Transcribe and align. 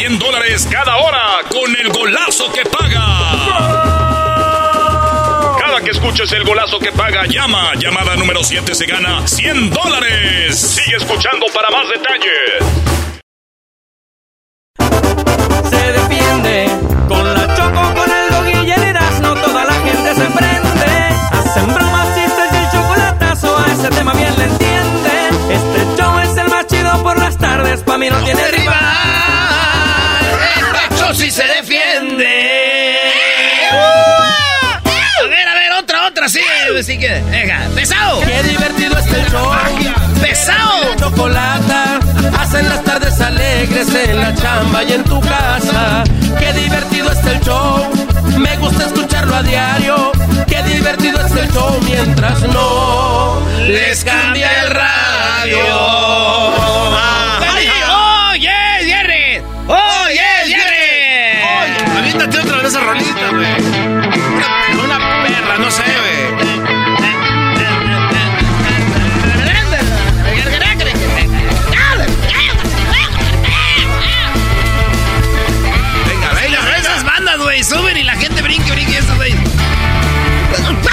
100 0.00 0.18
dólares 0.18 0.66
cada 0.72 0.96
hora 0.96 1.42
con 1.50 1.76
el 1.76 1.92
golazo 1.92 2.50
que 2.54 2.64
paga. 2.64 3.04
Cada 5.60 5.82
que 5.82 5.90
escuches 5.90 6.32
el 6.32 6.42
golazo 6.44 6.78
que 6.78 6.90
paga, 6.90 7.26
llama. 7.26 7.74
Llamada 7.74 8.16
número 8.16 8.42
7 8.42 8.74
se 8.74 8.86
gana 8.86 9.28
100 9.28 9.68
dólares. 9.68 10.58
Sigue 10.58 10.96
escuchando 10.96 11.44
para 11.52 11.68
más 11.68 11.86
detalles. 11.90 12.64
Se 15.68 15.92
defiende 15.92 16.70
con 17.06 17.34
la 17.34 17.54
choco, 17.54 17.94
con 17.94 18.10
el 18.10 18.30
dog 18.30 18.66
y 18.66 18.70
el 18.70 18.82
Erasmo, 18.82 19.34
toda 19.34 19.66
la 19.66 19.74
gente 19.74 20.14
se 20.14 20.24
prende. 20.30 21.14
Hacen 21.30 21.74
bromas, 21.74 22.08
chistes 22.14 22.52
y 22.52 22.56
el 22.56 22.70
chocolatazo, 22.70 23.58
a 23.58 23.66
ese 23.70 23.90
tema 23.90 24.14
bien 24.14 24.34
le 24.38 24.44
entiende. 24.44 25.28
Este 25.50 26.02
show 26.02 26.18
es 26.20 26.34
el 26.38 26.48
más 26.48 26.66
chido 26.68 27.02
por 27.02 27.18
las 27.18 27.36
tardes, 27.36 27.82
pa' 27.82 27.98
mí 27.98 28.08
no 28.08 28.24
tiene 28.24 28.48
rival. 28.48 29.59
Show 31.10 31.14
sí 31.14 31.30
se 31.30 31.44
defiende. 31.44 32.96
A 33.72 35.26
ver, 35.28 35.48
a 35.48 35.54
ver, 35.54 35.72
otra, 35.78 36.06
otra, 36.06 36.28
sí, 36.28 36.40
sí 36.82 36.98
que, 36.98 37.22
venga, 37.30 37.68
pesado. 37.74 38.20
Qué 38.20 38.42
divertido 38.42 38.98
este 38.98 39.30
show. 39.30 39.50
Pesado. 40.20 40.94
Chocolata, 40.98 42.00
hacen 42.38 42.68
las 42.68 42.84
tardes 42.84 43.20
alegres 43.20 43.94
en 43.94 44.20
la 44.20 44.34
chamba 44.34 44.82
y 44.84 44.92
en 44.92 45.04
tu 45.04 45.20
casa. 45.20 46.04
Qué 46.38 46.52
divertido 46.52 47.10
es 47.12 47.24
el 47.24 47.40
show. 47.40 47.90
Me 48.38 48.56
gusta 48.58 48.86
escucharlo 48.86 49.36
a 49.36 49.42
diario. 49.42 50.12
Qué 50.46 50.62
divertido 50.62 51.24
es 51.24 51.32
el 51.32 51.50
show 51.52 51.78
mientras 51.84 52.42
no 52.42 53.40
Les 53.66 54.04
cambia 54.04 54.48
el 54.62 54.70
radio. 54.70 55.60
Esa 62.70 62.80
rolita, 62.82 63.30
güey. 63.30 63.46
Una, 64.84 64.84
una 64.84 65.24
perra, 65.24 65.58
no 65.58 65.68
sé, 65.72 65.82
güey. 65.82 66.50
Venga, 76.06 76.32
venga, 76.32 76.76
esas 76.78 77.04
bandas, 77.04 77.38
güey, 77.38 77.64
suben 77.64 77.96
y 77.96 78.04
la 78.04 78.14
gente 78.14 78.40
brinque, 78.40 78.70
brinque, 78.70 78.98
eso, 78.98 79.16
güey. 79.16 79.34
Bueno, 80.50 80.80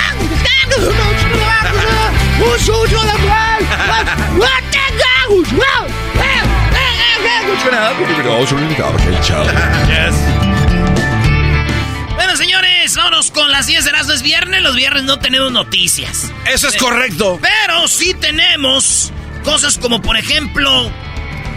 señores, 12.88 12.96
vámonos 12.96 13.32
con 13.32 13.52
las 13.52 13.68
10 13.68 13.86
de 13.86 13.92
las 13.92 14.10
es 14.10 14.22
viernes. 14.22 14.62
Los 14.62 14.76
viernes 14.76 15.04
no 15.04 15.20
tenemos 15.20 15.52
noticias. 15.52 16.32
Eso 16.46 16.68
es 16.68 16.78
correcto. 16.78 17.40
Pero 17.42 17.88
sí 17.88 18.14
tenemos 18.14 19.12
cosas 19.44 19.78
como, 19.78 20.02
por 20.02 20.18
ejemplo, 20.18 20.92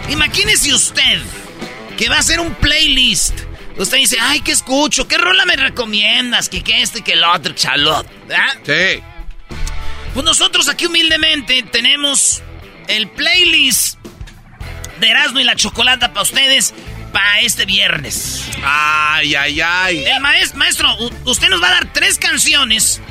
imagínese 0.09 0.73
usted 0.73 1.21
que 1.97 2.09
va 2.09 2.17
a 2.17 2.19
hacer 2.19 2.39
un 2.39 2.53
playlist. 2.55 3.39
Usted 3.77 3.97
dice, 3.97 4.17
ay, 4.19 4.41
¿qué 4.41 4.51
escucho? 4.51 5.07
¿Qué 5.07 5.17
rola 5.17 5.45
me 5.45 5.55
recomiendas? 5.55 6.49
Que, 6.49 6.63
que 6.63 6.81
este, 6.81 7.01
que 7.01 7.13
el 7.13 7.23
otro, 7.23 7.53
chalot. 7.53 8.05
Sí. 8.65 9.01
Pues 10.13 10.25
nosotros 10.25 10.67
aquí 10.67 10.87
humildemente 10.87 11.63
tenemos 11.63 12.41
el 12.87 13.09
playlist 13.09 13.97
de 14.99 15.09
Erasmo 15.09 15.39
y 15.39 15.43
la 15.43 15.55
Chocolata 15.55 16.09
para 16.09 16.23
ustedes 16.23 16.73
para 17.11 17.39
este 17.41 17.65
viernes. 17.65 18.43
Ay, 18.63 19.35
ay, 19.35 19.61
ay. 19.61 20.03
El 20.05 20.19
maestro, 20.21 20.57
maestro, 20.59 20.95
usted 21.25 21.49
nos 21.49 21.61
va 21.61 21.67
a 21.67 21.71
dar 21.71 21.93
tres 21.93 22.17
canciones 22.17 23.01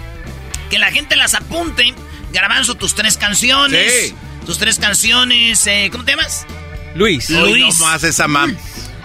que 0.70 0.78
la 0.78 0.90
gente 0.90 1.16
las 1.16 1.34
apunte. 1.34 1.94
Garbanzo, 2.32 2.74
tus 2.76 2.94
tres 2.94 3.16
canciones. 3.16 3.92
Sí. 4.08 4.14
Tus 4.46 4.58
tres 4.58 4.78
canciones. 4.78 5.66
eh, 5.66 5.88
¿Cómo 5.92 6.04
te 6.04 6.12
llamas? 6.12 6.46
Luis. 6.94 7.30
Hoy 7.30 7.60
Luis. 7.60 7.78
no 7.78 7.86
más 7.86 8.02
esa 8.04 8.26
mam. 8.28 8.56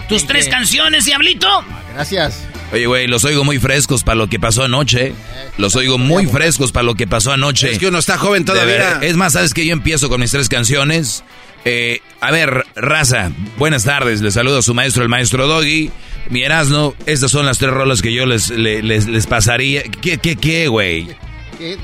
Tus 0.08 0.26
tres 0.26 0.48
canciones, 0.48 1.04
Diablito. 1.04 1.64
Gracias. 1.92 2.45
Oye, 2.72 2.86
güey, 2.86 3.06
los 3.06 3.24
oigo 3.24 3.44
muy 3.44 3.58
frescos 3.58 4.02
para 4.02 4.16
lo 4.16 4.28
que 4.28 4.40
pasó 4.40 4.64
anoche. 4.64 5.12
Los 5.56 5.76
oigo 5.76 5.98
muy 5.98 6.26
frescos 6.26 6.72
para 6.72 6.82
lo 6.84 6.94
que 6.94 7.06
pasó 7.06 7.32
anoche. 7.32 7.70
Es 7.70 7.78
que 7.78 7.86
uno 7.88 7.98
está 7.98 8.18
joven 8.18 8.44
todavía. 8.44 8.98
Es 9.02 9.16
más, 9.16 9.34
¿sabes 9.34 9.54
que 9.54 9.64
Yo 9.64 9.72
empiezo 9.72 10.08
con 10.08 10.20
mis 10.20 10.30
tres 10.32 10.48
canciones. 10.48 11.22
Eh, 11.64 12.00
a 12.20 12.30
ver, 12.30 12.64
raza, 12.76 13.30
buenas 13.58 13.84
tardes. 13.84 14.20
Les 14.20 14.34
saludo 14.34 14.58
a 14.58 14.62
su 14.62 14.74
maestro, 14.74 15.02
el 15.02 15.08
maestro 15.08 15.46
Doggy. 15.46 15.90
Mi 16.28 16.42
Erasno, 16.42 16.94
estas 17.06 17.30
son 17.30 17.46
las 17.46 17.58
tres 17.58 17.70
rolas 17.72 18.02
que 18.02 18.12
yo 18.12 18.26
les, 18.26 18.50
le- 18.50 18.82
les, 18.82 19.06
les 19.06 19.26
pasaría. 19.26 19.82
¿Qué, 19.84 20.18
qué, 20.18 20.34
qué, 20.36 20.66
güey? 20.68 21.06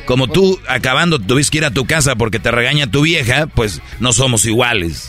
Como 0.05 0.27
tú, 0.29 0.61
acabando, 0.69 1.19
tuviste 1.19 1.53
que 1.53 1.59
ir 1.59 1.65
a 1.65 1.71
tu 1.71 1.87
casa 1.87 2.17
porque 2.17 2.39
te 2.41 2.51
regaña 2.51 2.89
tu 2.91 3.03
vieja, 3.03 3.47
pues 3.47 3.81
no 4.01 4.13
somos 4.13 4.45
iguales. 4.47 5.09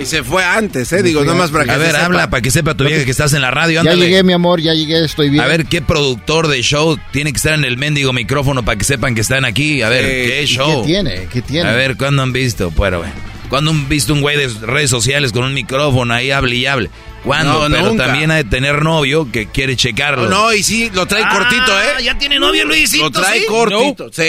Y 0.00 0.06
se 0.06 0.22
fue 0.22 0.44
antes, 0.44 0.92
¿eh? 0.92 1.02
Digo, 1.02 1.24
nomás 1.24 1.50
para 1.50 1.64
que 1.64 1.70
A 1.70 1.74
se 1.74 1.80
ver, 1.80 1.90
sepa. 1.92 2.04
habla 2.04 2.30
para 2.30 2.40
que 2.40 2.50
sepa 2.50 2.74
tu 2.74 2.84
vieja 2.84 3.04
que 3.04 3.10
estás 3.10 3.32
en 3.34 3.42
la 3.42 3.50
radio. 3.50 3.74
Ya 3.82 3.90
Ándale. 3.92 4.04
llegué, 4.06 4.22
mi 4.22 4.32
amor, 4.32 4.60
ya 4.60 4.72
llegué, 4.74 5.04
estoy 5.04 5.28
bien. 5.30 5.42
A 5.42 5.46
ver, 5.46 5.66
¿qué 5.66 5.82
productor 5.82 6.48
de 6.48 6.62
show 6.62 6.98
tiene 7.12 7.32
que 7.32 7.36
estar 7.36 7.54
en 7.54 7.64
el 7.64 7.76
mendigo 7.76 8.12
micrófono 8.12 8.64
para 8.64 8.76
que 8.78 8.84
sepan 8.84 9.14
que 9.14 9.20
están 9.22 9.44
aquí? 9.44 9.82
A 9.82 9.88
ver, 9.88 10.04
Eh, 10.04 10.26
¿qué 10.28 10.42
¿Y 10.42 10.46
show? 10.46 10.82
¿Qué 10.82 10.86
tiene? 10.88 11.28
¿Qué 11.32 11.42
tiene? 11.42 11.68
A 11.68 11.72
ver, 11.72 11.96
¿cuándo 11.96 12.22
han 12.22 12.32
visto? 12.32 12.70
Bueno, 12.70 12.98
güey. 12.98 13.10
¿Cuándo 13.48 13.70
han 13.70 13.88
visto 13.88 14.12
un 14.12 14.20
güey 14.22 14.36
de 14.36 14.48
redes 14.66 14.90
sociales 14.90 15.32
con 15.32 15.44
un 15.44 15.54
micrófono 15.54 16.12
ahí 16.14 16.30
hable 16.30 16.56
y 16.56 16.66
hable? 16.66 16.90
¿Cuándo? 17.26 17.68
No, 17.68 17.76
Pero 17.76 17.88
nunca. 17.90 18.06
también 18.06 18.30
ha 18.30 18.36
de 18.36 18.44
tener 18.44 18.82
novio 18.82 19.30
que 19.30 19.48
quiere 19.48 19.76
checarlo. 19.76 20.28
No, 20.30 20.52
y 20.54 20.62
sí, 20.62 20.90
lo 20.94 21.04
trae 21.06 21.24
Ah, 21.24 21.28
cortito, 21.30 21.80
¿eh? 21.82 22.02
Ya 22.04 22.16
tiene 22.16 22.38
novio, 22.38 22.64
Luisito. 22.64 23.04
Lo 23.04 23.10
trae 23.10 23.40
¿sí? 23.40 23.46
cortito. 23.46 24.10
Sí. 24.12 24.22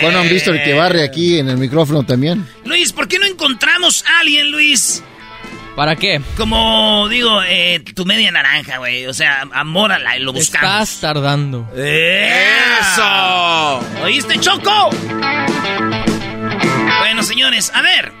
¿Cuándo 0.00 0.20
han 0.20 0.28
visto 0.28 0.52
el 0.52 0.62
que 0.62 0.74
barre 0.74 1.02
aquí 1.02 1.38
en 1.38 1.48
el 1.48 1.56
micrófono 1.56 2.04
también? 2.04 2.46
Luis, 2.64 2.92
¿por 2.92 3.08
qué 3.08 3.18
no 3.18 3.26
encontramos 3.26 4.04
a 4.06 4.20
alguien, 4.20 4.50
Luis? 4.50 5.02
¿Para 5.74 5.96
qué? 5.96 6.20
Como 6.36 7.08
digo, 7.08 7.40
eh, 7.48 7.82
tu 7.94 8.04
media 8.04 8.30
naranja, 8.30 8.76
güey. 8.76 9.06
O 9.06 9.14
sea, 9.14 9.48
amórala 9.54 10.18
y 10.18 10.20
lo 10.20 10.34
buscamos. 10.34 10.70
Estás 10.90 11.00
tardando. 11.00 11.66
¡Eso! 11.74 13.80
¿Oíste, 14.02 14.38
Choco? 14.38 14.90
Bueno, 17.00 17.22
señores, 17.22 17.72
a 17.74 17.80
ver. 17.80 18.12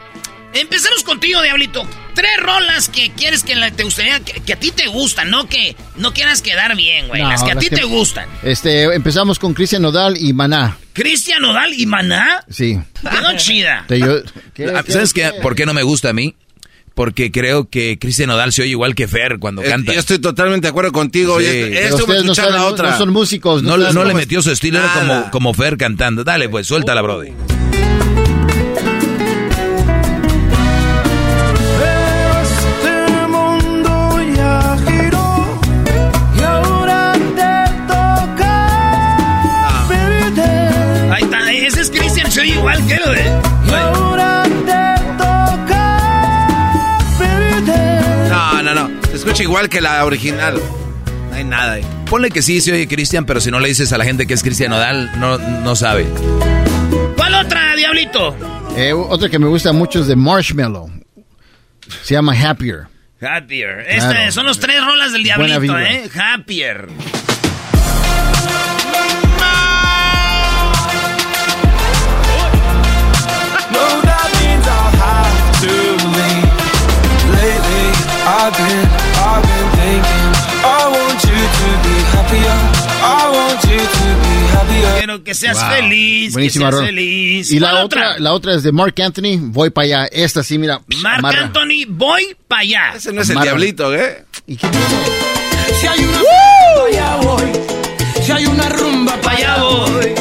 Empecemos 0.54 1.02
contigo, 1.02 1.40
Diablito. 1.42 1.86
Tres 2.14 2.30
rolas 2.42 2.88
que 2.90 3.10
quieres 3.12 3.42
que 3.42 3.54
la- 3.54 3.70
te 3.70 3.84
gustaría, 3.84 4.20
que, 4.20 4.40
que 4.40 4.52
a 4.52 4.56
ti 4.56 4.70
te 4.70 4.86
gustan, 4.86 5.30
no 5.30 5.48
que 5.48 5.74
no 5.96 6.12
quieras 6.12 6.42
quedar 6.42 6.76
bien, 6.76 7.08
güey. 7.08 7.22
No, 7.22 7.28
las 7.30 7.42
que 7.42 7.52
a 7.52 7.54
las 7.54 7.64
ti 7.64 7.70
que- 7.70 7.76
te 7.76 7.84
gustan. 7.84 8.28
Este, 8.42 8.82
empezamos 8.94 9.38
con 9.38 9.54
Cristian 9.54 9.80
Nodal 9.82 10.16
y 10.18 10.32
Maná. 10.34 10.76
Cristian 10.92 11.40
Nodal 11.40 11.72
y 11.74 11.86
Maná. 11.86 12.44
Sí. 12.50 12.78
Quedó 13.00 13.32
chida. 13.36 13.84
Te- 13.88 13.98
yo- 13.98 14.22
¿qué- 14.54 14.70
qué- 14.84 14.92
¿Sabes 14.92 15.12
qué? 15.14 15.30
qué? 15.34 15.40
¿Por 15.40 15.54
qué 15.54 15.64
no 15.64 15.72
me 15.72 15.82
gusta 15.82 16.10
a 16.10 16.12
mí? 16.12 16.34
Porque 16.94 17.32
creo 17.32 17.70
que 17.70 17.98
Cristian 17.98 18.28
Nodal 18.28 18.52
se 18.52 18.60
oye 18.60 18.72
igual 18.72 18.94
que 18.94 19.08
Fer 19.08 19.38
cuando 19.38 19.62
Eh, 19.62 19.68
canta. 19.70 19.94
Yo 19.94 20.00
estoy 20.00 20.18
totalmente 20.18 20.66
de 20.66 20.70
acuerdo 20.70 20.92
contigo. 20.92 21.40
Sí. 21.40 21.46
Estuve 21.46 22.02
ustedes 22.02 22.24
no, 22.24 22.32
escuchando 22.32 22.34
saben, 22.34 22.52
la 22.52 22.58
no- 22.58 22.66
otra. 22.66 22.90
no 22.90 22.98
son 22.98 23.08
músicos. 23.10 23.62
No, 23.62 23.78
saben 23.78 23.94
no 23.94 24.04
le 24.04 24.12
metió 24.12 24.42
su 24.42 24.50
estilo, 24.50 24.78
era 24.80 24.92
como, 24.92 25.30
como 25.30 25.54
Fer 25.54 25.78
cantando. 25.78 26.22
Dale, 26.24 26.50
pues, 26.50 26.66
suéltala, 26.66 27.00
Brody. 27.00 27.32
Escucha 49.22 49.44
igual 49.44 49.68
que 49.68 49.80
la 49.80 50.04
original. 50.04 50.60
No 51.30 51.36
hay 51.36 51.44
nada 51.44 51.74
ahí. 51.74 51.84
Ponle 52.10 52.30
que 52.30 52.42
sí 52.42 52.60
se 52.60 52.72
oye 52.72 52.88
Cristian, 52.88 53.24
pero 53.24 53.40
si 53.40 53.50
no 53.52 53.60
le 53.60 53.68
dices 53.68 53.92
a 53.92 53.98
la 53.98 54.04
gente 54.04 54.26
que 54.26 54.34
es 54.34 54.42
Cristian 54.42 54.70
Nodal, 54.70 55.12
no, 55.20 55.38
no 55.38 55.76
sabe. 55.76 56.06
¿Cuál 57.16 57.34
otra, 57.36 57.74
Diablito? 57.76 58.36
Eh, 58.76 58.92
otra 58.92 59.28
que 59.28 59.38
me 59.38 59.46
gusta 59.46 59.72
mucho 59.72 60.00
es 60.00 60.08
de 60.08 60.16
Marshmallow. 60.16 60.90
Se 62.02 62.14
llama 62.14 62.34
Happier. 62.34 62.88
Happier. 63.20 63.80
Este, 63.88 64.10
Claro. 64.10 64.32
son 64.32 64.46
los 64.46 64.58
tres 64.58 64.84
rolas 64.84 65.12
del 65.12 65.22
Buena 65.22 65.60
Diablito, 65.60 65.74
vibra. 65.74 65.92
¿eh? 65.92 66.10
Happier. 66.14 66.88
I've 78.24 78.56
been, 78.56 79.01
Quiero 84.98 85.24
que 85.24 85.34
seas 85.34 85.58
Wow. 85.58 85.70
feliz, 85.76 86.32
Buenísima 86.32 86.66
que 86.70 86.76
seas 86.76 86.86
feliz. 86.86 87.50
Y 87.50 87.58
la 87.60 87.70
¿Cuál 87.70 87.84
otra, 87.84 88.18
la 88.18 88.32
otra 88.32 88.54
es 88.54 88.62
de 88.62 88.72
Mark 88.72 88.94
Anthony. 89.02 89.38
Voy 89.40 89.70
para 89.70 89.84
allá. 89.86 90.04
Esta 90.06 90.42
sí, 90.42 90.58
mira. 90.58 90.80
Amarra. 91.16 91.42
Anthony, 91.42 91.86
voy 91.88 92.36
para 92.46 92.62
allá. 92.62 92.92
Ese 92.96 93.12
no 93.12 93.22
es 93.22 93.30
el 93.30 93.40
diablito, 93.40 93.94
¿eh? 93.94 94.24
¿Y 94.46 94.56
qué 94.56 94.66
Si 95.80 95.86
hay 95.86 96.04
una 96.04 96.18
pa' 96.18 96.86
allá 96.88 97.16
voy. 97.16 97.52
Si 98.24 98.32
hay 98.32 98.46
una 98.46 98.68
rumba, 98.68 99.16
pa' 99.20 99.30
allá 99.32 99.56
voy. 99.62 100.14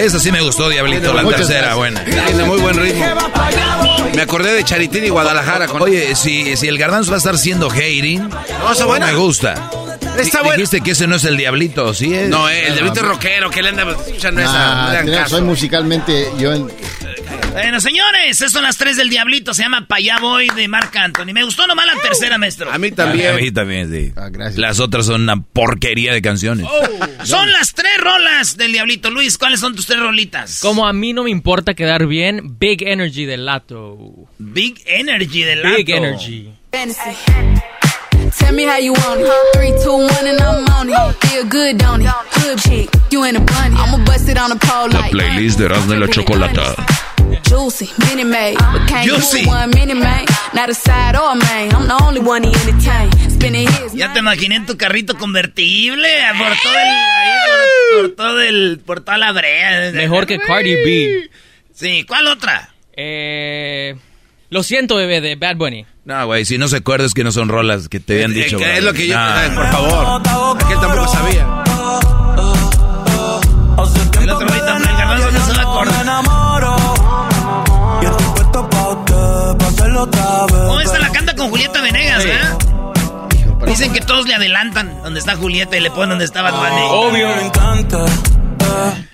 Esa 0.00 0.18
sí 0.18 0.32
me 0.32 0.40
gustó, 0.40 0.68
Diablito, 0.68 1.12
la 1.12 1.22
tercera, 1.24 1.58
gracias. 1.74 1.76
buena. 1.76 2.04
Tiene 2.04 2.44
muy 2.44 2.58
buen 2.58 2.76
ritmo. 2.76 3.04
Me 4.14 4.22
acordé 4.22 4.54
de 4.54 4.64
Charitín 4.64 5.04
y 5.04 5.08
Guadalajara. 5.08 5.66
Con... 5.68 5.82
Oye, 5.82 6.14
si, 6.16 6.56
si 6.56 6.68
el 6.68 6.78
garbanzo 6.78 7.10
va 7.10 7.16
a 7.16 7.18
estar 7.18 7.36
siendo 7.38 7.68
hating, 7.70 8.28
no, 8.28 8.72
está 8.72 8.86
buena. 8.86 9.06
me 9.06 9.14
gusta. 9.14 9.70
Está. 10.18 10.42
Dijiste 10.42 10.80
que 10.80 10.90
ese 10.92 11.06
no 11.06 11.16
es 11.16 11.24
el 11.24 11.36
Diablito, 11.36 11.94
¿sí 11.94 12.12
es? 12.14 12.28
No, 12.28 12.48
eh, 12.48 12.66
el 12.66 12.74
diablito 12.74 13.00
es 13.00 13.06
rockero. 13.06 13.50
que 13.50 13.62
le 13.62 13.68
anda 13.68 13.84
escuchando 14.06 14.40
esa? 14.40 14.98
Ah, 14.98 15.02
No 15.04 15.28
soy 15.28 15.42
musicalmente 15.42 16.28
yo 16.38 16.52
en- 16.52 16.70
Bueno, 17.52 17.80
señores, 17.80 18.30
estas 18.30 18.52
son 18.52 18.62
las 18.62 18.76
tres 18.76 18.96
del 18.96 19.08
Diablito. 19.10 19.52
Se 19.54 19.62
llama 19.62 19.86
Pa' 19.86 19.96
allá 19.96 20.18
voy 20.20 20.48
de 20.54 20.68
Marc 20.68 20.94
Anthony. 20.96 21.32
Me 21.32 21.42
gustó 21.42 21.66
nomás 21.66 21.84
la 21.86 22.00
tercera, 22.00 22.38
maestro. 22.38 22.70
A 22.70 22.78
mí 22.78 22.88
A, 22.88 22.94
también. 22.94 23.34
a 23.34 23.36
mí 23.38 23.50
también, 23.50 23.90
sí. 23.90 24.12
Ah, 24.16 24.28
gracias. 24.30 24.58
Las 24.58 24.78
otras 24.78 25.06
son 25.06 25.22
una 25.22 25.42
porquería 25.42 26.12
de 26.12 26.22
canciones. 26.22 26.66
Son 27.24 27.50
las 27.50 27.72
tres 27.74 27.90
rolas 27.98 28.56
del 28.56 28.72
Diablito. 28.72 29.10
Luis, 29.10 29.36
¿cuáles 29.36 29.58
son 29.60 29.74
tus 29.74 29.86
tres 29.86 29.98
rolitas? 29.98 30.60
Como 30.60 30.86
a 30.86 30.92
mí 30.92 31.12
no 31.12 31.24
me 31.24 31.30
importa 31.30 31.74
quedar 31.74 32.06
bien, 32.06 32.56
Big 32.58 32.82
Energy 32.86 33.24
del 33.24 33.46
Lato. 33.46 33.96
Big 34.38 34.80
Energy 34.86 35.42
del 35.42 35.62
Lato. 35.62 35.76
Big 35.76 35.90
Energy. 35.90 36.50
Tell 38.38 38.54
me 38.54 38.64
how 38.64 38.78
you 38.78 38.92
want 38.92 39.20
it. 39.20 39.32
Three, 39.54 39.72
two, 39.82 39.92
one, 39.92 40.26
and 40.28 40.40
I'm 40.40 40.64
on 40.76 40.88
it. 40.88 41.16
Feel 41.26 41.44
good, 41.46 41.78
don't 41.78 42.00
it? 42.00 42.12
Good 42.42 42.58
chick, 42.60 42.88
you 43.10 43.24
in 43.24 43.34
a 43.34 43.40
bunny. 43.40 43.74
I'ma 43.76 43.98
bust 44.04 44.28
it 44.28 44.38
on 44.38 44.50
the 44.50 44.56
pole 44.56 44.88
like. 44.88 45.10
playlist 45.10 45.58
de 45.58 45.64
Erasmo 45.64 45.94
y 45.94 45.98
la 45.98 46.06
Chocolata. 46.06 46.76
Juicy, 47.48 47.90
mini 48.08 48.24
made. 48.24 48.56
But 48.72 48.86
can't 48.88 49.06
Juicy. 49.06 49.46
one 49.46 49.70
mini 49.74 49.94
man. 49.94 50.24
Not 50.54 50.68
a 50.70 50.74
side 50.74 51.16
or 51.16 51.32
a 51.32 51.34
main. 51.34 51.72
I'm 51.74 51.86
the 51.88 51.98
only 52.02 52.20
one 52.20 52.42
he 52.42 52.48
entertain. 52.52 53.10
Spinning 53.30 53.68
his. 53.68 53.92
Ya 53.94 54.12
te 54.12 54.18
imaginé 54.20 54.56
en 54.56 54.66
tu 54.66 54.76
carrito 54.76 55.16
convertible 55.16 56.06
eh, 56.08 56.32
por 56.38 56.48
todo 56.62 56.72
el, 56.72 56.88
ahí, 56.88 57.32
por, 57.46 58.02
por 58.02 58.16
todo 58.16 58.40
el, 58.42 58.80
por 58.84 59.00
toda 59.00 59.18
la 59.18 59.32
brea. 59.32 59.90
Mejor 59.92 60.26
que 60.26 60.38
Cardi 60.38 60.74
B. 60.74 61.30
Sí, 61.74 62.04
¿cuál 62.06 62.26
otra? 62.26 62.70
Eh, 62.96 63.96
lo 64.50 64.62
siento, 64.62 64.96
bebé, 64.96 65.20
de 65.20 65.36
Bad 65.36 65.56
Bunny. 65.56 65.86
No, 66.04 66.26
güey, 66.26 66.44
si 66.44 66.58
no 66.58 66.66
se 66.68 66.78
acuerda 66.78 67.06
es 67.06 67.14
que 67.14 67.22
no 67.24 67.30
son 67.32 67.48
rolas 67.48 67.88
que 67.88 68.00
te 68.00 68.14
habían 68.14 68.32
Eh, 68.32 68.44
dicho. 68.44 68.58
que 68.58 68.64
güey. 68.64 68.78
es 68.78 68.84
lo 68.84 68.92
que 68.92 69.06
yo. 69.06 69.16
No. 69.16 69.42
eh, 69.42 69.50
por 69.54 69.66
favor. 69.70 70.62
Aquel 70.64 70.80
tampoco 70.80 71.08
sabía. 71.08 71.59
Julieta 81.60 81.82
Venegas, 81.82 82.24
¿eh? 82.24 83.66
Dicen 83.66 83.92
que 83.92 84.00
todos 84.00 84.26
le 84.26 84.34
adelantan 84.34 85.02
donde 85.02 85.20
está 85.20 85.36
Julieta 85.36 85.76
y 85.76 85.80
le 85.80 85.90
ponen 85.90 86.08
donde 86.08 86.24
estaba 86.24 86.52
Bunny. 86.52 86.86
Obvio. 86.88 87.36
Me 87.36 87.42
encanta. 87.48 88.06
eh. 88.06 89.06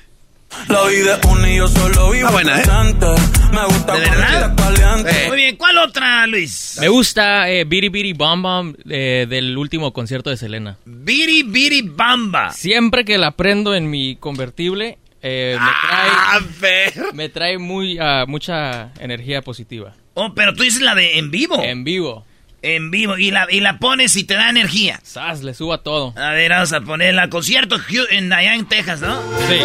La 0.68 0.84
vida 0.84 1.18
es 1.20 1.24
una 1.28 1.50
y 1.52 1.56
yo 1.56 1.66
solo 1.66 2.10
vivo 2.12 2.28
Ah, 2.28 2.30
buena, 2.30 2.60
¿eh? 2.60 2.64
Me 2.64 3.64
gusta 3.66 3.96
¿De 3.96 4.02
cuando 4.04 4.20
verdad? 4.20 4.54
caliente. 4.56 5.24
Muy 5.26 5.36
bien, 5.38 5.56
¿cuál 5.56 5.78
otra, 5.78 6.24
Luis? 6.28 6.78
Me 6.80 6.86
gusta 6.86 7.50
eh, 7.50 7.64
Biri 7.64 7.88
Biri 7.88 8.12
Bam 8.12 8.42
Bam 8.42 8.76
eh, 8.88 9.26
del 9.28 9.58
último 9.58 9.92
concierto 9.92 10.30
de 10.30 10.36
Selena. 10.36 10.78
Biri 10.84 11.42
Biri 11.42 11.82
Bamba. 11.82 12.52
Siempre 12.52 13.04
que 13.04 13.18
la 13.18 13.32
prendo 13.32 13.74
en 13.74 13.90
mi 13.90 14.14
convertible, 14.14 14.98
eh, 15.20 15.56
me 15.58 15.66
Ah, 15.68 16.38
trae, 16.60 17.12
me 17.12 17.28
trae 17.28 17.58
muy, 17.58 17.98
ah, 18.00 18.24
mucha 18.28 18.92
energía 19.00 19.42
positiva. 19.42 19.94
Oh, 20.14 20.32
pero 20.32 20.54
tú 20.54 20.62
dices 20.62 20.80
la 20.80 20.94
de 20.94 21.18
en 21.18 21.32
vivo. 21.32 21.60
En 21.60 21.82
vivo. 21.82 22.24
En 22.62 22.90
vivo. 22.90 23.16
Y 23.16 23.30
la, 23.30 23.46
y 23.50 23.60
la 23.60 23.78
pones 23.78 24.16
y 24.16 24.24
te 24.24 24.34
da 24.34 24.50
energía. 24.50 25.00
Sas, 25.02 25.42
le 25.42 25.54
suba 25.54 25.78
todo. 25.78 26.14
A 26.16 26.30
ver, 26.30 26.50
vamos 26.50 26.72
a 26.72 26.80
ponerla. 26.80 27.28
Concierto 27.28 27.76
en, 28.10 28.32
allá 28.32 28.54
en 28.54 28.66
Texas, 28.66 29.00
¿no? 29.00 29.20
Sí. 29.48 29.60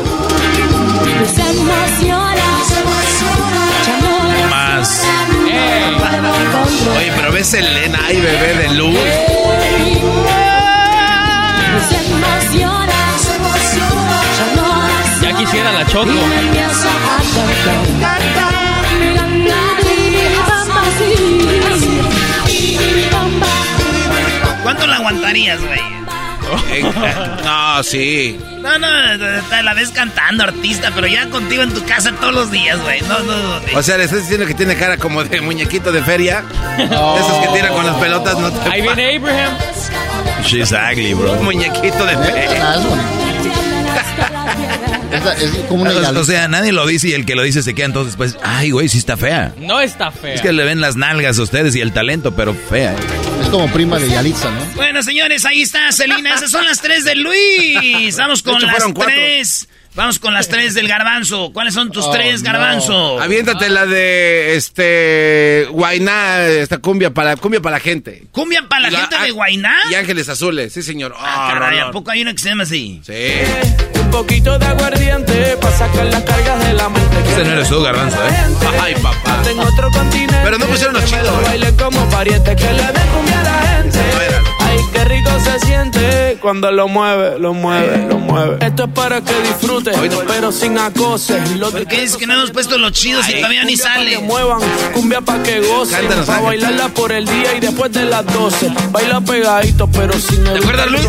Más. 4.49 5.03
Ey. 5.49 5.81
Oye, 6.97 7.11
pero 7.15 7.31
ves 7.31 7.53
Elena 7.53 7.99
y 8.11 8.15
bebé 8.15 8.53
de 8.55 8.73
luz. 8.75 8.99
Ya 15.21 15.37
quisiera 15.37 15.71
la 15.71 15.85
choco. 15.85 16.11
¿Cuánto 24.63 24.87
la 24.87 24.97
aguantarías, 24.97 25.59
güey? 25.61 25.79
Eh, 26.71 26.83
no, 27.43 27.83
sí. 27.83 28.39
No, 28.59 28.77
no, 28.77 28.87
la 28.87 29.73
ves 29.73 29.89
cantando, 29.89 30.43
artista, 30.43 30.91
pero 30.93 31.07
ya 31.07 31.29
contigo 31.29 31.63
en 31.63 31.73
tu 31.73 31.83
casa 31.85 32.11
todos 32.19 32.33
los 32.33 32.51
días, 32.51 32.79
güey. 32.81 33.01
No, 33.01 33.19
no, 33.19 33.37
no. 33.37 33.61
O 33.75 33.81
sea, 33.83 33.97
le 33.97 34.03
estás 34.03 34.21
diciendo 34.21 34.45
que 34.45 34.53
tiene 34.53 34.75
cara 34.75 34.97
como 34.97 35.23
de 35.23 35.41
muñequito 35.41 35.91
de 35.91 36.03
feria. 36.03 36.43
Esos 36.77 37.37
que 37.41 37.47
tiran 37.53 37.73
con 37.73 37.85
las 37.85 37.95
pelotas, 37.95 38.37
no 38.37 38.51
te 38.51 38.69
Ahí 38.69 38.81
viene 38.81 39.15
Abraham. 39.15 39.53
She's 40.43 40.71
ugly, 40.71 41.13
bro. 41.13 41.35
Muñequito 41.35 42.05
de 42.05 42.17
feria. 42.17 42.75
Ah, 45.23 45.35
es 45.39 45.51
como 45.67 45.83
una 45.83 45.91
O, 45.91 46.23
sea, 46.23 46.47
nadie 46.47 46.71
lo 46.71 46.85
dice 46.87 47.09
y 47.09 47.13
el 47.13 47.25
que 47.25 47.35
lo 47.35 47.43
dice 47.43 47.61
se 47.63 47.73
queda 47.73 47.85
entonces, 47.87 48.15
pues, 48.15 48.37
ay, 48.43 48.71
güey, 48.71 48.89
sí 48.89 48.97
está 48.97 49.17
fea. 49.17 49.53
No 49.57 49.81
está 49.81 50.11
fea. 50.11 50.33
Es 50.33 50.41
que 50.41 50.51
le 50.51 50.63
ven 50.63 50.81
las 50.81 50.95
nalgas 50.95 51.37
a 51.37 51.43
ustedes 51.43 51.75
y 51.75 51.81
el 51.81 51.91
talento, 51.91 52.35
pero 52.35 52.53
fea. 52.53 52.95
es 53.41 53.47
como 53.49 53.67
prima 53.71 53.99
de 53.99 54.09
Yalitza, 54.09 54.49
¿no? 54.51 54.61
Bueno, 54.75 55.03
señores, 55.03 55.45
ahí 55.45 55.61
está, 55.61 55.91
Celina. 55.91 56.35
Esas 56.35 56.51
son 56.51 56.65
las 56.65 56.81
tres 56.81 57.03
de 57.03 57.15
Luis. 57.15 58.15
Vamos 58.17 58.41
con 58.41 58.55
hecho, 58.57 58.67
las 58.67 58.83
cuatro. 58.93 59.13
Vamos 59.93 60.19
con 60.19 60.33
las 60.33 60.47
tres 60.47 60.73
del 60.73 60.87
garbanzo. 60.87 61.51
¿Cuáles 61.51 61.73
son 61.73 61.91
tus 61.91 62.05
Oh, 62.05 62.11
tres, 62.11 62.41
no. 62.43 62.51
garbanzo? 62.51 63.19
Aviéntate 63.21 63.69
la 63.69 63.85
de 63.85 64.55
este 64.55 65.67
Guainá, 65.69 66.45
esta 66.47 66.77
cumbia 66.77 67.13
para 67.13 67.35
cumbia 67.35 67.59
para 67.61 67.75
la 67.75 67.79
gente. 67.81 68.23
¿Cumbia 68.31 68.63
para 68.69 68.89
la 68.89 68.97
gente 68.99 69.17
de 69.19 69.31
Guainá? 69.31 69.73
Y 69.91 69.95
Ángeles 69.95 70.29
Azules, 70.29 70.71
sí 70.71 70.81
señor. 70.81 71.13
Ah, 71.17 71.49
Ah, 71.49 71.53
caray, 71.53 71.79
¿a 71.79 71.91
poco 71.91 72.09
hay 72.11 72.21
una 72.21 72.31
que 72.33 72.39
se 72.39 72.49
llama 72.49 72.63
así? 72.63 73.01
Sí. 73.05 73.13
Un 73.99 74.11
poquito 74.11 74.57
de 74.57 74.65
aguardiente 74.65 75.57
para 75.59 75.77
sacar 75.77 76.05
las 76.05 76.23
cargas 76.23 76.65
de 76.65 76.73
la 76.73 76.87
mente. 76.89 77.17
Ese 77.31 77.43
no 77.43 77.51
eres 77.51 77.69
tú, 77.69 77.81
garbanzo, 77.81 78.17
¿eh? 78.17 78.31
Ay, 78.81 78.95
papá. 78.95 79.41
En 79.49 79.59
otro 79.59 79.91
continente. 79.91 80.35
Pero 80.43 80.57
no 80.57 80.65
pusieron 80.67 80.93
los 80.95 81.05
chidos, 81.05 81.27
¿eh? 81.27 81.43
baile 81.45 81.73
como 81.75 82.09
pariente 82.09 82.55
que 82.55 82.63
le 82.73 82.83
den 82.83 83.07
cumbia 83.13 83.39
a 83.39 83.43
la 83.43 83.61
gente. 83.67 83.97
No. 83.97 84.65
Ay, 84.65 84.77
qué 84.93 85.05
rico 85.05 85.29
se 85.43 85.59
siente 85.65 86.37
cuando 86.41 86.71
lo 86.71 86.87
mueve, 86.87 87.39
lo 87.39 87.53
mueve, 87.53 88.05
lo 88.07 88.17
mueve. 88.17 88.65
Esto 88.65 88.83
es 88.85 88.89
para 88.91 89.21
que 89.21 89.33
disfrutes, 89.41 89.80
pero 89.83 90.51
sin 90.51 90.77
acoses. 90.77 91.41
¿Por 91.59 91.85
qué 91.87 92.01
dices 92.01 92.17
que 92.17 92.27
no 92.27 92.33
hemos 92.33 92.51
puesto 92.51 92.77
los 92.77 92.91
chidos 92.91 93.27
y 93.29 93.33
todavía 93.35 93.63
ni 93.63 93.77
sale? 93.77 94.11
que 94.11 94.19
muevan, 94.19 94.59
cumbia 94.93 95.21
pa' 95.21 95.41
que 95.43 95.59
gocen. 95.61 95.99
Cántanos, 95.99 96.25
Pa' 96.25 96.39
bailarla 96.41 96.89
por 96.89 97.11
el 97.11 97.25
día 97.25 97.55
y 97.55 97.59
después 97.59 97.91
de 97.91 98.05
las 98.05 98.25
12. 98.25 98.71
Baila 98.91 99.21
pegadito, 99.21 99.87
pero 99.91 100.13
sin 100.19 100.45
el 100.47 100.57
acuerdas, 100.57 100.87
Luis? 100.91 101.05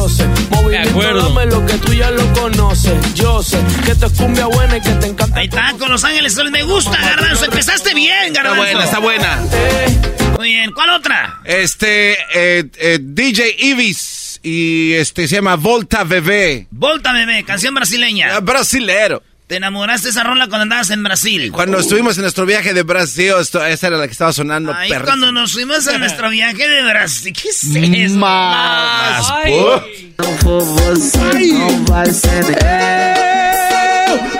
Movimiento, 0.51 0.91
acuerdo. 0.91 1.29
dame 1.29 1.47
lo 1.47 1.67
que 1.67 1.75
tú 1.75 1.93
ya 1.93 2.11
lo 2.11 2.33
conoces. 2.33 3.15
Yo 3.15 3.43
sé 3.43 3.59
que 3.85 3.93
esto 3.93 4.07
es 4.07 4.13
cumbia 4.13 4.47
buena 4.47 4.77
y 4.77 4.81
que 4.81 4.91
te 4.91 5.07
encanta. 5.07 5.39
Ahí 5.39 5.47
está, 5.47 5.75
con 5.79 5.91
Los 5.91 6.05
Ángeles. 6.05 6.37
Me 6.51 6.63
gusta, 6.65 6.97
garbanzo. 7.01 7.45
Empezaste 7.47 7.95
bien, 7.95 8.27
Está 8.29 8.43
garbanzo. 8.43 8.63
buena, 8.63 8.85
está 8.85 8.99
buena. 8.99 9.39
Eh, 9.53 9.99
Muy 10.31 10.37
Muy 10.39 10.53
bien, 10.55 10.73
¿cuál 10.73 10.91
otra? 10.91 11.41
Este, 11.45 12.13
eh, 12.35 12.65
eh, 12.79 12.99
DJ 13.01 13.57
Ibis 13.59 14.22
y 14.43 14.93
este 14.95 15.29
se 15.29 15.37
llama 15.37 15.57
Volta 15.57 16.05
Bebé. 16.05 16.67
Volta 16.71 17.13
Bebé, 17.13 17.45
canción 17.45 17.75
brasileña. 17.75 18.37
Ah, 18.37 18.41
brasilero. 18.41 19.23
¿Te 19.47 19.57
enamoraste 19.57 20.07
de 20.07 20.11
esa 20.13 20.23
rola 20.25 20.47
cuando 20.49 20.63
andabas 20.63 20.89
en 20.91 21.03
Brasil? 21.03 21.53
Cuando 21.53 21.79
estuvimos 21.79 22.17
en 22.17 22.23
nuestro 22.23 22.47
viaje 22.47 22.73
de 22.73 22.83
Brasil, 22.85 23.35
esto- 23.39 23.63
esa 23.65 23.89
era 23.89 23.99
la 23.99 24.07
que 24.07 24.13
estaba 24.13 24.33
sonando. 24.33 24.73
Ay, 24.73 24.89
perrísimo. 24.89 25.05
cuando 25.05 25.33
nos 25.33 25.53
fuimos 25.53 25.87
a 25.89 25.99
nuestro 25.99 26.31
viaje 26.31 26.67
de 26.69 26.83
Brasil. 26.85 27.33
¿Qué 27.35 27.49
es 27.51 27.65
eso? 27.65 28.17
Mas, 28.17 29.31
Ay. 29.31 29.53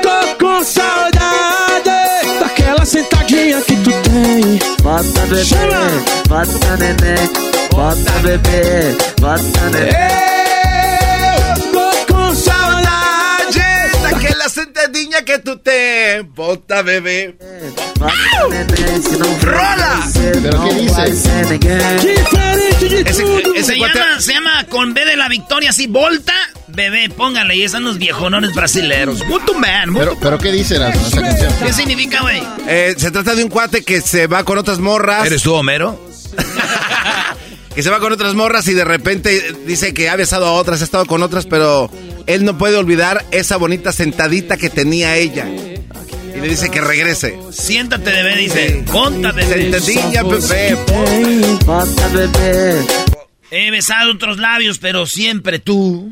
Tô 0.03 0.37
com 0.39 0.63
saudade 0.65 1.91
daquela 2.41 2.85
sentadinha 2.85 3.61
que 3.63 3.77
tu 3.77 3.91
tem. 4.03 4.59
Bota 4.83 5.27
bebê, 5.27 5.45
bota 6.29 6.77
neném, 6.77 7.29
bota 7.73 8.13
bebê, 8.23 8.97
bota 9.21 9.71
neném. 9.71 9.93
Tô 11.73 12.13
com 12.13 12.35
saudade 12.35 13.61
daquela 14.03 14.49
sentadinha 14.49 15.23
que 15.23 15.39
tu 15.39 15.57
tem. 15.57 16.23
Volta 16.35 16.83
bebé. 16.83 17.35
Bota 17.99 18.49
neném, 18.51 19.03
se 19.03 19.17
não 19.17 19.33
¡Rola! 19.39 20.01
¿Pero 20.43 20.65
qué 20.65 20.75
dice? 20.75 21.03
Diferente 21.99 22.89
de 22.89 23.01
Ese, 23.11 23.23
tudo. 23.23 23.55
ese 23.55 23.75
Se 23.75 23.79
llama, 23.79 24.21
se 24.21 24.33
llama 24.35 24.65
con 24.69 24.93
B 24.95 25.05
de 25.05 25.17
la 25.17 25.29
victoria, 25.29 25.71
así, 25.71 25.87
Volta 25.87 26.33
Bebé, 26.69 27.11
póngale, 27.11 27.55
y 27.55 27.63
están 27.65 27.85
los 27.85 27.99
viejonones 27.99 28.55
brasileros. 28.55 29.23
Muito 29.27 29.53
man, 29.55 29.93
¿Pero, 29.95 30.17
pero 30.19 30.39
qué 30.39 30.51
dice 30.51 30.79
la, 30.79 30.89
esa 30.89 31.21
canción? 31.21 31.53
¿Qué 31.63 31.71
significa, 31.73 32.23
güey? 32.23 32.43
Eh, 32.67 32.95
se 32.97 33.11
trata 33.11 33.35
de 33.35 33.45
un 33.45 33.51
cuate 33.51 33.83
que 33.85 34.01
se 34.01 34.27
va 34.27 34.43
con 34.45 34.57
otras 34.57 34.79
morras. 34.79 35.27
¿Eres 35.27 35.43
tú, 35.43 35.53
Homero? 35.53 36.01
que 37.75 37.83
se 37.83 37.91
va 37.91 38.01
con 38.01 38.13
otras 38.13 38.35
morras 38.35 38.69
y 38.69 38.75
de 38.75 38.85
repente 38.85 39.55
dice 39.67 39.95
que 39.95 40.09
ha 40.09 40.17
besado 40.17 40.47
a 40.47 40.53
otras, 40.53 40.81
ha 40.81 40.85
estado 40.85 41.07
con 41.07 41.23
otras, 41.23 41.47
pero 41.47 41.91
él 42.27 42.45
no 42.45 42.59
puede 42.59 42.77
olvidar 42.77 43.25
esa 43.31 43.57
bonita 43.57 43.93
sentadita 43.93 44.57
que 44.57 44.71
tenía 44.71 45.17
ella. 45.17 45.47
Y 45.47 46.41
le 46.41 46.49
dice 46.49 46.71
que 46.71 46.81
regrese. 46.81 47.39
Siéntate, 47.51 48.11
bebé, 48.11 48.37
dice. 48.37 48.85
Bebé. 49.35 49.45
Sentadilla, 49.45 50.23
bebé. 50.23 50.77
Bota 51.65 52.09
bebê. 52.09 52.81
He 53.51 53.71
besado 53.71 54.13
otros 54.13 54.39
labios, 54.39 54.79
pero 54.79 55.07
siempre 55.07 55.59
tú. 55.59 56.11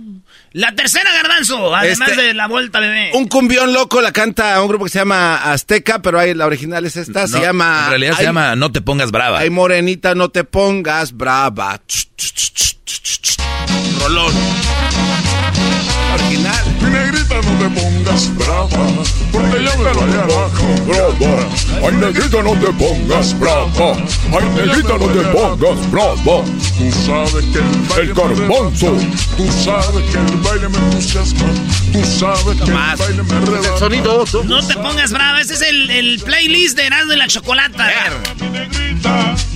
La 0.52 0.74
tercera, 0.74 1.12
Garbanzo, 1.12 1.74
además 1.74 2.08
Este- 2.08 2.22
de 2.22 2.34
la 2.34 2.48
Volta 2.48 2.80
Bebé. 2.80 3.10
Un 3.14 3.28
cumbión 3.28 3.72
loco 3.72 4.00
la 4.00 4.10
canta 4.10 4.60
un 4.60 4.66
grupo 4.68 4.84
que 4.86 4.90
se 4.90 4.98
llama 4.98 5.36
Azteca, 5.52 6.02
pero 6.02 6.18
ahí 6.18 6.34
la 6.34 6.46
original 6.46 6.84
es 6.84 6.96
esta, 6.96 7.28
se 7.28 7.40
llama... 7.40 7.82
En 7.84 7.90
realidad 7.90 8.16
se 8.16 8.24
llama 8.24 8.56
No 8.56 8.72
te 8.72 8.80
pongas 8.80 9.12
brava. 9.12 9.38
Ay, 9.38 9.50
morenita, 9.50 10.16
no 10.16 10.30
te 10.30 10.42
pongas 10.42 11.12
brava. 11.12 11.80
Rolón. 14.00 14.32
Original. 16.14 16.64
Mi 16.82 16.90
negrita 16.90 17.34
no 17.36 17.58
te 17.58 17.80
pongas 17.80 18.36
brava, 18.36 18.68
porque 19.30 19.62
yo 19.64 19.76
me 19.78 19.92
voy 19.92 20.14
abajo. 20.14 20.66
Brava. 20.86 21.48
Ay, 21.82 21.92
negrita 21.94 22.42
no 22.42 22.52
te 22.52 22.66
pongas 22.72 23.38
brava. 23.38 23.92
Ay, 24.32 24.44
negrita 24.54 24.98
no 24.98 25.06
te 25.06 25.20
pongas 25.28 25.90
brava. 25.90 26.44
Tú 26.78 26.92
sabes 27.06 27.44
que 27.52 27.58
el 27.58 27.88
baile 27.88 28.02
El 28.02 28.14
garbanzo. 28.14 28.96
Tú 29.36 29.46
sabes 29.64 30.04
que 30.10 30.18
el 30.18 30.36
baile 30.38 30.68
me 30.68 30.78
entusiasma. 30.78 31.46
Tú 31.92 32.04
sabes 32.04 32.56
que 32.58 32.70
el 32.70 32.96
baile 32.96 33.22
me 33.22 33.34
arrebata. 33.34 33.78
Sonido. 33.78 34.24
No 34.44 34.66
te 34.66 34.74
pongas 34.74 35.12
brava, 35.12 35.40
ese 35.40 35.54
es 35.54 35.62
el, 35.62 35.90
el 35.90 36.20
playlist 36.20 36.76
de 36.76 36.86
Erasmo 36.86 37.12
y 37.12 37.16
la 37.16 37.28
Chocolata. 37.28 37.90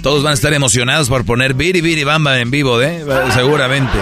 Todos 0.03 0.23
van 0.23 0.33
a 0.33 0.35
estar 0.35 0.53
emocionados 0.53 1.09
por 1.09 1.25
poner 1.25 1.55
Biri 1.55 1.81
Biri 1.81 2.05
Bamba 2.05 2.39
en 2.41 2.51
vivo, 2.51 2.81
¿eh? 2.83 3.05
Seguramente. 3.35 3.99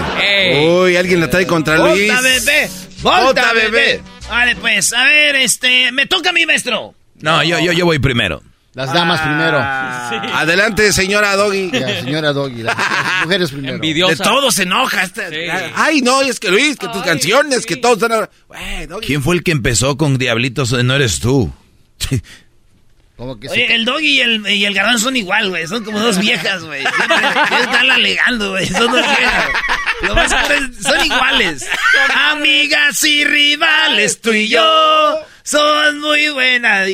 Uy, 0.65 0.95
alguien 0.95 1.19
la 1.19 1.29
trae 1.29 1.45
contra 1.45 1.77
Luis. 1.77 2.07
Volta 2.07 2.21
Bebé. 2.21 2.69
Volta 3.01 3.53
bebé. 3.53 4.01
Vale, 4.29 4.55
pues, 4.55 4.93
a 4.93 5.03
ver, 5.03 5.35
este, 5.35 5.91
me 5.91 6.05
toca 6.05 6.29
a 6.29 6.33
mi 6.33 6.45
maestro. 6.45 6.95
No, 7.23 7.41
yo, 7.41 7.57
yo, 7.59 7.71
yo 7.71 7.85
voy 7.85 7.99
primero. 7.99 8.43
Las 8.73 8.91
damas 8.91 9.21
primero. 9.21 9.59
Adelante, 10.35 10.91
señora 10.91 11.35
Doggy. 11.37 11.71
Ya, 11.71 12.01
señora 12.01 12.33
Doggy. 12.33 12.63
Las, 12.63 12.75
las 12.77 13.23
mujeres 13.23 13.51
primero. 13.51 13.71
De 13.73 13.75
Envidiosa. 13.75 14.23
todo 14.25 14.51
se 14.51 14.63
enoja. 14.63 15.03
este- 15.03 15.49
Ay, 15.75 16.01
no, 16.01 16.21
es 16.21 16.39
que 16.39 16.49
Luis, 16.49 16.75
que 16.75 16.87
tus 16.89 17.01
canciones, 17.03 17.65
que 17.65 17.77
todos 17.77 18.01
están... 18.01 18.29
¿Quién 19.05 19.23
fue 19.23 19.35
el 19.35 19.43
que 19.43 19.51
empezó 19.51 19.95
con 19.95 20.17
Diablitos? 20.17 20.73
No 20.83 20.95
eres 20.95 21.21
tú. 21.21 21.49
Como 23.15 23.39
que 23.39 23.47
se 23.47 23.53
Oye, 23.53 23.75
el 23.75 23.85
doggy 23.85 24.07
y 24.07 24.19
el, 24.21 24.47
y 24.49 24.65
el 24.65 24.73
garbanzo 24.73 25.05
son 25.05 25.15
igual, 25.15 25.49
güey. 25.49 25.65
Son 25.67 25.85
como 25.85 25.99
dos 25.99 26.17
viejas, 26.19 26.63
güey. 26.63 26.83
Están 26.83 27.89
alegando, 27.89 28.49
güey. 28.51 28.67
Son 28.67 28.91
dos 28.91 29.05
viejas. 29.17 29.49
Lo 30.01 30.15
más 30.15 30.31
son 30.81 31.05
iguales. 31.05 31.69
Amigas 32.31 33.01
y 33.05 33.23
rivales, 33.23 34.19
tú 34.19 34.33
y 34.33 34.49
yo. 34.49 35.19
Son 35.43 35.99
muy 35.99 36.29
buenas. 36.29 36.89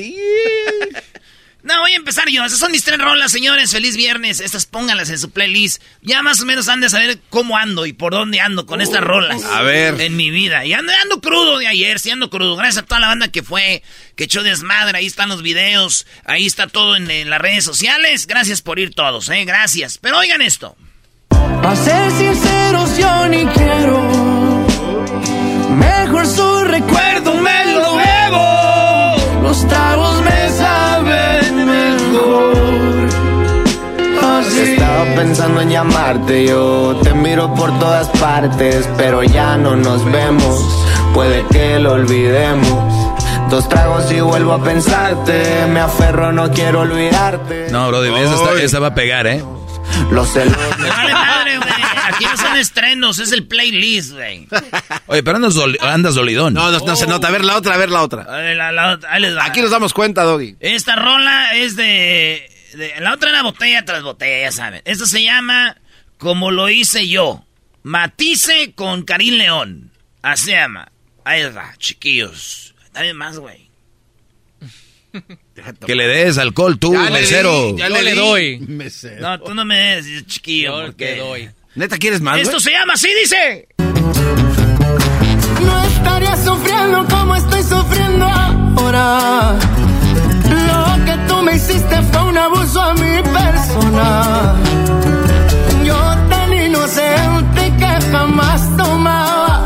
No, 1.62 1.78
voy 1.82 1.92
a 1.92 1.98
empezar 1.98 2.30
yo. 2.30 2.44
Esas 2.46 2.58
son 2.58 2.72
mis 2.72 2.84
tres 2.84 2.98
rolas, 2.98 3.32
señores. 3.32 3.72
Feliz 3.72 3.96
viernes. 3.98 4.40
Estas 4.40 4.66
pónganlas 4.66 5.10
en 5.10 5.20
su 5.20 5.30
playlist. 5.30 5.82
Ya 6.02 6.24
más 6.24 6.42
o 6.42 6.46
menos 6.46 6.70
han 6.70 6.80
de 6.80 6.90
saber 6.90 7.20
cómo 7.30 7.58
ando 7.58 7.86
y 7.86 7.94
por 7.94 8.14
dónde 8.14 8.40
ando 8.40 8.66
con 8.66 8.82
estas 8.82 9.02
rolas. 9.02 9.44
A 9.44 9.62
ver. 9.62 10.00
En 10.00 10.16
mi 10.16 10.30
vida. 10.30 10.66
Y 10.66 10.74
ando, 10.74 10.92
ando 11.02 11.20
crudo 11.20 11.58
de 11.58 11.68
ayer, 11.68 12.00
sí 12.00 12.12
ando 12.12 12.30
crudo. 12.30 12.56
Gracias 12.56 12.84
a 12.84 12.86
toda 12.88 13.02
la 13.02 13.08
banda 13.08 13.28
que 13.28 13.44
fue, 13.44 13.84
que 14.16 14.24
echó 14.24 14.42
desmadre. 14.42 14.98
Ahí 14.98 15.06
están 15.06 15.30
los 15.30 15.44
videos. 15.44 16.08
Ahí 16.24 16.46
está 16.46 16.68
todo 16.68 16.96
en, 16.96 17.12
en 17.12 17.30
las 17.30 17.42
redes 17.42 17.66
sociales. 17.66 18.26
Gracias 18.26 18.62
por 18.62 18.80
ir 18.80 18.96
todos, 18.96 19.30
eh. 19.30 19.44
Gracias. 19.46 19.98
Pero 19.98 20.18
oigan 20.18 20.42
esto. 20.42 20.78
A 21.30 21.76
ser 21.76 22.12
sinceros 22.12 22.98
yo 22.98 23.28
ni 23.28 23.46
quiero 23.48 24.66
Mejor 25.78 26.26
su 26.26 26.64
recuerdo 26.64 27.09
en 35.70 35.74
llamarte, 35.74 36.46
yo 36.48 37.00
te 37.04 37.14
miro 37.14 37.54
por 37.54 37.78
todas 37.80 38.08
partes, 38.20 38.90
pero 38.98 39.22
ya 39.24 39.56
no 39.58 39.76
nos 39.76 40.04
vemos, 40.12 40.60
puede 41.14 41.46
que 41.52 41.78
lo 41.80 41.94
olvidemos. 41.94 43.06
Dos 43.52 43.70
tragos 43.70 44.12
y 44.12 44.20
vuelvo 44.20 44.54
a 44.54 44.64
pensarte, 44.64 45.66
me 45.70 45.80
aferro, 45.80 46.32
no 46.32 46.52
quiero 46.52 46.82
olvidarte. 46.82 47.68
No, 47.72 47.88
bro, 47.90 48.04
esa, 48.04 48.34
está- 48.36 48.62
esa 48.62 48.80
va 48.80 48.88
a 48.88 48.96
pegar, 48.96 49.28
¿eh? 49.28 49.44
Los 50.12 50.30
celos. 50.32 50.56
Vale 50.80 51.14
madre, 51.14 51.58
güey. 51.58 51.70
Aquí 52.08 52.26
no 52.26 52.38
son 52.38 52.58
estrenos, 52.58 53.20
es 53.20 53.32
el 53.32 53.46
playlist, 53.48 54.14
güey. 54.14 54.48
Oye, 55.08 55.22
pero 55.24 55.36
andas, 55.38 55.56
doli- 55.56 55.78
andas 55.82 56.16
dolidón. 56.16 56.54
No, 56.54 56.72
no, 56.72 56.80
no 56.80 56.96
se 56.96 57.06
nota. 57.08 57.28
A 57.28 57.32
ver 57.32 57.44
la 57.46 57.58
otra, 57.58 57.76
a 57.76 57.78
ver 57.78 57.90
la 57.92 58.02
otra. 58.02 58.24
A 58.24 58.38
ver, 58.38 58.58
la- 58.58 58.72
la 58.72 58.94
otra, 58.94 59.12
ahí 59.14 59.22
les 59.22 59.36
va. 59.38 59.46
Aquí 59.46 59.62
nos 59.62 59.72
damos 59.72 59.94
cuenta, 59.94 60.24
Doggy. 60.24 60.56
Esta 60.60 60.96
rola 60.96 61.54
es 61.56 61.76
de- 61.76 62.50
La 63.00 63.14
otra 63.14 63.30
era 63.30 63.42
botella 63.44 63.84
tras 63.86 64.04
botella, 64.04 64.46
ya 64.48 64.52
saben. 64.52 64.82
Esto 64.86 65.06
se 65.06 65.24
llama 65.24 65.78
Como 66.18 66.52
lo 66.52 66.70
hice 66.70 67.08
yo. 67.08 67.44
Matice 67.84 68.74
con 68.76 69.04
Karim 69.04 69.36
León. 69.36 69.92
Así 70.22 70.46
se 70.46 70.52
llama. 70.52 70.92
Ahí 71.24 71.44
va, 71.52 71.74
chiquillos. 71.78 72.74
Dame 72.94 73.14
más, 73.14 73.40
güey. 73.40 73.70
Que 75.86 75.96
le 75.96 76.08
des 76.08 76.38
alcohol 76.38 76.78
tú, 76.80 76.94
Ya 76.94 77.10
le 77.10 77.22
mesero. 77.22 77.74
di, 77.74 77.80
ya 77.80 77.90
le 77.90 78.14
doy. 78.16 78.60
Mesero. 78.60 79.22
No, 79.22 79.40
tú 79.42 79.54
no 79.54 79.66
me 79.66 79.78
des, 79.96 80.26
chiquillo. 80.28 80.80
Yo 80.80 80.86
porque 80.88 81.06
te 81.06 81.16
doy. 81.18 81.50
¿Neta 81.76 81.98
quieres 81.98 82.22
más, 82.22 82.40
Esto 82.40 82.60
se 82.60 82.72
llama 82.72 82.94
así, 82.94 83.10
dice. 83.22 83.68
No 85.62 85.84
estaría 85.84 86.38
sufriendo 86.38 87.06
como 87.10 87.36
estoy 87.36 87.64
sufriendo 87.64 88.26
ahora. 88.26 89.58
Tú 91.40 91.46
me 91.46 91.56
hiciste 91.56 92.02
fue 92.12 92.22
un 92.24 92.38
abuso 92.38 92.82
a 92.82 92.94
mi 92.96 93.22
persona. 93.24 94.56
Yo 95.86 95.98
tan 96.30 96.52
inocente 96.52 97.74
que 97.78 98.12
jamás 98.12 98.62
tomaba. 98.76 99.66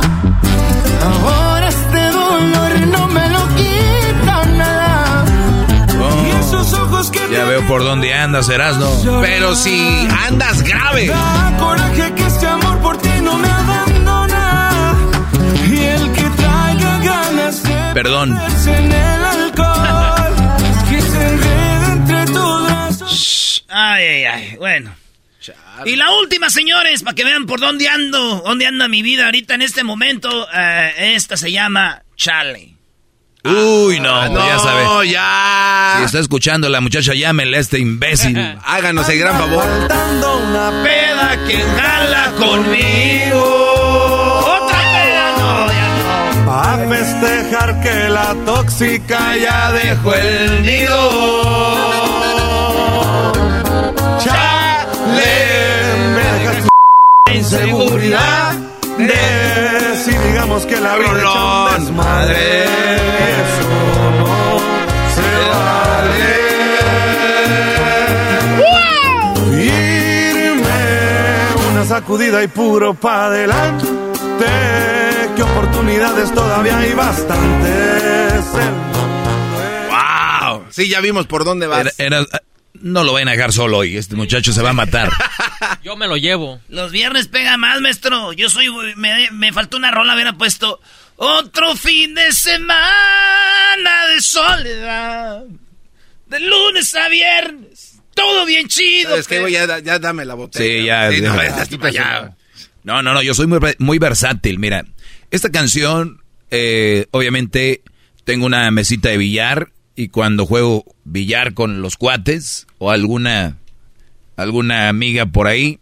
Ahora 1.03 1.67
este 1.69 2.11
dolor 2.11 2.79
no 2.91 3.07
me 3.07 3.27
lo 3.27 3.39
quita 3.55 4.45
nada. 4.55 5.25
Y 6.23 6.29
esos 6.41 6.73
ojos 6.75 7.09
que 7.09 7.21
Ya 7.31 7.45
veo 7.45 7.65
por 7.65 7.83
dónde 7.83 8.13
andas, 8.13 8.49
Erasno. 8.49 8.91
Pero 9.21 9.55
si 9.55 10.07
andas 10.27 10.61
grave. 10.61 11.07
Da 11.07 11.57
coraje 11.59 12.13
que 12.13 12.27
este 12.27 12.45
amor 12.45 12.77
por 12.81 12.97
ti 12.97 13.09
no 13.19 13.35
me 13.39 13.49
abandona. 13.49 14.93
Y 15.67 15.79
el 15.79 16.11
que 16.11 16.21
traiga 16.21 16.97
ganas 16.99 17.63
de 17.63 17.93
Perdón. 17.95 18.29
perderse 18.35 18.77
en 18.77 18.91
el 18.91 19.25
alcohol. 19.25 19.72
Ay, 23.93 24.05
ay, 24.05 24.23
ay. 24.25 24.55
Bueno. 24.57 24.95
Y 25.85 25.95
la 25.97 26.09
última, 26.21 26.49
señores, 26.49 27.03
para 27.03 27.15
que 27.15 27.23
vean 27.25 27.45
por 27.45 27.59
dónde 27.59 27.89
ando, 27.89 28.41
dónde 28.45 28.65
anda 28.67 28.87
mi 28.87 29.01
vida 29.01 29.25
ahorita 29.25 29.55
en 29.55 29.61
este 29.61 29.83
momento. 29.83 30.47
eh, 30.53 31.13
esta 31.15 31.35
se 31.35 31.51
llama 31.51 32.01
Chale. 32.15 32.69
Uy, 33.43 33.99
no, 33.99 34.29
no, 34.29 34.47
ya 34.47 34.57
sabe. 34.59 35.09
ya. 35.09 35.95
Si 35.99 36.05
está 36.05 36.19
escuchando 36.19 36.69
la 36.69 36.79
muchacha, 36.79 37.13
llámele 37.13 37.57
a 37.57 37.59
este 37.59 37.77
imbécil. 37.77 38.37
Háganos 38.63 39.09
el 39.09 39.19
gran 39.19 39.37
favor. 39.37 39.65
Dando 39.89 40.37
una 40.37 40.83
peda 40.83 41.37
que 41.45 41.57
jala 41.57 42.31
conmigo. 42.39 43.43
Otra 44.45 44.77
peda, 44.77 45.33
no, 45.37 45.67
ya 45.73 45.87
no. 46.45 46.51
A 46.53 46.87
festejar 46.87 47.81
que 47.81 48.07
la 48.09 48.33
tóxica 48.45 49.35
ya 49.35 49.71
dejó 49.73 50.13
el 50.15 50.61
nido. 50.63 52.22
Inseguridad 57.35 58.53
de 58.97 59.95
si 60.03 60.11
digamos 60.27 60.65
que 60.65 60.79
la 60.79 60.95
vida 60.97 61.11
es 61.17 61.79
un 61.79 61.85
desmadre. 61.85 62.63
Eso 62.63 63.69
no 64.19 64.59
se 65.15 65.29
vale. 65.49 66.33
Irme 70.43 71.71
una 71.71 71.85
sacudida 71.85 72.43
y 72.43 72.47
puro 72.47 72.93
pa' 72.93 73.25
adelante. 73.27 73.85
Que 75.35 75.41
oportunidades 75.41 76.31
todavía 76.33 76.77
hay 76.77 76.93
bastantes. 76.93 78.43
¡Wow! 79.89 80.63
Sí, 80.69 80.87
ya 80.89 80.99
vimos 81.01 81.25
por 81.25 81.43
dónde 81.43 81.65
vas. 81.65 81.79
Era- 81.97 82.17
era- 82.19 82.25
no 82.73 83.03
lo 83.03 83.13
vayan 83.13 83.29
a 83.29 83.31
dejar 83.31 83.53
solo 83.53 83.79
hoy. 83.79 83.97
Este 83.97 84.15
muchacho 84.15 84.53
se 84.53 84.61
va 84.61 84.71
a 84.71 84.73
matar. 84.73 85.09
Yo 85.83 85.95
me 85.95 86.07
lo 86.07 86.17
llevo. 86.17 86.59
Los 86.69 86.91
viernes 86.91 87.27
pega 87.27 87.57
más, 87.57 87.81
maestro. 87.81 88.33
Yo 88.33 88.49
soy. 88.49 88.67
Me, 88.95 89.29
me 89.31 89.53
faltó 89.53 89.77
una 89.77 89.91
rola, 89.91 90.13
hubiera 90.15 90.33
puesto. 90.33 90.79
Otro 91.15 91.75
fin 91.75 92.15
de 92.15 92.31
semana 92.31 94.07
de 94.13 94.21
soledad. 94.21 95.43
De 96.27 96.39
lunes 96.39 96.93
a 96.95 97.07
viernes. 97.09 98.01
Todo 98.15 98.45
bien 98.45 98.67
chido. 98.67 99.17
Ya, 99.47 99.79
ya 99.79 99.99
dame 99.99 100.25
la 100.25 100.33
botella. 100.33 100.65
Sí, 100.65 100.85
ya. 100.85 101.11
Sí, 101.11 101.21
no, 101.21 101.35
ya 101.35 101.87
allá. 101.87 102.35
No, 102.83 103.01
no, 103.01 103.13
no, 103.13 103.21
yo 103.21 103.33
soy 103.33 103.47
muy, 103.47 103.59
muy 103.77 103.97
versátil. 103.97 104.59
Mira, 104.59 104.85
esta 105.31 105.51
canción, 105.51 106.21
eh, 106.51 107.07
obviamente, 107.11 107.81
tengo 108.25 108.45
una 108.45 108.69
mesita 108.71 109.09
de 109.09 109.17
billar 109.17 109.71
y 109.95 110.07
cuando 110.09 110.45
juego 110.45 110.85
billar 111.03 111.53
con 111.53 111.81
los 111.81 111.97
cuates 111.97 112.67
o 112.79 112.91
alguna, 112.91 113.57
alguna 114.35 114.89
amiga 114.89 115.25
por 115.27 115.47
ahí, 115.47 115.79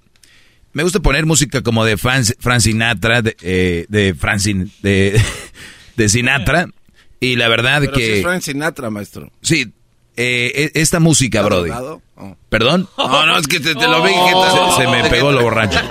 me 0.74 0.84
gusta 0.84 1.00
poner 1.00 1.26
música 1.26 1.62
como 1.64 1.84
de 1.86 1.98
Fran, 1.98 2.24
Fran 2.40 2.62
Sinatra, 2.62 3.22
de, 3.22 3.36
eh, 3.42 3.86
de 3.90 4.14
Fran 4.14 4.40
Sin- 4.40 4.72
de, 4.82 5.22
de 5.98 6.10
Sinatra. 6.10 6.68
Y 7.20 7.36
la 7.36 7.48
verdad 7.50 7.82
Pero 7.82 7.94
que... 7.94 8.06
si 8.06 8.12
es 8.14 8.22
Frank 8.24 8.42
Sinatra, 8.42 8.90
maestro. 8.90 9.32
Sí, 9.42 9.72
eh, 10.18 10.72
e- 10.76 10.82
esta 10.82 11.00
música, 11.00 11.40
¿Está 11.42 11.48
Brody. 11.56 11.70
Oh. 12.16 12.36
¿Perdón? 12.50 12.90
No, 12.98 13.26
no, 13.26 13.38
es 13.38 13.48
que 13.48 13.60
te, 13.60 13.76
te 13.76 13.88
lo 13.88 14.02
vi. 14.04 14.12
se 14.78 14.88
me 14.88 15.10
pegó 15.10 15.32
lo 15.32 15.42
borracho. 15.44 15.80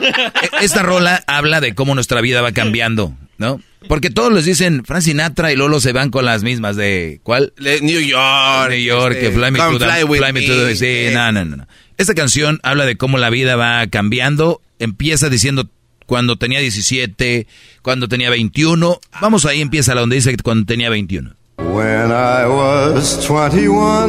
E- 0.00 0.64
Esta 0.64 0.82
rola 0.82 1.22
habla 1.26 1.60
de 1.60 1.74
cómo 1.74 1.94
nuestra 1.94 2.20
vida 2.20 2.40
va 2.42 2.52
cambiando, 2.52 3.14
¿no? 3.42 3.60
Porque 3.88 4.08
todos 4.10 4.32
les 4.32 4.44
dicen 4.46 4.84
Frank 4.84 5.02
Sinatra 5.02 5.52
y 5.52 5.56
Lolo 5.56 5.80
se 5.80 5.92
van 5.92 6.10
con 6.10 6.24
las 6.24 6.42
mismas 6.44 6.76
de 6.76 7.20
¿cuál? 7.24 7.52
Le- 7.56 7.80
New 7.80 8.00
York. 8.00 8.70
New 8.70 8.78
York, 8.78 9.14
este, 9.16 9.26
que 9.26 9.32
Fly 9.32 9.50
Me 9.50 9.58
to 9.58 9.78
the, 9.78 10.06
Fly 10.06 10.32
Me 10.32 10.42
to 10.42 10.66
the- 10.66 10.76
sí, 10.76 10.86
Eh, 10.86 11.10
no, 11.12 11.32
no, 11.32 11.44
no. 11.44 11.66
Esta 11.98 12.14
canción 12.14 12.60
habla 12.62 12.86
de 12.86 12.96
cómo 12.96 13.18
la 13.18 13.28
vida 13.28 13.56
va 13.56 13.86
cambiando. 13.88 14.62
Empieza 14.78 15.28
diciendo 15.28 15.68
cuando 16.06 16.36
tenía 16.36 16.60
17, 16.60 17.46
cuando 17.82 18.08
tenía 18.08 18.30
21. 18.30 18.98
Vamos 19.20 19.44
ahí, 19.46 19.60
empieza 19.60 19.94
la 19.94 20.00
donde 20.02 20.16
dice 20.16 20.30
que 20.30 20.42
cuando 20.42 20.64
tenía 20.64 20.88
21. 20.88 21.34
When 21.58 22.10
I 22.10 22.46
was 22.48 23.18
21, 23.28 24.08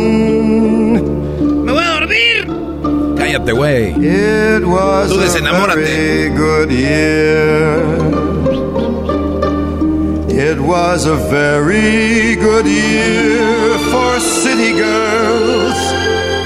Me 1.65 1.71
voy 1.71 1.83
a 1.83 1.89
dormir. 1.99 2.47
Cállate, 3.17 3.51
güey. 3.51 3.93
Tú 3.93 5.17
desenamórate. 5.19 6.31
Very 10.33 10.33
good 10.33 10.33
year. 10.33 10.51
It 10.51 10.59
was 10.59 11.05
a 11.05 11.15
very 11.15 12.35
good 12.35 12.65
year 12.65 13.77
for 13.91 14.19
city 14.19 14.73
girls 14.73 15.77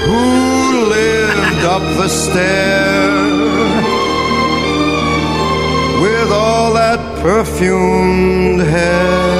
who 0.06 0.86
lived 0.88 1.64
up 1.64 1.82
the 1.96 2.08
stair 2.08 3.08
with 6.02 6.32
all 6.32 6.72
that 6.74 7.00
perfumed 7.22 8.60
hair. 8.60 9.36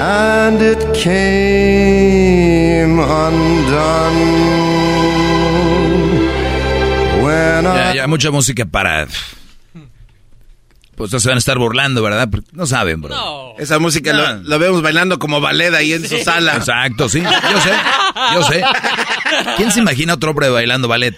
And 0.00 0.60
it 0.60 0.94
came 0.94 2.98
undone 2.98 4.20
when 7.22 7.66
I 7.66 7.94
ya, 7.94 8.06
mucha 8.06 8.30
música 8.30 8.66
para... 8.66 9.06
Pues 10.96 11.10
se 11.10 11.28
van 11.28 11.36
a 11.36 11.38
estar 11.38 11.58
burlando, 11.58 12.02
¿verdad? 12.02 12.28
Porque 12.30 12.46
No 12.52 12.66
saben, 12.66 13.00
bro. 13.00 13.54
Esa 13.58 13.78
música 13.78 14.12
No. 14.12 14.18
lo, 14.20 14.34
lo 14.42 14.58
vemos 14.58 14.82
bailando 14.82 15.18
como 15.18 15.40
ballet 15.40 15.72
ahí 15.74 15.92
en 15.94 16.06
su 16.08 16.18
sala. 16.18 16.56
Exacto, 16.56 17.08
sí. 17.08 17.20
Yo 17.22 17.60
sé, 17.60 17.72
yo 18.34 18.42
sé. 18.44 18.62
¿Quién 19.56 19.72
se 19.72 19.80
imagina 19.80 20.14
otro 20.14 20.30
hombre 20.30 20.48
bailando 20.50 20.88
ballet? 20.88 21.16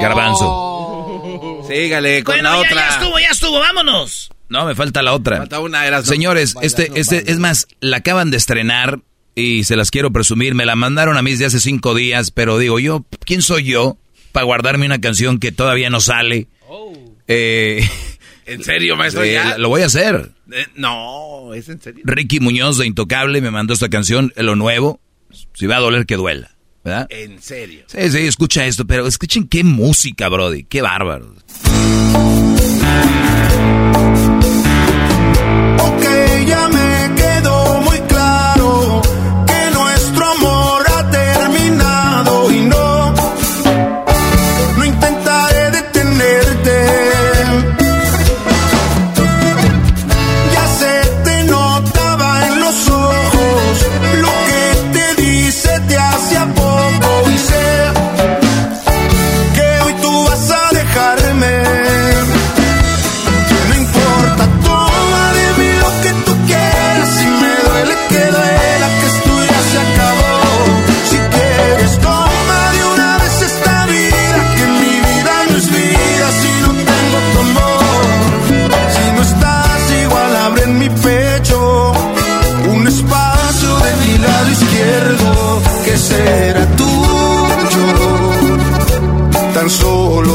Garbanzo. 0.00 1.64
Sígale 1.68 2.22
con 2.24 2.34
Bueno, 2.34 2.50
la 2.50 2.54
ya, 2.56 2.60
otra. 2.62 2.88
ya 2.88 2.94
estuvo, 2.96 3.18
ya 3.18 3.28
estuvo, 3.30 3.58
vámonos. 3.58 4.30
No, 4.48 4.64
me 4.64 4.74
falta 4.74 5.02
la 5.02 5.12
otra. 5.12 5.38
Falta 5.38 5.60
una, 5.60 5.84
Erasmo. 5.86 6.12
Señores, 6.12 6.54
este, 6.62 6.92
este, 6.94 7.30
es 7.30 7.38
más, 7.38 7.66
la 7.80 7.98
acaban 7.98 8.30
de 8.30 8.36
estrenar 8.36 9.00
y 9.34 9.64
se 9.64 9.74
las 9.76 9.90
quiero 9.90 10.12
presumir. 10.12 10.54
Me 10.54 10.64
la 10.64 10.76
mandaron 10.76 11.16
a 11.16 11.22
mí 11.22 11.32
desde 11.32 11.46
hace 11.46 11.60
cinco 11.60 11.94
días, 11.94 12.30
pero 12.30 12.56
digo 12.58 12.78
yo, 12.78 13.04
¿quién 13.24 13.42
soy 13.42 13.64
yo 13.64 13.96
para 14.32 14.44
guardarme 14.44 14.86
una 14.86 15.00
canción 15.00 15.40
que 15.40 15.50
todavía 15.50 15.90
no 15.90 15.98
sale? 16.00 16.46
Eh, 17.26 17.86
¿En 18.46 18.62
serio, 18.62 18.96
maestro? 18.96 19.22
eh, 19.24 19.32
¿Ya? 19.34 19.58
lo 19.58 19.68
voy 19.68 19.82
a 19.82 19.86
hacer. 19.86 20.30
Eh, 20.52 20.66
no, 20.76 21.52
¿es 21.54 21.68
en 21.68 21.80
serio? 21.80 22.02
Ricky 22.06 22.40
Muñoz 22.40 22.78
de 22.78 22.86
Intocable 22.86 23.40
me 23.40 23.50
mandó 23.50 23.74
esta 23.74 23.88
canción, 23.88 24.32
lo 24.36 24.54
nuevo. 24.56 25.00
Si 25.54 25.66
va 25.66 25.76
a 25.76 25.80
doler, 25.80 26.06
que 26.06 26.16
duela. 26.16 26.52
¿Verdad? 26.84 27.08
En 27.10 27.42
serio. 27.42 27.84
Sí, 27.88 28.10
sí, 28.10 28.18
escucha 28.18 28.64
esto, 28.64 28.86
pero 28.86 29.06
escuchen 29.08 29.48
qué 29.48 29.64
música, 29.64 30.28
Brody. 30.28 30.62
Qué 30.64 30.82
bárbaro. 30.82 31.34
Ok, 35.78 36.02
ya 36.46 36.68
me 36.68 36.85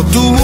tuyo. 0.06 0.42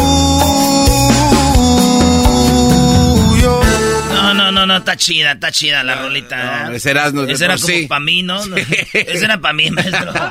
No, 4.13 4.33
no, 4.33 4.51
no, 4.51 4.65
no, 4.65 4.77
está 4.77 4.95
chida, 4.97 5.33
está 5.33 5.51
chida 5.51 5.83
la 5.83 5.95
rolita. 5.95 6.69
no, 6.69 6.75
ese 6.75 6.93
de 6.93 6.99
Ese 7.31 7.45
era 7.45 7.55
como 7.55 7.67
sí. 7.67 7.87
para 7.87 7.99
mí, 7.99 8.23
¿no? 8.23 8.39
Ese 8.55 9.25
era 9.25 9.39
para 9.39 9.53
mí, 9.53 9.69
maestro. 9.71 10.11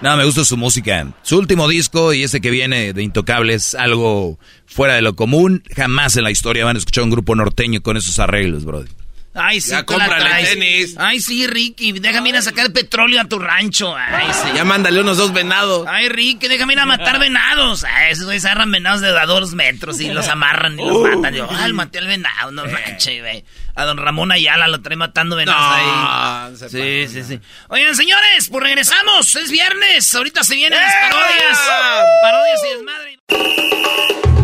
No, 0.00 0.16
me 0.18 0.24
gusta 0.26 0.44
su 0.44 0.58
música. 0.58 1.06
Su 1.22 1.38
último 1.38 1.66
disco 1.66 2.12
y 2.12 2.24
ese 2.24 2.42
que 2.42 2.50
viene 2.50 2.92
de 2.92 3.02
Intocable 3.02 3.54
es 3.54 3.74
algo 3.74 4.38
fuera 4.66 4.94
de 4.96 5.00
lo 5.00 5.16
común. 5.16 5.62
Jamás 5.74 6.18
en 6.18 6.24
la 6.24 6.30
historia 6.30 6.66
van 6.66 6.76
a 6.76 6.78
escuchar 6.78 7.04
un 7.04 7.10
grupo 7.10 7.34
norteño 7.34 7.80
con 7.80 7.96
esos 7.96 8.18
arreglos, 8.18 8.66
Brody. 8.66 8.90
Ay, 9.36 9.60
sí, 9.60 9.70
Ya 9.70 9.84
cómprale 9.84 10.44
tenis. 10.44 10.94
Ay, 10.96 11.18
sí, 11.20 11.46
Ricky, 11.48 11.90
déjame 11.92 12.28
ir 12.28 12.36
a 12.36 12.42
sacar 12.42 12.72
petróleo 12.72 13.20
a 13.20 13.24
tu 13.24 13.38
rancho. 13.40 13.94
Ay, 13.96 14.28
sí. 14.32 14.48
Ya 14.54 14.64
mándale 14.64 15.00
unos 15.00 15.16
dos 15.16 15.32
venados. 15.32 15.86
Ay, 15.88 16.08
Ricky, 16.08 16.46
déjame 16.46 16.74
ir 16.74 16.78
a 16.78 16.86
matar 16.86 17.18
venados. 17.18 17.82
Ay, 17.84 18.12
esos 18.12 18.26
güeyes 18.26 18.44
agarran 18.44 18.70
venados 18.70 19.00
de 19.00 19.08
a 19.18 19.26
dos 19.26 19.52
metros 19.54 20.00
y 20.00 20.10
los 20.10 20.28
amarran 20.28 20.78
y 20.78 20.84
los 20.86 20.96
Uh. 20.96 21.16
matan. 21.16 21.34
Yo, 21.34 21.48
ay, 21.50 21.72
maté 21.72 21.98
al 21.98 22.06
venado, 22.06 22.52
no 22.52 22.64
manches, 22.64 23.20
güey. 23.20 23.44
A 23.74 23.84
don 23.84 23.96
Ramón 23.98 24.30
Ayala 24.30 24.68
lo 24.68 24.80
trae 24.82 24.96
matando 24.96 25.34
venados 25.34 25.60
No, 25.60 26.46
ahí. 26.48 26.56
se 26.56 26.68
Sí, 27.08 27.12
sí, 27.12 27.24
sí. 27.24 27.40
Oigan, 27.68 27.96
señores, 27.96 28.48
pues 28.48 28.62
regresamos. 28.62 29.34
Es 29.34 29.50
viernes. 29.50 30.14
Ahorita 30.14 30.44
se 30.44 30.54
vienen 30.54 30.78
¡Eh! 30.78 30.82
las 30.82 30.94
parodias. 31.10 31.58
Parodias 32.22 32.60
y 32.64 32.76
desmadre. 32.76 34.43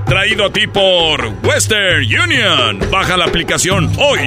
traído 0.11 0.43
a 0.43 0.51
ti 0.51 0.67
por 0.67 1.25
Western 1.41 2.03
Union. 2.03 2.79
Baja 2.91 3.15
la 3.15 3.23
aplicación 3.23 3.89
hoy. 3.97 4.19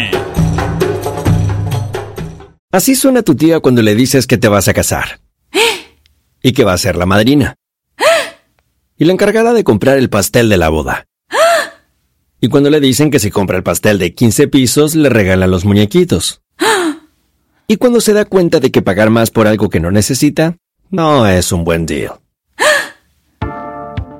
Así 2.73 2.95
suena 2.95 3.23
tu 3.23 3.35
tía 3.35 3.61
cuando 3.61 3.83
le 3.83 3.95
dices 3.95 4.27
que 4.27 4.39
te 4.39 4.49
vas 4.49 4.67
a 4.67 4.73
casar. 4.73 5.21
Y 6.43 6.53
que 6.53 6.65
va 6.65 6.73
a 6.73 6.79
ser 6.79 6.97
la 6.97 7.05
madrina. 7.05 7.57
Y 8.97 9.05
la 9.05 9.13
encargada 9.13 9.53
de 9.53 9.63
comprar 9.63 9.99
el 9.99 10.09
pastel 10.09 10.49
de 10.49 10.57
la 10.57 10.71
boda. 10.71 11.05
Y 12.41 12.49
cuando 12.49 12.71
le 12.71 12.81
dicen 12.81 13.11
que 13.11 13.19
si 13.19 13.31
compra 13.31 13.59
el 13.59 13.63
pastel 13.63 13.99
de 13.99 14.15
15 14.15 14.49
pisos, 14.49 14.95
le 14.95 15.11
regalan 15.11 15.51
los 15.51 15.67
muñequitos. 15.67 16.41
Y 17.69 17.77
cuando 17.77 18.01
se 18.01 18.15
da 18.15 18.25
cuenta 18.25 18.59
de 18.59 18.71
que 18.71 18.81
pagar 18.81 19.11
más 19.11 19.31
por 19.31 19.47
algo 19.47 19.69
que 19.69 19.81
no 19.81 19.91
necesita, 19.91 20.57
no 20.89 21.27
es 21.29 21.53
un 21.53 21.63
buen 21.63 21.85
deal. 21.85 22.15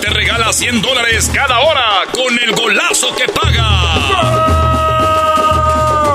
Te 0.00 0.08
regala 0.10 0.52
100 0.52 0.82
dólares 0.82 1.30
cada 1.32 1.60
hora 1.60 2.02
con 2.12 2.38
el 2.38 2.52
golazo 2.54 3.14
que 3.14 3.26
paga. 3.28 3.68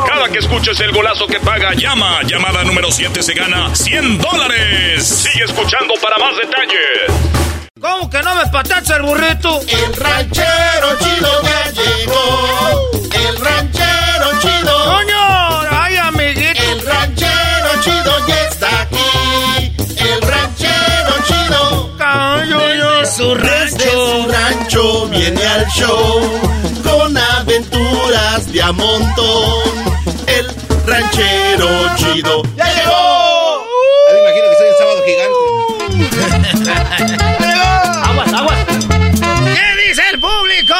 Cada 0.08 0.30
que 0.30 0.39
escuches 0.39 0.80
el 0.80 0.91
golazo 0.91 1.28
que 1.28 1.39
paga, 1.39 1.74
llama. 1.74 2.22
Llamada 2.24 2.63
número 2.63 2.91
7 2.91 3.24
se 3.24 3.34
gana 3.34 3.76
100 3.76 4.17
dólares. 4.20 5.08
Sigue 5.08 5.46
escuchando 5.46 5.93
para 6.02 6.17
más 6.17 6.36
detalles. 6.38 7.38
¿Cómo 7.80 8.10
que 8.10 8.22
no 8.22 8.36
me 8.36 8.46
patacha 8.48 8.98
el 8.98 9.04
burrito? 9.04 9.62
El 9.62 9.96
ranchero 9.96 10.98
chido 11.00 11.41
ya 11.43 11.72
llegó. 11.72 12.91
El 13.13 13.38
ranchero 13.38 14.39
chido. 14.41 14.86
¡Coño! 14.86 15.27
Su 23.15 23.34
Desde 23.36 23.46
rancho. 23.46 24.24
su 24.24 24.30
rancho 24.32 25.08
viene 25.08 25.43
al 25.46 25.65
show. 25.67 26.22
Con 26.84 27.17
aventuras 27.17 28.52
de 28.52 28.62
a 28.62 28.72
montón. 28.72 29.63
El 30.28 30.46
ranchero 30.86 31.67
chido 31.96 32.43
ya 32.56 32.65
llegó. 32.65 33.65
Me 34.12 34.20
imagino 34.20 34.46
que 34.50 34.56
soy 34.58 34.67
el 34.67 34.76
sábado 34.78 35.04
gigante. 35.06 35.39
¡Aguas, 38.10 38.34
aguas! 38.34 38.60
¿Qué 39.56 39.67
dice 39.88 40.04
el 40.13 40.20
público? 40.20 40.76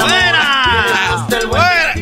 ¡Fuera! 0.00 1.26
¡Fuera! 1.48 1.94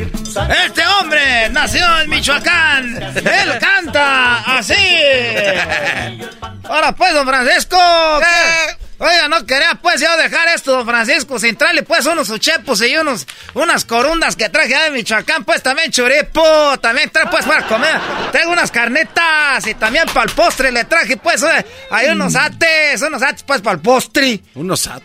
Este 0.65 0.83
hombre 1.01 1.49
nació 1.51 2.01
en 2.01 2.11
Michoacán. 2.11 3.03
Él 3.17 3.59
canta 3.59 4.59
así. 4.59 4.75
Ahora 6.75 6.91
pues, 6.93 7.15
don 7.15 7.25
Francisco. 7.25 7.79
¿qué? 8.19 8.85
Oiga, 8.99 9.29
no 9.29 9.47
quería 9.47 9.79
pues 9.81 10.01
yo 10.01 10.17
dejar 10.17 10.49
esto, 10.49 10.73
don 10.73 10.85
Francisco, 10.85 11.39
sin 11.39 11.55
traerle 11.57 11.85
pues 11.85 12.05
unos 12.07 12.29
uchepos 12.31 12.83
y 12.83 12.97
unos, 12.97 13.29
unas 13.55 13.85
corundas 13.85 14.35
que 14.35 14.49
traje 14.49 14.75
de 14.75 14.91
Michoacán, 14.91 15.45
pues 15.45 15.63
también 15.63 15.93
churipo, 15.93 16.43
también 16.81 17.11
trae 17.11 17.27
pues 17.27 17.45
para 17.45 17.65
comer. 17.69 17.95
Traigo 18.33 18.51
unas 18.51 18.73
carnetas 18.73 19.65
y 19.69 19.75
también 19.75 20.07
para 20.13 20.25
el 20.27 20.33
postre 20.33 20.73
le 20.73 20.85
traje 20.85 21.17
pues, 21.17 21.45
eh, 21.45 21.65
hay 21.91 22.09
unos 22.09 22.35
ates, 22.35 23.03
unos 23.03 23.23
ates 23.23 23.45
pues 23.45 23.61
para 23.61 23.75
el 23.75 23.81
postre. 23.81 24.41
Unos 24.55 24.89
at. 24.89 25.03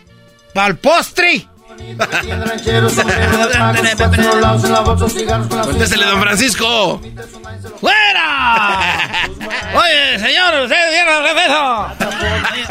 ¡Para 0.52 0.68
el 0.68 0.78
postre! 0.78 1.49
Contéstele, 5.64 6.06
don 6.06 6.20
Francisco. 6.20 7.00
¡Fuera! 7.80 8.80
Oye, 9.74 10.18
señor, 10.18 10.62
usted 10.62 10.76
revés. 11.22 11.50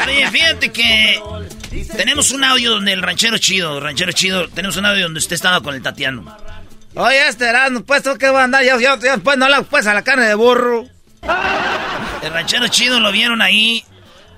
Oye, 0.06 0.30
fíjate 0.30 0.72
que 0.72 1.22
tenemos 1.96 2.30
un 2.32 2.44
audio 2.44 2.70
donde 2.70 2.92
el 2.92 3.02
ranchero 3.02 3.38
chido, 3.38 3.80
ranchero 3.80 4.12
chido, 4.12 4.48
tenemos 4.48 4.76
un 4.76 4.86
audio 4.86 5.04
donde 5.04 5.18
usted 5.18 5.34
estaba 5.34 5.60
con 5.60 5.74
el 5.74 5.82
Tatiano. 5.82 6.24
Oye, 6.94 7.28
este 7.28 7.48
Erasmo, 7.48 7.82
pues, 7.82 8.02
¿tú 8.02 8.16
qué 8.18 8.30
va 8.30 8.40
a 8.40 8.44
andar? 8.44 8.64
Yo, 8.64 8.80
yo, 8.80 8.98
yo, 8.98 9.20
pues, 9.22 9.38
no 9.38 9.46
hago, 9.46 9.62
pues, 9.64 9.86
a 9.86 9.94
la 9.94 10.02
carne 10.02 10.26
de 10.26 10.34
burro. 10.34 10.86
El 12.22 12.32
ranchero 12.32 12.66
chido 12.68 12.98
lo 12.98 13.12
vieron 13.12 13.42
ahí 13.42 13.84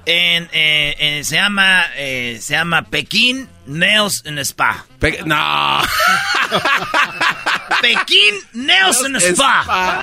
en, 0.06 0.48
eh, 0.52 0.96
en- 0.98 1.24
se 1.24 1.36
llama, 1.36 1.84
eh, 1.96 2.38
se 2.40 2.54
llama 2.54 2.82
Pekín 2.82 3.48
Nails 3.66 4.24
and 4.26 4.38
Spa. 4.40 4.84
Pe- 4.98 5.20
no. 5.24 5.82
Pekín 7.82 8.34
Nails 8.52 9.04
and 9.04 9.16
Spa. 9.16 10.00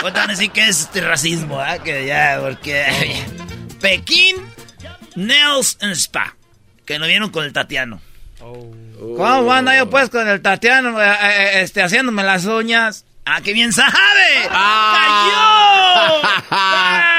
Pues 0.00 0.12
van 0.12 0.24
a 0.30 0.32
decir 0.32 0.50
que 0.50 0.68
es 0.68 0.80
este 0.80 1.00
racismo, 1.00 1.60
¿ah? 1.60 1.78
Que 1.78 2.06
ya, 2.06 2.38
porque... 2.40 3.24
Pekín 3.80 4.36
Nails 5.16 5.78
and 5.80 5.92
Spa. 5.92 6.34
Que 6.86 6.98
lo 6.98 7.06
vieron 7.06 7.30
con 7.30 7.44
el 7.44 7.52
Tatiano. 7.52 8.00
¿Cómo 8.38 9.52
anda 9.52 9.76
yo 9.76 9.88
pues 9.88 10.10
con 10.10 10.28
el 10.28 10.42
Tatiano 10.42 11.00
eh, 11.02 11.16
eh, 11.22 11.60
este, 11.62 11.82
haciéndome 11.82 12.22
las 12.22 12.44
uñas? 12.44 13.04
¡Ah, 13.24 13.40
qué 13.42 13.54
bien 13.54 13.72
sabe! 13.72 13.92
¡Cayó! 14.50 16.20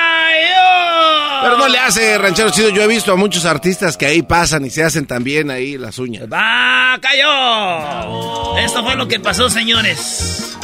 ¡Cayó! 0.36 1.42
Pero 1.44 1.58
no 1.58 1.68
le 1.68 1.80
hace, 1.80 2.18
ranchero 2.18 2.50
chido. 2.50 2.70
Yo 2.70 2.82
he 2.82 2.88
visto 2.88 3.12
a 3.12 3.16
muchos 3.16 3.46
artistas 3.46 3.98
que 3.98 4.06
ahí 4.06 4.22
pasan 4.22 4.66
y 4.66 4.70
se 4.70 4.84
hacen 4.84 5.06
también 5.06 5.52
ahí 5.52 5.78
las 5.78 6.00
uñas. 6.00 6.24
¡Va, 6.32 6.98
cayó! 7.00 8.58
Esto 8.58 8.84
fue 8.84 8.96
lo 8.96 9.08
que 9.08 9.20
pasó, 9.20 9.50
señores. 9.50 10.58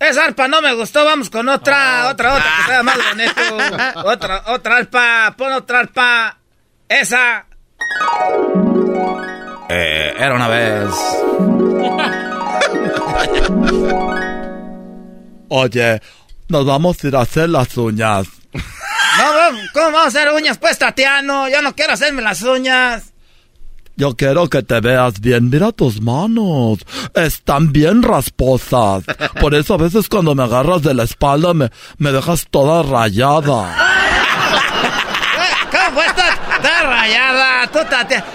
Esa 0.00 0.24
arpa 0.24 0.48
no 0.48 0.60
me 0.60 0.74
gustó, 0.74 1.04
vamos 1.04 1.30
con 1.30 1.48
otra, 1.48 2.08
otra, 2.08 2.34
otra 2.34 2.50
que 2.58 2.72
sea 2.72 2.82
más 2.82 2.96
bonito. 2.96 4.04
otra, 4.04 4.42
otra 4.46 4.76
arpa, 4.78 5.34
pon 5.36 5.52
otra 5.52 5.80
arpa. 5.80 6.38
Esa. 6.88 7.46
Eh, 9.68 10.14
era 10.18 10.34
una 10.34 10.48
vez. 10.48 10.90
Oye, 15.48 16.00
nos 16.48 16.66
vamos 16.66 17.02
a 17.02 17.08
ir 17.08 17.16
a 17.16 17.22
hacer 17.22 17.48
las 17.48 17.76
uñas. 17.76 18.26
No, 18.54 19.32
¿cómo 19.74 19.86
vamos 19.86 20.04
a 20.04 20.08
hacer 20.08 20.30
uñas? 20.32 20.58
Pues, 20.58 20.78
Tatiano, 20.78 21.48
yo 21.48 21.62
no 21.62 21.74
quiero 21.74 21.92
hacerme 21.92 22.22
las 22.22 22.42
uñas. 22.42 23.12
Yo 23.96 24.16
quiero 24.16 24.48
que 24.48 24.62
te 24.62 24.80
veas 24.80 25.20
bien. 25.20 25.50
Mira 25.50 25.72
tus 25.72 26.00
manos. 26.00 26.78
Están 27.14 27.72
bien 27.72 28.02
rasposas. 28.02 29.04
Por 29.40 29.54
eso 29.54 29.74
a 29.74 29.76
veces 29.76 30.08
cuando 30.08 30.34
me 30.34 30.44
agarras 30.44 30.82
de 30.82 30.94
la 30.94 31.02
espalda 31.02 31.52
me, 31.52 31.70
me 31.98 32.10
dejas 32.10 32.46
toda 32.50 32.82
rayada. 32.82 33.76
¿Cómo 35.70 35.90
fue 35.94 36.06
esta? 36.06 36.28
Está 36.56 36.82
rayada. 36.82 37.66
Tú. 37.68 37.78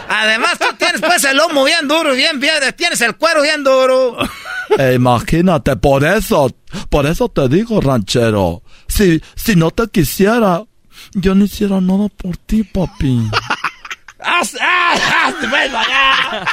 Además, 0.08 0.60
tú 0.60 0.68
tienes 0.78 1.02
pues 1.02 1.24
el 1.24 1.38
lomo 1.38 1.64
bien 1.64 1.88
duro, 1.88 2.14
bien, 2.14 2.40
bien. 2.40 2.54
Tienes 2.76 3.02
el 3.02 3.16
cuero 3.16 3.42
bien 3.42 3.64
duro. 3.64 4.18
Eh, 4.78 4.94
imagínate, 4.96 5.76
por 5.76 6.04
eso, 6.04 6.52
por 6.90 7.06
eso 7.06 7.30
te 7.30 7.48
digo, 7.48 7.82
ranchero. 7.82 8.64
Si, 8.88 9.22
si 9.36 9.56
no 9.56 9.72
te 9.72 9.88
quisiera, 9.88 10.64
yo 11.14 11.36
no 11.36 11.46
hiciera 11.46 11.80
nada 11.82 12.10
por 12.10 12.38
ti, 12.38 12.64
papi. 12.64 13.30
¡Haz, 14.20 14.58
ah, 14.62 15.32
allá! 15.34 16.46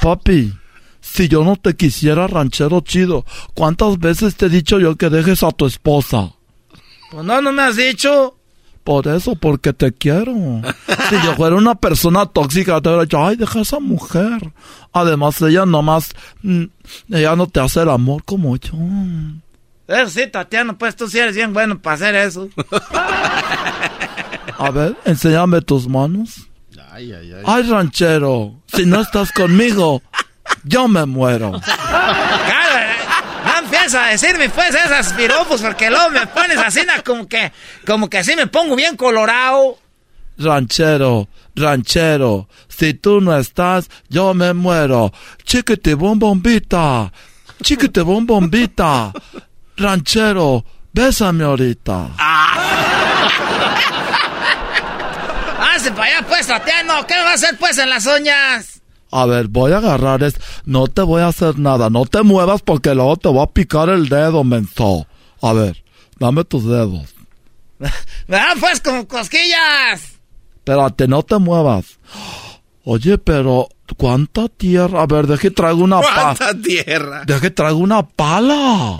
Papi, 0.00 0.52
si 1.00 1.28
yo 1.28 1.44
no 1.44 1.56
te 1.56 1.76
quisiera 1.76 2.26
ranchero 2.26 2.80
chido, 2.80 3.24
¿cuántas 3.54 3.98
veces 3.98 4.36
te 4.36 4.46
he 4.46 4.48
dicho 4.48 4.78
yo 4.78 4.96
que 4.96 5.10
dejes 5.10 5.42
a 5.42 5.50
tu 5.52 5.66
esposa? 5.66 6.32
Pues 7.10 7.24
no, 7.24 7.40
no 7.40 7.52
me 7.52 7.62
has 7.62 7.76
dicho. 7.76 8.38
Por 8.84 9.08
eso, 9.08 9.34
porque 9.34 9.72
te 9.72 9.92
quiero. 9.92 10.34
Si 11.10 11.16
yo 11.22 11.34
fuera 11.34 11.56
una 11.56 11.74
persona 11.74 12.24
tóxica, 12.24 12.80
te 12.80 12.88
hubiera 12.88 13.02
dicho, 13.02 13.22
ay, 13.22 13.36
deja 13.36 13.58
a 13.58 13.62
esa 13.62 13.78
mujer. 13.78 14.52
Además, 14.92 15.40
ella 15.42 15.66
nomás, 15.66 16.10
mm, 16.42 16.64
ella 17.10 17.36
no 17.36 17.46
te 17.46 17.60
hace 17.60 17.82
el 17.82 17.90
amor 17.90 18.22
como 18.24 18.56
yo. 18.56 18.72
Eso 19.86 20.08
sí, 20.08 20.26
Tatiana, 20.28 20.78
pues 20.78 20.96
tú 20.96 21.06
sí 21.08 21.18
eres 21.18 21.36
bien 21.36 21.52
bueno 21.52 21.78
para 21.78 21.94
hacer 21.94 22.14
eso. 22.14 22.48
A 24.58 24.70
ver, 24.70 24.96
enséñame 25.04 25.60
tus 25.60 25.86
manos. 25.86 26.48
Ay, 26.90 27.12
ay, 27.12 27.32
ay. 27.32 27.42
Ay, 27.44 27.62
ranchero, 27.64 28.54
si 28.72 28.86
no 28.86 29.00
estás 29.00 29.30
conmigo, 29.32 30.00
yo 30.64 30.88
me 30.88 31.04
muero. 31.04 31.52
Empieza 33.84 34.06
a 34.06 34.10
decirme 34.12 34.48
pues 34.48 34.74
esas 34.74 35.12
piropos 35.12 35.60
porque 35.60 35.90
luego 35.90 36.08
me 36.08 36.26
pones 36.28 36.56
así 36.56 36.80
como 37.04 37.28
que, 37.28 37.52
como 37.86 38.08
que 38.08 38.16
así 38.16 38.34
me 38.34 38.46
pongo 38.46 38.76
bien 38.76 38.96
colorado. 38.96 39.76
Ranchero, 40.38 41.28
ranchero, 41.54 42.48
si 42.66 42.94
tú 42.94 43.20
no 43.20 43.36
estás, 43.36 43.90
yo 44.08 44.32
me 44.32 44.54
muero. 44.54 45.12
Chiquete 45.42 45.92
bombita, 45.96 47.12
chiquete 47.62 48.00
bombita. 48.00 49.12
Ranchero, 49.76 50.64
bésame 50.90 51.44
ahorita. 51.44 52.08
Háganse 55.60 55.90
para 55.90 56.04
allá 56.04 56.26
pues, 56.26 56.46
Tatiano. 56.46 57.06
¿Qué 57.06 57.16
me 57.16 57.22
va 57.22 57.32
a 57.32 57.34
hacer 57.34 57.58
pues 57.58 57.76
en 57.76 57.90
las 57.90 58.06
uñas? 58.06 58.73
A 59.16 59.26
ver, 59.26 59.46
voy 59.46 59.70
a 59.70 59.76
agarrar 59.76 60.24
es. 60.24 60.34
No 60.64 60.88
te 60.88 61.02
voy 61.02 61.22
a 61.22 61.28
hacer 61.28 61.56
nada. 61.56 61.88
No 61.88 62.04
te 62.04 62.22
muevas 62.22 62.62
porque 62.62 62.96
luego 62.96 63.16
te 63.16 63.28
voy 63.28 63.44
a 63.44 63.46
picar 63.46 63.88
el 63.88 64.08
dedo, 64.08 64.42
menso. 64.42 65.06
A 65.40 65.52
ver, 65.52 65.84
dame 66.18 66.42
tus 66.42 66.64
dedos. 66.64 67.14
Me 67.78 67.88
dan 68.26 68.58
pues 68.58 68.80
como 68.80 69.06
cosquillas. 69.06 70.18
Espérate, 70.56 71.06
no 71.06 71.22
te 71.22 71.38
muevas. 71.38 72.00
Oye, 72.82 73.16
pero 73.16 73.68
¿cuánta 73.96 74.48
tierra? 74.48 75.02
A 75.02 75.06
ver, 75.06 75.26
deje 75.26 75.50
traigo 75.50 75.82
una 75.82 76.00
pala. 76.00 76.34
¿Cuánta 76.36 76.54
tierra? 76.60 77.22
Deje 77.26 77.50
traigo 77.50 77.78
una 77.78 78.06
pala. 78.06 78.98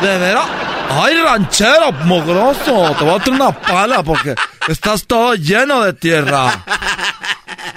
¿De 0.00 0.18
veras? 0.18 0.46
¡Ay, 0.90 1.20
ranchero, 1.20 1.92
mogroso! 2.04 2.94
Te 2.98 3.04
voy 3.04 3.14
a 3.14 3.22
traer 3.22 3.40
una 3.40 3.52
pala 3.52 4.02
porque 4.02 4.34
estás 4.68 5.06
todo 5.06 5.34
lleno 5.34 5.82
de 5.82 5.92
tierra. 5.92 6.64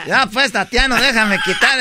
Ya 0.08 0.28
pues, 0.32 0.52
Tatiano, 0.52 0.96
déjame 0.96 1.40
quitar. 1.40 1.80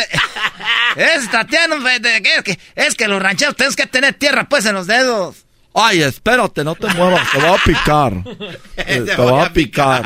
Es 0.97 1.31
Tatiano, 1.31 1.77
es 1.89 2.43
que, 2.43 2.59
es 2.75 2.95
que 2.95 3.09
los 3.09 3.23
rancheros 3.23 3.57
tenemos 3.57 3.77
que 3.77 3.87
tener 3.87 4.15
tierra 4.15 4.49
pues 4.49 4.67
en 4.67 4.75
los 4.75 4.87
dedos. 4.87 5.47
Ay, 5.75 6.03
espérate, 6.03 6.65
no 6.65 6.75
te 6.75 6.89
muevas, 6.95 7.31
te 7.31 7.39
voy 7.39 7.57
a 7.57 7.65
picar. 7.65 8.13
Eh, 8.77 9.03
te 9.03 9.15
voy 9.17 9.45
a 9.45 9.53
picar. 9.53 10.05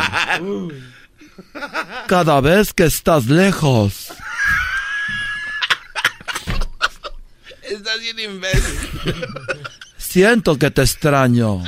Cada 2.06 2.40
vez 2.40 2.72
que 2.72 2.84
estás 2.84 3.26
lejos. 3.26 4.12
Estás 7.62 8.00
bien 8.00 8.18
imbécil. 8.18 8.90
Siento 9.96 10.58
que 10.58 10.70
te 10.70 10.82
extraño. 10.82 11.62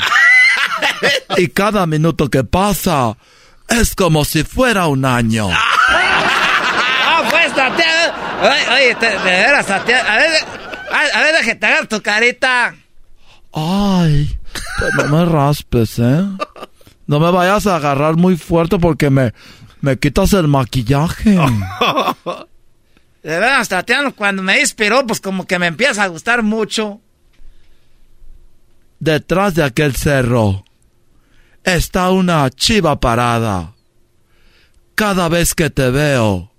Y 1.37 1.49
cada 1.49 1.87
minuto 1.87 2.29
que 2.29 2.45
pasa 2.45 3.17
es 3.69 3.95
como 3.95 4.25
si 4.25 4.45
fuera 4.45 4.87
un 4.87 5.05
año. 5.05 5.49
Ah, 5.51 7.23
pues, 7.31 7.55
Tatiana. 7.55 8.15
Oye, 8.75 8.95
te- 8.97 9.07
de 9.11 9.19
veras, 9.19 9.67
Tatiana. 9.67 10.13
A 10.13 10.17
ver, 10.19 10.33
a, 10.93 11.19
a 11.19 11.23
ver, 11.23 11.35
agarrar 11.37 11.87
tu 11.87 12.01
carita. 12.03 12.75
Ay, 13.53 14.39
pero 14.79 15.09
no 15.09 15.17
me 15.19 15.25
raspes, 15.25 15.99
¿eh? 15.99 16.23
No 17.07 17.21
me 17.21 17.31
vayas 17.31 17.67
a 17.67 17.77
agarrar 17.77 18.17
muy 18.17 18.37
fuerte 18.37 18.79
porque 18.79 19.09
me, 19.11 19.33
me 19.87 19.97
quitas 20.01 20.33
el 20.33 20.49
maquillaje. 20.49 21.31
De 23.23 23.39
veras, 23.39 23.69
Tatiana, 23.69 24.11
cuando 24.11 24.43
me 24.43 24.59
inspiró, 24.59 25.07
pues 25.07 25.21
como 25.21 25.47
que 25.47 25.61
me 25.61 25.69
empieza 25.69 26.03
a 26.03 26.09
gustar 26.09 26.43
mucho. 26.43 27.01
Detrás 28.99 29.55
de 29.55 29.63
aquel 29.63 29.95
cerro 29.95 30.65
está 31.63 32.11
una 32.11 32.51
chiva 32.51 32.99
parada. 32.99 33.75
Cada 34.97 35.29
vez 35.29 35.55
que 35.55 35.71
te 35.71 35.91
veo, 35.91 36.51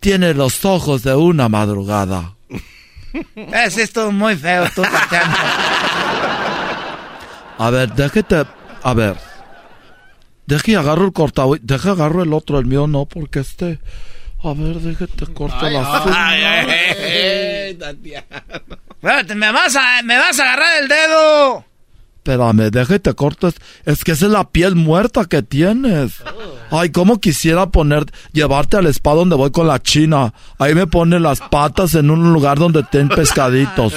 tiene 0.00 0.34
los 0.34 0.66
ojos 0.66 1.02
de 1.02 1.14
una 1.14 1.48
madrugada. 1.48 2.36
Es 3.54 3.78
esto 3.78 4.12
muy 4.12 4.36
feo, 4.36 4.66
tú, 4.74 4.82
Tatiana. 4.82 5.36
A 7.58 7.70
ver, 7.70 7.92
déjate. 7.94 8.44
A 8.82 8.94
ver. 8.94 9.29
Deje 10.50 10.72
y 10.72 10.74
agarro 10.74 11.04
el 11.04 11.12
cortado. 11.12 11.56
Deje 11.62 11.90
agarro 11.90 12.24
el 12.24 12.32
otro, 12.32 12.58
el 12.58 12.66
mío 12.66 12.88
no, 12.88 13.06
porque 13.06 13.38
este. 13.38 13.78
A 14.42 14.52
ver, 14.52 14.80
déjate 14.80 15.26
corto 15.32 15.58
Ay, 15.60 15.74
la 15.74 16.02
ay, 16.06 16.42
ay, 16.42 18.16
Espérate, 18.90 19.34
me 19.36 19.52
vas 19.52 19.76
a, 19.76 20.02
me 20.02 20.18
vas 20.18 20.40
a 20.40 20.42
agarrar 20.42 20.82
el 20.82 20.88
dedo. 20.88 21.64
Espérame, 22.16 22.70
déjate 22.70 23.14
corto. 23.14 23.46
Es, 23.46 23.54
es 23.84 24.02
que 24.02 24.10
esa 24.10 24.26
es 24.26 24.32
la 24.32 24.50
piel 24.50 24.74
muerta 24.74 25.24
que 25.26 25.42
tienes. 25.42 26.14
Ay, 26.72 26.90
cómo 26.90 27.20
quisiera 27.20 27.68
poner, 27.68 28.06
llevarte 28.32 28.76
al 28.76 28.86
spa 28.86 29.14
donde 29.14 29.36
voy 29.36 29.52
con 29.52 29.68
la 29.68 29.80
china. 29.80 30.34
Ahí 30.58 30.74
me 30.74 30.88
ponen 30.88 31.22
las 31.22 31.42
patas 31.42 31.94
en 31.94 32.10
un 32.10 32.32
lugar 32.32 32.58
donde 32.58 32.82
ten 32.82 33.08
pescaditos. 33.08 33.94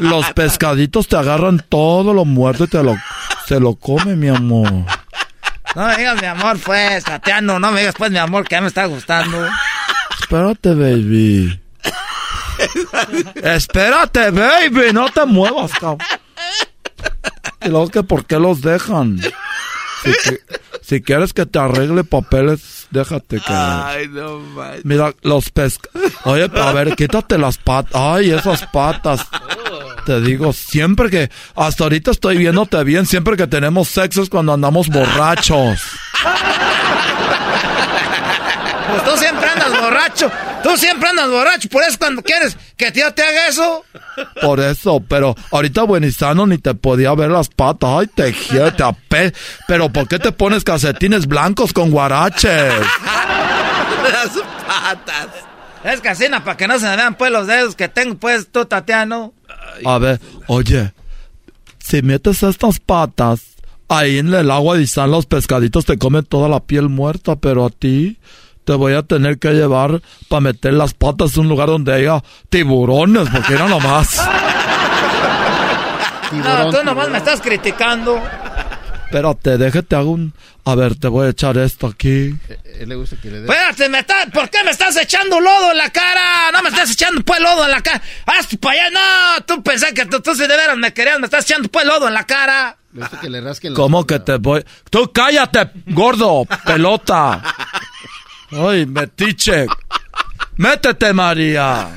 Los 0.00 0.32
pescaditos 0.32 1.06
te 1.06 1.16
agarran 1.16 1.62
todo 1.68 2.14
lo 2.14 2.24
muerto 2.24 2.64
y 2.64 2.68
te 2.68 2.82
lo, 2.82 2.96
se 3.46 3.60
lo 3.60 3.74
come, 3.74 4.16
mi 4.16 4.28
amor. 4.28 4.86
No 5.74 5.86
me 5.86 5.96
digas 5.96 6.20
mi 6.20 6.26
amor, 6.26 6.58
pues, 6.64 7.04
Tatiano. 7.04 7.58
No 7.58 7.72
me 7.72 7.80
digas, 7.80 7.94
pues, 7.96 8.10
mi 8.10 8.18
amor, 8.18 8.44
que 8.46 8.54
ya 8.56 8.60
me 8.60 8.68
está 8.68 8.84
gustando. 8.86 9.48
Espérate, 10.20 10.74
baby. 10.74 11.58
Espérate, 13.42 14.30
baby, 14.30 14.92
no 14.92 15.08
te 15.10 15.24
muevas, 15.26 15.72
cabrón. 15.72 15.98
Y 17.64 17.68
luego 17.68 17.88
que 17.88 18.02
por 18.02 18.24
qué 18.26 18.38
los 18.38 18.60
dejan. 18.60 19.18
Si, 20.04 20.12
que- 20.24 20.40
si 20.82 21.00
quieres 21.00 21.32
que 21.32 21.46
te 21.46 21.58
arregle 21.58 22.04
papeles, 22.04 22.88
déjate 22.90 23.36
que. 23.38 23.52
Ay, 23.52 24.08
no 24.08 24.38
manches. 24.40 24.84
Mira, 24.84 25.12
los 25.22 25.50
pesca. 25.50 25.88
Oye, 26.24 26.50
a 26.54 26.72
ver, 26.72 26.94
quítate 26.96 27.38
las 27.38 27.56
patas. 27.58 27.92
Ay, 27.94 28.30
esas 28.32 28.66
patas. 28.66 29.26
Te 30.04 30.20
digo, 30.20 30.52
siempre 30.52 31.10
que. 31.10 31.30
Hasta 31.54 31.84
ahorita 31.84 32.10
estoy 32.10 32.36
viéndote 32.38 32.82
bien. 32.84 33.06
Siempre 33.06 33.36
que 33.36 33.46
tenemos 33.46 33.88
sexo 33.88 34.22
es 34.22 34.28
cuando 34.28 34.52
andamos 34.52 34.88
borrachos. 34.88 35.80
Pues 38.92 39.04
tú 39.04 39.16
siempre 39.16 39.48
andas 39.48 39.80
borracho. 39.80 40.30
Tú 40.62 40.76
siempre 40.76 41.08
andas 41.08 41.30
borracho. 41.30 41.68
Por 41.68 41.82
eso 41.82 41.98
cuando 41.98 42.22
quieres 42.22 42.56
que 42.76 42.92
tío 42.92 43.12
te 43.14 43.22
haga 43.22 43.46
eso. 43.48 43.84
Por 44.40 44.60
eso, 44.60 45.00
pero 45.08 45.34
ahorita 45.50 45.84
buenizano 45.84 46.46
ni 46.46 46.58
te 46.58 46.74
podía 46.74 47.14
ver 47.14 47.30
las 47.30 47.48
patas. 47.48 47.90
Ay, 47.90 48.06
te 48.08 48.32
quiero, 48.32 48.72
te 48.74 48.82
ape. 48.82 49.32
Pero 49.66 49.90
¿por 49.90 50.08
qué 50.08 50.18
te 50.18 50.32
pones 50.32 50.62
calcetines 50.62 51.26
blancos 51.26 51.72
con 51.72 51.90
guaraches? 51.90 52.74
las 54.12 54.28
patas. 54.66 55.28
Es 55.84 56.00
casina 56.00 56.44
para 56.44 56.56
que 56.56 56.68
no 56.68 56.78
se 56.78 56.86
me 56.86 56.96
vean 56.96 57.14
pues 57.14 57.32
los 57.32 57.46
dedos 57.46 57.74
que 57.74 57.88
tengo 57.88 58.16
pues 58.16 58.48
tú, 58.52 58.66
Tatiano. 58.66 59.32
A 59.84 59.98
ver, 59.98 60.20
oye, 60.46 60.92
si 61.78 62.02
metes 62.02 62.42
estas 62.42 62.78
patas 62.80 63.42
ahí 63.88 64.18
en 64.18 64.32
el 64.32 64.50
agua 64.50 64.78
y 64.78 64.84
están 64.84 65.10
los 65.10 65.26
pescaditos, 65.26 65.84
te 65.84 65.98
comen 65.98 66.24
toda 66.24 66.48
la 66.48 66.60
piel 66.60 66.88
muerta, 66.88 67.36
pero 67.36 67.64
a 67.66 67.70
ti 67.70 68.18
te 68.64 68.72
voy 68.74 68.94
a 68.94 69.02
tener 69.02 69.38
que 69.38 69.52
llevar 69.52 70.00
para 70.28 70.40
meter 70.40 70.72
las 70.74 70.94
patas 70.94 71.36
en 71.36 71.42
un 71.42 71.48
lugar 71.48 71.68
donde 71.68 71.92
haya 71.92 72.22
tiburones, 72.48 73.28
porque 73.28 73.54
era 73.54 73.68
nomás. 73.68 74.16
no, 76.32 76.70
tú 76.70 76.84
nomás 76.84 77.10
me 77.10 77.18
estás 77.18 77.40
criticando. 77.40 78.20
Espérate, 79.12 79.58
déjate 79.58 79.94
hago 79.94 80.12
un... 80.12 80.32
A 80.64 80.74
ver, 80.74 80.94
te 80.94 81.08
voy 81.08 81.26
a 81.26 81.30
echar 81.30 81.58
esto 81.58 81.86
aquí. 81.86 82.34
Le 82.86 82.94
gusta 82.94 83.16
que 83.20 83.30
le 83.30 83.40
dé. 83.40 83.44
Espérate, 83.44 83.88
me 83.90 83.98
está... 83.98 84.26
¿por 84.32 84.48
qué 84.48 84.64
me 84.64 84.70
estás 84.70 84.96
echando 84.96 85.38
lodo 85.38 85.72
en 85.72 85.76
la 85.76 85.90
cara? 85.90 86.50
No 86.50 86.62
me 86.62 86.70
estás 86.70 86.92
echando 86.92 87.20
pues 87.22 87.38
lodo 87.40 87.66
en 87.66 87.72
la 87.72 87.82
cara. 87.82 88.00
Haz 88.24 88.56
para 88.58 88.86
allá, 88.86 88.90
no. 88.90 89.44
Tú 89.44 89.62
pensás 89.62 89.92
que 89.92 90.06
tú, 90.06 90.20
tú 90.20 90.34
si 90.34 90.46
de 90.46 90.56
veras 90.56 90.78
me 90.78 90.94
querías, 90.94 91.20
me 91.20 91.26
estás 91.26 91.44
echando 91.44 91.68
pues 91.68 91.84
lodo 91.84 92.08
en 92.08 92.14
la 92.14 92.24
cara. 92.24 92.78
Le 92.94 93.00
gusta 93.02 93.20
que 93.20 93.28
le 93.28 93.40
rasquen 93.42 93.74
la 93.74 93.76
¿Cómo 93.76 94.06
que 94.06 94.18
te 94.18 94.36
voy? 94.36 94.64
Tú 94.88 95.12
cállate, 95.12 95.70
gordo, 95.88 96.46
pelota. 96.64 97.42
Ay, 98.50 98.86
metiche. 98.86 99.66
Métete, 100.56 101.12
María. 101.12 101.88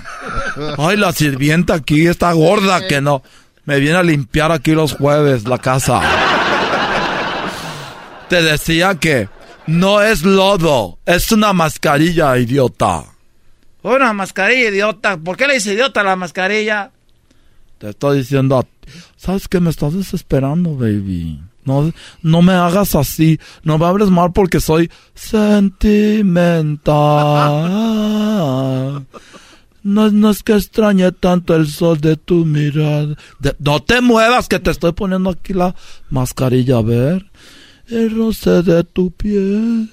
Ay, 0.78 0.98
la 0.98 1.14
sirvienta 1.14 1.76
aquí 1.76 2.08
está 2.08 2.34
gorda 2.34 2.86
que 2.88 3.00
no. 3.00 3.24
Me 3.66 3.80
viene 3.80 3.98
a 3.98 4.04
limpiar 4.04 4.52
aquí 4.52 4.72
los 4.72 4.94
jueves 4.94 5.48
la 5.48 5.58
casa. 5.58 6.02
Te 8.30 8.42
decía 8.42 8.96
que 8.96 9.30
no 9.68 10.02
es 10.02 10.24
lodo, 10.24 10.98
es 11.06 11.32
una 11.32 11.54
mascarilla, 11.54 12.38
idiota. 12.38 13.04
Una 13.84 14.14
mascarilla, 14.14 14.70
idiota. 14.70 15.18
¿Por 15.18 15.38
qué 15.38 15.48
le 15.48 15.56
dice 15.56 15.74
idiota 15.74 16.02
a 16.02 16.04
la 16.04 16.16
mascarilla? 16.16 16.92
Te 17.78 17.90
estoy 17.90 18.20
diciendo, 18.20 18.58
a- 18.58 18.66
¿sabes 19.16 19.48
qué? 19.48 19.60
Me 19.60 19.70
estás 19.70 19.94
desesperando, 19.94 20.76
baby. 20.76 21.40
No, 21.66 21.92
no 22.22 22.42
me 22.42 22.54
hagas 22.54 22.96
así. 22.96 23.40
No 23.64 23.78
me 23.78 23.86
hables 23.86 24.10
mal 24.10 24.32
porque 24.34 24.60
soy 24.60 24.90
sentimental. 27.56 29.06
No, 29.84 30.10
no 30.12 30.30
es 30.32 30.42
que 30.42 30.54
extrañe 30.54 31.12
tanto 31.12 31.56
el 31.56 31.68
sol 31.68 32.00
de 32.02 32.16
tu 32.18 32.46
mirada. 32.46 33.16
De- 33.40 33.56
no 33.60 33.82
te 33.84 34.02
muevas 34.02 34.48
que 34.48 34.60
te 34.60 34.72
estoy 34.72 34.94
poniendo 34.94 35.30
aquí 35.30 35.54
la 35.54 35.76
mascarilla, 36.10 36.78
a 36.78 36.82
ver. 36.82 37.26
El 37.90 38.16
roce 38.16 38.62
de 38.64 38.84
tu 38.84 39.12
piel. 39.12 39.90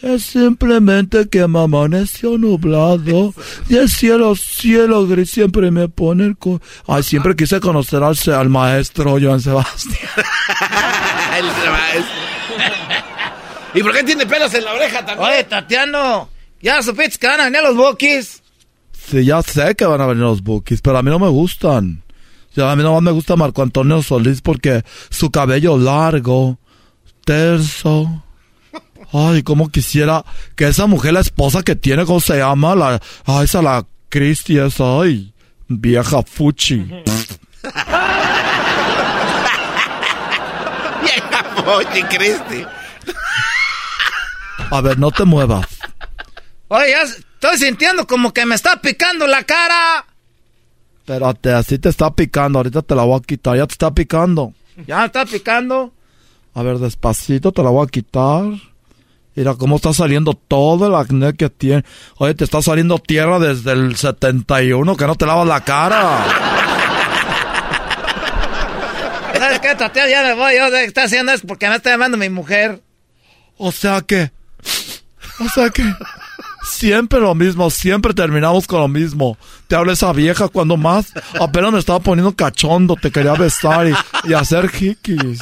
Es 0.00 0.22
simplemente 0.22 1.28
que 1.28 1.46
me 1.46 1.60
amaneció 1.60 2.38
nublado 2.38 3.34
y 3.68 3.76
el 3.76 3.90
cielo, 3.90 4.34
cielo 4.34 5.06
gris 5.06 5.30
siempre 5.30 5.70
me 5.70 5.88
pone 5.90 6.24
el... 6.24 6.38
co- 6.38 6.62
Ay, 6.86 7.02
siempre 7.02 7.36
quise 7.36 7.60
conocer 7.60 8.02
al, 8.02 8.16
al 8.34 8.48
maestro 8.48 9.18
Joan 9.20 9.40
Sebastián. 9.42 9.98
El 11.38 11.44
maestro. 11.44 12.14
¿Y 13.74 13.82
por 13.82 13.92
qué 13.92 14.02
tiene 14.02 14.26
pelos 14.26 14.52
en 14.54 14.64
la 14.64 14.72
oreja 14.72 15.04
también? 15.04 15.28
Oye, 15.30 15.44
Tatiano, 15.44 16.28
¿ya 16.62 16.82
supiste 16.82 17.18
que 17.18 17.26
van 17.28 17.40
a 17.40 17.44
venir 17.44 17.60
los 17.62 17.76
bookies? 17.76 18.42
Sí, 18.92 19.24
ya 19.24 19.42
sé 19.42 19.74
que 19.76 19.84
van 19.84 20.00
a 20.00 20.06
venir 20.06 20.22
los 20.24 20.42
bookies, 20.42 20.80
pero 20.80 20.96
a 20.98 21.02
mí 21.02 21.10
no 21.10 21.18
me 21.18 21.28
gustan. 21.28 22.02
Ya 22.56 22.72
a 22.72 22.74
mí 22.74 22.82
nomás 22.82 23.02
me 23.02 23.10
gusta 23.12 23.36
Marco 23.36 23.62
Antonio 23.62 24.02
Solís 24.02 24.40
porque 24.40 24.82
su 25.10 25.30
cabello 25.30 25.76
largo, 25.78 26.58
terso. 27.24 28.24
Ay, 29.12 29.42
cómo 29.42 29.68
quisiera 29.70 30.24
que 30.54 30.68
esa 30.68 30.86
mujer, 30.86 31.12
la 31.12 31.20
esposa 31.20 31.62
que 31.62 31.74
tiene, 31.74 32.04
¿cómo 32.04 32.20
se 32.20 32.38
llama? 32.38 32.74
La, 32.76 33.00
ay, 33.26 33.44
esa 33.44 33.60
la 33.62 33.86
Cristi, 34.08 34.58
esa, 34.58 35.00
ay, 35.00 35.32
vieja 35.68 36.22
fuchi. 36.22 36.86
Vieja 41.02 41.44
Mochi, 41.64 42.02
Cristi. 42.04 42.66
A 44.70 44.80
ver, 44.80 44.98
no 44.98 45.10
te 45.10 45.24
muevas. 45.24 45.66
Oye, 46.68 46.90
ya 46.90 47.02
estoy 47.02 47.56
sintiendo 47.58 48.06
como 48.06 48.32
que 48.32 48.46
me 48.46 48.54
está 48.54 48.80
picando 48.80 49.26
la 49.26 49.42
cara. 49.42 50.06
Espérate, 50.98 51.52
así 51.52 51.78
te 51.78 51.88
está 51.88 52.10
picando, 52.14 52.60
ahorita 52.60 52.82
te 52.82 52.94
la 52.94 53.02
voy 53.02 53.18
a 53.18 53.22
quitar, 53.22 53.56
ya 53.56 53.66
te 53.66 53.72
está 53.72 53.92
picando. 53.92 54.54
Ya 54.86 55.00
me 55.00 55.06
está 55.06 55.26
picando. 55.26 55.92
A 56.60 56.62
ver, 56.62 56.76
despacito 56.76 57.52
te 57.52 57.62
la 57.62 57.70
voy 57.70 57.86
a 57.86 57.90
quitar. 57.90 58.44
Mira 59.34 59.54
cómo 59.54 59.76
está 59.76 59.94
saliendo 59.94 60.34
todo 60.34 60.88
el 60.88 60.94
acné 60.94 61.32
que 61.32 61.48
tiene. 61.48 61.86
Oye, 62.18 62.34
te 62.34 62.44
está 62.44 62.60
saliendo 62.60 62.98
tierra 62.98 63.38
desde 63.38 63.72
el 63.72 63.96
71, 63.96 64.94
que 64.94 65.06
no 65.06 65.14
te 65.14 65.24
lavas 65.24 65.48
la 65.48 65.64
cara. 65.64 66.22
¿Sabes 69.38 69.60
qué, 69.60 69.74
Tatiano? 69.74 70.10
Ya 70.10 70.22
me 70.22 70.34
voy. 70.34 70.54
Yo 70.54 70.66
está 70.76 71.04
haciendo 71.04 71.32
esto 71.32 71.46
porque 71.46 71.66
me 71.66 71.76
está 71.76 71.92
llamando 71.92 72.18
mi 72.18 72.28
mujer. 72.28 72.82
O 73.56 73.72
sea 73.72 74.02
que... 74.02 74.30
O 75.38 75.48
sea 75.48 75.70
que... 75.70 75.82
Siempre 76.62 77.20
lo 77.20 77.34
mismo, 77.34 77.70
siempre 77.70 78.14
terminamos 78.14 78.66
con 78.66 78.80
lo 78.80 78.88
mismo. 78.88 79.36
Te 79.66 79.76
habla 79.76 79.92
esa 79.92 80.12
vieja 80.12 80.48
cuando 80.48 80.76
más 80.76 81.12
apenas 81.40 81.72
me 81.72 81.78
estaba 81.78 82.00
poniendo 82.00 82.34
cachondo, 82.34 82.96
te 82.96 83.10
quería 83.10 83.32
besar 83.34 83.88
y, 83.88 83.94
y 84.24 84.34
hacer 84.34 84.70
hikis. 84.78 85.40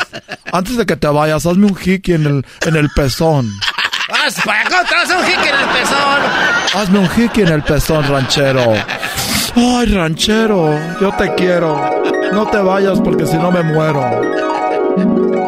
Antes 0.53 0.77
de 0.77 0.87
que 0.87 0.97
te 0.97 1.09
vayas, 1.09 1.47
hazme 1.47 1.67
un 1.67 1.77
hiki 1.79 2.15
en 2.15 2.27
el, 2.27 2.47
en 2.67 2.77
el 2.77 2.89
pezón. 2.91 3.51
¡Haz 4.09 4.41
para 4.43 4.63
un 4.65 5.25
jique 5.25 5.49
en 5.49 5.55
el 5.55 5.69
pezón! 5.69 6.21
Hazme 6.75 6.99
un 7.01 7.09
hiki 7.17 7.43
en 7.43 7.49
el 7.49 7.63
pezón, 7.63 8.09
ranchero. 8.09 8.75
Ay, 9.55 9.87
ranchero, 9.87 10.79
yo 11.01 11.13
te 11.19 11.35
quiero. 11.35 11.79
No 12.33 12.47
te 12.47 12.59
vayas 12.59 13.01
porque 13.01 13.27
si 13.27 13.37
no 13.37 13.51
me 13.51 13.63
muero. 13.63 15.48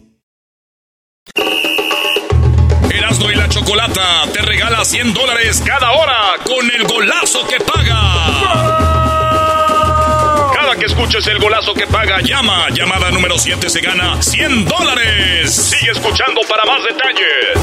Chocolata 3.81 4.31
te 4.31 4.41
regala 4.41 4.85
100 4.85 5.13
dólares 5.13 5.61
cada 5.65 5.91
hora 5.91 6.35
con 6.43 6.69
el 6.69 6.83
golazo 6.83 7.47
que 7.47 7.57
paga. 7.59 7.97
Cada 10.53 10.75
que 10.75 10.85
escuches 10.85 11.25
el 11.27 11.39
golazo 11.39 11.73
que 11.73 11.87
paga, 11.87 12.21
llama. 12.21 12.67
Llamada 12.69 13.09
número 13.09 13.39
7 13.39 13.69
se 13.69 13.81
gana 13.81 14.21
100 14.21 14.65
dólares. 14.65 15.55
Sigue 15.55 15.91
escuchando 15.91 16.41
para 16.47 16.63
más 16.65 16.83
detalles. 16.83 17.57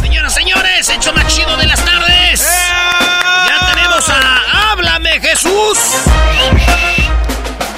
Señoras, 0.00 0.34
señores, 0.34 0.88
hecho 0.88 1.12
más 1.12 1.26
chido 1.34 1.56
de 1.58 1.66
las 1.66 1.84
tardes. 1.84 2.40
Ya 2.40 3.74
tenemos 3.74 4.08
a 4.08 4.70
Háblame 4.70 5.20
Jesús. 5.20 5.78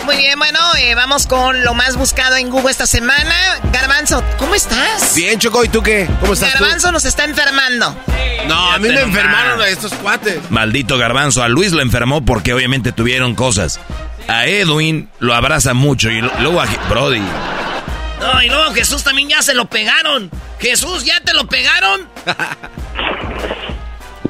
Muy 0.08 0.16
bien, 0.16 0.38
bueno, 0.38 0.58
eh, 0.80 0.94
vamos 0.94 1.26
con 1.26 1.62
lo 1.64 1.74
más 1.74 1.98
buscado 1.98 2.36
en 2.36 2.48
Google 2.48 2.70
esta 2.70 2.86
semana. 2.86 3.34
Garbanzo, 3.70 4.24
¿cómo 4.38 4.54
estás? 4.54 5.14
Bien, 5.14 5.38
Choco, 5.38 5.62
¿y 5.62 5.68
tú 5.68 5.82
qué? 5.82 6.08
¿Cómo 6.22 6.32
estás 6.32 6.54
tú? 6.54 6.64
Garbanzo 6.64 6.92
nos 6.92 7.04
está 7.04 7.24
enfermando. 7.24 7.94
No, 8.46 8.72
a 8.72 8.78
mí 8.78 8.88
me 8.88 9.02
enfermaron 9.02 9.60
a 9.60 9.68
estos 9.68 9.92
cuates. 9.92 10.50
Maldito 10.50 10.96
garbanzo, 10.96 11.42
a 11.42 11.48
Luis 11.48 11.72
lo 11.72 11.82
enfermó 11.82 12.24
porque 12.24 12.54
obviamente 12.54 12.90
tuvieron 12.90 13.34
cosas. 13.34 13.80
A 14.28 14.46
Edwin 14.46 15.10
lo 15.18 15.34
abraza 15.34 15.74
mucho 15.74 16.08
y 16.10 16.22
luego 16.22 16.62
a 16.62 16.66
Brody. 16.88 17.20
No, 18.20 18.42
y 18.42 18.48
luego 18.48 18.72
Jesús 18.72 19.04
también 19.04 19.28
ya 19.28 19.42
se 19.42 19.52
lo 19.52 19.66
pegaron. 19.66 20.30
Jesús, 20.58 21.04
¿ya 21.04 21.20
te 21.20 21.34
lo 21.34 21.46
pegaron? 21.48 22.08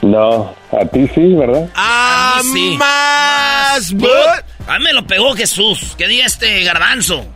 No, 0.00 0.54
a 0.70 0.84
ti 0.86 1.08
sí, 1.12 1.34
¿verdad? 1.34 1.68
Ah, 1.74 2.40
sí. 2.52 2.76
Más. 2.78 3.92
A 3.92 4.42
mí 4.78 4.84
me 4.84 4.92
lo 4.92 5.06
pegó 5.06 5.34
Jesús. 5.36 5.94
Que 5.96 6.08
diga 6.08 6.26
este 6.26 6.62
garbanzo. 6.64 7.26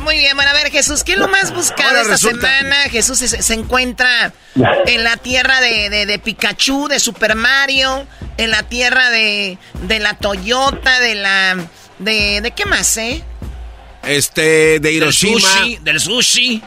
Muy 0.00 0.18
bien, 0.18 0.36
bueno, 0.36 0.50
a 0.50 0.54
ver, 0.54 0.70
Jesús, 0.70 1.02
¿qué 1.04 1.12
es 1.12 1.18
lo 1.18 1.26
más 1.28 1.54
buscado 1.54 1.88
Ahora 1.88 2.02
esta 2.02 2.12
resulta- 2.14 2.58
semana? 2.58 2.76
Jesús 2.90 3.18
se, 3.18 3.42
se 3.42 3.54
encuentra 3.54 4.32
en 4.86 5.02
la 5.04 5.16
tierra 5.16 5.60
de, 5.60 5.88
de- 5.88 6.04
de 6.06 6.18
Pikachu, 6.18 6.86
de 6.88 7.00
Super 7.00 7.34
Mario, 7.34 8.06
en 8.36 8.50
la 8.50 8.62
tierra 8.64 9.08
de, 9.10 9.56
de 9.82 9.98
la 9.98 10.14
Toyota, 10.14 11.00
de 11.00 11.14
la... 11.14 11.56
De, 11.98 12.40
¿De 12.42 12.50
qué 12.50 12.66
más, 12.66 12.94
eh? 12.98 13.24
Este, 14.04 14.80
de 14.80 14.92
Hiroshima. 14.92 15.40
Del 15.40 15.40
sushi, 15.40 15.78
del 15.82 16.00
sushi. 16.00 16.62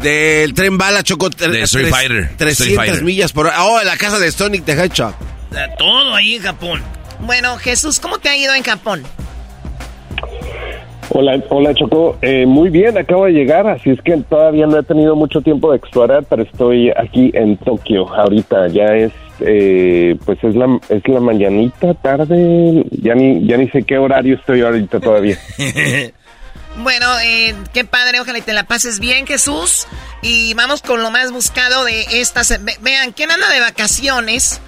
Del 0.00 0.52
tren 0.52 0.76
bala 0.76 1.02
Choco. 1.04 1.30
De 1.30 1.62
Street 1.62 1.88
Fighter. 1.90 2.16
Street 2.24 2.36
300 2.36 2.76
Fighter. 2.76 3.04
millas 3.04 3.32
por 3.32 3.46
hora. 3.46 3.62
Oh, 3.64 3.82
la 3.82 3.96
casa 3.96 4.18
de 4.18 4.30
Sonic 4.32 4.64
the 4.64 4.72
Hedgehog. 4.72 5.14
De 5.50 5.66
todo 5.78 6.14
ahí 6.14 6.34
en 6.36 6.42
Japón. 6.42 6.82
Bueno, 7.20 7.56
Jesús, 7.56 7.98
¿cómo 8.00 8.18
te 8.18 8.28
ha 8.28 8.36
ido 8.36 8.54
en 8.54 8.62
Japón? 8.62 9.02
Hola, 11.10 11.40
hola 11.50 11.72
Choco. 11.74 12.18
Eh, 12.20 12.44
muy 12.46 12.68
bien, 12.68 12.98
acabo 12.98 13.26
de 13.26 13.32
llegar, 13.32 13.66
así 13.66 13.90
es 13.90 14.00
que 14.02 14.16
todavía 14.28 14.66
no 14.66 14.78
he 14.78 14.82
tenido 14.82 15.14
mucho 15.16 15.40
tiempo 15.40 15.70
de 15.70 15.78
explorar, 15.78 16.24
pero 16.28 16.42
estoy 16.42 16.90
aquí 16.90 17.30
en 17.34 17.56
Tokio 17.58 18.12
ahorita. 18.12 18.68
Ya 18.68 18.86
es, 18.86 19.12
eh, 19.40 20.16
pues 20.26 20.42
es 20.42 20.54
la, 20.54 20.78
es 20.88 21.06
la 21.08 21.20
mañanita, 21.20 21.94
tarde, 21.94 22.84
ya 22.90 23.14
ni, 23.14 23.46
ya 23.46 23.56
ni 23.56 23.68
sé 23.70 23.84
qué 23.84 23.96
horario 23.98 24.36
estoy 24.36 24.62
ahorita 24.62 25.00
todavía. 25.00 25.38
Bueno, 26.78 27.06
eh, 27.24 27.54
qué 27.72 27.86
padre, 27.86 28.20
ojalá 28.20 28.36
y 28.36 28.42
te 28.42 28.52
la 28.52 28.64
pases 28.64 29.00
bien, 29.00 29.26
Jesús. 29.26 29.86
Y 30.20 30.52
vamos 30.52 30.82
con 30.82 31.02
lo 31.02 31.10
más 31.10 31.32
buscado 31.32 31.86
de 31.86 32.02
estas. 32.20 32.62
ve- 32.62 32.76
vean, 32.82 33.12
¿quién 33.12 33.30
anda 33.30 33.48
de 33.48 33.60
vacaciones 33.60 34.60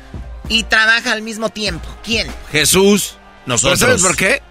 y 0.49 0.65
trabaja 0.65 1.13
al 1.13 1.23
mismo 1.23 1.49
tiempo? 1.49 1.89
¿Quién? 2.05 2.29
Jesús. 2.51 3.17
Nosotros. 3.47 3.79
¿Pero 3.79 3.99
¿Sabes 3.99 4.03
por 4.03 4.17
qué? 4.17 4.43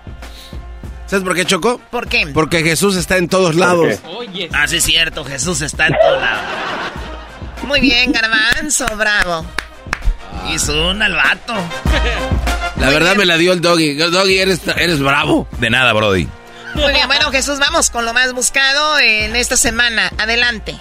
¿Sabes 1.06 1.24
por 1.24 1.36
qué, 1.36 1.45
Choco? 1.45 1.80
¿Por 1.89 2.08
qué? 2.08 2.28
Porque 2.34 2.64
Jesús 2.64 2.95
está 2.95 3.18
en 3.18 3.30
todos 3.30 3.56
lados. 3.56 4.00
Oye. 4.06 4.50
Ah, 4.54 4.68
sí, 4.68 4.78
es 4.78 4.84
cierto, 4.84 5.24
Jesús 5.24 5.62
está 5.62 5.88
en 5.88 5.93
todo 6.00 6.20
lado. 6.20 6.41
Muy 7.64 7.80
bien, 7.80 8.12
Garbanzo, 8.12 8.86
bravo. 8.98 9.45
Hizo 10.50 10.89
un 10.89 11.02
al 11.02 11.14
vato. 11.14 11.54
La 12.78 12.89
verdad 12.89 13.16
me 13.16 13.26
la 13.26 13.38
dio 13.38 13.54
el 13.54 13.62
doggy. 13.62 13.93
Doggy, 13.95 14.39
eres, 14.39 14.62
eres 14.78 15.00
bravo. 15.00 15.48
De 15.60 15.70
nada, 15.70 15.93
Brody. 15.93 16.28
Muy 16.76 16.93
bien, 16.93 17.08
bueno, 17.08 17.32
Jesús, 17.32 17.58
vamos 17.60 17.89
con 17.89 18.06
lo 18.06 18.14
más 18.14 18.34
buscado 18.34 19.00
en 19.00 19.36
esta 19.36 19.58
semana. 19.58 20.12
Adelante. 20.18 20.78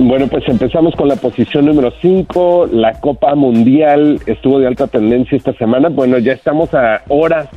Bueno, 0.00 0.28
pues 0.28 0.48
empezamos 0.48 0.94
con 0.94 1.08
la 1.08 1.16
posición 1.16 1.66
número 1.66 1.90
5. 1.90 2.68
La 2.70 3.00
Copa 3.00 3.34
Mundial 3.34 4.20
estuvo 4.26 4.60
de 4.60 4.68
alta 4.68 4.86
tendencia 4.86 5.36
esta 5.36 5.52
semana. 5.54 5.88
Bueno, 5.88 6.18
ya 6.18 6.34
estamos 6.34 6.72
a 6.72 7.02
horas, 7.08 7.48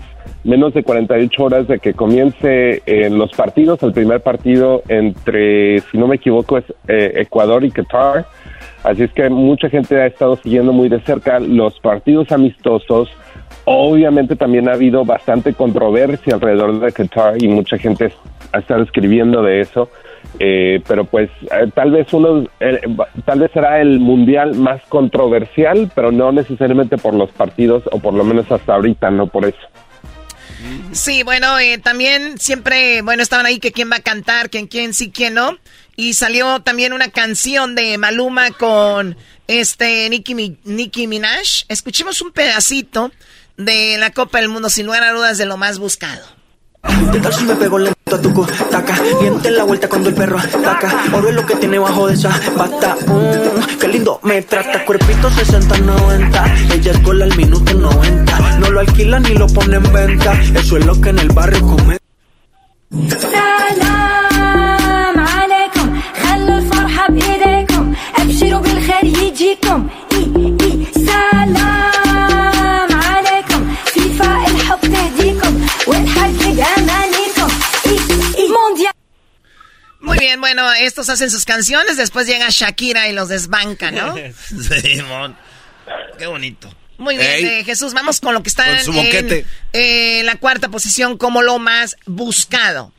menos 0.44 0.74
de 0.74 0.82
48 0.82 1.44
horas 1.44 1.68
de 1.68 1.78
que 1.78 1.94
comience 1.94 2.82
eh, 2.88 3.12
los 3.12 3.32
partidos. 3.34 3.84
El 3.84 3.94
primer 3.94 4.22
partido 4.22 4.82
entre, 4.88 5.82
si 5.82 6.00
no 6.00 6.08
me 6.08 6.16
equivoco, 6.16 6.58
es 6.58 6.66
eh, 6.88 7.14
Ecuador 7.18 7.64
y 7.64 7.70
Qatar. 7.70 8.26
Así 8.84 9.04
es 9.04 9.14
que 9.14 9.30
mucha 9.30 9.70
gente 9.70 10.02
ha 10.02 10.08
estado 10.08 10.36
siguiendo 10.38 10.74
muy 10.74 10.89
de 10.89 11.00
cerca 11.02 11.39
los 11.39 11.80
partidos 11.80 12.32
amistosos. 12.32 13.10
Obviamente 13.66 14.36
también 14.36 14.68
ha 14.68 14.74
habido 14.74 15.06
bastante 15.06 15.54
controversia 15.54 16.34
alrededor 16.34 16.80
de 16.80 16.92
Qatar 16.92 17.36
y 17.39 17.48
mucha 17.48 17.78
gente 17.78 18.12
ha 18.52 18.58
estado 18.58 18.82
escribiendo 18.82 19.44
de 19.44 19.62
eso. 19.62 19.89
Eh, 20.39 20.82
pero 20.88 21.05
pues 21.05 21.30
eh, 21.51 21.69
tal 21.74 21.91
vez 21.91 22.11
uno, 22.13 22.47
eh, 22.59 22.82
tal 23.26 23.39
vez 23.39 23.51
será 23.53 23.82
el 23.82 23.99
mundial 23.99 24.55
más 24.55 24.82
controversial, 24.89 25.91
pero 25.93 26.11
no 26.11 26.32
necesariamente 26.32 26.97
por 26.97 27.13
los 27.13 27.32
partidos 27.32 27.84
o 27.91 27.99
por 27.99 28.13
lo 28.13 28.24
menos 28.24 28.51
hasta 28.51 28.74
ahorita, 28.74 29.11
no 29.11 29.28
por 29.28 29.45
eso. 29.45 29.59
Sí, 30.91 31.24
bueno, 31.24 31.57
eh, 31.59 31.78
también 31.78 32.38
siempre, 32.38 33.01
bueno, 33.01 33.24
estaban 33.24 33.45
ahí 33.45 33.59
que 33.59 33.72
quién 33.72 33.89
va 33.91 33.97
a 33.97 34.01
cantar, 34.01 34.49
quién, 34.49 34.67
quién 34.67 34.93
sí, 34.93 35.11
quién 35.11 35.34
no. 35.34 35.57
Y 35.95 36.13
salió 36.13 36.61
también 36.61 36.93
una 36.93 37.09
canción 37.09 37.76
de 37.76 37.97
Maluma 37.97 38.51
con 38.51 39.17
este 39.47 40.09
Nicki, 40.09 40.57
Nicki 40.63 41.07
Minaj. 41.07 41.65
Escuchemos 41.67 42.22
un 42.22 42.32
pedacito 42.32 43.11
de 43.57 43.97
la 43.97 44.11
Copa 44.11 44.39
del 44.39 44.49
Mundo, 44.49 44.69
sin 44.69 44.86
lugar 44.86 45.03
a 45.03 45.11
dudas, 45.11 45.38
de 45.38 45.45
lo 45.45 45.57
más 45.57 45.80
buscado. 45.80 46.41
¿Qué 47.12 47.20
tal 47.20 47.33
si 47.33 47.45
me 47.45 47.55
pego 47.57 47.79
lento 47.79 48.14
a 48.14 48.20
tu 48.20 48.47
taca? 48.70 48.95
Diente 49.20 49.51
la 49.51 49.64
vuelta 49.64 49.89
cuando 49.89 50.09
el 50.09 50.14
perro 50.14 50.39
ataca. 50.39 51.05
Oro 51.12 51.29
es 51.29 51.35
lo 51.35 51.45
que 51.45 51.57
tiene 51.57 51.79
bajo 51.79 52.07
de 52.07 52.14
esa 52.14 52.31
bata. 52.57 52.97
Mm, 53.07 53.79
qué 53.81 53.89
lindo 53.89 54.20
me 54.22 54.43
trata. 54.43 54.85
Cuerpito 54.85 55.29
60-90. 55.31 56.74
Ella 56.74 56.93
es 56.93 57.03
gol 57.03 57.22
al 57.22 57.37
minuto 57.37 57.74
90. 57.74 58.59
No 58.61 58.70
lo 58.70 58.81
alquila 58.81 59.18
ni 59.18 59.35
lo 59.35 59.47
pone 59.49 59.77
en 59.77 59.93
venta. 59.93 60.33
Eso 60.55 60.77
es 60.77 60.87
lo 60.87 61.01
que 61.01 61.09
en 61.11 61.18
el 61.18 61.29
barrio 61.31 61.61
come. 61.66 61.99
سلام 63.97 65.18
عليكم 65.18 66.01
خلوا 66.22 66.59
الفرحة 66.59 67.09
بإيديكم 67.11 67.95
أبشروا 68.18 68.61
بالخير 68.61 69.05
يجيكم 69.05 69.87
إي 70.12 70.57
إي 70.61 70.87
سلام 70.95 71.70
Muy 80.02 80.18
bien, 80.18 80.41
bueno, 80.41 80.64
estos 80.74 81.10
hacen 81.10 81.30
sus 81.30 81.45
canciones, 81.45 81.95
después 81.97 82.28
llega 82.28 82.47
Shakira 82.49 83.08
y 83.10 83.14
los 83.14 83.30
desbanca, 83.30 83.91
¿no? 83.91 84.16
Simón. 84.82 85.36
Qué 86.18 86.26
bonito. 86.28 86.70
Muy 86.97 87.18
bien, 87.18 87.30
Ey. 87.32 87.45
eh, 87.45 87.64
Jesús, 87.64 87.93
vamos 87.93 88.20
con 88.22 88.34
lo 88.34 88.43
que 88.43 88.49
está 88.49 88.80
en 88.80 88.86
boquete. 88.93 89.45
eh, 89.74 90.22
la 90.24 90.36
cuarta 90.36 90.70
posición 90.70 91.18
como 91.18 91.41
lo 91.41 91.58
más 91.60 91.97
buscado. 92.06 92.91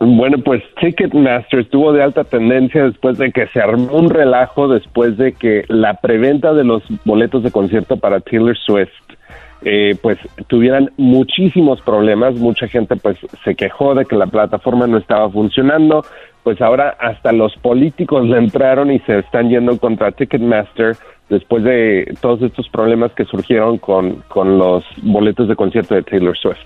Bueno, 0.00 0.38
pues 0.44 0.62
Ticketmaster 0.80 1.60
estuvo 1.60 1.92
de 1.92 2.02
alta 2.02 2.24
tendencia 2.24 2.84
después 2.84 3.18
de 3.18 3.30
que 3.32 3.46
se 3.48 3.60
armó 3.60 3.92
un 3.96 4.10
relajo 4.10 4.68
después 4.68 5.16
de 5.16 5.32
que 5.32 5.64
la 5.68 5.94
preventa 5.94 6.52
de 6.52 6.64
los 6.64 6.82
boletos 7.04 7.42
de 7.44 7.50
concierto 7.50 7.96
para 7.96 8.20
Taylor 8.20 8.56
Swift 8.58 8.90
eh, 9.64 9.96
pues 10.00 10.18
tuvieran 10.46 10.92
muchísimos 10.96 11.80
problemas. 11.80 12.34
Mucha 12.34 12.68
gente 12.68 12.96
pues 12.96 13.16
se 13.44 13.54
quejó 13.54 13.94
de 13.94 14.04
que 14.04 14.16
la 14.16 14.26
plataforma 14.26 14.86
no 14.86 14.98
estaba 14.98 15.28
funcionando. 15.30 16.04
Pues 16.42 16.60
ahora 16.60 16.96
hasta 17.00 17.32
los 17.32 17.56
políticos 17.56 18.26
le 18.26 18.38
entraron 18.38 18.92
y 18.92 18.98
se 19.00 19.20
están 19.20 19.48
yendo 19.48 19.78
contra 19.78 20.12
Ticketmaster 20.12 20.96
después 21.30 21.64
de 21.64 22.14
todos 22.20 22.42
estos 22.42 22.68
problemas 22.68 23.12
que 23.12 23.24
surgieron 23.24 23.78
con, 23.78 24.16
con 24.28 24.58
los 24.58 24.84
boletos 24.98 25.48
de 25.48 25.56
concierto 25.56 25.94
de 25.94 26.02
Taylor 26.02 26.36
Swift. 26.36 26.58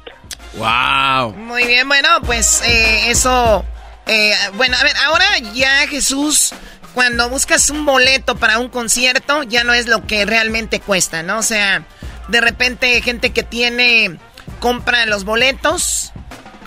Wow. 0.57 1.33
Muy 1.35 1.65
bien, 1.67 1.87
bueno, 1.87 2.09
pues 2.27 2.63
eh, 2.67 3.11
eso. 3.11 3.65
eh, 4.07 4.33
bueno, 4.57 4.77
a 4.81 4.83
ver, 4.83 4.93
ahora 5.07 5.25
ya 5.55 5.87
Jesús, 5.89 6.53
cuando 6.95 7.29
buscas 7.29 7.71
un 7.71 7.87
boleto 7.87 8.35
para 8.35 8.59
un 8.59 8.69
concierto, 8.69 9.45
ya 9.45 9.63
no 9.63 9.75
es 9.75 9.87
lo 9.87 10.05
que 10.07 10.27
realmente 10.27 10.81
cuesta, 10.81 11.23
¿no? 11.23 11.39
O 11.39 11.43
sea, 11.43 11.85
de 12.29 12.41
repente 12.41 13.01
gente 13.03 13.31
que 13.31 13.43
tiene, 13.43 14.19
compra 14.61 15.07
los 15.07 15.25
boletos, 15.25 16.13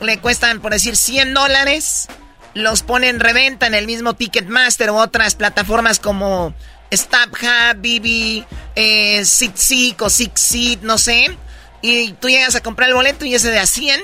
le 0.01 0.19
cuestan, 0.19 0.61
por 0.61 0.71
decir, 0.71 0.95
100 0.95 1.33
dólares, 1.33 2.07
los 2.53 2.83
pone 2.83 3.09
en 3.09 3.19
reventa 3.19 3.67
en 3.67 3.73
el 3.73 3.85
mismo 3.85 4.13
Ticketmaster 4.13 4.91
u 4.91 4.95
otras 4.97 5.35
plataformas 5.35 5.99
como 5.99 6.53
StubHub, 6.93 7.77
BB, 7.77 8.45
eh, 8.75 9.21
o 9.21 10.09
SeatSeat, 10.09 10.81
no 10.81 10.97
sé. 10.97 11.37
Y 11.81 12.13
tú 12.13 12.29
llegas 12.29 12.55
a 12.55 12.61
comprar 12.61 12.89
el 12.89 12.95
boleto 12.95 13.25
y 13.25 13.33
ese 13.33 13.49
de 13.49 13.59
a 13.59 13.65
100 13.65 14.01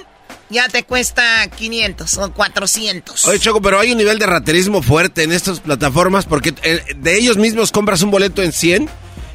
ya 0.49 0.69
te 0.69 0.83
cuesta 0.83 1.47
500 1.47 2.17
o 2.17 2.33
400. 2.33 3.25
Oye, 3.25 3.39
Choco, 3.39 3.61
pero 3.61 3.79
hay 3.79 3.91
un 3.91 3.97
nivel 3.97 4.17
de 4.17 4.25
raterismo 4.25 4.81
fuerte 4.81 5.23
en 5.23 5.33
estas 5.33 5.59
plataformas 5.59 6.25
porque 6.25 6.53
eh, 6.63 6.81
de 6.95 7.17
ellos 7.17 7.37
mismos 7.37 7.71
compras 7.71 8.01
un 8.01 8.11
boleto 8.11 8.41
en 8.41 8.51
100 8.53 8.89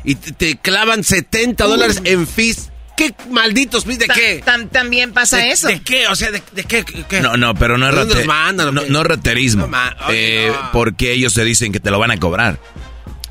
y 0.05 0.15
te, 0.17 0.33
te 0.33 0.57
clavan 0.57 1.05
70 1.05 1.65
dólares 1.65 2.01
en 2.05 2.27
fees. 2.27 2.71
¿Qué 2.97 3.15
malditos 3.31 3.85
fees? 3.85 3.99
¿De 3.99 4.07
Ta- 4.07 4.15
qué? 4.15 4.43
tam- 4.45 4.69
también 4.69 5.13
pasa 5.13 5.39
¿De, 5.39 5.51
eso. 5.51 5.67
¿De 5.69 5.81
qué? 5.81 6.07
O 6.09 6.15
sea, 6.15 6.31
¿de, 6.31 6.43
de 6.53 6.65
qué, 6.65 6.85
qué? 7.09 7.21
No, 7.21 7.37
no, 7.37 7.55
pero 7.55 7.79
no 7.79 7.87
es, 7.89 7.93
¿De 7.95 7.99
dónde 8.01 8.15
rate- 8.15 8.27
los 8.27 8.35
mandan, 8.35 8.75
no, 8.75 8.83
no 8.89 9.01
es 9.01 9.07
raterismo. 9.07 9.67
No, 9.67 9.79
oye, 10.09 10.47
Eh, 10.47 10.51
no. 10.53 10.71
Porque 10.73 11.13
ellos 11.13 11.33
te 11.35 11.43
dicen 11.45 11.73
que 11.73 11.81
te 11.81 11.91
lo 11.91 11.99
van 11.99 12.11
a 12.11 12.19
cobrar. 12.19 12.59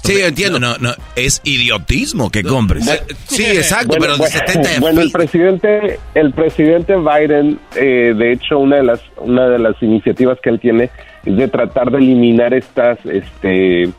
Sí, 0.03 0.13
yo 0.13 0.25
entiendo. 0.25 0.59
No, 0.59 0.71
no, 0.79 0.89
no, 0.89 0.95
es 1.15 1.41
idiotismo 1.43 2.31
que 2.31 2.41
compres. 2.41 2.85
Sí, 3.27 3.45
exacto, 3.45 3.89
Bueno, 3.89 4.01
pero 4.01 4.13
de 4.13 4.17
bueno, 4.17 4.35
70 4.47 4.79
bueno, 4.79 5.01
el 5.01 5.11
presidente, 5.11 5.99
el 6.15 6.33
presidente 6.33 6.95
Biden, 6.95 7.59
eh, 7.75 8.15
de 8.17 8.33
hecho, 8.33 8.57
una 8.57 8.77
de 8.77 8.83
las 8.83 8.99
una 9.17 9.47
de 9.47 9.59
las 9.59 9.75
iniciativas 9.83 10.39
que 10.41 10.49
él 10.49 10.59
tiene 10.59 10.89
es 11.23 11.37
de 11.37 11.47
tratar 11.47 11.91
de 11.91 11.99
eliminar 11.99 12.51
estas, 12.55 12.97
este, 13.05 13.89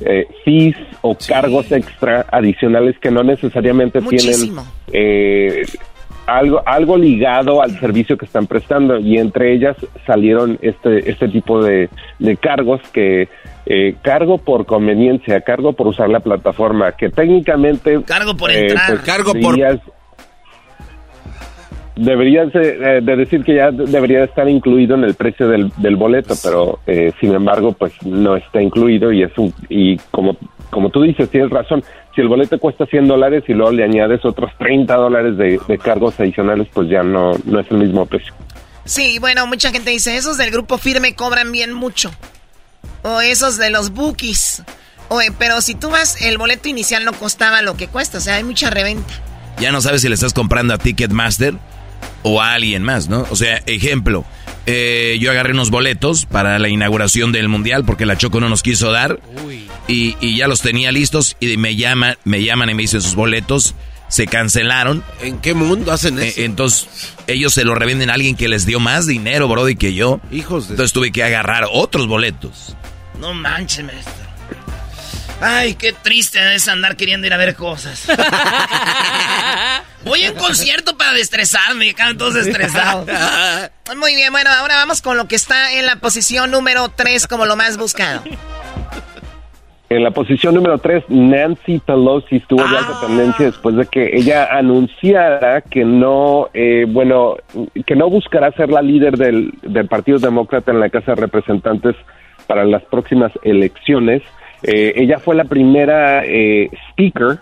eh, 0.00 0.26
fees 0.44 0.76
o 1.02 1.16
cargos 1.16 1.70
extra 1.72 2.26
adicionales 2.32 2.98
que 2.98 3.10
no 3.10 3.22
necesariamente 3.22 4.00
Muchísimo. 4.00 4.66
tienen. 4.90 5.02
eh, 5.06 5.62
algo, 6.26 6.62
algo 6.64 6.96
ligado 6.96 7.60
al 7.62 7.78
servicio 7.80 8.16
que 8.16 8.24
están 8.24 8.46
prestando 8.46 8.98
y 8.98 9.18
entre 9.18 9.52
ellas 9.52 9.76
salieron 10.06 10.58
este, 10.62 11.10
este 11.10 11.28
tipo 11.28 11.62
de, 11.62 11.90
de 12.18 12.36
cargos 12.38 12.80
que 12.92 13.28
eh, 13.66 13.94
cargo 14.02 14.38
por 14.38 14.64
conveniencia, 14.66 15.40
cargo 15.42 15.72
por 15.74 15.86
usar 15.86 16.08
la 16.08 16.20
plataforma, 16.20 16.92
que 16.92 17.08
técnicamente... 17.10 18.02
Cargo 18.04 18.36
por 18.36 18.50
eh, 18.50 18.60
entrar. 18.68 18.86
pues, 18.88 19.00
Cargo 19.02 19.32
por- 19.34 19.58
deberías- 21.96 22.52
Deberías 22.52 22.52
de, 22.52 22.98
eh, 22.98 23.00
de 23.00 23.16
decir 23.16 23.44
que 23.44 23.54
ya 23.56 23.70
debería 23.70 24.24
estar 24.24 24.48
incluido 24.48 24.94
en 24.96 25.04
el 25.04 25.14
precio 25.14 25.48
del, 25.48 25.70
del 25.76 25.96
boleto, 25.96 26.34
pero 26.42 26.78
eh, 26.86 27.12
sin 27.20 27.32
embargo, 27.34 27.72
pues 27.72 27.92
no 28.04 28.36
está 28.36 28.60
incluido 28.62 29.12
y 29.12 29.22
es 29.22 29.30
un 29.36 29.52
y 29.68 29.96
como 30.10 30.36
como 30.70 30.90
tú 30.90 31.02
dices, 31.02 31.30
tienes 31.30 31.50
razón. 31.50 31.84
Si 32.16 32.20
el 32.20 32.26
boleto 32.26 32.58
cuesta 32.58 32.84
100 32.86 33.06
dólares 33.06 33.44
y 33.46 33.52
luego 33.52 33.70
le 33.70 33.84
añades 33.84 34.24
otros 34.24 34.50
30 34.58 34.92
dólares 34.96 35.36
de, 35.36 35.60
de 35.68 35.78
cargos 35.78 36.18
adicionales, 36.18 36.66
pues 36.74 36.88
ya 36.88 37.02
no 37.04 37.32
no 37.44 37.60
es 37.60 37.70
el 37.70 37.76
mismo 37.78 38.06
precio. 38.06 38.32
Sí, 38.84 39.18
bueno, 39.20 39.46
mucha 39.46 39.70
gente 39.70 39.90
dice, 39.92 40.16
esos 40.16 40.36
del 40.36 40.50
grupo 40.50 40.78
firme 40.78 41.14
cobran 41.14 41.52
bien 41.52 41.72
mucho. 41.72 42.10
O 43.02 43.20
esos 43.20 43.56
de 43.56 43.70
los 43.70 43.90
bookies. 43.90 44.62
Oye, 45.08 45.28
pero 45.38 45.60
si 45.60 45.74
tú 45.74 45.90
vas, 45.90 46.20
el 46.22 46.38
boleto 46.38 46.68
inicial 46.68 47.04
no 47.04 47.12
costaba 47.12 47.62
lo 47.62 47.76
que 47.76 47.86
cuesta, 47.86 48.18
o 48.18 48.20
sea, 48.20 48.34
hay 48.36 48.44
mucha 48.44 48.70
reventa. 48.70 49.12
Ya 49.60 49.70
no 49.70 49.80
sabes 49.80 50.00
si 50.02 50.08
le 50.08 50.14
estás 50.14 50.32
comprando 50.32 50.74
a 50.74 50.78
Ticketmaster 50.78 51.54
o 52.24 52.42
a 52.42 52.54
alguien 52.54 52.82
más, 52.82 53.08
¿no? 53.08 53.24
O 53.30 53.36
sea, 53.36 53.62
ejemplo, 53.66 54.24
eh, 54.66 55.16
yo 55.20 55.30
agarré 55.30 55.52
unos 55.52 55.70
boletos 55.70 56.26
para 56.26 56.58
la 56.58 56.68
inauguración 56.68 57.30
del 57.30 57.48
Mundial 57.48 57.84
porque 57.84 58.06
la 58.06 58.18
Choco 58.18 58.40
no 58.40 58.48
nos 58.48 58.62
quiso 58.62 58.90
dar 58.90 59.20
y, 59.86 60.16
y 60.20 60.36
ya 60.36 60.48
los 60.48 60.60
tenía 60.60 60.90
listos 60.90 61.36
y 61.38 61.56
me, 61.56 61.76
llama, 61.76 62.18
me 62.24 62.42
llaman 62.42 62.70
y 62.70 62.74
me 62.74 62.82
dicen 62.82 63.02
sus 63.02 63.14
boletos 63.14 63.76
se 64.08 64.26
cancelaron. 64.26 65.02
¿En 65.22 65.38
qué 65.38 65.54
mundo 65.54 65.92
hacen 65.92 66.18
eso? 66.18 66.40
Eh, 66.40 66.44
entonces, 66.44 66.88
ellos 67.26 67.52
se 67.52 67.64
lo 67.64 67.74
revenden 67.74 68.10
a 68.10 68.14
alguien 68.14 68.36
que 68.36 68.48
les 68.48 68.64
dio 68.64 68.78
más 68.78 69.06
dinero, 69.06 69.48
Brody, 69.48 69.76
que 69.76 69.94
yo. 69.94 70.20
Hijos 70.30 70.68
de... 70.68 70.74
Entonces 70.74 70.92
tuve 70.92 71.10
que 71.10 71.24
agarrar 71.24 71.64
otros 71.70 72.06
boletos. 72.06 72.76
No 73.18 73.34
manches, 73.34 73.84
maestro. 73.84 74.23
Ay, 75.40 75.74
qué 75.74 75.92
triste 75.92 76.38
es 76.54 76.68
andar 76.68 76.96
queriendo 76.96 77.26
ir 77.26 77.34
a 77.34 77.36
ver 77.36 77.54
cosas. 77.54 78.06
Voy 80.04 80.24
a 80.24 80.32
un 80.32 80.36
concierto 80.36 80.96
para 80.96 81.12
destresarme, 81.12 81.94
quedan 81.94 82.18
todos 82.18 82.36
estresados. 82.36 83.08
Muy 83.96 84.14
bien, 84.14 84.32
bueno, 84.32 84.50
ahora 84.50 84.76
vamos 84.76 85.02
con 85.02 85.16
lo 85.16 85.26
que 85.26 85.36
está 85.36 85.72
en 85.72 85.86
la 85.86 85.96
posición 85.96 86.50
número 86.50 86.90
3 86.90 87.26
como 87.26 87.46
lo 87.46 87.56
más 87.56 87.78
buscado. 87.78 88.22
En 89.90 90.02
la 90.02 90.10
posición 90.10 90.54
número 90.54 90.78
3, 90.78 91.04
Nancy 91.08 91.78
Pelosi 91.78 92.36
estuvo 92.36 92.66
de 92.66 92.78
alta 92.78 93.00
tendencia 93.06 93.46
después 93.46 93.76
de 93.76 93.86
que 93.86 94.16
ella 94.16 94.48
anunciara 94.50 95.60
que 95.60 95.84
no, 95.84 96.48
eh, 96.54 96.86
bueno, 96.88 97.36
que 97.86 97.94
no 97.94 98.08
buscará 98.08 98.50
ser 98.52 98.70
la 98.70 98.82
líder 98.82 99.16
del, 99.16 99.52
del 99.62 99.86
Partido 99.86 100.18
Demócrata 100.18 100.72
en 100.72 100.80
la 100.80 100.88
Casa 100.88 101.12
de 101.12 101.20
Representantes 101.20 101.94
para 102.46 102.64
las 102.64 102.82
próximas 102.84 103.30
elecciones. 103.42 104.22
Eh, 104.66 104.94
ella 104.96 105.18
fue 105.18 105.34
la 105.34 105.44
primera 105.44 106.24
eh, 106.24 106.70
speaker 106.90 107.38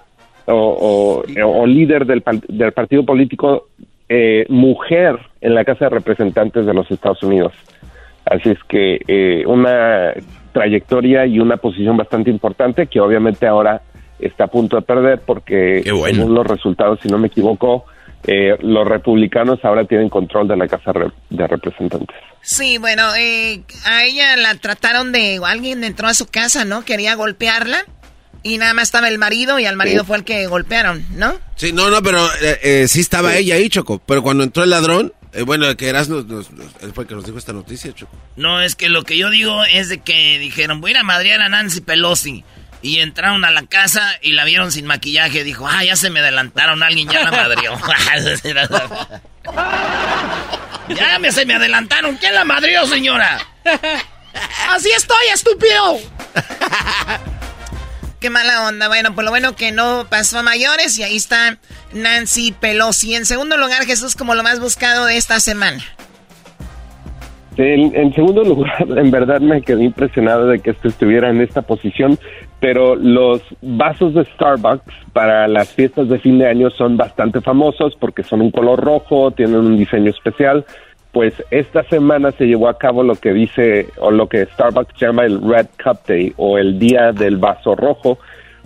o, 0.46 1.22
o- 1.24 1.60
o 1.62 1.66
líder 1.66 2.04
del, 2.04 2.20
par- 2.22 2.40
del 2.40 2.72
partido 2.72 3.04
político 3.04 3.68
eh, 4.08 4.44
mujer 4.48 5.18
en 5.40 5.54
la 5.54 5.64
Casa 5.64 5.84
de 5.86 5.90
Representantes 5.90 6.66
de 6.66 6.74
los 6.74 6.90
Estados 6.90 7.22
Unidos. 7.22 7.52
Así 8.24 8.50
es 8.50 8.58
que 8.68 9.00
eh, 9.06 9.44
una 9.46 10.12
trayectoria 10.52 11.24
y 11.26 11.38
una 11.40 11.56
posición 11.56 11.96
bastante 11.96 12.30
importante 12.30 12.86
que 12.88 13.00
obviamente 13.00 13.46
ahora 13.46 13.82
está 14.18 14.44
a 14.44 14.48
punto 14.48 14.76
de 14.76 14.82
perder 14.82 15.20
porque 15.24 15.82
según 16.18 16.34
los 16.34 16.46
resultados, 16.46 16.98
si 17.00 17.08
no 17.08 17.18
me 17.18 17.28
equivoco, 17.28 17.84
eh, 18.26 18.56
los 18.60 18.86
republicanos 18.86 19.64
ahora 19.64 19.84
tienen 19.84 20.08
control 20.08 20.46
de 20.48 20.56
la 20.56 20.68
Casa 20.68 20.92
de 21.30 21.46
Representantes. 21.46 22.16
Sí, 22.43 22.78
bueno, 22.78 23.14
eh, 23.16 23.62
a 23.84 24.05
ella 24.05 24.36
la 24.36 24.55
trataron 24.57 25.12
de... 25.12 25.40
Alguien 25.45 25.84
entró 25.84 26.09
a 26.09 26.14
su 26.14 26.26
casa, 26.26 26.64
¿no? 26.64 26.84
Quería 26.84 27.14
golpearla. 27.14 27.84
Y 28.43 28.59
nada 28.59 28.74
más 28.74 28.88
estaba 28.88 29.07
el 29.09 29.18
marido 29.18 29.61
y 29.61 29.66
al 29.66 29.76
marido 29.76 30.01
Sí. 30.03 30.07
fue 30.09 30.16
el 30.16 30.24
que 30.24 30.47
golpearon, 30.49 31.07
¿no? 31.12 31.38
Sí, 31.55 31.72
no, 31.72 31.90
no, 31.90 32.03
pero 32.03 32.26
eh, 32.43 32.59
eh, 32.62 32.88
sí 32.88 32.99
estaba 33.01 33.36
ella 33.36 33.55
ahí, 33.55 33.68
Choco. 33.68 34.01
Pero 34.05 34.22
cuando 34.24 34.43
entró 34.43 34.64
el 34.64 34.70
ladrón, 34.70 35.12
eh, 35.32 35.43
bueno, 35.43 35.76
que 35.76 35.88
eras, 35.88 36.09
nos, 36.09 36.26
nos- 36.26 36.51
nos- 36.51 36.72
él 36.80 36.93
fue 36.93 37.05
el 37.05 37.09
que 37.09 37.14
nos 37.14 37.24
dijo 37.24 37.38
esta 37.38 37.53
noticia, 37.53 37.93
Choco. 37.95 38.16
No, 38.34 38.61
es 38.61 38.74
que 38.74 38.88
lo 38.88 39.05
que 39.05 39.16
yo 39.16 39.30
digo 39.30 39.64
es 39.64 39.88
de 39.88 39.99
que 39.99 40.40
dijeron, 40.40 40.80
voy 40.80 40.90
a 40.90 40.95
ir 40.95 40.99
a 40.99 41.03
madrear 41.05 41.40
a 41.40 41.49
Nancy 41.49 41.80
Pelosi. 41.82 42.45
Y 42.84 42.99
entraron 42.99 43.45
a 43.45 43.53
la 43.53 43.62
casa 43.62 44.03
y 44.22 44.32
la 44.32 44.45
vieron 44.45 44.72
sin 44.72 44.86
maquillaje. 44.86 45.45
Dijo, 45.45 45.68
ah, 45.68 45.84
ya 45.84 45.95
se 45.95 46.11
me 46.11 46.18
adelantaron, 46.18 46.82
alguien 46.82 47.09
ya 47.09 47.22
la 47.22 47.30
madrió. 47.30 47.78
ya 50.88 51.18
me, 51.18 51.32
se 51.32 51.46
me 51.46 51.54
adelantaron. 51.54 52.16
¿Quién 52.16 52.34
la 52.34 52.44
madrió, 52.44 52.86
señora? 52.86 53.40
Así 54.70 54.90
estoy, 54.90 55.26
estúpido. 55.32 55.98
Qué 58.20 58.30
mala 58.30 58.68
onda. 58.68 58.88
Bueno, 58.88 59.14
por 59.14 59.24
lo 59.24 59.30
bueno 59.30 59.56
que 59.56 59.72
no 59.72 60.06
pasó 60.08 60.38
a 60.38 60.42
mayores 60.42 60.96
y 60.98 61.02
ahí 61.02 61.16
está 61.16 61.58
Nancy 61.92 62.52
Pelosi. 62.52 63.14
En 63.14 63.26
segundo 63.26 63.56
lugar, 63.56 63.84
Jesús, 63.84 64.14
como 64.14 64.34
lo 64.34 64.42
más 64.42 64.60
buscado 64.60 65.06
de 65.06 65.16
esta 65.16 65.40
semana. 65.40 65.82
En, 67.56 67.94
en 67.94 68.14
segundo 68.14 68.44
lugar, 68.44 68.86
en 68.96 69.10
verdad 69.10 69.40
me 69.40 69.60
quedé 69.60 69.84
impresionado 69.84 70.46
de 70.46 70.60
que 70.60 70.70
esto 70.70 70.88
estuviera 70.88 71.28
en 71.28 71.40
esta 71.42 71.62
posición, 71.62 72.18
pero 72.62 72.94
los 72.94 73.42
vasos 73.60 74.14
de 74.14 74.24
Starbucks 74.24 74.94
para 75.12 75.48
las 75.48 75.74
fiestas 75.74 76.08
de 76.08 76.20
fin 76.20 76.38
de 76.38 76.46
año 76.46 76.70
son 76.70 76.96
bastante 76.96 77.40
famosos 77.40 77.96
porque 77.98 78.22
son 78.22 78.40
un 78.40 78.52
color 78.52 78.78
rojo, 78.78 79.32
tienen 79.32 79.56
un 79.56 79.76
diseño 79.76 80.10
especial. 80.10 80.64
Pues 81.10 81.34
esta 81.50 81.82
semana 81.82 82.30
se 82.30 82.46
llevó 82.46 82.68
a 82.68 82.78
cabo 82.78 83.02
lo 83.02 83.16
que 83.16 83.32
dice 83.32 83.88
o 83.98 84.12
lo 84.12 84.28
que 84.28 84.46
Starbucks 84.46 84.94
llama 84.96 85.24
el 85.24 85.42
Red 85.42 85.66
Cup 85.82 86.06
Day 86.06 86.34
o 86.36 86.56
el 86.56 86.78
Día 86.78 87.10
del 87.10 87.36
Vaso 87.36 87.74
Rojo, 87.74 88.18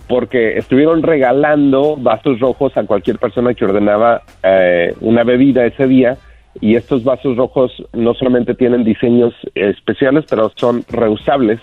porque 0.07 0.59
estuvieron 0.59 1.01
regalando 1.01 1.95
vasos 1.97 2.39
rojos 2.39 2.77
a 2.77 2.83
cualquier 2.83 3.17
persona 3.17 3.55
que 3.55 3.65
ordenaba 3.65 4.21
eh, 4.43 4.93
una 5.01 5.23
bebida 5.23 5.65
ese 5.65 5.87
día 5.87 6.17
y 6.61 6.75
estos 6.75 7.03
vasos 7.03 7.35
rojos 7.35 7.71
no 7.93 8.13
solamente 8.13 8.53
tienen 8.53 8.83
diseños 8.83 9.33
especiales, 9.55 10.25
pero 10.29 10.51
son 10.55 10.83
reusables. 10.87 11.59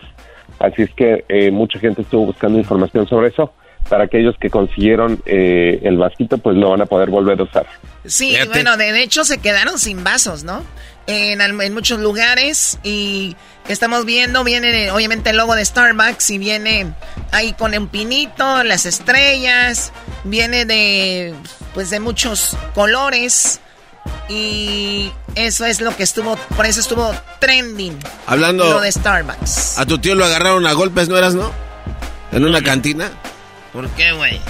Así 0.59 0.83
es 0.83 0.91
que 0.95 1.25
eh, 1.29 1.51
mucha 1.51 1.79
gente 1.79 2.03
estuvo 2.03 2.27
buscando 2.27 2.59
información 2.59 3.07
sobre 3.09 3.29
eso. 3.29 3.53
Para 3.89 4.05
aquellos 4.05 4.35
que 4.41 4.49
consiguieron 4.49 5.21
eh, 5.27 5.79
el 5.83 5.99
vasito, 5.99 6.39
pues 6.39 6.57
lo 6.57 6.71
van 6.71 6.81
a 6.81 6.87
poder 6.87 7.11
volver 7.11 7.39
a 7.39 7.43
usar. 7.43 7.67
Sí, 8.07 8.35
bueno, 8.49 8.79
de, 8.79 9.03
hecho 9.03 9.25
se 9.25 9.39
quedaron 9.39 9.79
sin 9.79 10.03
vasos, 10.03 10.43
¿no? 10.43 10.63
En, 11.07 11.43
al- 11.43 11.61
en 11.61 11.75
muchos 11.75 12.01
lugares 12.01 12.79
y 12.83 13.37
estamos 13.69 14.07
viendo, 14.07 14.43
viene 14.43 14.91
obviamente 14.91 15.31
el 15.31 15.37
logo 15.37 15.55
de 15.55 15.63
Starbucks 15.67 16.31
y 16.31 16.39
viene 16.39 16.95
ahí 17.31 17.53
con 17.53 17.77
un 17.77 17.89
pinito, 17.89 18.65
las 18.65 18.87
estrellas, 18.87 19.93
viene 20.25 20.65
de, 20.65 21.35
pues 21.75 21.91
de 21.91 22.01
muchos 22.01 22.57
colores 22.75 23.61
y 24.29 25.11
eso 25.35 25.65
es 25.65 25.81
lo 25.81 25.95
que 25.97 26.03
estuvo, 26.03 26.37
por 26.57 26.67
eso 26.67 26.81
estuvo 26.81 27.15
trending. 27.41 27.99
Hablando- 28.27 28.65
Lo 28.65 28.81
de 28.81 28.91
Starbucks. 28.93 29.79
A 29.79 29.87
tu 29.87 29.99
tío 29.99 30.15
lo 30.15 30.25
agarraron 30.25 30.67
a 30.67 30.73
golpes, 30.73 31.09
¿no 31.09 31.17
eras, 31.17 31.35
no? 31.35 31.51
En 32.33 32.45
una 32.45 32.63
cantina. 32.63 33.11
¿Por 33.73 33.89
qué, 33.91 34.13
güey? 34.13 34.41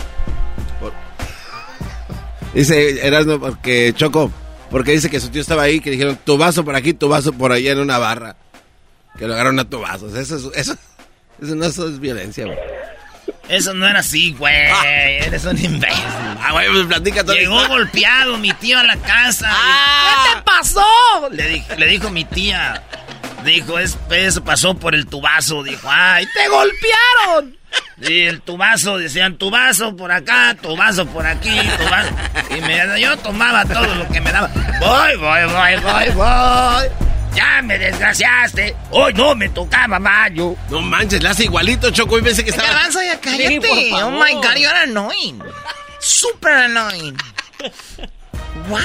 Dice 2.52 3.04
Erasmo, 3.06 3.40
porque 3.40 3.92
Choco, 3.96 4.30
porque 4.70 4.92
dice 4.92 5.10
que 5.10 5.18
su 5.20 5.28
tío 5.30 5.40
estaba 5.40 5.62
ahí, 5.62 5.80
que 5.80 5.90
dijeron 5.90 6.16
tu 6.24 6.38
vaso 6.38 6.64
por 6.64 6.76
aquí, 6.76 6.94
tu 6.94 7.08
vaso 7.08 7.32
por 7.32 7.50
allá 7.52 7.72
en 7.72 7.80
una 7.80 7.98
barra. 7.98 8.36
Que 9.18 9.26
lo 9.26 9.34
agarraron 9.34 9.58
a 9.58 9.68
tu 9.68 9.80
vaso. 9.80 10.06
Eso, 10.16 10.36
es- 10.36 10.44
eso, 10.54 10.76
eso 11.42 11.54
no 11.56 11.64
eso 11.66 11.88
es 11.88 11.98
violencia, 11.98 12.44
güey. 12.46 12.58
Eso 13.48 13.74
no 13.74 13.86
era 13.86 14.00
así, 14.00 14.32
güey. 14.32 14.54
Eres 14.86 15.44
un 15.44 15.58
imbécil. 15.62 16.02
Ah, 16.42 16.52
güey, 16.52 16.68
pues 16.70 16.86
platica 16.86 17.22
todo. 17.24 17.34
Llegó 17.34 17.66
golpeado 17.68 18.38
mi 18.38 18.52
tío 18.54 18.78
a 18.78 18.84
la 18.84 18.96
casa. 18.96 19.50
¿Qué 19.50 20.30
te 20.36 20.42
pasó? 20.42 20.84
Le, 21.30 21.46
di- 21.48 21.64
le 21.76 21.86
dijo 21.86 22.10
mi 22.10 22.24
tía. 22.24 22.82
Dijo, 23.44 23.78
es, 23.78 23.98
eso 24.10 24.42
pasó 24.42 24.74
por 24.74 24.94
el 24.94 25.06
tubazo. 25.06 25.62
Dijo, 25.62 25.86
ay, 25.90 26.26
¡Te 26.34 26.48
golpearon! 26.48 27.58
Y 28.00 28.22
el 28.22 28.40
tubazo, 28.40 28.98
decían, 28.98 29.36
tu 29.36 29.50
vaso 29.50 29.94
por 29.96 30.10
acá, 30.12 30.56
tu 30.60 30.76
vaso 30.76 31.06
por 31.06 31.26
aquí, 31.26 31.50
tu 31.76 31.84
vaso. 31.90 32.10
Y 32.56 32.60
me, 32.62 33.00
yo 33.00 33.16
tomaba 33.18 33.64
todo 33.66 33.94
lo 33.96 34.08
que 34.08 34.20
me 34.20 34.32
daba. 34.32 34.48
Voy, 34.80 35.16
voy, 35.16 35.44
voy, 35.44 35.76
voy, 35.82 36.10
voy. 36.14 37.13
Ya 37.34 37.62
me 37.62 37.78
desgraciaste. 37.78 38.76
Hoy 38.90 39.12
no 39.14 39.34
me 39.34 39.48
tocaba 39.48 39.98
mayo. 39.98 40.54
No 40.70 40.80
manches, 40.80 41.22
le 41.22 41.28
hace 41.28 41.44
igualito, 41.44 41.90
Choco, 41.90 42.18
y 42.18 42.22
pensé 42.22 42.44
que 42.44 42.50
estaba... 42.50 42.68
Garbanzo, 42.68 43.02
ya 43.02 43.20
cállate. 43.20 43.60
Sí, 43.60 43.92
oh 43.92 44.10
my 44.10 44.34
God, 44.34 44.56
you're 44.56 44.78
annoying. 44.82 45.42
Super 45.98 46.52
annoying. 46.52 47.16
Wow. 48.68 48.80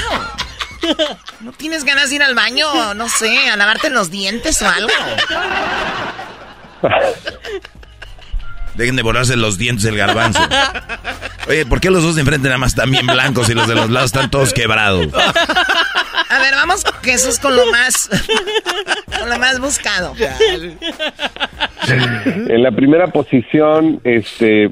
¿No 1.42 1.52
tienes 1.52 1.84
ganas 1.84 2.10
de 2.10 2.16
ir 2.16 2.24
al 2.24 2.36
baño, 2.36 2.94
no 2.94 3.10
sé, 3.10 3.50
a 3.50 3.56
lavarte 3.56 3.90
los 3.90 4.10
dientes 4.10 4.62
o 4.62 4.70
algo? 4.70 4.90
Dejen 8.76 8.96
de 8.96 9.02
volarse 9.04 9.36
los 9.36 9.58
dientes 9.58 9.86
el 9.86 9.98
garbanzo. 9.98 10.40
Oye, 11.48 11.66
¿por 11.66 11.82
qué 11.82 11.90
los 11.90 12.02
dos 12.02 12.16
de 12.16 12.22
enfrente 12.22 12.48
nada 12.48 12.58
más 12.58 12.70
están 12.70 12.90
bien 12.92 13.06
blancos 13.08 13.50
y 13.50 13.54
los 13.54 13.68
de 13.68 13.76
los 13.76 13.90
lados 13.90 14.08
están 14.08 14.32
todos 14.32 14.54
quebrados? 14.54 15.08
A 16.30 16.40
ver, 16.40 16.56
vamos, 16.56 16.84
Jesús, 17.04 17.40
con 17.40 17.56
lo 17.56 17.66
más, 17.72 18.10
con 19.20 19.30
lo 19.30 19.38
más 19.40 19.60
buscado. 19.60 20.14
En 22.50 22.64
la 22.64 22.72
primera 22.72 23.08
posición, 23.08 24.00
este, 24.04 24.72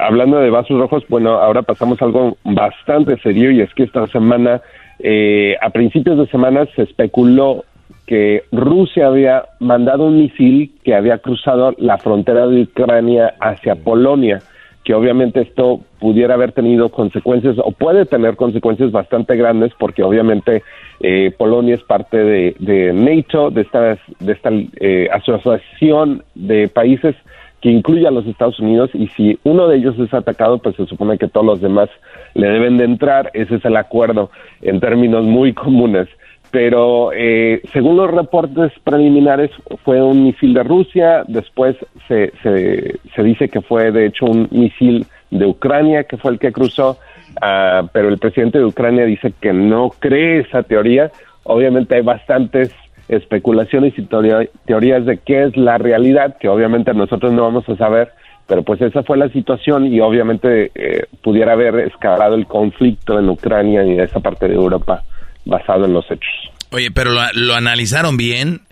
hablando 0.00 0.38
de 0.38 0.50
vasos 0.50 0.78
rojos, 0.78 1.04
bueno, 1.08 1.34
ahora 1.34 1.62
pasamos 1.62 2.00
a 2.00 2.06
algo 2.06 2.36
bastante 2.44 3.18
serio 3.20 3.50
y 3.50 3.60
es 3.60 3.72
que 3.74 3.84
esta 3.84 4.06
semana, 4.08 4.62
eh, 4.98 5.56
a 5.60 5.70
principios 5.70 6.18
de 6.18 6.26
semana, 6.28 6.66
se 6.74 6.82
especuló 6.82 7.64
que 8.06 8.44
Rusia 8.52 9.06
había 9.06 9.44
mandado 9.60 10.04
un 10.04 10.18
misil 10.18 10.72
que 10.84 10.94
había 10.94 11.18
cruzado 11.18 11.74
la 11.78 11.98
frontera 11.98 12.46
de 12.46 12.62
Ucrania 12.62 13.34
hacia 13.40 13.76
Polonia, 13.76 14.40
que 14.84 14.94
obviamente 14.94 15.40
esto 15.40 15.80
pudiera 15.98 16.34
haber 16.34 16.52
tenido 16.52 16.90
consecuencias 16.90 17.56
o 17.58 17.72
puede 17.72 18.04
tener 18.04 18.36
consecuencias 18.36 18.92
bastante 18.92 19.36
grandes 19.36 19.72
porque 19.78 20.02
obviamente 20.02 20.62
eh, 21.06 21.32
Polonia 21.36 21.74
es 21.74 21.82
parte 21.82 22.16
de, 22.16 22.92
NATO, 22.94 23.50
de 23.50 23.60
esta, 23.60 23.98
de 24.20 24.32
esta 24.32 24.48
eh, 24.80 25.06
asociación 25.12 26.24
de 26.34 26.68
países 26.68 27.14
que 27.60 27.68
incluye 27.68 28.06
a 28.06 28.10
los 28.10 28.26
Estados 28.26 28.58
Unidos 28.58 28.88
y 28.94 29.08
si 29.08 29.38
uno 29.44 29.68
de 29.68 29.76
ellos 29.76 29.98
es 29.98 30.14
atacado, 30.14 30.56
pues 30.56 30.76
se 30.76 30.86
supone 30.86 31.18
que 31.18 31.28
todos 31.28 31.44
los 31.44 31.60
demás 31.60 31.90
le 32.32 32.48
deben 32.48 32.78
de 32.78 32.84
entrar. 32.84 33.30
Ese 33.34 33.56
es 33.56 33.64
el 33.66 33.76
acuerdo 33.76 34.30
en 34.62 34.80
términos 34.80 35.24
muy 35.24 35.52
comunes. 35.52 36.08
Pero 36.50 37.10
eh, 37.12 37.60
según 37.74 37.98
los 37.98 38.10
reportes 38.10 38.72
preliminares 38.82 39.50
fue 39.84 40.02
un 40.02 40.24
misil 40.24 40.54
de 40.54 40.62
Rusia, 40.62 41.24
después 41.28 41.76
se, 42.08 42.32
se, 42.42 42.98
se 43.14 43.22
dice 43.22 43.50
que 43.50 43.60
fue 43.60 43.92
de 43.92 44.06
hecho 44.06 44.24
un 44.24 44.48
misil 44.52 45.04
de 45.30 45.44
Ucrania 45.44 46.04
que 46.04 46.16
fue 46.16 46.32
el 46.32 46.38
que 46.38 46.52
cruzó, 46.52 46.96
ah, 47.40 47.88
pero 47.92 48.08
el 48.08 48.18
presidente 48.18 48.58
de 48.58 48.64
Ucrania 48.64 49.04
dice 49.04 49.32
que 49.40 49.52
no 49.52 49.90
cree 49.98 50.40
esa 50.40 50.62
teoría. 50.62 51.10
Obviamente 51.44 51.94
hay 51.96 52.02
bastantes 52.02 52.70
especulaciones 53.08 53.92
y 53.98 54.02
teoría- 54.02 54.48
teorías 54.66 55.04
de 55.04 55.18
qué 55.18 55.44
es 55.44 55.56
la 55.56 55.78
realidad, 55.78 56.36
que 56.38 56.48
obviamente 56.48 56.94
nosotros 56.94 57.32
no 57.32 57.42
vamos 57.42 57.68
a 57.68 57.76
saber, 57.76 58.10
pero 58.46 58.62
pues 58.62 58.80
esa 58.80 59.02
fue 59.02 59.16
la 59.18 59.28
situación 59.28 59.86
y 59.86 60.00
obviamente 60.00 60.70
eh, 60.74 61.06
pudiera 61.22 61.52
haber 61.52 61.80
escalado 61.80 62.34
el 62.34 62.46
conflicto 62.46 63.18
en 63.18 63.28
Ucrania 63.28 63.84
y 63.84 63.92
en 63.92 64.00
esa 64.00 64.20
parte 64.20 64.48
de 64.48 64.54
Europa 64.54 65.02
basado 65.44 65.84
en 65.84 65.92
los 65.92 66.04
hechos. 66.10 66.32
Oye, 66.70 66.90
pero 66.90 67.10
lo, 67.34 67.54
analizaron 67.54 68.16
bien 68.16 68.62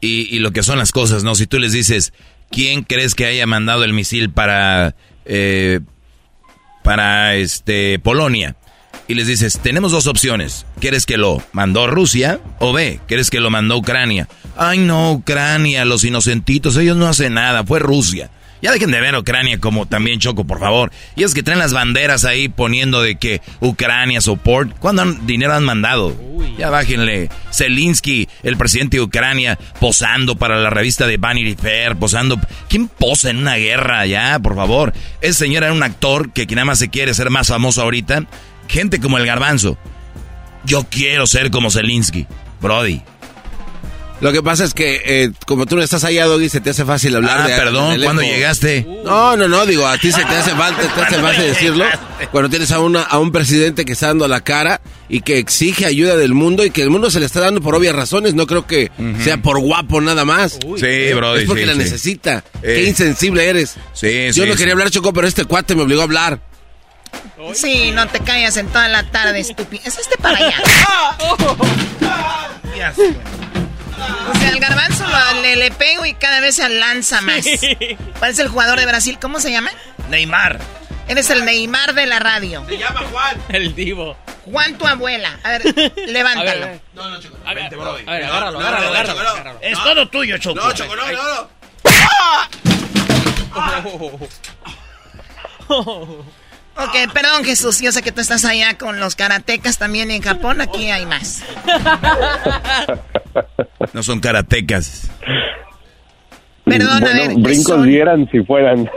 y, 0.00 0.34
y 0.34 0.38
lo 0.38 0.52
que 0.52 0.62
son 0.62 0.78
las 0.78 0.92
cosas, 0.92 1.24
¿no? 1.24 1.34
Si 1.34 1.46
tú 1.46 1.58
les 1.58 1.72
dices, 1.72 2.12
¿quién 2.50 2.82
crees 2.84 3.14
que 3.14 3.26
haya 3.26 3.46
mandado 3.46 3.84
el 3.84 3.92
misil 3.92 4.30
para, 4.30 4.94
eh, 5.26 5.80
para 6.82 7.34
este, 7.36 7.98
Polonia? 7.98 8.56
Y 9.08 9.14
les 9.14 9.26
dices, 9.26 9.58
tenemos 9.60 9.90
dos 9.92 10.06
opciones. 10.06 10.66
¿Quieres 10.78 11.04
que 11.04 11.16
lo 11.16 11.42
mandó 11.52 11.86
Rusia? 11.88 12.40
O 12.60 12.72
B, 12.72 13.00
¿quieres 13.08 13.30
que 13.30 13.40
lo 13.40 13.50
mandó 13.50 13.76
Ucrania? 13.76 14.28
Ay, 14.56 14.78
no, 14.78 15.12
Ucrania, 15.12 15.84
los 15.84 16.04
inocentitos, 16.04 16.76
ellos 16.76 16.96
no 16.96 17.08
hacen 17.08 17.34
nada, 17.34 17.64
fue 17.64 17.80
Rusia. 17.80 18.30
Ya 18.62 18.72
dejen 18.72 18.90
de 18.90 19.00
ver 19.00 19.14
a 19.14 19.20
Ucrania 19.20 19.58
como 19.58 19.86
también 19.86 20.20
Choco, 20.20 20.44
por 20.44 20.60
favor. 20.60 20.92
Y 21.16 21.24
es 21.24 21.32
que 21.34 21.42
traen 21.42 21.58
las 21.58 21.72
banderas 21.72 22.24
ahí 22.24 22.48
poniendo 22.48 23.00
de 23.02 23.16
que 23.16 23.40
Ucrania 23.60 24.20
support. 24.20 24.76
¿Cuándo 24.78 25.02
han- 25.02 25.26
dinero 25.26 25.54
han 25.54 25.64
mandado? 25.64 26.14
Ya 26.58 26.68
bájenle. 26.68 27.30
Zelensky, 27.52 28.28
el 28.42 28.56
presidente 28.58 28.98
de 28.98 29.02
Ucrania, 29.02 29.58
posando 29.80 30.36
para 30.36 30.58
la 30.58 30.68
revista 30.70 31.06
de 31.06 31.16
Vanity 31.16 31.54
Fair, 31.54 31.96
posando. 31.96 32.38
¿Quién 32.68 32.88
posa 32.88 33.30
en 33.30 33.38
una 33.38 33.56
guerra 33.56 34.04
ya, 34.06 34.38
por 34.38 34.54
favor? 34.56 34.92
Ese 35.22 35.38
señor 35.44 35.62
era 35.64 35.72
un 35.72 35.82
actor 35.82 36.32
que, 36.32 36.46
que 36.46 36.54
nada 36.54 36.66
más 36.66 36.78
se 36.78 36.90
quiere 36.90 37.14
ser 37.14 37.30
más 37.30 37.48
famoso 37.48 37.80
ahorita. 37.82 38.24
Gente 38.68 39.00
como 39.00 39.16
el 39.18 39.26
garbanzo. 39.26 39.78
Yo 40.64 40.84
quiero 40.90 41.26
ser 41.26 41.50
como 41.50 41.70
Zelensky. 41.70 42.26
Brody. 42.60 43.00
Lo 44.20 44.32
que 44.32 44.42
pasa 44.42 44.64
es 44.64 44.74
que, 44.74 45.00
eh, 45.04 45.30
como 45.46 45.64
tú 45.64 45.76
no 45.76 45.82
estás 45.82 46.04
allá, 46.04 46.26
Doggy, 46.26 46.50
se 46.50 46.60
te 46.60 46.70
hace 46.70 46.84
fácil 46.84 47.16
hablar 47.16 47.40
Ah, 47.40 47.48
de 47.48 47.56
perdón, 47.56 48.00
¿cuándo 48.02 48.20
llegaste? 48.22 48.86
No, 49.02 49.34
no, 49.36 49.48
no, 49.48 49.64
digo, 49.64 49.86
a 49.86 49.96
ti 49.96 50.12
se 50.12 50.22
te 50.24 50.36
hace 50.36 50.50
falta, 50.50 50.82
te 50.94 51.00
hace 51.00 51.18
fácil 51.20 51.42
decirlo. 51.44 51.86
Cuando 52.30 52.50
tienes 52.50 52.70
a, 52.70 52.80
una, 52.80 53.02
a 53.02 53.18
un 53.18 53.32
presidente 53.32 53.86
que 53.86 53.92
está 53.92 54.08
dando 54.08 54.28
la 54.28 54.42
cara 54.42 54.82
y 55.08 55.22
que 55.22 55.38
exige 55.38 55.86
ayuda 55.86 56.16
del 56.18 56.34
mundo 56.34 56.66
y 56.66 56.70
que 56.70 56.82
el 56.82 56.90
mundo 56.90 57.10
se 57.10 57.18
le 57.18 57.24
está 57.26 57.40
dando 57.40 57.62
por 57.62 57.74
obvias 57.74 57.94
razones, 57.94 58.34
no 58.34 58.46
creo 58.46 58.66
que 58.66 58.90
sea 59.24 59.38
por 59.38 59.58
guapo 59.58 60.02
nada 60.02 60.26
más. 60.26 60.58
Sí, 60.76 61.12
brody, 61.14 61.40
Es 61.40 61.46
porque 61.46 61.62
sí, 61.62 61.66
la 61.66 61.72
sí. 61.72 61.78
necesita. 61.78 62.44
Eh. 62.62 62.74
Qué 62.74 62.84
insensible 62.84 63.48
eres. 63.48 63.76
Sí, 63.94 64.26
Yo 64.26 64.32
sí, 64.34 64.40
no 64.48 64.52
sí. 64.52 64.58
quería 64.58 64.72
hablar, 64.74 64.90
Choco, 64.90 65.14
pero 65.14 65.26
este 65.26 65.46
cuate 65.46 65.74
me 65.74 65.82
obligó 65.82 66.02
a 66.02 66.04
hablar. 66.04 66.40
Sí, 67.54 67.90
no 67.92 68.06
te 68.06 68.20
callas 68.20 68.58
en 68.58 68.66
toda 68.66 68.86
la 68.88 69.10
tarde, 69.10 69.40
estúpido. 69.40 69.82
Es 69.86 69.96
este 69.98 70.18
para 70.18 70.36
allá. 70.36 70.56
O 74.30 74.34
sea, 74.38 74.48
el 74.50 74.60
garbanzo 74.60 75.04
lo- 75.06 75.42
le, 75.42 75.56
le 75.56 75.70
pego 75.70 76.04
y 76.06 76.14
cada 76.14 76.40
vez 76.40 76.56
se 76.56 76.68
lanza 76.68 77.20
más. 77.20 77.44
¿Cuál 78.18 78.30
es 78.30 78.38
el 78.38 78.48
jugador 78.48 78.78
de 78.78 78.86
Brasil? 78.86 79.18
¿Cómo 79.20 79.40
se 79.40 79.50
llama? 79.50 79.70
Neymar. 80.08 80.58
Eres 81.08 81.28
el 81.30 81.44
Neymar 81.44 81.94
de 81.94 82.06
la 82.06 82.18
radio. 82.20 82.64
Se 82.68 82.78
llama 82.78 83.00
Juan. 83.10 83.36
El 83.48 83.74
divo. 83.74 84.16
Juan, 84.44 84.78
tu 84.78 84.86
abuela. 84.86 85.38
A 85.42 85.50
ver, 85.50 85.62
levántalo. 86.06 86.66
A 86.66 86.68
ver, 86.68 86.80
No, 86.94 87.10
no, 87.10 87.20
Choco. 87.20 87.36
A 87.44 87.48
ver, 87.54 87.62
Vente, 87.64 87.76
brody. 87.76 88.04
a 88.06 88.10
ver, 88.12 88.24
agárralo, 88.24 88.60
no, 88.60 88.66
agárralo, 88.66 88.84
no, 88.84 88.90
agárralo, 88.90 89.18
Choco, 89.18 89.22
no. 89.22 89.28
agárralo. 89.30 89.58
Es 89.62 89.82
todo 89.84 90.08
tuyo, 90.08 90.38
Choco. 90.38 90.60
No, 90.60 90.72
Choco, 90.72 90.96
no, 90.96 91.12
no, 91.12 91.22
no. 91.22 91.50
Ok, 96.76 96.94
perdón, 97.12 97.44
Jesús. 97.44 97.80
Yo 97.80 97.92
sé 97.92 98.02
que 98.02 98.12
tú 98.12 98.20
estás 98.20 98.44
allá 98.44 98.76
con 98.78 99.00
los 99.00 99.14
karatecas 99.16 99.78
también 99.78 100.10
en 100.10 100.22
Japón. 100.22 100.60
Aquí 100.60 100.90
hay 100.90 101.06
más. 101.06 101.42
No 103.92 104.02
son 104.02 104.20
karatecas. 104.20 105.08
Perdón, 106.64 107.04
a 107.04 107.12
ver, 107.12 107.34
brincos 107.34 107.76
son- 107.76 107.86
dieran 107.88 108.28
si 108.30 108.40
fueran. 108.44 108.88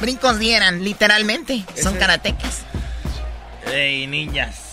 Brincos 0.00 0.38
dieran, 0.38 0.84
literalmente. 0.84 1.64
Son 1.74 1.96
karatecas. 1.96 2.62
Ey, 3.72 4.06
niñas. 4.06 4.66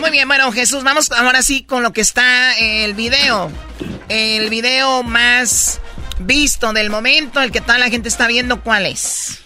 Muy 0.00 0.10
bien, 0.10 0.28
bueno, 0.28 0.50
Jesús, 0.52 0.82
vamos 0.84 1.10
ahora 1.12 1.40
sí 1.42 1.62
con 1.64 1.82
lo 1.82 1.92
que 1.92 2.00
está 2.02 2.54
el 2.58 2.94
video. 2.94 3.50
El 4.08 4.50
video 4.50 5.02
más 5.02 5.80
visto 6.18 6.72
del 6.72 6.90
momento, 6.90 7.40
el 7.40 7.50
que 7.52 7.60
toda 7.60 7.78
la 7.78 7.88
gente 7.88 8.08
está 8.08 8.26
viendo, 8.26 8.60
¿cuál 8.62 8.86
es? 8.86 9.42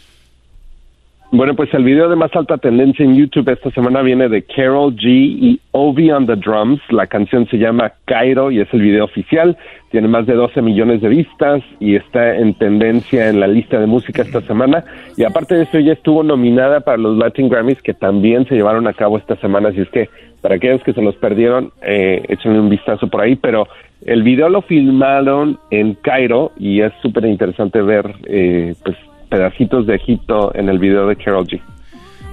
Bueno, 1.32 1.54
pues 1.54 1.72
el 1.74 1.84
video 1.84 2.08
de 2.08 2.16
más 2.16 2.34
alta 2.34 2.58
tendencia 2.58 3.04
en 3.04 3.14
YouTube 3.14 3.48
esta 3.50 3.70
semana 3.70 4.02
viene 4.02 4.28
de 4.28 4.42
Carol 4.42 4.96
G 4.96 5.06
y 5.06 5.60
Ovi 5.70 6.10
on 6.10 6.26
the 6.26 6.34
Drums. 6.34 6.80
La 6.90 7.06
canción 7.06 7.46
se 7.46 7.56
llama 7.56 7.92
Cairo 8.04 8.50
y 8.50 8.58
es 8.58 8.66
el 8.72 8.80
video 8.80 9.04
oficial. 9.04 9.56
Tiene 9.92 10.08
más 10.08 10.26
de 10.26 10.34
12 10.34 10.60
millones 10.60 11.00
de 11.00 11.08
vistas 11.08 11.62
y 11.78 11.94
está 11.94 12.34
en 12.34 12.54
tendencia 12.54 13.28
en 13.28 13.38
la 13.38 13.46
lista 13.46 13.78
de 13.78 13.86
música 13.86 14.22
esta 14.22 14.40
semana. 14.40 14.82
Y 15.16 15.22
aparte 15.22 15.54
de 15.54 15.62
eso, 15.62 15.78
ella 15.78 15.92
estuvo 15.92 16.24
nominada 16.24 16.80
para 16.80 16.98
los 16.98 17.16
Latin 17.16 17.48
Grammys 17.48 17.80
que 17.80 17.94
también 17.94 18.44
se 18.46 18.56
llevaron 18.56 18.88
a 18.88 18.92
cabo 18.92 19.16
esta 19.16 19.36
semana. 19.36 19.68
Así 19.68 19.82
es 19.82 19.88
que 19.90 20.08
para 20.40 20.56
aquellos 20.56 20.82
que 20.82 20.94
se 20.94 21.02
los 21.02 21.14
perdieron, 21.14 21.70
eh, 21.80 22.24
échenle 22.28 22.58
un 22.58 22.70
vistazo 22.70 23.06
por 23.06 23.20
ahí. 23.20 23.36
Pero 23.36 23.68
el 24.04 24.24
video 24.24 24.48
lo 24.48 24.62
filmaron 24.62 25.60
en 25.70 25.94
Cairo 25.94 26.50
y 26.58 26.80
es 26.80 26.92
súper 27.02 27.24
interesante 27.26 27.80
ver 27.82 28.16
eh, 28.26 28.74
pues 28.82 28.96
pedacitos 29.30 29.86
de 29.86 29.94
Egipto 29.94 30.54
en 30.54 30.68
el 30.68 30.78
video 30.78 31.06
de 31.06 31.16
Carol 31.16 31.46
G. 31.46 31.62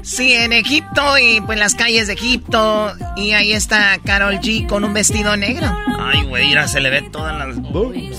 Sí, 0.02 0.34
en 0.34 0.54
Egipto 0.54 1.02
y 1.22 1.42
pues 1.42 1.60
las 1.60 1.76
calles 1.76 2.08
de 2.08 2.14
Egipto. 2.14 2.92
Y 3.16 3.32
ahí 3.32 3.52
está 3.52 3.98
Carol 4.06 4.36
G 4.36 4.66
con 4.68 4.84
un 4.84 4.94
vestido 4.94 5.36
negro. 5.36 5.68
Ay, 6.00 6.24
güey, 6.24 6.48
mira, 6.48 6.68
se 6.68 6.80
le 6.80 6.90
ven 6.90 7.12
todas 7.12 7.38
las 7.38 7.62
boobs. 7.62 8.18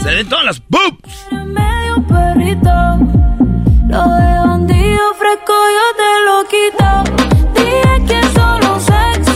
Se 0.00 0.10
le 0.10 0.16
ven 0.16 0.28
todas 0.28 0.44
las 0.44 0.62
boobs. 0.68 1.26
medio 1.32 2.06
perrito. 2.06 2.70
Lo 3.88 4.02
de 4.14 4.38
bandido 4.46 5.14
fresco 5.18 5.52
yo 5.76 5.86
te 6.00 6.10
lo 6.24 6.36
quito. 6.54 6.88
Dije 7.54 7.94
que 8.06 8.20
solo 8.28 8.80
sexo 8.80 9.33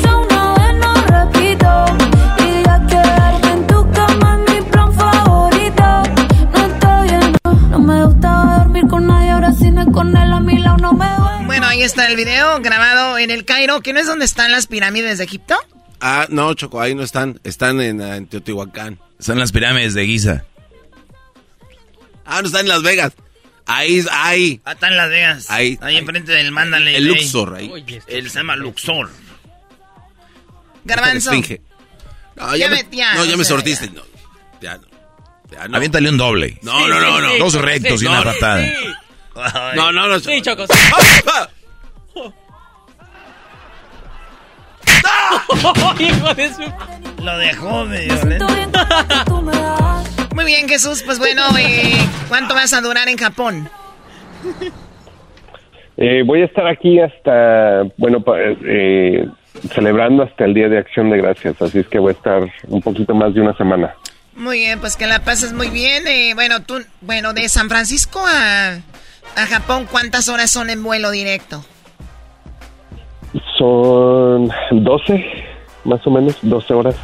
con 9.99 10.17
él 10.17 10.33
a 10.33 10.39
mi 10.39 10.57
lado 10.59 10.77
no 10.77 10.93
me 10.93 11.07
duele. 11.09 11.47
Bueno, 11.47 11.67
ahí 11.67 11.83
está 11.83 12.07
el 12.07 12.15
video 12.15 12.61
grabado 12.61 13.19
en 13.19 13.33
el 13.33 13.45
Cairo, 13.45 13.81
que 13.81 13.93
no 13.93 13.99
es 13.99 14.07
donde 14.07 14.27
están 14.27 14.53
las 14.53 14.69
pirámides 14.69 15.19
de 15.19 15.25
Egipto. 15.25 15.57
Ah, 16.01 16.27
no, 16.31 16.55
Choco, 16.55 16.81
ahí 16.81 16.95
no 16.95 17.03
están. 17.03 17.41
Están 17.43 17.81
en, 17.81 18.01
ah, 18.01 18.15
en 18.15 18.29
Teotihuacán. 18.29 19.01
Son 19.19 19.41
las 19.41 19.51
pirámides 19.51 19.95
de 19.95 20.07
Giza. 20.07 20.45
Ah, 22.25 22.41
no 22.43 22.47
están 22.47 22.61
en 22.61 22.69
Las 22.69 22.83
Vegas. 22.85 23.13
Ahí, 23.67 24.05
ahí. 24.13 24.61
Ah, 24.65 24.73
está 24.73 24.87
en 24.87 24.97
Las 24.97 25.09
Vegas. 25.11 25.51
Ahí, 25.51 25.77
Ahí, 25.83 25.97
enfrente 25.97 26.31
del 26.31 26.53
Mándale. 26.53 26.97
El 26.97 27.07
Luxor, 27.09 27.57
ahí. 27.57 27.85
Él 28.07 28.31
se 28.31 28.39
llama 28.39 28.55
Luxor. 28.55 29.11
Garbanzo. 30.85 31.33
No, 31.33 32.55
Ya 32.55 32.57
ya, 32.57 32.69
me, 32.69 32.85
me- 32.85 32.97
ya, 32.97 33.15
no, 33.17 33.25
ya 33.25 33.35
o 33.35 33.37
me 33.37 33.45
sea, 33.45 33.57
sortiste. 33.57 33.91
No, 33.91 34.03
ya 34.63 34.77
no. 34.79 34.87
Ya 35.51 35.67
no. 35.67 35.77
Aviéntale 35.77 36.09
un 36.09 36.19
doble. 36.19 36.57
No, 36.63 36.87
no, 36.87 37.01
no, 37.01 37.21
no. 37.21 37.37
Dos 37.39 37.55
rectos 37.55 38.01
y 38.01 38.07
una 38.07 38.23
No, 38.23 38.31
No, 39.75 39.93
no, 39.93 40.09
no. 40.09 40.19
Sí, 40.19 40.41
Choco. 40.43 40.65
Hijo 45.99 46.35
de 46.35 46.49
su... 46.53 46.63
Lo 47.23 47.39
dejó 47.39 47.85
medio 47.85 48.15
Muy 50.35 50.45
bien, 50.45 50.69
Jesús. 50.69 51.03
Pues 51.05 51.19
bueno, 51.19 51.43
eh, 51.59 51.95
¿cuánto 52.29 52.55
vas 52.55 52.73
a 52.73 52.81
durar 52.81 53.09
en 53.09 53.17
Japón? 53.17 53.69
Eh, 55.97 56.23
voy 56.25 56.43
a 56.43 56.45
estar 56.45 56.67
aquí 56.69 57.01
hasta, 57.01 57.83
bueno, 57.97 58.25
eh, 58.65 59.27
celebrando 59.75 60.23
hasta 60.23 60.45
el 60.45 60.55
Día 60.55 60.69
de 60.69 60.79
Acción 60.79 61.11
de 61.11 61.17
Gracias, 61.19 61.61
así 61.61 61.81
es 61.81 61.89
que 61.89 61.99
voy 61.99 62.11
a 62.11 62.13
estar 62.13 62.49
un 62.69 62.81
poquito 62.81 63.15
más 63.15 63.35
de 63.35 63.41
una 63.41 63.57
semana. 63.57 63.95
Muy 64.37 64.59
bien, 64.61 64.79
pues 64.79 64.97
que 64.97 65.09
la 65.09 65.19
pases 65.25 65.53
muy 65.53 65.69
bien. 65.69 66.07
Eh, 66.07 66.33
bueno, 66.35 66.63
tú, 66.63 66.81
bueno, 67.01 67.33
de 67.33 67.49
San 67.49 67.69
Francisco 67.69 68.21
a, 68.25 68.79
a 69.37 69.47
Japón, 69.47 69.87
¿cuántas 69.91 70.29
horas 70.29 70.51
son 70.51 70.71
en 70.71 70.83
vuelo 70.83 71.11
directo? 71.11 71.65
Son 73.59 74.51
12, 74.71 75.25
más 75.85 76.07
o 76.07 76.11
menos, 76.11 76.37
12 76.43 76.75
horas. 76.75 76.95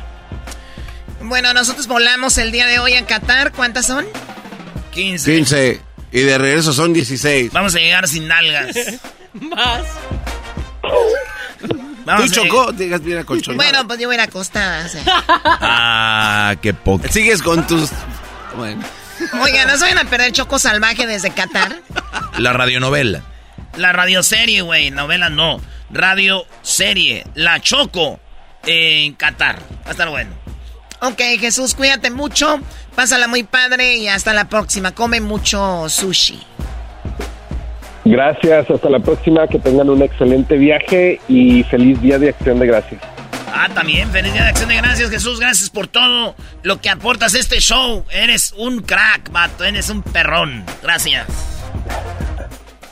Bueno, 1.23 1.55
nosotros 1.55 1.87
volamos 1.87 2.37
el 2.39 2.53
día 2.53 2.67
de 2.67 2.79
hoy 2.79 2.95
a 2.95 3.07
Qatar. 3.07 3.53
¿Cuántas 3.53 3.87
son? 3.87 4.05
15. 4.93 5.35
15. 5.37 5.81
Y 6.13 6.21
de 6.21 6.39
regreso 6.39 6.73
son 6.73 6.93
16. 6.93 7.53
Vamos 7.53 7.75
a 7.75 7.79
llegar 7.79 8.07
sin 8.07 8.29
nalgas. 8.29 8.77
Más. 9.35 9.83
Tú 12.05 12.29
chocó, 12.29 12.73
digas 12.73 13.03
bien 13.03 13.25
Bueno, 13.57 13.87
pues 13.87 13.99
yo 13.99 14.09
voy 14.09 14.17
a 14.17 14.23
ir 14.23 14.29
acostada. 14.29 14.87
Ah, 15.07 16.55
qué 16.61 16.75
poco. 16.75 17.09
Sigues 17.09 17.43
con 17.43 17.67
tus. 17.67 17.91
Bueno. 18.57 18.83
Oigan, 19.43 19.69
¿no 19.69 19.77
se 19.77 19.85
van 19.85 19.99
a 19.99 20.11
perder 20.11 20.33
Choco 20.33 20.59
Salvaje 20.59 21.07
desde 21.07 21.31
Qatar? 21.31 21.77
La 22.39 22.53
radionovela. 22.53 23.23
La 23.77 23.93
radioserie, 23.93 24.63
güey. 24.63 24.91
Novela 24.91 25.31
no. 25.31 25.61
Radio 25.91 26.45
serie. 26.63 27.25
La 27.35 27.61
Choco 27.61 28.21
en 28.67 29.15
Qatar. 29.15 29.59
Va 29.85 29.89
a 29.89 29.91
estar 29.91 30.09
bueno. 30.09 30.31
Ok, 31.01 31.21
Jesús, 31.39 31.75
cuídate 31.75 32.11
mucho. 32.11 32.61
Pásala 32.95 33.29
muy 33.29 33.43
padre 33.43 33.97
y 33.97 34.09
hasta 34.09 34.33
la 34.33 34.49
próxima. 34.49 34.93
Come 34.93 35.21
mucho 35.21 35.89
sushi. 35.89 36.43
Gracias, 38.05 38.71
hasta 38.71 38.91
la 38.91 39.01
próxima. 39.01 39.47
Que 39.47 39.59
tengan 39.59 39.91
un 39.91 40.03
excelente 40.03 40.57
viaje 40.57 41.21
y 41.29 41.63
feliz 41.65 42.01
día 42.01 42.19
de 42.19 42.31
acción 42.31 42.59
de 42.59 42.67
gracias. 42.67 43.14
Ah, 43.57 43.69
también, 43.73 44.11
feliz 44.11 44.33
día 44.33 44.43
de 44.43 44.49
acción 44.49 44.69
de 44.69 44.77
gracias, 44.77 45.11
Jesús. 45.11 45.39
Gracias 45.39 45.71
por 45.71 45.87
todo 45.87 46.35
lo 46.65 46.81
que 46.81 46.91
aportas 46.91 47.37
a 47.37 47.39
este 47.39 47.61
show. 47.61 48.05
Eres 48.11 48.53
un 48.57 48.81
crack, 48.81 49.31
vato. 49.31 49.63
Eres 49.63 49.91
un 49.91 50.03
perrón. 50.03 50.65
Gracias. 50.83 51.27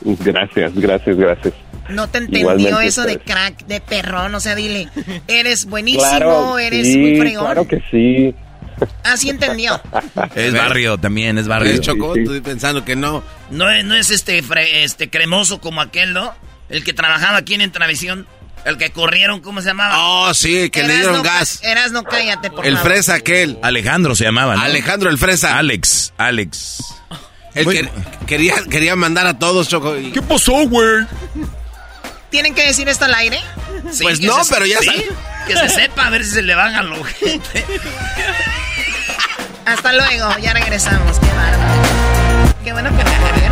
Gracias, 0.04 0.72
gracias, 0.76 1.16
gracias. 1.16 1.54
No 1.88 2.08
te 2.08 2.18
entendió 2.18 2.80
eso 2.80 3.02
de 3.02 3.18
crack, 3.18 3.66
de 3.66 3.80
perrón. 3.80 4.36
O 4.36 4.40
sea, 4.40 4.54
dile, 4.54 4.88
eres 5.26 5.66
buenísimo, 5.66 6.56
eres 6.56 6.96
muy 6.96 7.18
fregón. 7.18 7.44
Claro 7.44 7.66
que 7.66 7.82
sí. 7.90 8.32
Así 9.02 9.30
entendió. 9.30 9.80
Es 10.36 10.54
barrio 10.54 10.96
también, 10.96 11.38
es 11.38 11.48
barrio. 11.48 11.76
Chocó, 11.78 12.14
estoy 12.14 12.40
pensando 12.40 12.84
que 12.84 12.94
no. 12.94 13.24
No 13.50 13.68
es, 13.68 13.84
no 13.84 13.96
es 13.96 14.10
este, 14.10 14.42
este 14.84 15.10
cremoso 15.10 15.60
como 15.60 15.80
aquel, 15.80 16.12
¿no? 16.12 16.32
El 16.68 16.84
que 16.84 16.92
trabajaba 16.92 17.38
aquí 17.38 17.54
en 17.54 17.62
Entravisión. 17.62 18.28
El 18.64 18.78
que 18.78 18.90
corrieron, 18.90 19.40
¿cómo 19.40 19.60
se 19.60 19.68
llamaba? 19.68 19.96
Oh, 19.98 20.34
sí, 20.34 20.70
que 20.70 20.84
le 20.84 20.94
dieron 20.94 21.22
gas. 21.22 21.60
Eras 21.62 21.90
no 21.90 22.04
cállate, 22.04 22.50
por 22.50 22.64
El 22.66 22.78
fresa 22.78 23.14
aquel. 23.14 23.58
Alejandro 23.62 24.14
se 24.14 24.24
llamaba, 24.24 24.54
¿no? 24.54 24.62
Alejandro 24.62 25.10
el 25.10 25.18
fresa. 25.18 25.58
Alex, 25.58 26.12
Alex. 26.16 26.78
El 27.54 27.66
que 27.66 27.90
quería, 28.26 28.54
quería 28.70 28.96
mandar 28.96 29.26
a 29.26 29.38
todos, 29.38 29.68
Choco. 29.68 29.94
¿Qué 30.12 30.22
pasó, 30.22 30.66
güey? 30.68 31.04
¿Tienen 32.30 32.54
que 32.54 32.66
decir 32.66 32.88
esto 32.88 33.04
al 33.04 33.14
aire? 33.14 33.40
pues 34.00 34.20
no, 34.20 34.36
pero 34.48 34.64
ya 34.64 34.78
sí, 34.78 35.04
Que 35.46 35.56
se 35.56 35.68
sepa, 35.68 36.06
a 36.06 36.10
ver 36.10 36.24
si 36.24 36.30
se 36.30 36.42
le 36.42 36.54
van 36.54 36.74
a 36.74 36.82
la 36.82 37.04
gente. 37.04 37.64
Hasta 39.66 39.92
luego, 39.92 40.38
ya 40.38 40.54
regresamos. 40.54 41.18
Qué 41.18 41.26
bárbaro. 41.26 41.82
Qué 42.64 42.72
bueno 42.72 42.88
que 42.96 43.04
me 43.04 43.10
agarraron. 43.10 43.51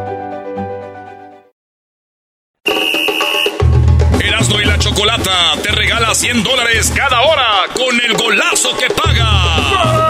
Regala 6.11 6.15
100 6.15 6.43
dólares 6.43 6.91
cada 6.95 7.21
hora 7.21 7.67
con 7.73 7.99
el 7.99 8.13
golazo 8.13 8.75
que 8.77 8.87
paga 8.89 10.07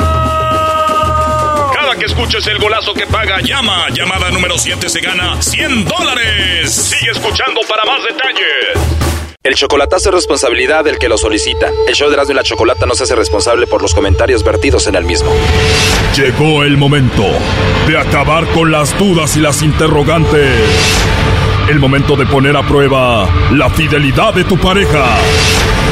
que 2.00 2.06
escuches 2.06 2.48
el 2.48 2.58
golazo 2.58 2.94
que 2.94 3.06
paga, 3.06 3.42
llama. 3.42 3.90
Llamada 3.94 4.32
número 4.32 4.58
7 4.58 4.90
se 4.90 5.02
gana 5.02 5.40
100 5.40 5.86
dólares. 5.86 6.72
Sigue 6.74 7.12
escuchando 7.12 7.60
para 7.70 7.84
más 7.86 8.02
detalles. 8.04 9.36
El 9.44 9.56
chocolatazo 9.56 10.10
es 10.10 10.16
responsabilidad 10.16 10.86
del 10.86 10.98
que 10.98 11.10
lo 11.10 11.18
solicita. 11.18 11.70
El 11.88 11.94
show 11.94 12.08
de 12.08 12.16
Erasmo 12.16 12.32
y 12.32 12.36
la 12.38 12.44
Chocolata 12.44 12.86
no 12.86 12.96
se 12.96 13.04
hace 13.04 13.14
responsable 13.14 13.68
por 13.68 13.82
los 13.82 13.94
comentarios 13.94 14.44
vertidos 14.44 14.88
en 14.88 14.96
el 14.96 15.04
mismo. 15.04 15.32
Llegó 16.16 16.64
el 16.64 16.78
momento 16.78 17.28
de 17.86 17.98
acabar 18.00 18.48
con 18.48 18.72
las 18.72 18.98
dudas 18.98 19.36
y 19.36 19.42
las 19.42 19.62
interrogantes. 19.62 20.50
El 21.70 21.78
momento 21.80 22.16
de 22.16 22.26
poner 22.26 22.56
a 22.56 22.64
prueba 22.64 23.30
la 23.52 23.70
fidelidad 23.70 24.34
de 24.34 24.46
tu 24.46 24.58
pareja. 24.58 25.06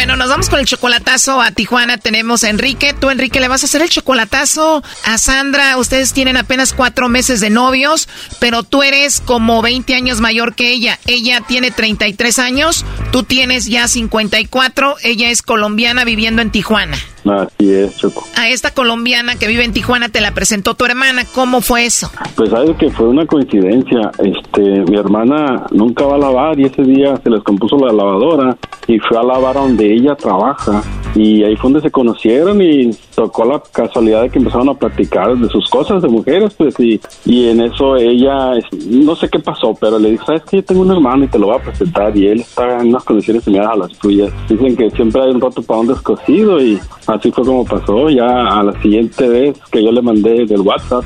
Bueno, 0.00 0.16
nos 0.16 0.30
vamos 0.30 0.48
con 0.48 0.58
el 0.58 0.64
chocolatazo 0.64 1.42
a 1.42 1.50
Tijuana. 1.50 1.98
Tenemos 1.98 2.42
a 2.42 2.48
Enrique. 2.48 2.94
Tú, 2.94 3.10
Enrique, 3.10 3.38
le 3.38 3.48
vas 3.48 3.62
a 3.62 3.66
hacer 3.66 3.82
el 3.82 3.90
chocolatazo 3.90 4.82
a 5.04 5.18
Sandra. 5.18 5.76
Ustedes 5.76 6.14
tienen 6.14 6.38
apenas 6.38 6.72
cuatro 6.72 7.10
meses 7.10 7.40
de 7.40 7.50
novios, 7.50 8.08
pero 8.38 8.62
tú 8.62 8.82
eres 8.82 9.20
como 9.20 9.60
20 9.60 9.94
años 9.94 10.22
mayor 10.22 10.54
que 10.54 10.70
ella. 10.70 10.98
Ella 11.06 11.42
tiene 11.46 11.70
33 11.70 12.38
años, 12.38 12.86
tú 13.12 13.24
tienes 13.24 13.66
ya 13.66 13.88
54. 13.88 14.96
Ella 15.02 15.28
es 15.28 15.42
colombiana 15.42 16.04
viviendo 16.04 16.40
en 16.40 16.50
Tijuana. 16.50 16.96
Así 17.24 17.72
es, 17.72 17.96
Choco. 17.96 18.24
A 18.36 18.48
esta 18.48 18.72
colombiana 18.72 19.36
que 19.36 19.46
vive 19.46 19.64
en 19.64 19.72
Tijuana 19.72 20.08
te 20.08 20.20
la 20.20 20.32
presentó 20.32 20.74
tu 20.74 20.84
hermana. 20.84 21.22
¿Cómo 21.34 21.60
fue 21.60 21.86
eso? 21.86 22.10
Pues 22.36 22.50
sabes 22.50 22.76
que 22.76 22.90
fue 22.90 23.08
una 23.08 23.26
coincidencia. 23.26 24.10
Este, 24.18 24.62
mi 24.62 24.96
hermana 24.96 25.66
nunca 25.70 26.04
va 26.04 26.16
a 26.16 26.18
lavar 26.18 26.58
y 26.58 26.64
ese 26.64 26.82
día 26.82 27.16
se 27.22 27.30
les 27.30 27.42
compuso 27.42 27.76
la 27.78 27.92
lavadora 27.92 28.56
y 28.86 28.98
fue 28.98 29.18
a 29.18 29.22
lavar 29.22 29.54
donde 29.54 29.92
ella 29.92 30.14
trabaja 30.14 30.82
y 31.14 31.42
ahí 31.44 31.56
fue 31.56 31.70
donde 31.70 31.80
se 31.80 31.90
conocieron 31.90 32.60
y 32.62 32.90
tocó 33.14 33.44
la 33.44 33.62
casualidad 33.72 34.22
de 34.22 34.30
que 34.30 34.38
empezaron 34.38 34.68
a 34.68 34.74
platicar 34.74 35.36
de 35.36 35.48
sus 35.48 35.68
cosas 35.68 36.02
de 36.02 36.08
mujeres, 36.08 36.54
pues 36.54 36.74
y, 36.78 37.00
y 37.24 37.48
en 37.48 37.60
eso 37.60 37.96
ella, 37.96 38.52
no 38.88 39.14
sé 39.14 39.28
qué 39.28 39.38
pasó, 39.38 39.76
pero 39.78 39.98
le 39.98 40.12
dijo, 40.12 40.24
sabes 40.24 40.42
que 40.44 40.58
yo 40.58 40.64
tengo 40.64 40.82
un 40.82 40.90
hermano 40.90 41.24
y 41.24 41.28
te 41.28 41.38
lo 41.38 41.46
voy 41.46 41.56
a 41.56 41.62
presentar 41.62 42.16
y 42.16 42.28
él 42.28 42.40
está 42.40 42.80
en 42.80 42.88
unas 42.88 43.04
condiciones 43.04 43.44
similares 43.44 43.72
a 43.72 43.76
las 43.76 43.98
tuyas. 43.98 44.32
Dicen 44.48 44.76
que 44.76 44.90
siempre 44.90 45.22
hay 45.22 45.30
un 45.30 45.40
rato 45.40 45.62
para 45.62 45.80
un 45.80 45.88
descosido 45.88 46.60
y 46.60 46.80
así 47.12 47.30
fue 47.30 47.44
como 47.44 47.64
pasó. 47.64 48.08
Ya 48.10 48.26
a 48.26 48.62
la 48.62 48.80
siguiente 48.82 49.28
vez 49.28 49.58
que 49.70 49.82
yo 49.82 49.92
le 49.92 50.02
mandé 50.02 50.46
del 50.46 50.60
WhatsApp, 50.60 51.04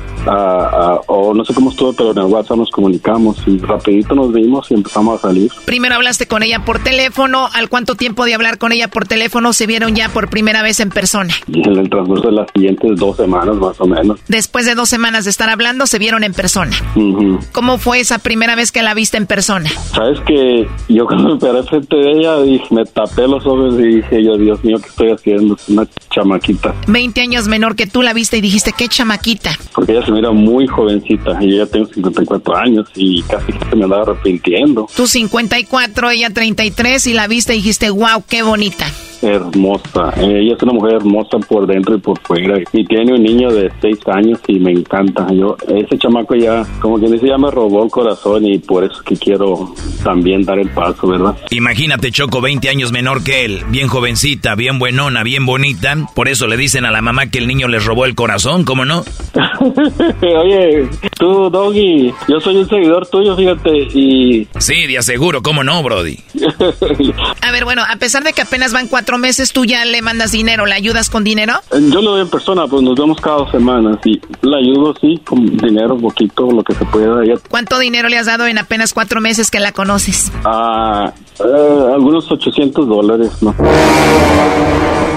o 1.07 1.33
no 1.33 1.45
sé 1.45 1.53
cómo 1.53 1.69
estuvo, 1.69 1.93
pero 1.93 2.11
en 2.11 2.17
el 2.19 2.25
WhatsApp 2.25 2.57
nos 2.57 2.69
comunicamos 2.69 3.37
y 3.47 3.57
rapidito 3.59 4.15
nos 4.15 4.33
vimos 4.33 4.69
y 4.71 4.75
empezamos 4.75 5.19
a 5.19 5.27
salir. 5.27 5.51
Primero 5.65 5.95
hablaste 5.95 6.27
con 6.27 6.43
ella 6.43 6.63
por 6.65 6.79
teléfono, 6.79 7.49
¿al 7.53 7.69
cuánto 7.69 7.95
tiempo 7.95 8.25
de 8.25 8.33
hablar 8.33 8.57
con 8.57 8.71
ella 8.71 8.87
por 8.87 9.05
teléfono 9.05 9.53
se 9.53 9.67
vieron 9.67 9.95
ya 9.95 10.09
por 10.09 10.29
primera 10.29 10.61
vez 10.61 10.79
en 10.79 10.89
persona? 10.89 11.33
En 11.47 11.77
el 11.77 11.89
transcurso 11.89 12.27
de 12.27 12.33
las 12.33 12.47
siguientes 12.53 12.97
dos 12.97 13.17
semanas, 13.17 13.55
más 13.55 13.79
o 13.79 13.85
menos. 13.85 14.19
Después 14.27 14.65
de 14.65 14.75
dos 14.75 14.89
semanas 14.89 15.25
de 15.25 15.31
estar 15.31 15.49
hablando, 15.49 15.85
se 15.87 15.99
vieron 15.99 16.23
en 16.23 16.33
persona. 16.33 16.75
Ujú. 16.95 17.39
¿Cómo 17.51 17.77
fue 17.77 17.99
esa 17.99 18.19
primera 18.19 18.55
vez 18.55 18.71
que 18.71 18.81
la 18.83 18.93
viste 18.93 19.17
en 19.17 19.25
persona? 19.25 19.69
Sabes 19.69 20.19
que 20.21 20.67
yo 20.89 21.05
cuando 21.05 21.35
me 21.35 21.39
paré 21.39 21.63
frente 21.63 21.95
de 21.95 22.11
ella, 22.11 22.41
dije, 22.41 22.65
me 22.71 22.85
tapé 22.85 23.27
los 23.27 23.45
ojos 23.45 23.75
y 23.79 23.97
dije 23.97 24.23
yo, 24.23 24.37
Dios 24.37 24.63
mío, 24.63 24.77
¿qué 24.79 24.87
estoy 24.87 25.11
haciendo? 25.11 25.55
Es 25.55 25.69
una 25.69 25.85
chamaquita. 26.11 26.73
20 26.87 27.21
años 27.21 27.47
menor 27.47 27.75
que 27.75 27.87
tú 27.87 28.01
la 28.01 28.13
viste 28.13 28.37
y 28.37 28.41
dijiste, 28.41 28.71
qué 28.77 28.87
chamaquita. 28.87 29.57
Porque 29.73 29.91
ella 29.91 30.05
se 30.05 30.11
mira 30.11 30.31
muy 30.31 30.67
jovencita 30.67 31.37
y 31.41 31.51
yo 31.51 31.65
ya 31.65 31.71
tengo 31.71 31.87
54 31.87 32.55
años 32.55 32.89
y 32.95 33.21
casi 33.23 33.51
que 33.51 33.65
se 33.69 33.75
me 33.75 33.83
andaba 33.83 34.03
arrepintiendo. 34.03 34.87
Tú 34.95 35.07
54, 35.07 36.09
ella 36.11 36.29
33 36.29 37.07
y 37.07 37.13
la 37.13 37.27
viste 37.27 37.53
y 37.53 37.57
dijiste, 37.57 37.89
wow, 37.89 38.23
qué 38.27 38.43
bonita. 38.43 38.85
Hermosa. 39.21 40.13
Eh, 40.17 40.39
Ella 40.41 40.55
es 40.55 40.63
una 40.63 40.73
mujer 40.73 40.95
hermosa 40.95 41.39
por 41.39 41.65
dentro 41.65 41.95
y 41.95 41.99
por 41.99 42.19
fuera. 42.19 42.59
Y 42.73 42.85
tiene 42.85 43.13
un 43.13 43.23
niño 43.23 43.51
de 43.51 43.71
6 43.81 43.97
años 44.07 44.39
y 44.47 44.59
me 44.59 44.71
encanta. 44.71 45.27
Yo, 45.33 45.57
ese 45.67 45.97
chamaco 45.97 46.35
ya, 46.35 46.63
como 46.79 46.99
quien 46.99 47.11
dice, 47.11 47.27
ya 47.27 47.37
me 47.37 47.49
robó 47.49 47.83
el 47.83 47.89
corazón 47.89 48.45
y 48.45 48.59
por 48.59 48.83
eso 48.83 49.01
que 49.03 49.15
quiero 49.15 49.73
también 50.03 50.43
dar 50.43 50.59
el 50.59 50.69
paso, 50.69 51.07
¿verdad? 51.07 51.35
Imagínate, 51.49 52.11
Choco, 52.11 52.41
20 52.41 52.69
años 52.69 52.91
menor 52.91 53.23
que 53.23 53.45
él, 53.45 53.63
bien 53.69 53.87
jovencita, 53.87 54.53
bien 54.55 54.77
buenona, 54.79 55.23
bien 55.23 55.45
bonita. 55.45 55.84
Por 56.15 56.27
eso 56.27 56.47
le 56.47 56.57
dicen 56.57 56.85
a 56.85 56.91
la 56.91 57.01
mamá 57.01 57.27
que 57.27 57.37
el 57.37 57.47
niño 57.47 57.67
les 57.67 57.85
robó 57.85 58.05
el 58.05 58.15
corazón, 58.15 58.63
¿cómo 58.63 58.85
no? 58.85 59.03
Oye, 60.21 60.89
tú, 61.17 61.49
Doggy, 61.49 62.13
yo 62.27 62.39
soy 62.39 62.57
un 62.57 62.67
seguidor 62.67 63.07
tuyo, 63.07 63.35
fíjate, 63.35 63.69
y... 63.93 64.47
Sí, 64.57 64.87
de 64.87 64.97
aseguro, 64.97 65.41
¿cómo 65.41 65.63
no, 65.63 65.83
Brody? 65.83 66.19
A 67.41 67.51
ver, 67.51 67.65
bueno, 67.65 67.83
a 67.87 67.95
pesar 67.97 68.23
de 68.23 68.33
que 68.33 68.41
apenas 68.41 68.73
van 68.73 68.87
cuatro 68.87 69.17
meses, 69.17 69.53
tú 69.53 69.65
ya 69.65 69.85
le 69.85 70.01
mandas 70.01 70.31
dinero, 70.31 70.65
¿le 70.65 70.73
ayudas 70.73 71.09
con 71.09 71.23
dinero? 71.23 71.53
Yo 71.71 72.01
lo 72.01 72.13
veo 72.13 72.23
en 72.23 72.29
persona, 72.29 72.67
pues 72.67 72.81
nos 72.81 72.95
vemos 72.95 73.21
cada 73.21 73.37
dos 73.37 73.51
semanas 73.51 73.97
y 74.05 74.19
la 74.41 74.57
ayudo, 74.57 74.95
sí, 74.99 75.21
con 75.23 75.57
dinero, 75.57 75.97
poquito, 75.97 76.49
lo 76.49 76.63
que 76.63 76.73
se 76.73 76.85
pueda. 76.85 77.21
¿Cuánto 77.49 77.77
dinero 77.77 78.09
le 78.09 78.17
has 78.17 78.25
dado 78.25 78.47
en 78.47 78.57
apenas 78.57 78.93
cuatro 78.93 79.21
meses 79.21 79.51
que 79.51 79.59
la 79.59 79.71
conoces? 79.71 80.31
ah, 80.43 81.13
eh, 81.39 81.93
algunos 81.93 82.31
800 82.31 82.87
dólares, 82.87 83.31
¿no? 83.41 83.53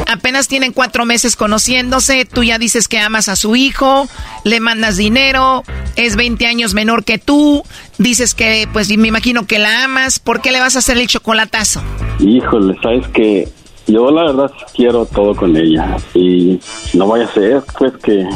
Apenas 0.06 0.48
tienen 0.58 0.72
cuatro 0.72 1.04
meses 1.04 1.36
conociéndose, 1.36 2.24
tú 2.24 2.42
ya 2.42 2.58
dices 2.58 2.88
que 2.88 2.98
amas 2.98 3.28
a 3.28 3.36
su 3.36 3.54
hijo, 3.54 4.08
le 4.42 4.58
mandas 4.58 4.96
dinero, 4.96 5.62
es 5.94 6.16
20 6.16 6.48
años 6.48 6.74
menor 6.74 7.04
que 7.04 7.16
tú, 7.16 7.62
dices 7.98 8.34
que, 8.34 8.68
pues 8.72 8.88
me 8.98 9.06
imagino 9.06 9.46
que 9.46 9.60
la 9.60 9.84
amas, 9.84 10.18
¿por 10.18 10.40
qué 10.40 10.50
le 10.50 10.58
vas 10.58 10.74
a 10.74 10.80
hacer 10.80 10.98
el 10.98 11.06
chocolatazo? 11.06 11.80
Híjole, 12.18 12.76
sabes 12.82 13.06
que 13.06 13.48
yo 13.86 14.10
la 14.10 14.24
verdad 14.24 14.50
quiero 14.74 15.06
todo 15.06 15.36
con 15.36 15.56
ella 15.56 15.96
y 16.12 16.58
no 16.92 17.06
vaya 17.06 17.26
a 17.26 17.32
ser, 17.32 17.62
pues 17.78 17.92
que 17.98 18.28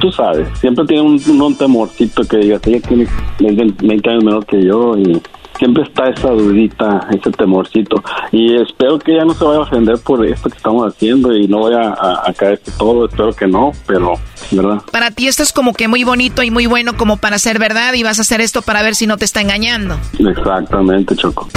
tú, 0.00 0.12
sabes, 0.12 0.46
siempre 0.60 0.84
tiene 0.86 1.02
un, 1.02 1.40
un 1.40 1.56
temorcito 1.56 2.22
que 2.22 2.36
digas, 2.36 2.60
ella 2.66 2.80
tiene 2.86 3.08
20 3.40 3.84
20 3.84 4.10
años 4.10 4.22
menor 4.22 4.46
que 4.46 4.62
yo 4.62 4.96
y 4.96 5.20
siempre 5.58 5.84
está 5.84 6.08
esa 6.08 6.30
dudita, 6.30 7.06
ese 7.10 7.30
temorcito. 7.30 8.02
Y 8.32 8.56
espero 8.56 8.98
que 8.98 9.12
ella 9.12 9.24
no 9.24 9.34
se 9.34 9.44
vaya 9.44 9.58
a 9.58 9.62
ofender 9.62 9.98
por 9.98 10.24
esto 10.24 10.50
que 10.50 10.56
estamos 10.56 10.86
haciendo 10.86 11.34
y 11.34 11.48
no 11.48 11.60
vaya 11.62 11.90
a, 11.90 12.28
a 12.28 12.32
caerse 12.32 12.72
todo, 12.78 13.06
espero 13.06 13.32
que 13.32 13.46
no, 13.46 13.72
pero, 13.86 14.14
¿verdad? 14.50 14.82
Para 14.90 15.10
ti 15.10 15.28
esto 15.28 15.42
es 15.42 15.52
como 15.52 15.74
que 15.74 15.88
muy 15.88 16.04
bonito 16.04 16.42
y 16.42 16.50
muy 16.50 16.66
bueno 16.66 16.96
como 16.96 17.16
para 17.16 17.38
ser 17.38 17.58
verdad 17.58 17.94
y 17.94 18.02
vas 18.02 18.18
a 18.18 18.22
hacer 18.22 18.40
esto 18.40 18.62
para 18.62 18.82
ver 18.82 18.94
si 18.94 19.06
no 19.06 19.16
te 19.16 19.24
está 19.24 19.40
engañando. 19.40 19.98
Exactamente, 20.18 21.16
Choco. 21.16 21.48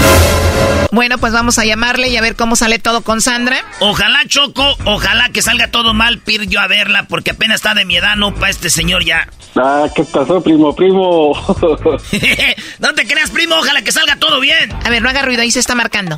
Bueno, 0.91 1.17
pues 1.17 1.33
vamos 1.33 1.59
a 1.59 1.65
llamarle 1.65 2.09
y 2.09 2.17
a 2.17 2.21
ver 2.21 2.35
cómo 2.35 2.55
sale 2.55 2.79
todo 2.79 3.01
con 3.01 3.21
Sandra. 3.21 3.57
Ojalá, 3.79 4.19
Choco, 4.27 4.63
ojalá 4.85 5.29
que 5.29 5.41
salga 5.41 5.69
todo 5.69 5.93
mal, 5.93 6.19
pir 6.19 6.47
yo 6.47 6.59
a 6.59 6.67
verla, 6.67 7.07
porque 7.07 7.31
apenas 7.31 7.55
está 7.55 7.73
de 7.73 7.85
mi 7.85 7.97
edad, 7.97 8.15
no 8.15 8.33
para 8.33 8.49
este 8.49 8.69
señor 8.69 9.03
ya. 9.03 9.27
Ah, 9.55 9.87
¿qué 9.95 10.03
pasó, 10.03 10.41
primo, 10.41 10.75
primo? 10.75 11.33
no 12.79 12.93
te 12.93 13.07
creas, 13.07 13.31
primo, 13.31 13.55
ojalá 13.55 13.81
que 13.81 13.91
salga 13.91 14.15
todo 14.17 14.39
bien. 14.39 14.71
A 14.85 14.89
ver, 14.89 15.01
no 15.01 15.09
haga 15.09 15.23
ruido, 15.23 15.41
ahí 15.41 15.51
se 15.51 15.59
está 15.59 15.75
marcando. 15.75 16.15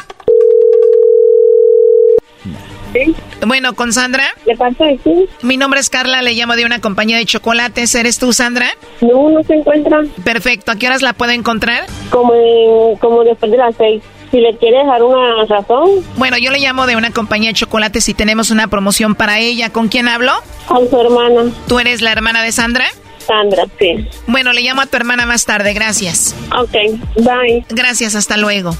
Sí. 2.93 3.15
Bueno, 3.45 3.73
con 3.75 3.93
Sandra. 3.93 4.23
¿De 4.45 4.55
parte 4.55 4.83
de 4.83 4.97
quién? 4.97 5.25
Mi 5.41 5.57
nombre 5.57 5.79
es 5.79 5.89
Carla, 5.89 6.21
le 6.21 6.33
llamo 6.33 6.55
de 6.55 6.65
una 6.65 6.79
compañía 6.81 7.17
de 7.17 7.25
chocolates. 7.25 7.93
¿Eres 7.95 8.17
tú, 8.19 8.33
Sandra? 8.33 8.69
No, 9.01 9.29
no 9.29 9.43
se 9.43 9.53
encuentra. 9.55 10.01
Perfecto. 10.23 10.71
¿A 10.71 10.75
qué 10.75 10.87
horas 10.87 11.01
la 11.01 11.13
puedo 11.13 11.31
encontrar? 11.31 11.85
Como, 12.09 12.33
en- 12.33 12.97
como 12.97 13.23
después 13.23 13.51
de 13.51 13.57
las 13.57 13.75
seis. 13.77 14.01
Si 14.31 14.39
le 14.39 14.55
quiere 14.57 14.77
dejar 14.77 15.01
una 15.03 15.43
razón, 15.45 15.89
Bueno, 16.17 16.37
yo 16.37 16.51
le 16.51 16.59
llamo 16.59 16.85
de 16.85 16.95
una 16.95 17.09
compañía 17.11 17.49
de 17.49 17.55
chocolates 17.55 18.07
y 18.09 18.13
tenemos 18.13 18.51
una 18.51 18.67
promoción 18.67 19.15
para 19.15 19.39
ella. 19.39 19.71
¿Con 19.71 19.87
quién 19.87 20.07
hablo? 20.07 20.31
con 20.67 20.87
su 20.87 20.99
hermana, 21.01 21.51
¿Tú 21.67 21.79
eres 21.79 22.01
la 22.03 22.11
hermana 22.11 22.43
de 22.43 22.51
Sandra? 22.51 22.85
Sandra, 23.29 23.67
sí. 23.77 24.07
Bueno, 24.25 24.53
le 24.53 24.61
llamo 24.61 24.81
a 24.81 24.87
tu 24.87 24.97
hermana 24.97 25.27
más 25.27 25.45
tarde, 25.45 25.73
gracias. 25.73 26.35
Ok, 26.57 26.71
bye. 27.17 27.63
Gracias, 27.69 28.15
hasta 28.15 28.37
luego. 28.37 28.75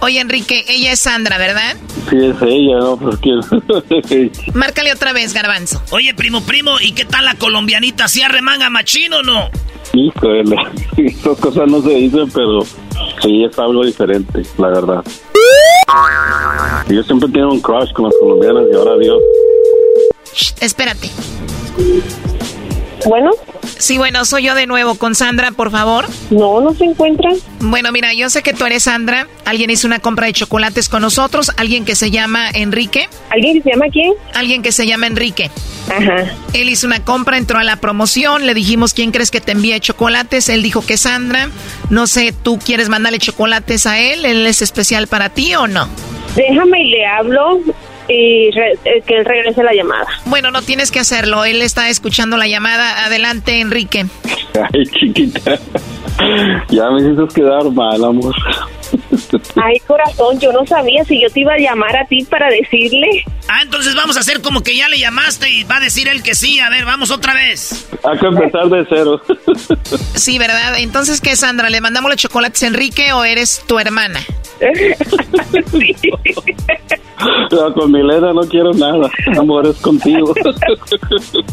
Oye, 0.00 0.18
Enrique, 0.18 0.64
ella 0.68 0.90
es 0.90 0.98
Sandra, 0.98 1.38
¿verdad? 1.38 1.76
Sí, 2.10 2.16
es 2.16 2.34
ella, 2.42 2.78
¿no? 2.80 2.96
Pues 2.96 3.16
quién. 3.18 4.32
Márcale 4.54 4.92
otra 4.92 5.12
vez, 5.12 5.32
Garbanzo. 5.32 5.80
Oye, 5.92 6.14
primo, 6.14 6.42
primo, 6.42 6.80
¿y 6.80 6.90
qué 6.92 7.04
tal 7.04 7.24
la 7.26 7.36
colombianita? 7.36 8.08
¿Sí 8.08 8.22
arremanga 8.22 8.70
machín 8.70 9.12
o 9.12 9.22
no? 9.22 9.50
Híjole, 9.92 10.56
esas 10.96 11.38
cosas 11.38 11.68
no 11.68 11.80
se 11.82 11.90
dicen, 11.90 12.28
pero 12.34 12.62
sí 13.22 13.44
es 13.44 13.56
algo 13.56 13.84
diferente, 13.84 14.42
la 14.58 14.68
verdad. 14.68 15.04
Yo 16.88 17.02
siempre 17.04 17.28
tengo 17.28 17.52
un 17.52 17.60
crush 17.60 17.92
con 17.92 18.06
las 18.06 18.14
colombianas 18.18 18.64
y 18.72 18.74
ahora 18.74 18.98
Dios. 18.98 19.18
Shh, 20.34 20.54
espérate. 20.60 21.08
Bueno. 23.06 23.30
Sí, 23.78 23.98
bueno, 23.98 24.24
soy 24.24 24.44
yo 24.44 24.54
de 24.54 24.66
nuevo 24.66 24.94
con 24.94 25.14
Sandra, 25.14 25.50
por 25.50 25.70
favor. 25.70 26.06
No, 26.30 26.60
no 26.60 26.72
se 26.74 26.84
encuentra. 26.84 27.30
Bueno, 27.60 27.90
mira, 27.92 28.14
yo 28.14 28.30
sé 28.30 28.42
que 28.42 28.52
tú 28.52 28.64
eres 28.64 28.84
Sandra. 28.84 29.26
Alguien 29.44 29.70
hizo 29.70 29.86
una 29.86 29.98
compra 29.98 30.26
de 30.26 30.32
chocolates 30.32 30.88
con 30.88 31.02
nosotros. 31.02 31.50
Alguien 31.56 31.84
que 31.84 31.96
se 31.96 32.10
llama 32.10 32.48
Enrique. 32.52 33.08
¿Alguien 33.30 33.54
que 33.54 33.62
se 33.62 33.70
llama 33.70 33.86
quién? 33.92 34.12
Alguien 34.34 34.62
que 34.62 34.72
se 34.72 34.86
llama 34.86 35.06
Enrique. 35.06 35.50
Ajá. 35.88 36.32
Él 36.52 36.68
hizo 36.68 36.86
una 36.86 37.04
compra, 37.04 37.38
entró 37.38 37.58
a 37.58 37.64
la 37.64 37.76
promoción. 37.76 38.46
Le 38.46 38.54
dijimos, 38.54 38.94
¿quién 38.94 39.10
crees 39.10 39.30
que 39.30 39.40
te 39.40 39.52
envía 39.52 39.80
chocolates? 39.80 40.48
Él 40.48 40.62
dijo 40.62 40.84
que 40.84 40.96
Sandra. 40.96 41.48
No 41.90 42.06
sé, 42.06 42.32
¿tú 42.32 42.58
quieres 42.58 42.88
mandarle 42.88 43.18
chocolates 43.18 43.86
a 43.86 43.98
él? 43.98 44.24
¿Él 44.24 44.46
es 44.46 44.62
especial 44.62 45.08
para 45.08 45.28
ti 45.28 45.54
o 45.54 45.66
no? 45.66 45.88
Déjame 46.36 46.82
y 46.82 46.90
le 46.90 47.06
hablo 47.06 47.60
y 48.08 48.50
re- 48.50 48.78
eh, 48.84 49.02
que 49.06 49.16
él 49.18 49.24
regrese 49.24 49.62
la 49.62 49.72
llamada. 49.74 50.06
Bueno, 50.26 50.50
no 50.50 50.62
tienes 50.62 50.90
que 50.90 51.00
hacerlo. 51.00 51.44
Él 51.44 51.62
está 51.62 51.88
escuchando 51.88 52.36
la 52.36 52.46
llamada. 52.46 53.04
Adelante, 53.04 53.60
Enrique. 53.60 54.06
Ay, 54.54 54.84
chiquita. 55.00 55.58
Ya 56.68 56.90
me 56.90 57.00
hiciste 57.00 57.40
quedar 57.40 57.64
mal, 57.70 58.04
amor. 58.04 58.34
Ay, 59.56 59.80
corazón, 59.86 60.38
yo 60.38 60.52
no 60.52 60.66
sabía 60.66 61.02
si 61.04 61.20
yo 61.20 61.30
te 61.30 61.40
iba 61.40 61.54
a 61.54 61.58
llamar 61.58 61.96
a 61.96 62.04
ti 62.06 62.24
para 62.24 62.48
decirle. 62.50 63.24
Ah, 63.48 63.60
entonces 63.62 63.94
vamos 63.94 64.16
a 64.18 64.20
hacer 64.20 64.42
como 64.42 64.62
que 64.62 64.76
ya 64.76 64.88
le 64.88 64.98
llamaste 64.98 65.48
y 65.48 65.64
va 65.64 65.76
a 65.76 65.80
decir 65.80 66.08
él 66.08 66.22
que 66.22 66.34
sí. 66.34 66.60
A 66.60 66.68
ver, 66.68 66.84
vamos 66.84 67.10
otra 67.10 67.32
vez. 67.34 67.88
Hay 68.04 68.18
que 68.18 68.26
empezar 68.26 68.68
de 68.68 68.84
cero. 68.90 69.20
Sí, 70.14 70.38
¿verdad? 70.38 70.78
Entonces, 70.78 71.22
¿qué, 71.22 71.34
Sandra? 71.36 71.70
¿Le 71.70 71.80
mandamos 71.80 72.10
los 72.10 72.20
chocolates 72.20 72.62
a 72.62 72.66
Enrique 72.66 73.12
o 73.14 73.24
eres 73.24 73.64
tu 73.66 73.78
hermana? 73.78 74.20
No, 77.50 77.74
con 77.74 77.92
Milena 77.92 78.32
no 78.32 78.40
quiero 78.42 78.72
nada. 78.72 79.10
Amor, 79.38 79.66
es 79.66 79.76
contigo. 79.80 80.34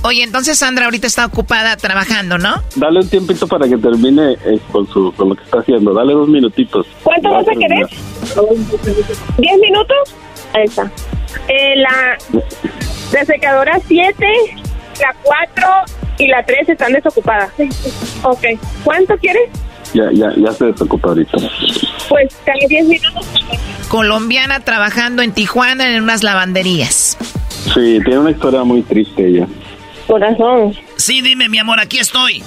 Oye, 0.04 0.24
entonces 0.24 0.58
Sandra 0.58 0.86
ahorita 0.86 1.08
está 1.08 1.26
ocupada 1.26 1.76
trabajando, 1.78 2.38
¿no? 2.38 2.56
Dale 2.76 3.00
un 3.00 3.10
tiempito 3.10 3.48
para 3.48 3.68
que 3.68 3.78
termine 3.78 4.34
eh, 4.46 4.60
con, 4.72 4.88
su, 4.88 5.12
con 5.14 5.30
lo 5.30 5.36
que 5.36 5.44
está 5.44 5.60
haciendo. 5.60 5.94
Dale 5.94 6.14
dos 6.14 6.28
minutitos. 6.28 6.86
¿Cuánto 7.04 7.30
vas 7.32 7.48
a 7.48 7.52
querer? 7.52 7.88
¿Diez 9.38 9.60
minutos? 9.60 10.16
Ahí 10.54 10.64
está. 10.64 10.92
Eh, 11.48 11.76
la, 11.78 12.18
la 13.14 13.26
secadora 13.26 13.80
7, 13.88 14.26
la 15.02 15.16
4 15.24 15.68
y 16.18 16.28
la 16.28 16.44
3 16.44 16.70
están 16.70 16.94
desocupadas. 16.94 17.52
Ok. 18.24 18.46
¿Cuánto 18.84 19.18
quieres? 19.18 19.50
Ya, 19.94 20.12
ya, 20.12 20.34
ya 20.38 20.52
se 20.52 20.66
desocupa 20.66 21.10
ahorita. 21.10 21.38
Pues 22.10 22.38
dale 22.46 22.68
10 22.68 22.88
minutos. 22.88 23.28
Colombiana 23.90 24.60
trabajando 24.60 25.22
en 25.22 25.34
Tijuana 25.34 25.96
en 25.96 26.04
unas 26.04 26.24
lavanderías. 26.24 27.18
Sí, 27.74 28.00
tiene 28.04 28.20
una 28.20 28.32
historia 28.32 28.64
muy 28.64 28.84
triste 28.84 29.28
ella. 29.28 29.48
Corazón. 30.08 30.74
Sí, 31.10 31.24
dime, 31.24 31.50
mi 31.50 31.58
amor, 31.58 31.80
aquí 31.80 31.98
estoy. 31.98 32.44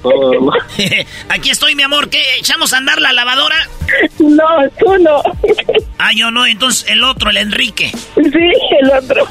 Todo. 0.00 0.52
aquí 1.28 1.50
estoy, 1.50 1.74
mi 1.74 1.82
amor. 1.82 2.08
¿Qué? 2.08 2.22
¿Echamos 2.38 2.72
a 2.72 2.76
andar 2.76 3.00
la 3.00 3.12
lavadora? 3.12 3.56
No, 4.20 4.46
tú 4.78 4.96
no. 4.98 5.20
Ah, 5.98 6.10
yo 6.14 6.30
no, 6.30 6.46
entonces 6.46 6.88
el 6.88 7.02
otro, 7.02 7.30
el 7.30 7.36
Enrique. 7.36 7.90
Sí, 8.14 8.50
el 8.80 8.90
otro. 8.92 9.26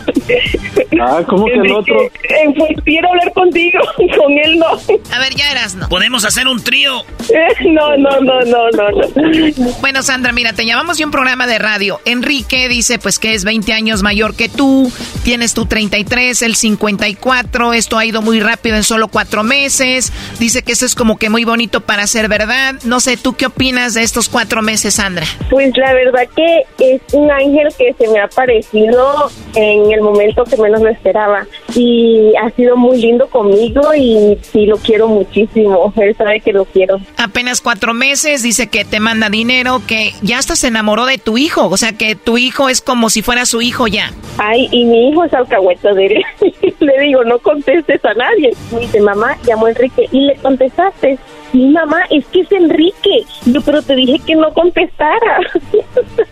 Ah, 1.01 1.21
¿cómo 1.27 1.45
que 1.45 1.53
el 1.53 1.71
otro? 1.71 2.01
Eh, 2.03 2.53
pues 2.57 2.71
quiero 2.83 3.09
hablar 3.09 3.31
contigo, 3.33 3.79
con 4.17 4.37
él 4.37 4.59
no. 4.59 4.67
A 5.13 5.19
ver, 5.19 5.35
ya 5.35 5.51
eras, 5.51 5.75
¿no? 5.75 5.87
Podemos 5.87 6.25
hacer 6.25 6.47
un 6.47 6.61
trío. 6.63 7.01
Eh, 7.29 7.69
no, 7.69 7.95
no, 7.97 8.19
no, 8.21 8.41
no, 8.41 8.69
no, 8.71 8.89
no. 8.91 9.71
Bueno, 9.81 10.03
Sandra, 10.03 10.33
mira, 10.33 10.53
te 10.53 10.65
llamamos 10.65 10.97
de 10.97 11.05
un 11.05 11.11
programa 11.11 11.47
de 11.47 11.59
radio. 11.59 12.01
Enrique 12.05 12.67
dice 12.67 12.99
pues 12.99 13.19
que 13.19 13.33
es 13.33 13.43
20 13.43 13.73
años 13.73 14.03
mayor 14.03 14.35
que 14.35 14.49
tú, 14.49 14.91
tienes 15.23 15.53
tu 15.53 15.65
33, 15.65 16.41
el 16.41 16.55
54, 16.55 17.73
esto 17.73 17.97
ha 17.97 18.05
ido 18.05 18.21
muy 18.21 18.32
rápido 18.39 18.75
en 18.75 18.83
solo 18.83 19.07
cuatro 19.07 19.43
meses. 19.43 20.11
Dice 20.39 20.61
que 20.63 20.73
eso 20.73 20.85
es 20.85 20.95
como 20.95 21.17
que 21.17 21.29
muy 21.29 21.45
bonito 21.45 21.81
para 21.81 22.07
ser 22.07 22.27
verdad. 22.27 22.75
No 22.83 22.99
sé, 22.99 23.17
¿tú 23.17 23.33
qué 23.33 23.47
opinas 23.47 23.93
de 23.93 24.03
estos 24.03 24.29
cuatro 24.29 24.61
meses, 24.61 24.95
Sandra? 24.95 25.25
Pues 25.49 25.75
la 25.77 25.93
verdad 25.93 26.27
que 26.35 26.63
es 26.79 27.01
un 27.13 27.29
ángel 27.31 27.67
que 27.77 27.93
se 27.97 28.07
me 28.07 28.19
ha 28.19 28.25
aparecido 28.25 29.31
en 29.55 29.91
el 29.91 30.01
momento 30.01 30.43
que 30.43 30.57
menos 30.57 30.81
lo 30.81 30.89
esperaba. 30.89 31.45
Y 31.75 32.33
ha 32.41 32.49
sido 32.51 32.77
muy 32.77 33.01
lindo 33.01 33.27
conmigo 33.27 33.93
y 33.95 34.37
sí 34.41 34.65
lo 34.65 34.77
quiero 34.77 35.07
muchísimo. 35.07 35.93
Él 35.97 36.15
sabe 36.17 36.39
que 36.39 36.53
lo 36.53 36.65
quiero. 36.65 36.99
Apenas 37.17 37.61
cuatro 37.61 37.93
meses, 37.93 38.43
dice 38.43 38.67
que 38.67 38.85
te 38.85 38.99
manda 38.99 39.29
dinero, 39.29 39.81
que 39.85 40.13
ya 40.21 40.37
hasta 40.39 40.55
se 40.55 40.67
enamoró 40.67 41.05
de 41.05 41.17
tu 41.17 41.37
hijo. 41.37 41.67
O 41.67 41.77
sea, 41.77 41.93
que 41.93 42.15
tu 42.15 42.37
hijo 42.37 42.69
es 42.69 42.81
como 42.81 43.09
si 43.09 43.21
fuera 43.21 43.45
su 43.45 43.61
hijo 43.61 43.87
ya. 43.87 44.11
Ay, 44.37 44.67
y 44.71 44.85
mi 44.85 45.09
hijo 45.09 45.23
es 45.25 45.33
alcahueta 45.33 45.93
de 45.93 46.05
él. 46.07 46.23
le 46.97 46.99
digo, 47.01 47.23
no 47.23 47.39
contestes 47.39 48.03
a 48.05 48.13
nadie. 48.13 48.53
Me 48.71 48.81
dice, 48.81 48.99
mamá, 49.01 49.37
llamó 49.45 49.67
Enrique. 49.67 50.07
Y 50.11 50.21
le 50.21 50.35
contestaste. 50.37 51.17
Sí, 51.51 51.67
mamá, 51.67 52.01
es 52.09 52.25
que 52.27 52.41
es 52.41 52.51
Enrique. 52.51 53.25
Yo, 53.45 53.61
pero 53.61 53.81
te 53.81 53.95
dije 53.95 54.19
que 54.25 54.35
no 54.35 54.53
contestara. 54.53 55.39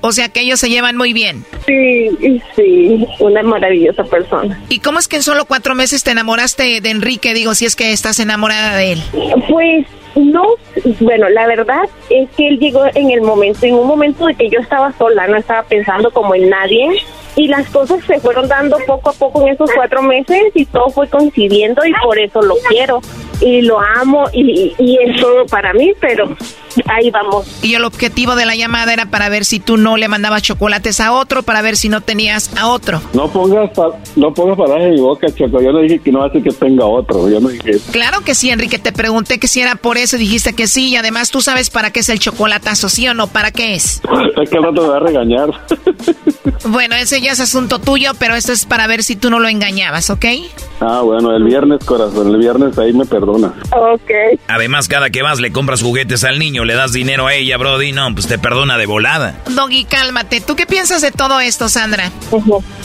O 0.02 0.12
sea, 0.12 0.30
que 0.30 0.41
ellos 0.41 0.60
se 0.60 0.70
llevan 0.70 0.97
muy 0.97 1.14
bien. 1.14 1.45
Sí, 1.66 2.41
sí, 2.56 3.08
una 3.20 3.43
maravillosa 3.43 4.04
persona. 4.04 4.60
¿Y 4.68 4.80
cómo 4.80 4.97
es 4.97 5.08
que 5.08 5.18
en 5.18 5.24
solo 5.24 5.45
cuatro 5.45 5.76
meses 5.76 6.04
te 6.04 6.12
enamoraste 6.12 6.82
de 6.82 6.89
Enrique? 6.89 7.34
Digo, 7.34 7.54
si 7.54 7.66
es 7.66 7.76
que 7.76 7.91
estás 7.91 8.20
enamorada 8.20 8.76
de 8.76 8.93
él. 8.93 9.02
Pues 9.47 9.86
no, 10.16 10.43
bueno, 10.99 11.30
la 11.30 11.47
verdad 11.47 11.84
es 12.10 12.30
que 12.32 12.47
él 12.47 12.60
llegó 12.60 12.84
en 12.95 13.12
el 13.12 13.22
momento, 13.22 13.66
en 13.66 13.76
un 13.76 13.88
momento 13.88 14.26
de 14.26 14.36
que 14.36 14.49
yo 14.49 14.60
estaba 14.60 14.91
sola, 14.97 15.28
no 15.28 15.38
estaba 15.38 15.64
pensando 15.64 16.12
como 16.12 16.34
en 16.36 16.49
nadie. 16.49 16.89
Y 17.36 17.47
las 17.47 17.69
cosas 17.69 18.03
se 18.05 18.19
fueron 18.19 18.47
dando 18.47 18.77
poco 18.86 19.09
a 19.09 19.13
poco 19.13 19.41
en 19.41 19.53
esos 19.53 19.71
cuatro 19.73 20.01
meses 20.01 20.51
y 20.53 20.65
todo 20.65 20.89
fue 20.89 21.07
coincidiendo 21.07 21.86
y 21.86 21.93
por 22.03 22.19
eso 22.19 22.41
lo 22.41 22.55
quiero 22.67 23.01
y 23.41 23.61
lo 23.61 23.79
amo 23.79 24.25
y, 24.33 24.73
y 24.77 24.97
es 25.03 25.19
todo 25.19 25.45
para 25.47 25.73
mí, 25.73 25.91
pero 25.99 26.35
ahí 26.87 27.09
vamos. 27.11 27.45
Y 27.61 27.73
el 27.75 27.83
objetivo 27.83 28.35
de 28.35 28.45
la 28.45 28.55
llamada 28.55 28.93
era 28.93 29.07
para 29.07 29.29
ver 29.29 29.43
si 29.45 29.59
tú 29.59 29.77
no 29.77 29.97
le 29.97 30.07
mandabas 30.07 30.41
chocolates 30.43 30.99
a 31.01 31.11
otro, 31.11 31.43
para 31.43 31.61
ver 31.61 31.75
si 31.75 31.89
no 31.89 32.01
tenías 32.01 32.55
a 32.57 32.67
otro. 32.67 33.01
No 33.13 33.27
pongas, 33.31 33.69
pa- 33.71 33.97
no 34.15 34.33
pongas 34.33 34.57
palabras 34.57 34.85
en 34.87 34.91
mi 34.95 35.01
boca, 35.01 35.27
Choco. 35.35 35.61
Yo 35.61 35.71
no 35.71 35.79
dije 35.79 35.99
que 35.99 36.11
no 36.11 36.23
hace 36.23 36.41
que 36.41 36.51
tenga 36.51 36.85
otro. 36.85 37.29
Yo 37.29 37.39
no 37.39 37.49
dije 37.49 37.71
eso. 37.71 37.91
Claro 37.91 38.21
que 38.21 38.35
sí, 38.35 38.49
Enrique. 38.49 38.79
Te 38.79 38.91
pregunté 38.91 39.39
que 39.39 39.47
si 39.47 39.59
era 39.61 39.75
por 39.75 39.97
eso 39.97 40.15
y 40.15 40.19
dijiste 40.19 40.53
que 40.53 40.67
sí. 40.67 40.89
Y 40.89 40.95
además 40.95 41.31
tú 41.31 41.41
sabes 41.41 41.69
para 41.69 41.91
qué 41.91 42.01
es 42.01 42.09
el 42.09 42.19
chocolatazo, 42.19 42.89
¿sí 42.89 43.07
o 43.07 43.13
no? 43.13 43.27
¿Para 43.27 43.51
qué 43.51 43.75
es? 43.75 44.01
Es 44.41 44.49
que 44.49 44.57
rato 44.59 44.81
me 44.83 44.87
va 44.87 44.97
a 44.97 44.99
regañar. 44.99 45.49
Bueno, 46.65 46.95
ese 46.95 47.21
ya 47.21 47.31
es 47.31 47.39
asunto 47.39 47.79
tuyo, 47.79 48.11
pero 48.19 48.35
esto 48.35 48.51
es 48.51 48.65
para 48.65 48.87
ver 48.87 49.03
si 49.03 49.15
tú 49.15 49.29
no 49.29 49.39
lo 49.39 49.47
engañabas, 49.47 50.09
¿ok? 50.09 50.25
Ah, 50.79 51.01
bueno, 51.01 51.35
el 51.35 51.43
viernes, 51.43 51.83
corazón. 51.83 52.27
El 52.29 52.37
viernes 52.37 52.77
ahí 52.77 52.93
me 52.93 53.05
perdona. 53.32 53.53
Ok. 53.71 54.39
Además, 54.47 54.88
cada 54.88 55.09
que 55.09 55.21
vas 55.21 55.39
le 55.39 55.51
compras 55.51 55.82
juguetes 55.82 56.23
al 56.23 56.39
niño, 56.39 56.65
le 56.65 56.75
das 56.75 56.91
dinero 56.93 57.27
a 57.27 57.34
ella, 57.34 57.57
Brody, 57.57 57.91
no, 57.91 58.13
pues 58.13 58.27
te 58.27 58.38
perdona 58.38 58.77
de 58.77 58.86
volada. 58.86 59.36
Doggy, 59.49 59.86
cálmate. 59.86 60.41
¿Tú 60.41 60.55
qué 60.55 60.65
piensas 60.65 61.01
de 61.01 61.11
todo 61.11 61.39
esto, 61.39 61.69
Sandra? 61.69 62.11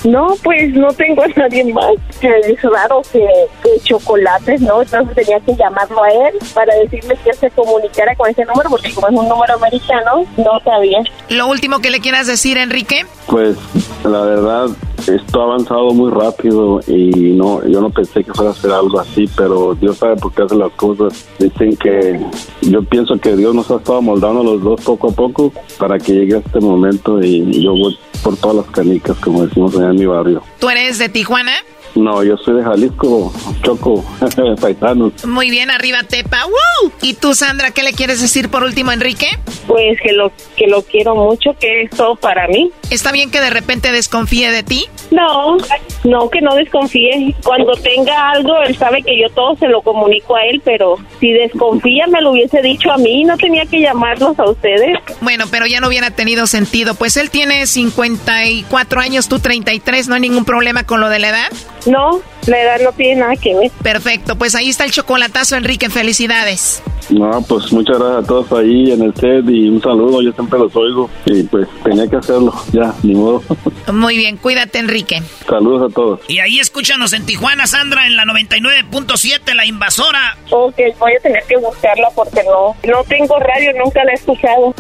No, 0.05 0.37
pues 0.43 0.73
no 0.75 0.89
tengo 0.93 1.23
a 1.23 1.29
nadie 1.29 1.73
más. 1.73 1.95
Es 2.21 2.63
raro 2.63 3.03
que, 3.13 3.27
que 3.63 3.71
chocolates, 3.85 4.61
¿no? 4.61 4.83
Entonces 4.83 5.15
tenía 5.15 5.41
que 5.41 5.55
llamarlo 5.57 6.03
a 6.03 6.09
él 6.09 6.35
para 6.55 6.75
decirle 6.77 7.17
que 7.25 7.33
se 7.33 7.51
comunicara 7.51 8.15
con 8.17 8.31
ese 8.31 8.45
número, 8.45 8.71
porque 8.71 8.93
como 8.93 9.09
es 9.09 9.15
un 9.15 9.29
número 9.29 9.55
americano, 9.55 10.25
no 10.37 10.61
sabía. 10.65 10.99
Lo 11.29 11.47
último 11.49 11.81
que 11.81 11.91
le 11.91 12.01
quieras 12.01 12.27
decir, 12.27 12.59
Enrique. 12.59 13.07
Pues 13.27 13.57
la 14.05 14.21
verdad, 14.21 14.69
esto 15.07 15.41
ha 15.41 15.45
avanzado 15.45 15.91
muy 15.91 16.11
rápido 16.11 16.81
y 16.87 17.33
no, 17.33 17.65
yo 17.67 17.81
no 17.81 17.91
pensé 17.91 18.25
que 18.25 18.33
fuera 18.33 18.51
a 18.51 18.55
ser 18.55 18.73
algo 18.73 19.01
así, 19.01 19.29
pero 19.37 19.75
Dios 19.75 19.99
sabe 19.99 20.17
por 20.17 20.33
qué 20.37 20.43
hace 20.43 20.55
las 20.55 20.73
cosas. 20.73 21.27
Dicen 21.39 21.77
que 21.77 22.21
yo 22.63 22.83
pienso 22.85 23.19
que 23.19 23.35
Dios 23.35 23.55
nos 23.55 23.71
ha 23.71 23.77
estado 23.77 24.03
moldando 24.03 24.45
los 24.45 24.63
dos 24.63 24.81
poco 24.83 25.11
a 25.11 25.13
poco 25.13 25.53
para 25.79 25.99
que 25.99 26.13
llegue 26.13 26.37
a 26.37 26.39
este 26.39 26.61
momento 26.61 27.21
y 27.23 27.63
yo 27.63 27.73
voy 27.73 27.99
por 28.23 28.37
todas 28.37 28.57
las 28.57 28.67
canicas, 28.67 29.17
como 29.19 29.47
decimos 29.47 29.77
allá 29.77 29.91
en 29.91 29.97
mi 29.97 30.07
barrio. 30.07 30.43
¿Tú 30.61 30.69
eres 30.69 30.99
de 30.99 31.09
Tijuana? 31.09 31.53
No, 31.97 32.23
yo 32.23 32.37
soy 32.37 32.57
de 32.57 32.63
Jalisco, 32.63 33.33
Choco, 33.63 34.05
paisanos. 34.61 35.25
Muy 35.25 35.51
bien, 35.51 35.71
arriba 35.71 36.03
Tepa. 36.03 36.45
¡Woo! 36.47 36.93
¿Y 37.01 37.15
tú, 37.15 37.35
Sandra, 37.35 37.71
qué 37.71 37.83
le 37.83 37.95
quieres 37.95 38.21
decir 38.21 38.51
por 38.51 38.63
último, 38.63 38.93
Enrique? 38.93 39.27
Pues 39.67 39.99
que 40.01 40.13
lo 40.13 40.31
que 40.57 40.67
lo 40.67 40.83
quiero 40.83 41.15
mucho, 41.15 41.57
que 41.59 41.83
es 41.83 41.91
todo 41.91 42.17
para 42.17 42.47
mí. 42.49 42.71
¿Está 42.91 43.13
bien 43.13 43.31
que 43.31 43.41
de 43.41 43.51
repente 43.51 43.93
desconfíe 43.93 44.51
de 44.51 44.63
ti? 44.63 44.85
No, 45.11 45.57
no, 46.05 46.29
que 46.29 46.41
no 46.41 46.55
desconfíe. 46.55 47.35
Cuando 47.43 47.73
tenga 47.75 48.31
algo, 48.31 48.61
él 48.63 48.77
sabe 48.77 49.03
que 49.03 49.19
yo 49.19 49.29
todo 49.31 49.57
se 49.57 49.69
lo 49.69 49.81
comunico 49.83 50.37
a 50.37 50.45
él, 50.45 50.61
pero 50.65 50.97
si 51.19 51.33
desconfía 51.33 52.07
me 52.07 52.21
lo 52.21 52.33
hubiese 52.33 52.61
dicho 52.61 52.93
a 52.93 52.99
mí, 52.99 53.25
no 53.25 53.37
tenía 53.37 53.65
que 53.67 53.81
llamarlos 53.81 54.39
a 54.39 54.51
ustedes. 54.51 54.99
Bueno, 55.23 55.47
pero 55.51 55.67
ya 55.67 55.81
no 55.81 55.89
hubiera 55.89 56.11
tenido 56.11 56.47
sentido. 56.47 56.95
Pues 56.95 57.17
él 57.17 57.31
tiene 57.31 57.67
54 57.67 59.01
años, 59.01 59.29
tú 59.29 59.39
33, 59.39 60.09
¿no 60.09 60.15
hay 60.15 60.21
ningún 60.21 60.45
problema 60.45 60.85
con 60.85 61.01
lo 61.01 61.09
de 61.09 61.19
la 61.19 61.29
edad? 61.31 61.49
No, 61.87 62.21
la 62.47 62.61
edad 62.61 62.81
no 62.83 62.93
tiene 62.93 63.21
nada 63.21 63.37
que 63.37 63.55
ver. 63.55 63.71
Perfecto, 63.83 64.37
pues 64.37 64.55
ahí 64.55 64.69
está 64.69 64.85
el 64.85 64.91
chocolatazo, 64.91 65.57
Enrique, 65.57 65.91
felicidades. 65.91 66.83
No, 67.11 67.41
pues 67.43 67.73
muchas 67.73 67.99
gracias 67.99 68.25
a 68.25 68.27
todos 68.27 68.53
ahí 68.53 68.91
en 68.91 69.03
el 69.03 69.15
set 69.15 69.45
y 69.49 69.69
un 69.69 69.81
saludo, 69.81 70.23
yo 70.23 70.33
siempre 70.33 70.59
los 70.59 70.75
oigo 70.75 71.09
y 71.25 71.45
pues 71.45 71.69
tenía 71.85 72.07
que 72.09 72.17
hacerlo, 72.17 72.53
ya, 72.73 72.93
ni 73.03 73.15
modo. 73.15 73.43
Muy 73.93 74.17
bien, 74.17 74.37
cuídate, 74.37 74.79
Enrique. 74.79 75.23
Saludos 75.49 75.91
a 75.91 75.95
todos. 75.95 76.21
Y 76.29 76.41
ahí 76.41 76.59
escúchanos 76.59 77.13
en 77.13 77.25
Tijuana, 77.25 77.67
Sandra, 77.67 78.07
en 78.07 78.17
la 78.17 78.25
99.7, 78.25 79.55
la 79.55 79.65
invasora. 79.65 80.37
Ok, 80.51 80.77
voy 80.99 81.13
a 81.13 81.21
tener 81.23 81.43
que 81.49 81.57
buscarla 81.59 82.09
porque 82.15 82.43
no, 82.45 82.75
no 82.91 83.05
tengo 83.05 83.39
radio, 83.39 83.73
nunca 83.85 84.05
la 84.05 84.13
he 84.13 84.15
escuchado. 84.15 84.75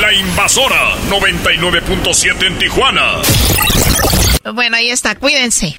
La 0.00 0.12
invasora 0.14 0.94
99.7 1.10 2.46
en 2.46 2.58
Tijuana. 2.58 3.20
Bueno, 4.54 4.76
ahí 4.76 4.88
está, 4.90 5.14
cuídense. 5.16 5.78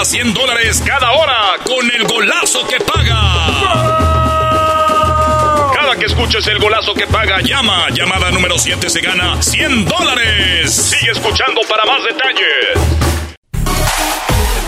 te 0.00 0.04
regala 0.04 0.04
100 0.04 0.34
dólares 0.34 0.82
cada 0.86 1.12
hora 1.12 1.56
con 1.64 1.90
el 1.90 2.04
golazo 2.04 2.66
que 2.66 2.78
paga. 2.80 3.22
Cada 5.74 5.96
que 5.96 6.06
escuches 6.06 6.46
el 6.46 6.58
golazo 6.58 6.94
que 6.94 7.06
paga, 7.06 7.40
llama. 7.40 7.88
Llamada 7.90 8.30
número 8.30 8.58
7 8.58 8.88
se 8.88 9.00
gana 9.00 9.42
100 9.42 9.86
dólares. 9.86 10.72
Sigue 10.72 11.12
escuchando 11.12 11.60
para 11.68 11.84
más 11.84 12.02
detalles. 12.04 12.78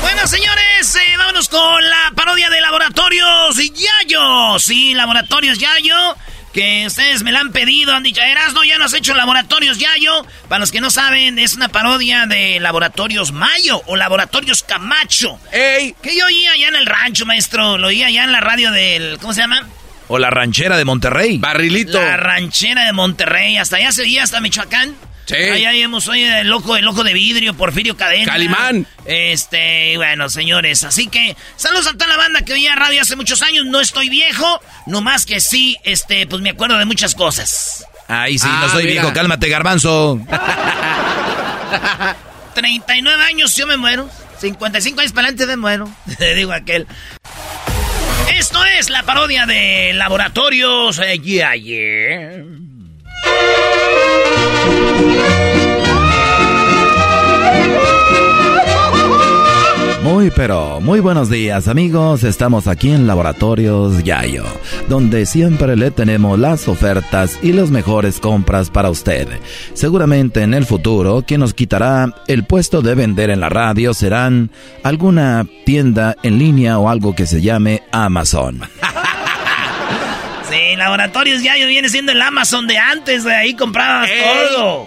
Bueno, 0.01 0.27
señores, 0.27 0.97
eh, 0.97 1.17
vámonos 1.17 1.49
con 1.49 1.89
la 1.89 2.13
parodia 2.15 2.51
de 2.51 2.61
Laboratorios 2.61 3.57
Yayo. 3.57 4.59
Sí, 4.59 4.95
Laboratorios 4.95 5.59
Yayo. 5.59 6.17
Que 6.53 6.85
ustedes 6.87 7.23
me 7.23 7.33
la 7.33 7.41
han 7.41 7.51
pedido, 7.51 7.95
han 7.95 8.03
dicho, 8.03 8.21
Erasno, 8.21 8.63
ya 8.65 8.77
no 8.77 8.85
has 8.85 8.93
hecho 8.93 9.15
Laboratorios 9.15 9.79
Yayo. 9.79 10.27
Para 10.49 10.59
los 10.59 10.71
que 10.71 10.81
no 10.81 10.91
saben, 10.91 11.39
es 11.39 11.55
una 11.55 11.69
parodia 11.69 12.27
de 12.27 12.61
Laboratorios 12.61 13.33
Mayo 13.33 13.83
o 13.87 13.97
Laboratorios 13.97 14.63
Camacho. 14.63 15.39
¡Ey! 15.51 15.95
Que 16.03 16.17
yo 16.17 16.27
oía 16.27 16.53
allá 16.53 16.69
en 16.69 16.77
el 16.77 16.87
rancho, 16.87 17.25
maestro. 17.25 17.79
Lo 17.79 17.89
oía 17.89 18.09
allá 18.09 18.25
en 18.25 18.33
la 18.33 18.41
radio 18.41 18.71
del. 18.71 19.19
¿Cómo 19.19 19.33
se 19.33 19.41
llama? 19.41 19.67
O 20.09 20.19
la 20.19 20.29
ranchera 20.29 20.77
de 20.77 20.85
Monterrey. 20.85 21.39
Barrilito. 21.39 22.01
La 22.01 22.19
ranchera 22.19 22.85
de 22.85 22.93
Monterrey. 22.93 23.57
Hasta 23.57 23.77
allá 23.77 23.93
se 23.93 24.03
oía, 24.03 24.23
hasta 24.23 24.41
Michoacán. 24.41 24.95
Sí. 25.27 25.37
Allá 25.37 25.73
hemos 25.73 26.09
oído 26.09 26.35
el 26.37 26.49
loco, 26.49 26.77
el 26.77 26.85
loco 26.85 27.05
de 27.05 27.13
vidrio, 27.15 27.55
Porfirio 27.55 27.97
Cadena. 27.97 28.33
Calimán. 28.33 28.87
Este, 29.05 29.97
bueno, 29.97 30.29
señores, 30.29 30.83
así 30.85 31.07
que 31.09 31.37
saludos 31.57 31.87
a 31.87 31.93
toda 31.93 32.09
la 32.09 32.17
banda 32.17 32.43
que 32.43 32.53
oía 32.55 32.75
radio 32.75 33.03
hace 33.03 33.17
muchos 33.17 33.43
años. 33.43 33.65
No 33.67 33.81
estoy 33.81 34.09
viejo, 34.09 34.61
nomás 34.87 35.27
que 35.27 35.41
sí, 35.41 35.77
este, 35.85 36.27
pues 36.27 36.43
me 36.43 36.51
acuerdo 36.51 36.79
de 36.79 36.85
muchas 36.85 37.15
cosas. 37.15 37.85
Ay, 38.09 38.39
sí, 38.39 38.47
Ah, 38.51 38.63
no 38.67 38.73
soy 38.73 38.85
mira. 38.85 39.03
viejo, 39.03 39.13
cálmate, 39.15 39.49
garbanzo. 39.49 40.21
39 42.55 43.25
años 43.25 43.55
yo 43.57 43.67
me 43.67 43.77
muero. 43.77 44.09
55 44.41 45.01
años 45.01 45.13
para 45.13 45.29
adelante 45.29 45.47
me 45.47 45.57
muero. 45.57 45.91
Le 46.19 46.35
digo 46.35 46.53
aquel. 46.53 46.87
Esto 48.37 48.65
es 48.65 48.91
la 48.91 49.05
parodia 49.05 49.47
de 49.47 49.93
Laboratorios 49.95 50.99
eh, 50.99 51.19
yeah, 51.21 51.55
yeah. 51.55 52.43
Muy 60.03 60.31
pero 60.31 60.81
muy 60.81 61.01
buenos 61.01 61.31
días 61.31 61.69
amigos, 61.69 62.23
estamos 62.23 62.67
aquí 62.67 62.91
en 62.91 63.07
Laboratorios 63.07 64.05
Yayo, 64.05 64.45
donde 64.89 65.27
siempre 65.27 65.77
le 65.77 65.91
tenemos 65.91 66.39
las 66.39 66.69
ofertas 66.69 67.39
y 67.43 67.53
las 67.53 67.71
mejores 67.71 68.21
compras 68.21 68.71
para 68.71 68.91
usted. 68.91 69.29
Seguramente 69.75 70.43
en 70.43 70.55
el 70.55 70.67
futuro 70.67 71.25
quien 71.27 71.41
nos 71.41 71.55
quitará 71.55 72.15
el 72.27 72.45
puesto 72.45 72.83
de 72.83 72.95
vender 72.95 73.31
en 73.31 73.41
la 73.41 73.49
radio 73.49 73.95
serán 73.95 74.51
alguna 74.83 75.47
tienda 75.65 76.17
en 76.23 76.39
línea 76.39 76.79
o 76.79 76.89
algo 76.89 77.15
que 77.15 77.27
se 77.27 77.41
llame 77.41 77.83
Amazon. 77.91 78.61
Sí, 80.53 80.77
Laboratorios 80.77 81.43
Yayo 81.43 81.67
viene 81.67 81.89
siendo 81.89 82.13
el 82.13 82.21
Amazon 82.21 82.67
de 82.67 82.77
antes, 82.77 83.25
de 83.25 83.35
ahí 83.35 83.55
comprabas 83.55 84.11
todo. 84.11 84.87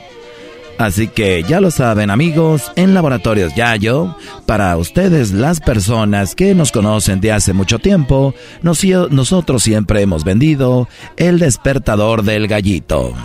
Así 0.77 1.07
que 1.07 1.41
ya 1.41 1.59
lo 1.59 1.71
saben 1.71 2.11
amigos, 2.11 2.71
en 2.75 2.93
Laboratorios 2.93 3.55
Yayo, 3.55 4.15
para 4.45 4.77
ustedes 4.77 5.31
las 5.31 5.61
personas 5.61 6.35
que 6.35 6.53
nos 6.53 6.71
conocen 6.71 7.19
de 7.19 7.31
hace 7.31 7.53
mucho 7.53 7.79
tiempo, 7.79 8.35
nosotros 8.61 9.63
siempre 9.63 10.01
hemos 10.01 10.23
vendido 10.23 10.87
el 11.17 11.39
despertador 11.39 12.21
del 12.21 12.47
gallito. 12.47 13.15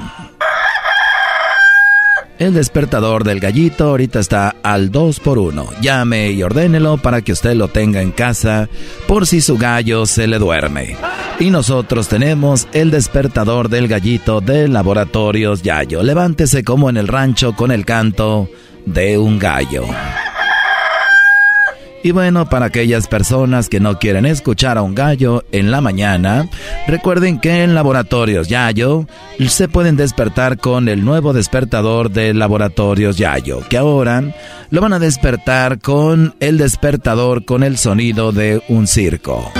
El 2.40 2.54
despertador 2.54 3.22
del 3.22 3.38
gallito 3.38 3.90
ahorita 3.90 4.18
está 4.18 4.56
al 4.62 4.90
2 4.90 5.20
por 5.20 5.38
1 5.38 5.72
Llame 5.82 6.30
y 6.30 6.42
ordénelo 6.42 6.96
para 6.96 7.20
que 7.20 7.32
usted 7.32 7.54
lo 7.54 7.68
tenga 7.68 8.00
en 8.00 8.12
casa 8.12 8.70
por 9.06 9.26
si 9.26 9.42
su 9.42 9.58
gallo 9.58 10.06
se 10.06 10.26
le 10.26 10.38
duerme. 10.38 10.96
Y 11.38 11.50
nosotros 11.50 12.08
tenemos 12.08 12.66
el 12.72 12.90
despertador 12.90 13.68
del 13.68 13.88
gallito 13.88 14.40
de 14.40 14.68
Laboratorios 14.68 15.60
Yayo. 15.60 16.02
Levántese 16.02 16.64
como 16.64 16.88
en 16.88 16.96
el 16.96 17.08
rancho 17.08 17.54
con 17.54 17.72
el 17.72 17.84
canto 17.84 18.48
de 18.86 19.18
un 19.18 19.38
gallo. 19.38 19.84
Y 22.02 22.12
bueno, 22.12 22.48
para 22.48 22.66
aquellas 22.66 23.08
personas 23.08 23.68
que 23.68 23.78
no 23.78 23.98
quieren 23.98 24.24
escuchar 24.24 24.78
a 24.78 24.82
un 24.82 24.94
gallo 24.94 25.44
en 25.52 25.70
la 25.70 25.82
mañana, 25.82 26.48
recuerden 26.86 27.38
que 27.38 27.62
en 27.62 27.74
Laboratorios 27.74 28.48
Yayo 28.48 29.06
se 29.48 29.68
pueden 29.68 29.96
despertar 29.96 30.56
con 30.56 30.88
el 30.88 31.04
nuevo 31.04 31.34
despertador 31.34 32.10
de 32.10 32.32
Laboratorios 32.32 33.18
Yayo, 33.18 33.60
que 33.68 33.76
ahora 33.76 34.22
lo 34.70 34.80
van 34.80 34.94
a 34.94 34.98
despertar 34.98 35.78
con 35.78 36.34
el 36.40 36.56
despertador 36.56 37.44
con 37.44 37.62
el 37.62 37.76
sonido 37.76 38.32
de 38.32 38.62
un 38.68 38.86
circo. 38.86 39.52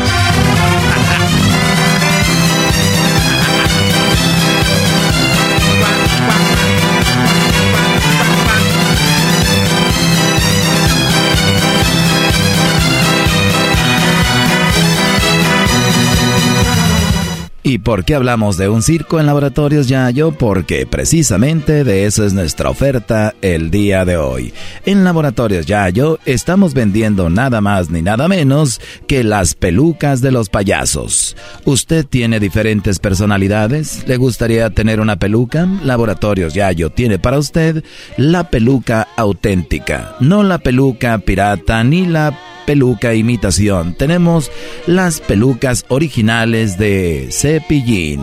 Por 17.83 18.05
qué 18.05 18.15
hablamos 18.15 18.57
de 18.57 18.69
un 18.69 18.83
circo 18.83 19.21
en 19.21 19.27
laboratorios 19.27 19.89
Yayo? 19.89 20.33
Porque 20.33 20.87
precisamente 20.87 21.85
de 21.85 22.07
eso 22.07 22.25
es 22.25 22.33
nuestra 22.33 22.71
oferta 22.71 23.35
el 23.43 23.71
día 23.71 24.05
de 24.05 24.17
hoy. 24.17 24.53
En 24.85 25.05
laboratorios 25.05 25.67
Yayo 25.67 26.19
estamos 26.25 26.75
vendiendo 26.75 27.31
nada 27.31 27.61
más 27.61 27.91
ni 27.91 28.03
nada 28.03 28.29
menos 28.29 28.81
que 29.07 29.25
las 29.25 29.55
pelucas 29.55 30.21
de 30.21 30.33
los 30.33 30.49
payasos. 30.49 31.37
¿Usted 31.65 32.07
tiene 32.07 32.41
diferentes 32.41 32.99
personalidades? 32.99 34.05
¿Le 34.07 34.17
gustaría 34.17 34.71
tener 34.71 35.01
una 35.01 35.19
peluca? 35.19 35.69
Laboratorios 35.85 36.55
Yayo 36.55 36.91
tiene 36.91 37.19
para 37.19 37.39
usted 37.39 37.85
la 38.17 38.51
peluca 38.51 39.09
auténtica, 39.17 40.17
no 40.21 40.43
la 40.43 40.59
peluca 40.59 41.19
pirata 41.19 41.83
ni 41.85 42.07
la 42.07 42.39
peluca 42.71 43.15
imitación. 43.17 43.95
Tenemos 43.95 44.53
las 44.87 45.21
pelucas 45.21 45.85
originales 45.89 46.79
de 46.79 47.27
Cepillín. 47.33 48.21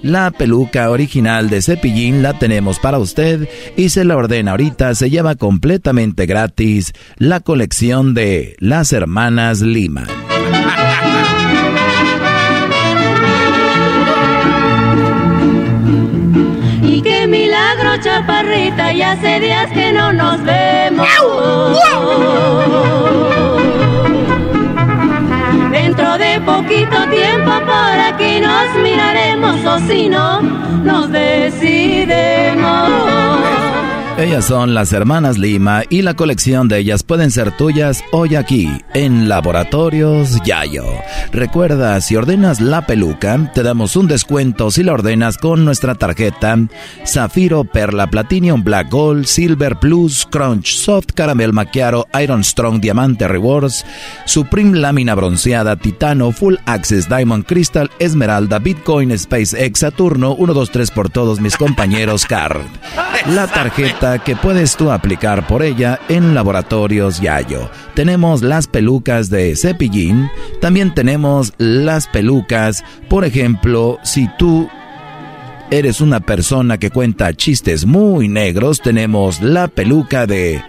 La 0.00 0.30
peluca 0.30 0.88
original 0.88 1.50
de 1.50 1.60
Cepillín 1.60 2.22
la 2.22 2.38
tenemos 2.38 2.78
para 2.78 2.98
usted 2.98 3.46
y 3.76 3.90
se 3.90 4.06
la 4.06 4.16
ordena 4.16 4.52
ahorita. 4.52 4.94
Se 4.94 5.10
lleva 5.10 5.34
completamente 5.34 6.24
gratis 6.24 6.94
la 7.18 7.40
colección 7.40 8.14
de 8.14 8.56
las 8.60 8.94
hermanas 8.94 9.60
Lima. 9.60 10.06
Chaparrita, 18.00 18.92
ya 18.92 19.12
hace 19.12 19.40
días 19.40 19.70
que 19.72 19.92
no 19.92 20.12
nos 20.12 20.42
vemos. 20.42 21.08
Dentro 25.70 26.18
de 26.18 26.40
poquito 26.40 27.08
tiempo 27.10 27.50
por 27.64 27.98
aquí 28.08 28.40
nos 28.40 28.74
miraremos 28.82 29.64
o 29.64 29.78
si 29.80 30.08
no, 30.08 30.40
nos 30.40 31.10
decidemos. 31.10 32.86
Ellas 34.18 34.46
son 34.46 34.72
las 34.72 34.94
hermanas 34.94 35.36
Lima 35.36 35.82
y 35.90 36.00
la 36.00 36.14
colección 36.14 36.68
de 36.68 36.78
ellas 36.78 37.02
pueden 37.02 37.30
ser 37.30 37.54
tuyas 37.54 38.02
hoy 38.12 38.34
aquí 38.34 38.82
en 38.94 39.28
Laboratorios 39.28 40.42
Yayo. 40.42 40.86
Recuerda, 41.32 42.00
si 42.00 42.16
ordenas 42.16 42.62
la 42.62 42.86
peluca, 42.86 43.52
te 43.52 43.62
damos 43.62 43.94
un 43.94 44.08
descuento 44.08 44.70
si 44.70 44.82
la 44.82 44.94
ordenas 44.94 45.36
con 45.36 45.66
nuestra 45.66 45.96
tarjeta 45.96 46.58
Zafiro, 47.06 47.64
Perla, 47.64 48.06
Platinum, 48.06 48.64
Black 48.64 48.90
Gold, 48.90 49.26
Silver 49.26 49.76
Plus, 49.76 50.26
Crunch, 50.30 50.76
Soft 50.76 51.12
Caramel 51.14 51.52
Macchiato, 51.52 52.08
Iron 52.18 52.42
Strong, 52.42 52.80
Diamante 52.80 53.28
Rewards, 53.28 53.84
Supreme 54.24 54.78
Lámina 54.78 55.14
Bronceada, 55.14 55.76
Titano, 55.76 56.32
Full 56.32 56.56
Access, 56.64 57.06
Diamond 57.06 57.44
Crystal, 57.44 57.90
Esmeralda, 57.98 58.60
Bitcoin, 58.60 59.16
SpaceX, 59.16 59.80
Saturno, 59.80 60.34
1, 60.36 60.54
2, 60.54 60.70
3 60.70 60.90
por 60.90 61.10
todos 61.10 61.38
mis 61.38 61.58
compañeros 61.58 62.24
Card. 62.24 62.62
La 63.26 63.46
tarjeta 63.46 64.05
que 64.24 64.36
puedes 64.36 64.76
tú 64.76 64.90
aplicar 64.90 65.46
por 65.46 65.62
ella 65.62 65.98
en 66.08 66.34
Laboratorios 66.34 67.20
Yayo. 67.20 67.70
Tenemos 67.94 68.42
las 68.42 68.66
pelucas 68.66 69.30
de 69.30 69.56
cepillín, 69.56 70.28
también 70.60 70.94
tenemos 70.94 71.52
las 71.58 72.06
pelucas, 72.06 72.84
por 73.08 73.24
ejemplo, 73.24 73.98
si 74.02 74.28
tú 74.38 74.68
eres 75.70 76.00
una 76.00 76.20
persona 76.20 76.78
que 76.78 76.90
cuenta 76.90 77.34
chistes 77.34 77.86
muy 77.86 78.28
negros, 78.28 78.80
tenemos 78.80 79.40
la 79.42 79.68
peluca 79.68 80.26
de 80.26 80.62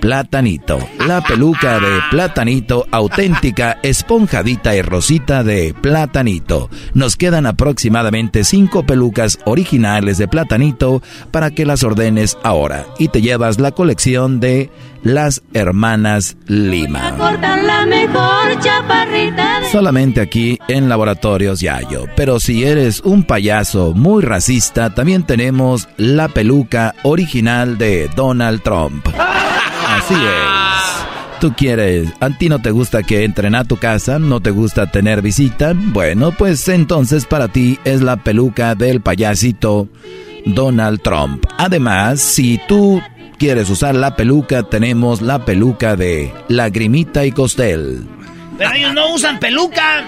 Platanito. 0.00 0.78
La 1.06 1.22
peluca 1.22 1.80
de 1.80 2.00
Platanito 2.10 2.86
auténtica, 2.90 3.78
esponjadita 3.82 4.76
y 4.76 4.82
rosita 4.82 5.42
de 5.42 5.74
Platanito. 5.80 6.70
Nos 6.94 7.16
quedan 7.16 7.46
aproximadamente 7.46 8.44
cinco 8.44 8.84
pelucas 8.84 9.38
originales 9.44 10.18
de 10.18 10.28
Platanito 10.28 11.02
para 11.30 11.50
que 11.50 11.66
las 11.66 11.82
ordenes 11.82 12.38
ahora 12.42 12.86
y 12.98 13.08
te 13.08 13.20
llevas 13.20 13.58
la 13.58 13.72
colección 13.72 14.40
de 14.40 14.70
las 15.02 15.42
hermanas 15.52 16.36
Lima. 16.46 17.14
Solamente 19.70 20.20
aquí 20.20 20.58
en 20.68 20.88
Laboratorios 20.88 21.60
Yayo. 21.60 22.06
Pero 22.16 22.40
si 22.40 22.64
eres 22.64 23.00
un 23.00 23.24
payaso 23.24 23.92
muy 23.94 24.22
racista, 24.22 24.94
también 24.94 25.24
tenemos 25.24 25.88
la 25.96 26.28
peluca 26.28 26.94
original 27.02 27.78
de 27.78 28.10
Donald 28.14 28.62
Trump. 28.62 29.06
Así 29.16 30.14
es. 30.14 31.40
Tú 31.40 31.54
quieres, 31.56 32.08
a 32.18 32.30
ti 32.30 32.48
no 32.48 32.60
te 32.60 32.72
gusta 32.72 33.04
que 33.04 33.22
entren 33.22 33.54
a 33.54 33.64
tu 33.64 33.76
casa, 33.76 34.18
no 34.18 34.40
te 34.40 34.50
gusta 34.50 34.90
tener 34.90 35.22
visita. 35.22 35.72
Bueno, 35.72 36.32
pues 36.32 36.68
entonces 36.68 37.26
para 37.26 37.46
ti 37.46 37.78
es 37.84 38.02
la 38.02 38.16
peluca 38.16 38.74
del 38.74 39.00
payasito 39.00 39.88
Donald 40.46 41.00
Trump. 41.00 41.44
Además, 41.56 42.20
si 42.20 42.60
tú 42.66 43.00
quieres 43.38 43.70
usar 43.70 43.94
la 43.94 44.16
peluca, 44.16 44.64
tenemos 44.64 45.22
la 45.22 45.44
peluca 45.44 45.96
de 45.96 46.32
Lagrimita 46.48 47.24
y 47.24 47.32
Costel. 47.32 48.06
Pero 48.58 48.74
ellos 48.74 48.92
no 48.92 49.14
usan 49.14 49.38
peluca. 49.38 50.04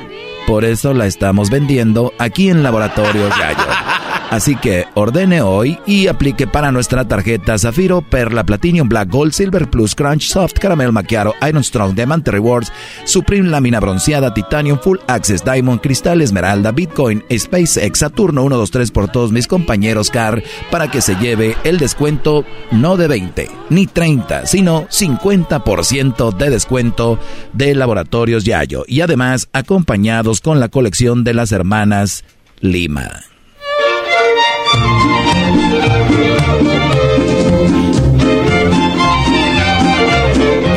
Por 0.51 0.65
eso 0.65 0.93
la 0.95 1.07
estamos 1.07 1.49
vendiendo 1.49 2.13
aquí 2.19 2.49
en 2.49 2.65
Laboratorio 2.65 3.29
Gallo. 3.29 4.01
Así 4.31 4.55
que 4.55 4.87
ordene 4.95 5.43
hoy 5.43 5.77
y 5.87 6.07
aplique 6.07 6.47
para 6.47 6.71
nuestra 6.71 7.07
tarjeta 7.07 7.59
Zafiro, 7.59 8.01
Perla, 8.01 8.45
Platinum, 8.45 8.89
Black 8.89 9.11
Gold, 9.11 9.33
Silver 9.33 9.69
Plus, 9.69 9.97
Crunch, 9.97 10.29
Soft, 10.29 10.55
Caramel 10.61 10.93
Macchiato, 10.93 11.35
Iron 11.49 11.65
Strong, 11.65 11.97
Diamante 11.97 12.31
Rewards, 12.31 12.73
Supreme 13.05 13.49
Lámina 13.49 13.81
Bronceada, 13.81 14.33
Titanium, 14.33 14.79
Full 14.79 14.99
Access, 15.09 15.45
Diamond, 15.45 15.81
Cristal, 15.81 16.21
Esmeralda, 16.21 16.71
Bitcoin, 16.71 17.25
SpaceX, 17.37 17.99
Saturno 17.99 18.45
1, 18.45 18.57
2, 18.57 18.71
3 18.71 18.91
por 18.93 19.09
todos 19.09 19.33
mis 19.33 19.49
compañeros 19.49 20.11
CAR 20.11 20.45
para 20.71 20.89
que 20.89 21.01
se 21.01 21.17
lleve 21.17 21.57
el 21.65 21.79
descuento 21.79 22.45
no 22.71 22.97
de 22.97 23.09
20 23.09 23.51
ni 23.71 23.89
30, 23.89 24.47
sino 24.47 24.87
50% 24.89 26.37
de 26.37 26.51
descuento 26.51 27.19
de 27.53 27.75
Laboratorios 27.75 28.45
Yayo 28.45 28.85
y 28.87 29.01
además 29.01 29.49
acompañados 29.53 30.40
con 30.41 30.61
la 30.61 30.69
colección 30.69 31.25
de 31.25 31.35
las 31.35 31.53
hermanas 31.53 32.25
Lima. 32.61 33.25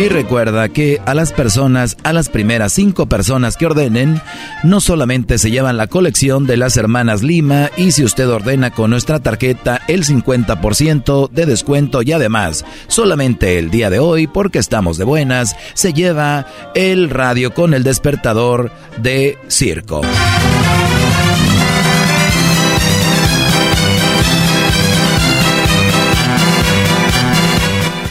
Y 0.03 0.09
recuerda 0.09 0.67
que 0.67 0.99
a 1.05 1.13
las 1.13 1.31
personas, 1.31 1.95
a 2.03 2.11
las 2.11 2.27
primeras 2.27 2.73
cinco 2.73 3.05
personas 3.05 3.55
que 3.55 3.67
ordenen, 3.67 4.21
no 4.61 4.81
solamente 4.81 5.37
se 5.37 5.49
llevan 5.49 5.77
la 5.77 5.87
colección 5.87 6.45
de 6.45 6.57
las 6.57 6.75
hermanas 6.75 7.23
Lima 7.23 7.71
y 7.77 7.93
si 7.93 8.03
usted 8.03 8.27
ordena 8.27 8.71
con 8.71 8.89
nuestra 8.89 9.21
tarjeta 9.21 9.79
el 9.87 10.03
50% 10.03 11.29
de 11.29 11.45
descuento 11.45 12.01
y 12.01 12.11
además, 12.11 12.65
solamente 12.87 13.57
el 13.57 13.71
día 13.71 13.89
de 13.89 13.99
hoy, 13.99 14.27
porque 14.27 14.59
estamos 14.59 14.97
de 14.97 15.05
buenas, 15.05 15.55
se 15.73 15.93
lleva 15.93 16.47
el 16.75 17.09
radio 17.09 17.53
con 17.53 17.73
el 17.73 17.85
despertador 17.85 18.73
de 18.97 19.37
circo. 19.47 20.01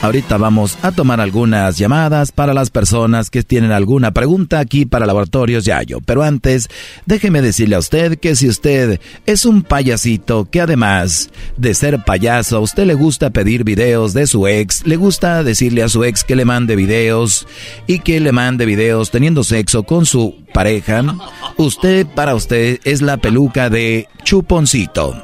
Ahorita 0.02 0.36
vamos 0.36 0.78
a 0.82 0.90
tomar 0.90 1.20
algunas 1.20 1.78
llamadas 1.78 2.32
para 2.32 2.52
las 2.52 2.70
personas 2.70 3.30
que 3.30 3.44
tienen 3.44 3.70
alguna 3.70 4.10
pregunta 4.10 4.58
aquí 4.58 4.84
para 4.84 5.06
Laboratorios 5.06 5.64
Yayo. 5.64 6.00
Pero 6.00 6.24
antes, 6.24 6.68
déjeme 7.06 7.40
decirle 7.40 7.76
a 7.76 7.78
usted 7.78 8.18
que 8.18 8.34
si 8.34 8.48
usted 8.48 9.00
es 9.26 9.44
un 9.44 9.62
payasito 9.62 10.48
que 10.50 10.60
además 10.60 11.30
de 11.56 11.72
ser 11.74 12.02
payaso, 12.02 12.56
a 12.56 12.60
usted 12.60 12.84
le 12.84 12.94
gusta 12.94 13.30
pedir 13.30 13.62
videos 13.62 14.12
de 14.12 14.26
su 14.26 14.48
ex, 14.48 14.84
le 14.84 14.96
gusta 14.96 15.44
decirle 15.44 15.84
a 15.84 15.88
su 15.88 16.02
ex 16.02 16.24
que 16.24 16.34
le 16.34 16.44
mande 16.44 16.74
videos 16.74 17.46
y 17.86 18.00
que 18.00 18.18
le 18.18 18.32
mande 18.32 18.66
videos 18.66 19.12
teniendo 19.12 19.44
sexo 19.44 19.84
con 19.84 20.04
su 20.04 20.34
pareja, 20.52 21.04
usted 21.56 22.08
para 22.08 22.34
usted 22.34 22.80
es 22.82 23.02
la 23.02 23.18
peluca 23.18 23.70
de 23.70 24.08
chuponcito. 24.24 25.14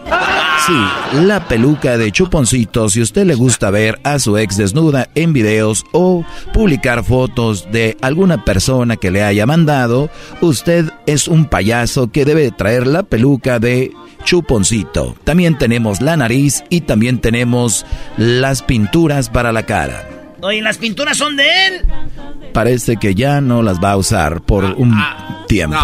Sí, 0.67 1.19
la 1.23 1.47
peluca 1.49 1.97
de 1.97 2.13
chuponcito 2.13 2.89
si 2.91 3.01
usted 3.01 3.25
le 3.25 3.35
gusta 3.35 3.71
ver 3.71 3.99
a 4.05 4.19
su 4.19 4.37
ex 4.37 4.57
desnuda 4.57 5.09
en 5.15 5.33
videos 5.33 5.85
o 5.93 6.25
publicar 6.53 7.05
fotos 7.05 7.71
de 7.73 7.97
alguna 8.03 8.45
persona 8.45 8.97
que 8.97 9.11
le 9.11 9.23
haya 9.23 9.47
mandado, 9.47 10.11
usted 10.41 10.91
es 11.07 11.27
un 11.29 11.47
payaso 11.47 12.11
que 12.11 12.25
debe 12.25 12.51
traer 12.51 12.87
la 12.87 13.03
peluca 13.03 13.59
de 13.59 13.93
chuponcito. 14.25 15.15
También 15.25 15.57
tenemos 15.57 16.03
la 16.03 16.17
nariz 16.17 16.65
y 16.69 16.83
también 16.83 17.21
tenemos 17.21 17.87
las 18.17 18.63
pinturas 18.63 19.31
para 19.31 19.53
la 19.53 19.65
cara. 19.65 20.18
Oye, 20.41 20.63
¿las 20.63 20.79
pinturas 20.79 21.17
son 21.17 21.37
de 21.37 21.45
él? 21.67 21.85
Parece 22.53 22.97
que 22.97 23.15
ya 23.15 23.41
no 23.41 23.63
las 23.63 23.83
va 23.83 23.93
a 23.93 23.97
usar 23.97 24.41
por 24.43 24.65
ah, 24.65 24.75
un 24.77 24.93
ah. 24.95 25.45
tiempo. 25.49 25.77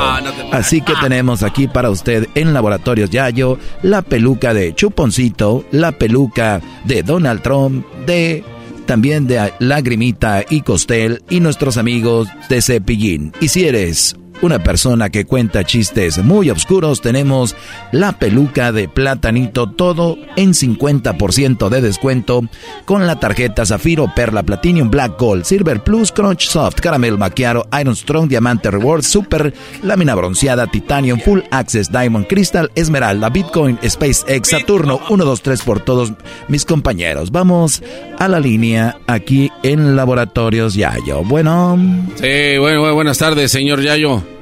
Así 0.53 0.81
que 0.81 0.95
tenemos 1.01 1.43
aquí 1.43 1.67
para 1.67 1.91
usted 1.91 2.29
en 2.35 2.55
Laboratorios 2.55 3.11
Yayo 3.11 3.59
la 3.83 4.03
peluca 4.03 4.55
de 4.55 4.75
Chuponcito, 4.75 5.65
la 5.73 5.93
peluca 5.93 6.61
de 6.85 7.03
Donald 7.03 7.43
Trump, 7.43 7.85
de 8.07 8.45
también 8.87 9.27
de 9.27 9.53
Lagrimita 9.59 10.45
y 10.49 10.61
Costel 10.61 11.23
y 11.31 11.41
nuestros 11.41 11.77
amigos 11.77 12.29
de 12.49 12.63
Cepillín. 12.63 13.33
Y 13.41 13.49
si 13.49 13.67
eres 13.67 14.17
una 14.43 14.63
persona 14.63 15.11
que 15.11 15.25
cuenta 15.25 15.65
chistes 15.65 16.19
muy 16.19 16.51
oscuros, 16.51 17.01
tenemos 17.01 17.57
la 17.93 18.13
peluca 18.13 18.73
de 18.73 18.89
platanito, 18.89 19.71
todo 19.71 20.19
en 20.37 20.53
50% 20.53 21.69
de 21.69 21.81
descuento 21.81 22.43
con 22.85 23.07
la 23.07 23.19
tarjeta 23.19 23.65
Zafiro, 23.65 24.13
Perla, 24.15 24.43
Platinum, 24.43 24.91
Black 24.91 25.19
Gold, 25.19 25.45
Silver 25.45 25.83
Plus, 25.83 26.13
Crunch 26.13 26.49
Soft, 26.49 26.81
Caramel 26.81 27.19
Maquiaro, 27.19 27.67
Iron 27.81 27.97
Strong, 27.97 28.29
Diamante 28.29 28.71
Rewards, 28.71 29.07
Super, 29.07 29.55
Lámina 29.83 30.15
Bronceada, 30.15 30.67
Titanium, 30.67 31.21
Full 31.21 31.41
Access, 31.51 31.91
Diamond 31.91 32.27
Crystal, 32.27 32.71
Esmeralda, 32.75 33.31
Bitcoin, 33.31 33.79
SpaceX, 33.87 34.49
Saturno, 34.49 35.01
1, 35.09 35.25
2, 35.25 35.43
3 35.43 35.63
por 35.63 35.81
todos 35.81 36.13
mis 36.49 36.65
compañeros. 36.65 37.31
Vamos 37.31 37.83
a 38.19 38.29
la 38.29 38.41
línea 38.41 38.99
aquí 39.07 39.51
en 39.63 39.97
Laboratorios 39.97 40.75
Yayo. 40.75 41.23
Bueno. 41.23 41.79
Sí, 42.17 42.59
bueno, 42.59 42.95
buenas 42.95 43.19
tardes, 43.19 43.51
señor 43.51 43.81
Yayo. 43.81 44.34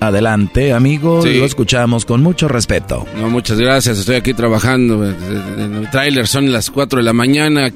Adelante, 0.00 0.72
amigo, 0.72 1.22
lo 1.24 1.44
escuchamos 1.44 2.06
con 2.06 2.22
mucho 2.22 2.48
respeto. 2.48 3.06
No, 3.16 3.28
muchas 3.28 3.58
gracias, 3.58 3.98
estoy 3.98 4.16
aquí 4.16 4.32
trabajando. 4.32 5.06
En 5.06 5.74
el 5.74 5.90
tráiler 5.90 6.26
son 6.26 6.50
las 6.50 6.70
4 6.70 7.00
de 7.00 7.04
la 7.04 7.12
mañana. 7.12 7.70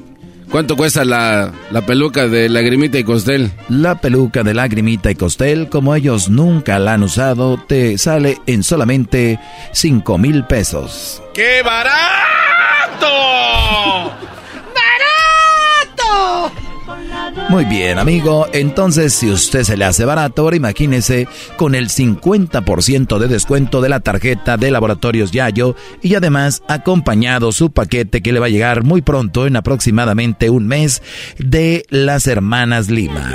¿Cuánto 0.49 0.75
cuesta 0.75 1.05
la, 1.05 1.51
la, 1.71 1.85
peluca 1.85 2.27
de 2.27 2.49
Lagrimita 2.49 2.97
y 2.97 3.03
Costel? 3.03 3.51
La 3.69 3.99
peluca 3.99 4.43
de 4.43 4.53
Lagrimita 4.53 5.11
y 5.11 5.15
Costel, 5.15 5.69
como 5.69 5.93
ellos 5.95 6.29
nunca 6.29 6.79
la 6.79 6.93
han 6.93 7.03
usado, 7.03 7.57
te 7.67 7.97
sale 7.97 8.37
en 8.45 8.63
solamente 8.63 9.39
5 9.73 10.17
mil 10.17 10.45
pesos. 10.45 11.21
¡Qué! 11.33 11.61
¡Barato! 11.63 13.07
Muy 17.55 17.63
bien, 17.63 17.99
amigo. 17.99 18.47
Entonces, 18.51 19.13
si 19.13 19.31
usted 19.31 19.63
se 19.63 19.77
le 19.77 19.85
hace 19.85 20.03
barato, 20.03 20.41
ahora 20.41 20.57
imagínese 20.57 21.25
con 21.55 21.73
el 21.73 21.87
50% 21.87 23.17
de 23.17 23.29
descuento 23.29 23.79
de 23.79 23.87
la 23.87 24.01
tarjeta 24.01 24.57
de 24.57 24.71
Laboratorios 24.71 25.31
Yayo 25.31 25.73
y 26.01 26.15
además 26.15 26.63
acompañado 26.67 27.53
su 27.53 27.71
paquete 27.71 28.21
que 28.21 28.33
le 28.33 28.41
va 28.41 28.47
a 28.47 28.49
llegar 28.49 28.83
muy 28.83 29.01
pronto, 29.01 29.47
en 29.47 29.55
aproximadamente 29.55 30.49
un 30.49 30.67
mes, 30.67 31.01
de 31.37 31.85
las 31.87 32.27
hermanas 32.27 32.89
Lima. 32.89 33.31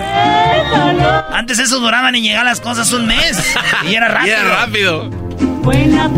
Antes 1.33 1.59
eso 1.59 1.81
duraban 1.81 2.15
y 2.15 2.21
llegaban 2.21 2.45
las 2.45 2.61
cosas 2.61 2.93
un 2.93 3.07
mes. 3.07 3.43
Y 3.91 3.95
era 3.95 4.09
rápido. 4.09 4.35
era 4.35 4.67
rápido. 4.67 5.11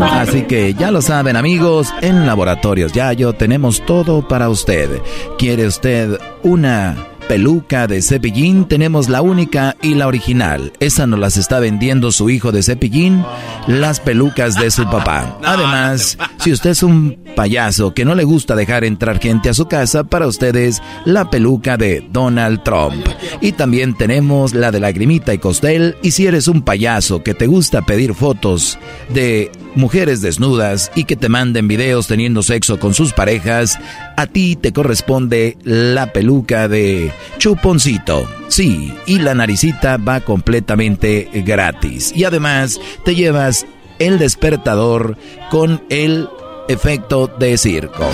Así 0.01 0.41
que 0.41 0.73
ya 0.73 0.91
lo 0.91 1.01
saben 1.01 1.37
amigos, 1.37 1.87
en 2.01 2.25
Laboratorios 2.27 2.91
Yayo 2.91 3.31
tenemos 3.31 3.85
todo 3.85 4.27
para 4.27 4.49
usted. 4.49 4.89
¿Quiere 5.37 5.67
usted 5.67 6.19
una 6.43 7.12
peluca 7.27 7.87
de 7.87 8.01
Cepillín 8.01 8.65
tenemos 8.65 9.09
la 9.09 9.21
única 9.21 9.75
y 9.81 9.95
la 9.95 10.07
original. 10.07 10.73
Esa 10.79 11.07
nos 11.07 11.19
las 11.19 11.37
está 11.37 11.59
vendiendo 11.59 12.11
su 12.11 12.29
hijo 12.29 12.51
de 12.51 12.63
Cepillín, 12.63 13.23
las 13.67 13.99
pelucas 13.99 14.55
de 14.55 14.71
su 14.71 14.83
papá. 14.85 15.39
Además, 15.43 16.17
si 16.37 16.51
usted 16.51 16.71
es 16.71 16.83
un 16.83 17.17
payaso 17.35 17.93
que 17.93 18.05
no 18.05 18.15
le 18.15 18.23
gusta 18.23 18.55
dejar 18.55 18.83
entrar 18.83 19.19
gente 19.19 19.49
a 19.49 19.53
su 19.53 19.67
casa, 19.67 20.03
para 20.03 20.27
ustedes 20.27 20.81
la 21.05 21.29
peluca 21.29 21.77
de 21.77 22.07
Donald 22.11 22.63
Trump. 22.63 23.05
Y 23.41 23.53
también 23.53 23.95
tenemos 23.95 24.53
la 24.53 24.71
de 24.71 24.79
Lagrimita 24.79 25.33
y 25.33 25.37
Costel. 25.37 25.95
Y 26.01 26.11
si 26.11 26.27
eres 26.27 26.47
un 26.47 26.61
payaso 26.61 27.23
que 27.23 27.33
te 27.33 27.47
gusta 27.47 27.81
pedir 27.81 28.13
fotos 28.13 28.77
de 29.09 29.51
mujeres 29.75 30.21
desnudas 30.21 30.91
y 30.95 31.05
que 31.05 31.15
te 31.15 31.29
manden 31.29 31.67
videos 31.67 32.07
teniendo 32.07 32.43
sexo 32.43 32.79
con 32.79 32.93
sus 32.93 33.13
parejas, 33.13 33.79
a 34.17 34.27
ti 34.27 34.55
te 34.55 34.71
corresponde 34.71 35.57
la 35.63 36.13
peluca 36.13 36.67
de 36.67 37.11
chuponcito. 37.37 38.27
Sí, 38.47 38.93
y 39.05 39.19
la 39.19 39.33
naricita 39.33 39.97
va 39.97 40.21
completamente 40.21 41.29
gratis. 41.45 42.11
Y 42.15 42.23
además 42.23 42.79
te 43.03 43.15
llevas 43.15 43.65
el 43.99 44.19
despertador 44.19 45.17
con 45.49 45.83
el 45.89 46.29
efecto 46.67 47.27
de 47.27 47.57
circo. 47.57 48.09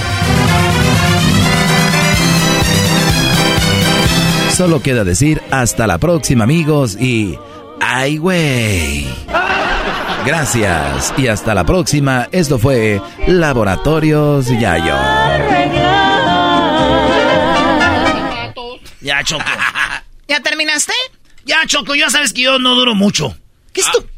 Solo 4.51 4.81
queda 4.81 5.03
decir 5.03 5.41
hasta 5.51 5.87
la 5.87 5.97
próxima 5.97 6.43
amigos 6.43 6.97
y... 6.99 7.37
¡Ay, 7.81 8.17
güey! 8.17 9.07
Gracias 10.25 11.13
y 11.17 11.27
hasta 11.27 11.55
la 11.55 11.65
próxima. 11.65 12.27
Esto 12.31 12.59
fue 12.59 13.01
Laboratorios 13.25 14.47
Yayo. 14.47 15.48
Ya, 19.01 19.23
Choco. 19.23 19.45
¿Ya 20.27 20.39
terminaste? 20.41 20.93
Ya, 21.45 21.65
Choco, 21.65 21.95
ya 21.95 22.09
sabes 22.09 22.33
que 22.33 22.41
yo 22.41 22.59
no 22.59 22.75
duro 22.75 22.95
mucho. 22.95 23.33
¿Qué 23.73 23.81
es 23.81 23.87
ah. 23.87 23.91
tu... 23.93 24.03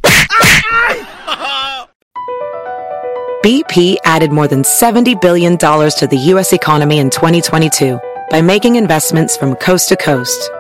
BP 3.43 3.97
added 4.05 4.31
more 4.31 4.47
than 4.47 4.61
$70 4.61 5.19
billion 5.19 5.57
to 5.57 6.07
the 6.07 6.17
U.S. 6.29 6.53
economy 6.53 6.99
in 6.99 7.09
2022 7.09 7.99
by 8.29 8.39
making 8.39 8.75
investments 8.75 9.35
from 9.35 9.55
coast 9.55 9.89
to 9.89 9.95
coast. 9.95 10.51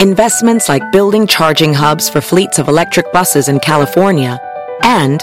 Investments 0.00 0.68
like 0.68 0.92
building 0.92 1.26
charging 1.26 1.74
hubs 1.74 2.08
for 2.08 2.20
fleets 2.20 2.60
of 2.60 2.68
electric 2.68 3.12
buses 3.12 3.48
in 3.48 3.58
California 3.58 4.38
and 4.84 5.20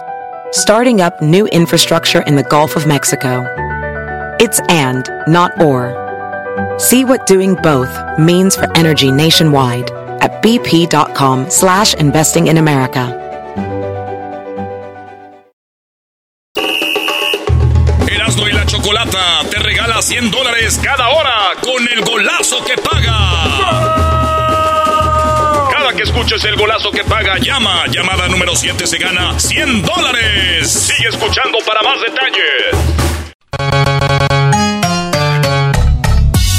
starting 0.51 0.99
up 0.99 1.21
new 1.21 1.47
infrastructure 1.47 2.21
in 2.23 2.35
the 2.35 2.43
Gulf 2.43 2.75
of 2.75 2.85
Mexico. 2.85 3.45
It's 4.41 4.59
and, 4.67 5.09
not 5.25 5.61
or. 5.61 6.02
See 6.77 7.05
what 7.05 7.25
doing 7.25 7.55
both 7.55 7.91
means 8.19 8.55
for 8.55 8.69
energy 8.77 9.11
nationwide 9.11 9.89
at 10.21 10.41
bp.com 10.43 11.49
slash 11.49 11.93
investing 11.95 12.47
in 12.47 12.57
America. 12.57 13.19
Erasmo 18.07 18.47
y 18.47 18.51
la 18.51 18.65
Chocolata 18.65 19.43
te 19.49 19.59
regala 19.59 20.01
100 20.01 20.31
dólares 20.31 20.79
cada 20.83 21.09
hora 21.09 21.53
con 21.61 21.87
el 21.87 22.03
golazo 22.03 22.63
que 22.65 22.77
paga. 22.77 23.17
Cada 25.71 25.93
que 25.93 26.03
escuches 26.03 26.43
el 26.45 26.55
golazo 26.55 26.91
que 26.91 27.03
paga, 27.03 27.37
llama. 27.39 27.87
Llamada 27.87 28.27
número 28.27 28.55
7 28.55 28.85
se 28.87 28.97
gana 28.97 29.39
100 29.39 29.81
dólares. 29.83 30.71
Sigue 30.71 31.09
escuchando 31.09 31.57
para 31.65 31.81
más 31.81 31.99
detalles. 32.01 33.92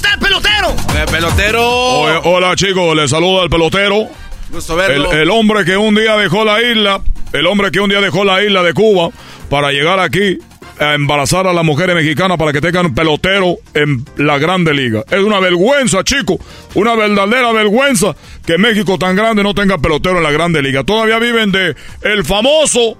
Está 0.00 0.14
el 0.14 0.20
pelotero? 0.20 0.70
Eh, 0.70 1.06
pelotero. 1.10 1.68
Oye, 1.68 2.20
hola 2.24 2.56
chicos, 2.56 2.96
les 2.96 3.10
saluda 3.10 3.44
el 3.44 3.50
pelotero. 3.50 4.08
Gusto 4.50 4.76
verlo. 4.76 5.12
El, 5.12 5.20
el 5.20 5.30
hombre 5.30 5.64
que 5.64 5.76
un 5.76 5.94
día 5.94 6.16
dejó 6.16 6.44
la 6.44 6.62
isla, 6.62 7.02
el 7.32 7.46
hombre 7.46 7.70
que 7.70 7.80
un 7.80 7.90
día 7.90 8.00
dejó 8.00 8.24
la 8.24 8.42
isla 8.42 8.62
de 8.62 8.72
Cuba 8.72 9.10
para 9.48 9.70
llegar 9.72 10.00
aquí 10.00 10.38
a 10.78 10.94
embarazar 10.94 11.46
a 11.46 11.52
las 11.52 11.64
mujeres 11.64 11.94
mexicanas 11.94 12.38
para 12.38 12.52
que 12.52 12.62
tengan 12.62 12.94
pelotero 12.94 13.56
en 13.74 14.04
la 14.16 14.38
Grande 14.38 14.72
Liga. 14.72 15.04
Es 15.10 15.20
una 15.20 15.38
vergüenza, 15.38 16.02
chicos, 16.02 16.38
una 16.74 16.94
verdadera 16.94 17.52
vergüenza 17.52 18.16
que 18.46 18.56
México 18.56 18.98
tan 18.98 19.14
grande 19.14 19.42
no 19.42 19.54
tenga 19.54 19.76
pelotero 19.76 20.16
en 20.16 20.22
la 20.22 20.30
Grande 20.30 20.62
Liga. 20.62 20.82
Todavía 20.82 21.18
viven 21.18 21.52
de 21.52 21.76
el 22.02 22.24
famoso 22.24 22.96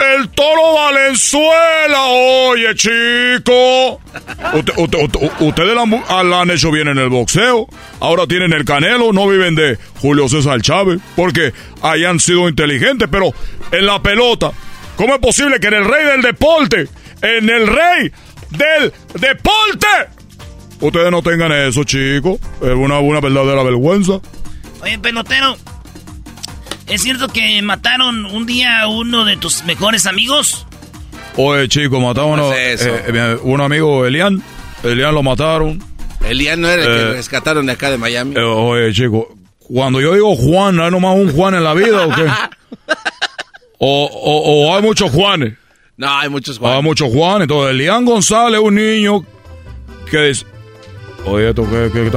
el 0.00 0.28
Toro 0.30 0.74
Valenzuela. 0.74 2.02
Oye, 2.08 2.74
chico. 2.74 4.00
Usted- 4.54 4.74
usted- 4.76 4.98
usted- 5.04 5.30
ustedes 5.40 5.74
la, 5.74 5.82
han- 5.82 6.30
la 6.30 6.40
han 6.40 6.50
hecho 6.50 6.70
bien 6.70 6.88
en 6.88 6.98
el 6.98 7.08
boxeo. 7.08 7.66
Ahora 8.00 8.26
tienen 8.26 8.52
el 8.52 8.64
canelo. 8.64 9.12
No 9.12 9.28
viven 9.28 9.54
de 9.54 9.78
Julio 10.00 10.28
César 10.28 10.60
Chávez. 10.62 11.00
Porque 11.16 11.52
hayan 11.82 12.18
sido 12.20 12.48
inteligentes. 12.48 13.08
Pero 13.10 13.32
en 13.70 13.86
la 13.86 14.02
pelota, 14.02 14.50
¿cómo 14.96 15.14
es 15.14 15.20
posible 15.20 15.60
que 15.60 15.68
en 15.68 15.74
el 15.74 15.84
rey 15.84 16.04
del 16.06 16.22
deporte, 16.22 16.88
en 17.22 17.48
el 17.50 17.66
rey 17.66 18.12
del 18.50 18.92
deporte, 19.20 19.86
ustedes 20.80 21.10
no 21.10 21.22
tengan 21.22 21.52
eso, 21.52 21.84
chicos? 21.84 22.38
Es 22.60 22.74
una, 22.74 22.98
una 22.98 23.20
verdadera 23.20 23.62
vergüenza. 23.62 24.20
Oye, 24.82 24.98
pelotero. 24.98 25.56
¿Es 26.92 27.02
cierto 27.02 27.28
que 27.28 27.62
mataron 27.62 28.26
un 28.26 28.44
día 28.44 28.80
a 28.82 28.88
uno 28.88 29.24
de 29.24 29.36
tus 29.38 29.64
mejores 29.64 30.06
amigos? 30.06 30.66
Oye, 31.36 31.66
chico, 31.68 31.98
mataron 32.00 32.38
a 32.38 32.48
eh, 32.54 32.76
eh, 32.78 33.38
un 33.42 33.60
amigo, 33.62 34.04
Elian. 34.04 34.42
Elian 34.82 35.14
lo 35.14 35.22
mataron. 35.22 35.82
Elian 36.22 36.60
no 36.60 36.68
era 36.68 36.84
el 36.84 36.90
Eh, 36.90 36.94
que 36.94 37.12
rescataron 37.14 37.64
de 37.66 37.72
acá 37.72 37.90
de 37.90 37.96
Miami. 37.96 38.34
Eh, 38.36 38.40
oye, 38.42 38.92
chico, 38.92 39.34
cuando 39.58 40.00
yo 40.02 40.12
digo 40.14 40.36
Juan, 40.36 40.78
¿hay 40.80 40.90
nomás 40.90 41.16
un 41.16 41.32
Juan 41.32 41.54
en 41.54 41.64
la 41.64 41.72
vida 41.72 42.06
o 42.06 42.10
qué? 42.14 42.26
o, 43.78 44.04
o- 44.04 44.66
o 44.68 44.76
hay 44.76 44.82
muchos 44.82 45.10
Juanes. 45.10 45.54
No, 45.96 46.08
hay 46.18 46.28
muchos 46.28 46.56
Hay 46.58 46.62
Juan. 46.62 46.84
muchos 46.84 47.10
Juanes. 47.10 47.42
Entonces, 47.42 47.70
Elian 47.70 48.04
González 48.04 48.60
es 48.60 48.66
un 48.66 48.74
niño 48.74 49.24
que 50.10 50.30
es... 50.30 50.44
Oye, 51.24 51.50
esto 51.50 51.62
que, 51.70 51.90
que. 51.92 52.10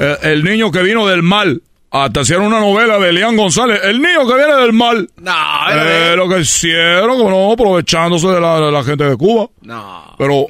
Eh, 0.00 0.16
el 0.22 0.42
niño 0.42 0.72
que 0.72 0.82
vino 0.82 1.06
del 1.06 1.22
mal. 1.22 1.62
Hasta 1.90 2.20
hicieron 2.20 2.46
una 2.46 2.60
novela 2.60 2.98
de 2.98 3.08
Elian 3.08 3.36
González. 3.36 3.80
El 3.82 4.00
niño 4.02 4.26
que 4.26 4.34
viene 4.34 4.54
del 4.56 4.72
mal. 4.74 5.08
No, 5.22 5.32
Eh, 5.72 6.14
lo 6.16 6.28
que 6.28 6.40
hicieron, 6.40 7.16
como 7.16 7.30
no, 7.30 7.52
aprovechándose 7.52 8.28
de 8.28 8.40
la, 8.40 8.60
de 8.60 8.70
la 8.72 8.84
gente 8.84 9.04
de 9.04 9.16
Cuba. 9.16 9.48
No. 9.62 10.14
Pero 10.18 10.46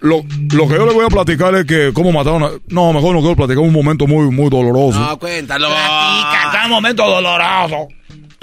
lo, 0.00 0.22
lo 0.52 0.66
que 0.68 0.74
yo 0.74 0.86
le 0.86 0.92
voy 0.92 1.04
a 1.04 1.08
platicar 1.08 1.54
es 1.54 1.64
que 1.64 1.92
cómo 1.94 2.10
mataron 2.10 2.42
a... 2.42 2.50
No, 2.68 2.92
mejor 2.92 3.14
no 3.14 3.20
quiero 3.20 3.36
platicar 3.36 3.62
un 3.62 3.72
momento 3.72 4.06
muy, 4.08 4.30
muy 4.32 4.50
doloroso. 4.50 4.98
No, 4.98 5.16
cuéntalo. 5.18 5.68
Platica, 5.68 6.62
un 6.64 6.70
momento 6.70 7.04
doloroso. 7.08 7.86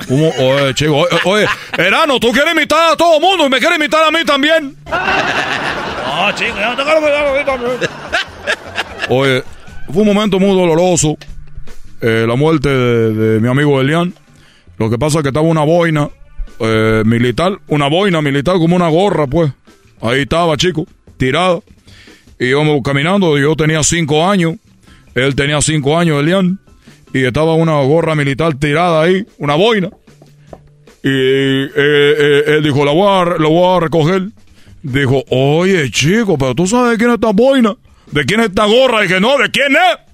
¿Cómo? 0.07 0.29
Oye, 0.29 0.73
chico, 0.75 0.95
oye, 0.95 1.07
oye, 1.25 1.47
Erano, 1.77 2.19
tú 2.19 2.31
quieres 2.31 2.53
imitar 2.53 2.93
a 2.93 2.95
todo 2.95 3.15
el 3.15 3.21
mundo 3.21 3.47
y 3.47 3.49
me 3.49 3.57
quieres 3.59 3.77
imitar 3.79 4.03
a 4.05 4.11
mí 4.11 4.23
también. 4.23 4.77
No, 4.85 6.31
chico, 6.33 6.55
yo 6.57 6.69
no 6.69 6.75
te 6.77 6.83
quiero 6.83 7.01
cuidar 7.01 7.25
a 7.27 7.33
mí 7.33 7.45
también. 7.45 7.71
Oye, 9.09 9.43
fue 9.91 10.01
un 10.03 10.07
momento 10.13 10.39
muy 10.39 10.49
doloroso. 10.55 11.17
Eh, 12.01 12.25
la 12.27 12.35
muerte 12.35 12.69
de, 12.69 13.39
mi 13.39 13.47
amigo 13.47 13.81
Elian. 13.81 14.13
Lo 14.77 14.89
que 14.89 14.97
pasa 14.97 15.19
es 15.19 15.23
que 15.23 15.29
estaba 15.29 15.47
una 15.47 15.63
boina 15.63 16.09
eh, 16.59 17.03
militar, 17.05 17.59
una 17.67 17.87
boina 17.87 18.21
militar 18.21 18.57
como 18.57 18.75
una 18.75 18.89
gorra, 18.89 19.27
pues. 19.27 19.51
Ahí 20.01 20.21
estaba, 20.21 20.55
chico, 20.57 20.85
tirada. 21.17 21.59
Y 22.39 22.47
íbamos 22.47 22.81
caminando, 22.83 23.37
yo 23.37 23.55
tenía 23.55 23.81
cinco 23.81 24.27
años, 24.27 24.55
él 25.15 25.35
tenía 25.35 25.59
cinco 25.61 25.97
años, 25.97 26.21
Elian. 26.21 26.59
Y 27.13 27.23
estaba 27.23 27.55
una 27.55 27.81
gorra 27.81 28.13
militar 28.15 28.53
tirada 28.55 29.01
ahí, 29.01 29.25
una 29.39 29.55
boina. 29.55 29.89
Y 31.03 31.09
eh, 31.09 32.43
él 32.47 32.63
dijo, 32.63 32.85
la 32.85 32.91
voy, 32.91 33.07
a, 33.07 33.39
la 33.39 33.47
voy 33.47 33.77
a 33.77 33.79
recoger. 33.79 34.27
Dijo, 34.83 35.23
oye, 35.29 35.89
chico, 35.89 36.37
pero 36.37 36.53
tú 36.53 36.67
sabes 36.67 36.91
de 36.91 36.97
quién 36.97 37.09
es 37.09 37.15
esta 37.15 37.31
boina. 37.31 37.75
¿De 38.11 38.25
quién 38.25 38.39
es 38.41 38.49
esta 38.49 38.65
gorra? 38.65 39.01
Dije, 39.01 39.19
no, 39.19 39.37
¿de 39.37 39.49
quién 39.49 39.71
es? 39.71 40.06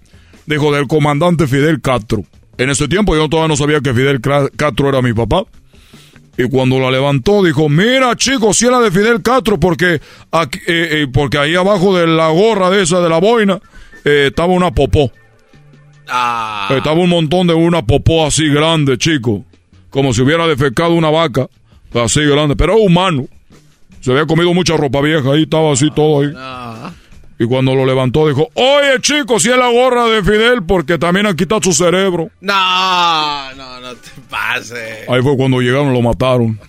Dijo, 0.45 0.74
del 0.74 0.88
comandante 0.88 1.48
Fidel 1.48 1.82
Castro. 1.82 2.24
En 2.57 2.70
ese 2.70 2.88
tiempo 2.88 3.15
yo 3.15 3.30
todavía 3.30 3.48
no 3.48 3.56
sabía 3.56 3.82
que 3.82 3.94
Fidel 3.94 4.22
Castro 4.22 4.90
era 4.90 5.02
mi 5.02 5.14
papá. 5.14 5.44
Y 6.38 6.49
cuando 6.49 6.80
la 6.80 6.90
levantó, 6.90 7.44
dijo, 7.44 7.70
mira, 7.70 8.15
chicos, 8.15 8.57
si 8.57 8.65
era 8.65 8.80
de 8.80 8.90
Fidel 8.90 9.22
Castro, 9.22 9.60
porque, 9.60 10.02
aquí, 10.32 10.60
eh, 10.68 10.90
eh, 10.91 11.07
porque 11.11 11.38
ahí 11.38 11.56
abajo 11.56 11.95
de 11.95 12.07
la 12.07 12.30
gorra 12.30 12.72
de 12.72 12.82
esa, 12.82 13.02
de 13.02 13.10
la 13.10 13.20
boina, 13.20 13.60
eh, 14.03 14.28
estaba 14.30 14.52
una 14.52 14.72
popó. 14.72 15.11
Ah. 16.07 16.70
Estaba 16.76 16.99
un 16.99 17.10
montón 17.10 17.48
de 17.48 17.53
una 17.53 17.86
popó 17.86 18.26
así 18.26 18.48
grande, 18.49 18.98
chico. 18.98 19.45
Como 19.90 20.14
si 20.14 20.22
hubiera 20.22 20.48
defecado 20.48 20.94
una 20.94 21.10
vaca. 21.10 21.48
Así 21.94 22.22
grande. 22.22 22.56
Pero 22.56 22.78
es 22.78 22.86
humano. 22.86 23.28
Se 24.02 24.11
había 24.11 24.26
comido 24.26 24.53
mucha 24.53 24.76
ropa 24.76 25.02
vieja. 25.02 25.32
Ahí 25.32 25.44
estaba 25.44 25.72
así 25.72 25.90
todo 25.91 26.22
ahí. 26.22 26.34
Y 27.44 27.48
cuando 27.48 27.76
lo 27.76 27.86
levantó 27.86 28.28
dijo, 28.28 28.49
oye 28.53 28.99
chico, 29.02 29.40
si 29.40 29.49
es 29.49 29.57
la 29.57 29.70
gorra 29.70 30.06
de 30.06 30.24
Fidel 30.24 30.64
porque 30.64 30.98
también 30.98 31.26
han 31.26 31.36
quitado 31.36 31.61
su 31.61 31.74
cerebro. 31.74 32.30
No, 32.41 33.53
no, 33.56 33.80
no 33.82 33.94
te 33.95 34.10
pases. 34.30 35.10
Ahí 35.10 35.22
fue 35.22 35.36
cuando 35.36 35.60
llegaron 35.61 35.91
y 35.91 35.94
lo 35.94 36.02
mataron. 36.02 36.60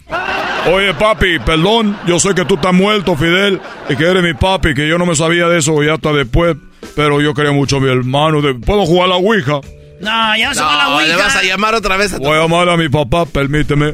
Oye 0.73 0.95
papi, 0.95 1.39
perdón, 1.41 1.97
yo 2.07 2.19
sé 2.19 2.35
que 2.35 2.45
tú 2.45 2.55
estás 2.55 2.73
muerto, 2.73 3.15
Fidel, 3.17 3.61
y 3.89 3.97
que 3.97 4.05
eres 4.05 4.23
mi 4.23 4.35
papi, 4.35 4.75
que 4.75 4.89
yo 4.89 4.97
no 4.99 5.07
me 5.07 5.15
sabía 5.15 5.47
de 5.47 5.59
eso 5.59 5.83
ya 5.83 5.95
hasta 5.95 6.13
después, 6.13 6.57
pero 6.97 7.21
yo 7.21 7.35
quería 7.35 7.53
mucho 7.53 7.77
a 7.77 7.81
mi 7.81 7.91
hermano. 7.91 8.41
De- 8.41 8.55
¿Puedo 8.55 8.85
jugar 8.87 9.05
a 9.05 9.09
la 9.11 9.17
Ouija? 9.17 9.61
No, 10.01 10.37
ya 10.37 10.53
se 10.55 10.61
va 10.63 10.77
la 10.77 10.85
No, 10.89 11.01
le 11.01 11.13
Ouija. 11.13 11.25
vas 11.25 11.37
a 11.37 11.43
llamar 11.43 11.75
otra 11.75 11.97
vez 11.97 12.13
a 12.15 12.17
tu... 12.19 12.25
Voy 12.25 12.37
a 12.37 12.43
llamar 12.43 12.69
a 12.69 12.77
mi 12.77 12.89
papá, 12.89 13.27
permíteme. 13.27 13.93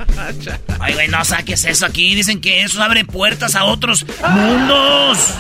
Ay, 0.81 0.94
güey, 0.94 1.09
no 1.09 1.24
saques 1.24 1.65
eso 1.65 1.85
aquí. 1.86 2.15
Dicen 2.15 2.40
que 2.40 2.62
eso 2.62 2.82
abre 2.82 3.05
puertas 3.05 3.55
a 3.55 3.65
otros 3.65 4.07
mundos. 4.28 5.35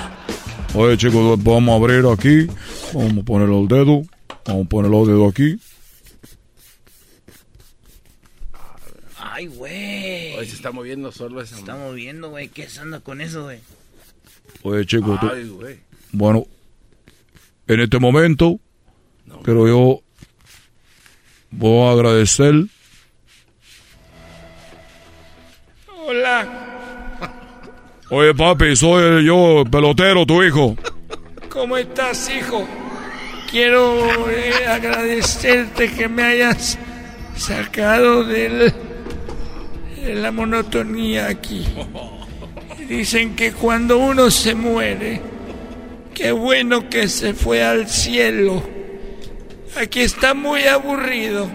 Oye, 0.74 0.96
chicos, 0.96 1.42
vamos 1.42 1.68
a 1.72 1.76
abrir 1.76 2.04
aquí. 2.06 2.46
Vamos 2.94 3.18
a 3.18 3.22
poner 3.24 3.48
los 3.48 3.68
dedos. 3.68 4.06
Vamos 4.46 4.66
a 4.66 4.68
poner 4.68 4.90
los 4.90 5.06
dedos 5.06 5.30
aquí. 5.30 5.58
Ay, 9.18 9.46
güey. 9.48 10.36
Oye, 10.36 10.46
se 10.48 10.54
está 10.54 10.70
moviendo 10.70 11.10
solo 11.12 11.40
esa... 11.40 11.54
Se 11.54 11.60
está 11.60 11.76
moviendo, 11.76 12.30
güey. 12.30 12.48
¿Qué 12.48 12.68
se 12.68 12.80
anda 12.80 13.00
con 13.00 13.20
eso, 13.20 13.44
güey? 13.44 13.58
Oye, 14.62 14.86
chicos, 14.86 15.18
tú- 15.20 15.28
Ay, 15.32 15.48
güey. 15.48 15.78
bueno, 16.12 16.44
en 17.66 17.80
este 17.80 17.98
momento, 17.98 18.58
pero 19.42 19.66
yo 19.66 20.00
voy 21.50 21.88
a 21.88 21.92
agradecer. 21.92 22.54
Hola, 26.06 26.69
Oye, 28.10 28.34
papi, 28.34 28.74
soy 28.74 29.24
yo, 29.24 29.64
pelotero, 29.70 30.26
tu 30.26 30.42
hijo. 30.42 30.76
¿cómo 31.48 31.76
estás, 31.76 32.30
hijo? 32.30 32.66
Quiero 33.50 34.28
eh, 34.30 34.66
agradecerte 34.66 35.92
que 35.92 36.08
me 36.08 36.22
hayas 36.22 36.78
sacado 37.36 38.24
del 38.24 38.72
de 40.02 40.14
la 40.14 40.32
monotonía 40.32 41.28
aquí. 41.28 41.66
Dicen 42.88 43.36
que 43.36 43.52
cuando 43.52 43.98
uno 43.98 44.30
se 44.30 44.54
muere, 44.54 45.20
qué 46.14 46.32
bueno 46.32 46.88
que 46.88 47.08
se 47.08 47.34
fue 47.34 47.62
al 47.62 47.88
cielo. 47.88 48.62
Aquí 49.80 50.00
está 50.00 50.34
muy 50.34 50.62
aburrido. 50.64 51.48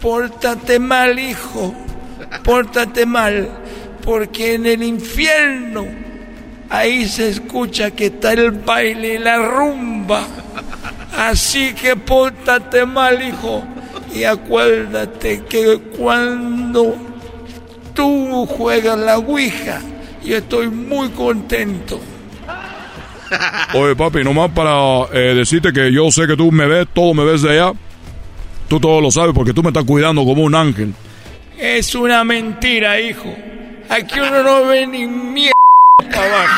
Pórtate 0.00 0.78
mal, 0.78 1.18
hijo. 1.18 1.74
Pórtate 2.44 3.06
mal. 3.06 3.48
Porque 4.10 4.54
en 4.54 4.66
el 4.66 4.82
infierno 4.82 5.86
ahí 6.68 7.06
se 7.06 7.28
escucha 7.28 7.92
que 7.92 8.06
está 8.06 8.32
el 8.32 8.50
baile 8.50 9.14
y 9.14 9.18
la 9.18 9.38
rumba. 9.38 10.26
Así 11.16 11.72
que 11.74 11.94
pórtate 11.94 12.84
mal, 12.86 13.22
hijo. 13.22 13.62
Y 14.12 14.24
acuérdate 14.24 15.44
que 15.48 15.78
cuando 15.96 16.96
tú 17.94 18.46
juegas 18.46 18.98
la 18.98 19.18
Ouija, 19.18 19.80
yo 20.24 20.38
estoy 20.38 20.66
muy 20.66 21.10
contento. 21.10 22.00
Oye, 23.74 23.94
papi, 23.94 24.24
nomás 24.24 24.50
para 24.50 25.04
eh, 25.12 25.34
decirte 25.36 25.72
que 25.72 25.92
yo 25.92 26.10
sé 26.10 26.26
que 26.26 26.36
tú 26.36 26.50
me 26.50 26.66
ves, 26.66 26.88
todo 26.92 27.14
me 27.14 27.22
ves 27.24 27.42
de 27.42 27.50
allá. 27.50 27.74
Tú 28.66 28.80
todo 28.80 29.00
lo 29.00 29.12
sabes 29.12 29.32
porque 29.36 29.52
tú 29.52 29.62
me 29.62 29.68
estás 29.68 29.84
cuidando 29.84 30.24
como 30.24 30.42
un 30.42 30.56
ángel. 30.56 30.94
Es 31.56 31.94
una 31.94 32.24
mentira, 32.24 33.00
hijo. 33.00 33.32
Aquí 33.90 34.20
uno 34.20 34.42
no 34.42 34.66
ve 34.66 34.86
ni 34.86 35.06
mierda 35.06 35.52
para 36.12 36.26
abajo. 36.26 36.54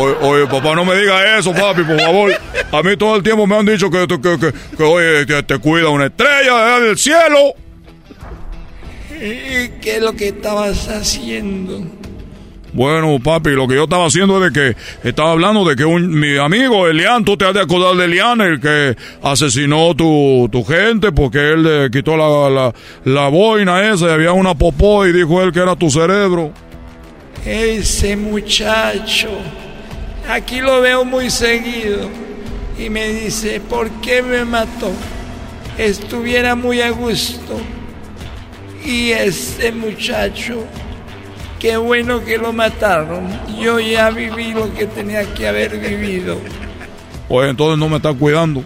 Oye, 0.00 0.16
oye, 0.22 0.46
papá, 0.48 0.74
no 0.74 0.84
me 0.84 0.96
diga 0.96 1.38
eso, 1.38 1.52
papi, 1.52 1.84
por 1.84 2.00
favor. 2.00 2.34
A 2.72 2.82
mí 2.82 2.96
todo 2.96 3.14
el 3.14 3.22
tiempo 3.22 3.46
me 3.46 3.56
han 3.56 3.66
dicho 3.66 3.88
que, 3.88 4.08
que, 4.08 4.20
que, 4.20 4.52
que, 4.76 4.82
oye, 4.82 5.24
que 5.26 5.44
te 5.44 5.58
cuida 5.58 5.88
una 5.90 6.06
estrella 6.06 6.80
del 6.80 6.98
cielo. 6.98 7.54
¿Y 9.12 9.68
qué 9.80 9.96
es 9.96 10.02
lo 10.02 10.14
que 10.14 10.28
estabas 10.28 10.88
haciendo? 10.88 11.84
Bueno, 12.74 13.20
papi, 13.22 13.50
lo 13.50 13.68
que 13.68 13.76
yo 13.76 13.84
estaba 13.84 14.06
haciendo 14.06 14.44
es 14.44 14.52
de 14.52 14.74
que 14.74 15.08
estaba 15.08 15.30
hablando 15.30 15.64
de 15.64 15.76
que 15.76 15.84
un, 15.84 16.10
mi 16.10 16.36
amigo 16.38 16.88
Elian, 16.88 17.24
tú 17.24 17.36
te 17.36 17.44
has 17.46 17.54
de 17.54 17.60
acordar 17.60 17.94
de 17.94 18.06
Elian, 18.06 18.40
el 18.40 18.60
que 18.60 18.96
asesinó 19.22 19.94
tu, 19.94 20.48
tu 20.50 20.64
gente 20.64 21.12
porque 21.12 21.52
él 21.52 21.62
le 21.62 21.90
quitó 21.92 22.16
la, 22.16 22.50
la, 22.50 22.74
la 23.04 23.28
boina 23.28 23.92
esa 23.92 24.06
y 24.06 24.10
había 24.10 24.32
una 24.32 24.56
popó 24.56 25.06
y 25.06 25.12
dijo 25.12 25.40
él 25.40 25.52
que 25.52 25.60
era 25.60 25.76
tu 25.76 25.88
cerebro. 25.88 26.50
Ese 27.46 28.16
muchacho, 28.16 29.28
aquí 30.28 30.60
lo 30.60 30.80
veo 30.80 31.04
muy 31.04 31.30
seguido 31.30 32.10
y 32.76 32.90
me 32.90 33.08
dice, 33.08 33.60
¿por 33.60 33.88
qué 34.00 34.20
me 34.20 34.44
mató? 34.44 34.90
Estuviera 35.78 36.56
muy 36.56 36.80
a 36.80 36.90
gusto. 36.90 37.56
Y 38.84 39.10
ese 39.10 39.70
muchacho, 39.70 40.64
qué 41.64 41.78
bueno 41.78 42.22
que 42.22 42.36
lo 42.36 42.52
mataron. 42.52 43.26
Yo 43.58 43.80
ya 43.80 44.10
viví 44.10 44.52
lo 44.52 44.70
que 44.74 44.84
tenía 44.84 45.24
que 45.32 45.48
haber 45.48 45.78
vivido. 45.78 46.36
Pues 47.26 47.48
entonces 47.48 47.78
no 47.78 47.88
me 47.88 47.96
estás 47.96 48.14
cuidando. 48.16 48.62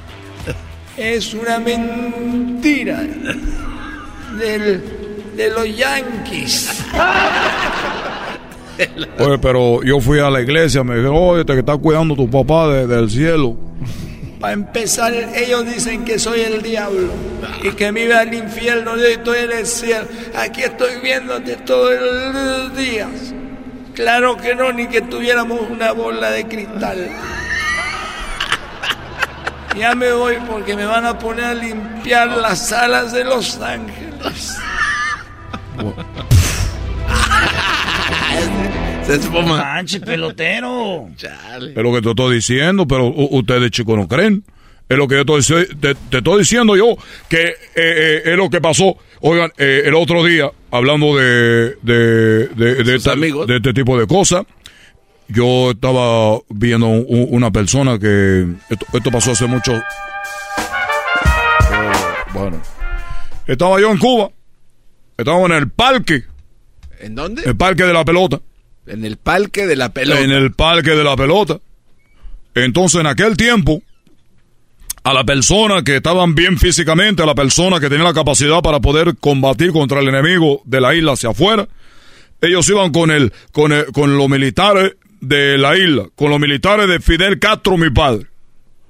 Es 0.97 1.33
una 1.33 1.61
mentira 1.61 3.03
del, 4.37 4.83
de 5.37 5.51
los 5.51 5.77
yankees. 5.77 6.83
Oye, 9.21 9.39
pero 9.39 9.81
yo 9.85 10.01
fui 10.01 10.19
a 10.19 10.29
la 10.29 10.41
iglesia, 10.41 10.83
me 10.83 10.97
dijeron, 10.97 11.17
oye, 11.17 11.45
te 11.45 11.57
está 11.57 11.77
cuidando 11.77 12.17
tu 12.17 12.29
papá 12.29 12.67
de- 12.69 12.89
del 12.89 13.09
cielo. 13.09 13.57
Para 14.41 14.53
empezar, 14.53 15.13
ellos 15.35 15.67
dicen 15.67 16.05
que 16.05 16.19
soy 16.19 16.43
el 16.43 16.63
diablo 16.63 17.13
y 17.63 17.73
que 17.73 17.91
me 17.91 18.13
al 18.13 18.33
infierno. 18.33 18.97
Yo 18.97 19.07
estoy 19.07 19.39
en 19.41 19.53
el 19.53 19.67
cielo. 19.67 20.07
Aquí 20.37 20.63
estoy 20.63 21.01
viéndote 21.01 21.57
todos 21.57 21.95
los 22.33 22.77
días. 22.77 23.35
Claro 23.95 24.37
que 24.37 24.55
no, 24.55 24.73
ni 24.73 24.87
que 24.87 25.01
tuviéramos 25.01 25.61
una 25.69 25.91
bola 25.91 26.31
de 26.31 26.47
cristal. 26.47 27.11
Ya 29.77 29.95
me 29.95 30.13
voy 30.13 30.37
porque 30.49 30.77
me 30.77 30.85
van 30.85 31.05
a 31.05 31.19
poner 31.19 31.45
a 31.45 31.55
limpiar 31.55 32.29
las 32.29 32.73
alas 32.73 33.13
de 33.13 33.25
Los 33.25 33.61
Ángeles. 33.61 34.57
Manche, 39.57 40.01
pelotero. 40.01 41.09
Es 41.77 41.83
lo 41.83 41.93
que 41.95 42.03
te 42.03 42.11
estoy 42.11 42.35
diciendo, 42.37 42.87
pero 42.87 43.07
ustedes 43.09 43.71
chicos 43.71 43.97
no 43.97 44.07
creen. 44.09 44.45
Es 44.89 44.97
lo 44.97 45.07
que 45.07 45.17
yo 45.17 45.21
estoy, 45.37 45.67
te, 45.81 45.95
te 45.95 46.19
estoy 46.19 46.39
diciendo 46.41 46.75
yo, 46.77 46.97
que 47.29 47.43
eh, 47.49 47.55
eh, 47.77 48.23
es 48.25 48.37
lo 48.37 48.49
que 48.49 48.61
pasó. 48.61 48.97
Oigan, 49.21 49.51
eh, 49.59 49.83
el 49.85 49.95
otro 49.95 50.25
día, 50.25 50.51
hablando 50.71 51.17
de, 51.17 51.77
de, 51.83 52.49
de, 52.49 52.75
de, 52.85 52.97
esta- 52.97 53.15
de 53.47 53.57
este 53.57 53.75
tipo 53.75 53.99
de 53.99 54.07
cosas, 54.07 54.45
yo 55.29 55.73
estaba 55.73 56.39
viendo 56.49 56.87
un- 56.89 57.27
una 57.31 57.51
persona 57.51 57.99
que... 57.99 58.47
Esto, 58.71 58.87
esto 58.95 59.11
pasó 59.11 59.33
hace 59.33 59.47
mucho... 59.47 59.73
Bueno. 62.33 62.61
Estaba 63.47 63.81
yo 63.81 63.91
en 63.91 63.99
Cuba. 63.99 64.31
Estaba 65.17 65.45
en 65.47 65.53
el 65.53 65.69
parque. 65.71 66.25
¿En 67.01 67.15
dónde? 67.15 67.43
El 67.45 67.57
parque 67.57 67.85
de 67.85 67.93
la 67.93 68.05
pelota. 68.05 68.41
En 68.89 69.05
el 69.05 69.17
parque 69.17 69.67
de 69.67 69.77
la 69.77 69.93
pelota. 69.93 70.21
En 70.21 70.31
el 70.31 70.53
parque 70.53 70.91
de 70.91 71.05
la 71.05 71.17
pelota. 71.17 71.59
Entonces, 72.55 73.01
en 73.01 73.07
aquel 73.07 73.37
tiempo, 73.37 73.83
a 75.05 75.13
la 75.15 75.25
persona 75.25 75.83
que 75.83 75.97
estaban 75.97 76.35
bien 76.35 76.59
físicamente, 76.59 77.23
a 77.23 77.27
la 77.27 77.35
persona 77.35 77.79
que 77.81 77.89
tenía 77.89 78.05
la 78.05 78.13
capacidad 78.15 78.61
para 78.63 78.81
poder 78.81 79.17
combatir 79.19 79.73
contra 79.73 80.01
el 80.01 80.09
enemigo 80.09 80.63
de 80.65 80.81
la 80.81 80.95
isla 80.95 81.13
hacia 81.13 81.31
afuera, 81.31 81.69
ellos 82.41 82.69
iban 82.69 82.91
con 82.93 83.11
el, 83.11 83.33
con 83.53 83.73
el- 83.73 83.87
con 83.87 84.17
los 84.17 84.29
militares 84.29 84.97
de 85.21 85.59
la 85.59 85.77
isla, 85.77 86.07
con 86.15 86.31
los 86.31 86.39
militares 86.41 86.89
de 86.89 87.01
Fidel 87.01 87.39
Castro, 87.39 87.77
mi 87.77 87.91
padre, 87.91 88.27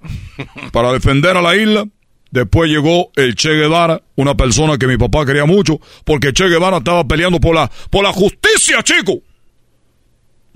para 0.73 0.93
defender 0.93 1.37
a 1.37 1.43
la 1.43 1.57
isla. 1.57 1.85
Después 2.31 2.71
llegó 2.71 3.11
el 3.17 3.35
Che 3.37 3.49
Guevara, 3.55 4.03
una 4.17 4.37
persona 4.37 4.77
que 4.77 4.87
mi 4.87 4.99
papá 4.99 5.25
quería 5.25 5.47
mucho, 5.47 5.81
porque 6.05 6.35
Che 6.35 6.49
Guevara 6.49 6.77
estaba 6.79 7.03
peleando 7.09 7.41
por 7.41 7.55
la, 7.55 7.71
por 7.91 8.05
la 8.05 8.13
justicia, 8.13 8.83
chico. 8.83 9.21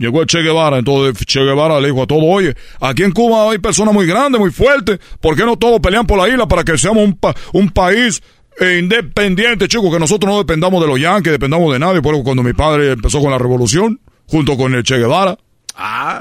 Llegó 0.03 0.21
el 0.21 0.27
Che 0.27 0.43
Guevara, 0.43 0.79
entonces 0.79 1.25
Che 1.25 1.41
Guevara 1.41 1.79
le 1.81 1.89
dijo 1.89 2.03
a 2.03 2.07
todos, 2.07 2.23
oye, 2.27 2.55
aquí 2.81 3.05
en 3.05 3.13
Cuba 3.13 3.51
hay 3.53 3.59
personas 3.59 3.95
muy 3.95 4.05
grandes, 4.07 4.41
muy 4.41 4.51
fuertes, 4.51 4.99
¿por 5.21 5.37
qué 5.37 5.45
no 5.45 5.57
todos 5.57 5.81
pelean 5.81 6.07
por 6.07 6.19
la 6.19 6.29
isla 6.29 6.47
para 6.49 6.65
que 6.65 6.77
seamos 6.77 7.05
un, 7.05 7.15
pa- 7.15 7.35
un 7.53 7.71
país 7.71 8.21
eh, 8.61 8.79
independiente, 8.83 9.69
chicos, 9.69 9.93
que 9.93 9.99
nosotros 10.01 10.31
no 10.33 10.39
dependamos 10.39 10.81
de 10.83 10.89
los 10.89 11.01
yankees, 11.01 11.33
dependamos 11.33 11.73
de 11.73 11.79
nadie? 11.79 12.03
Por 12.03 12.15
eso 12.15 12.25
cuando 12.25 12.43
mi 12.43 12.53
padre 12.53 12.93
empezó 12.93 13.21
con 13.21 13.31
la 13.31 13.39
revolución, 13.39 14.01
junto 14.27 14.57
con 14.57 14.75
el 14.75 14.83
Che 14.83 14.99
Guevara, 14.99 15.39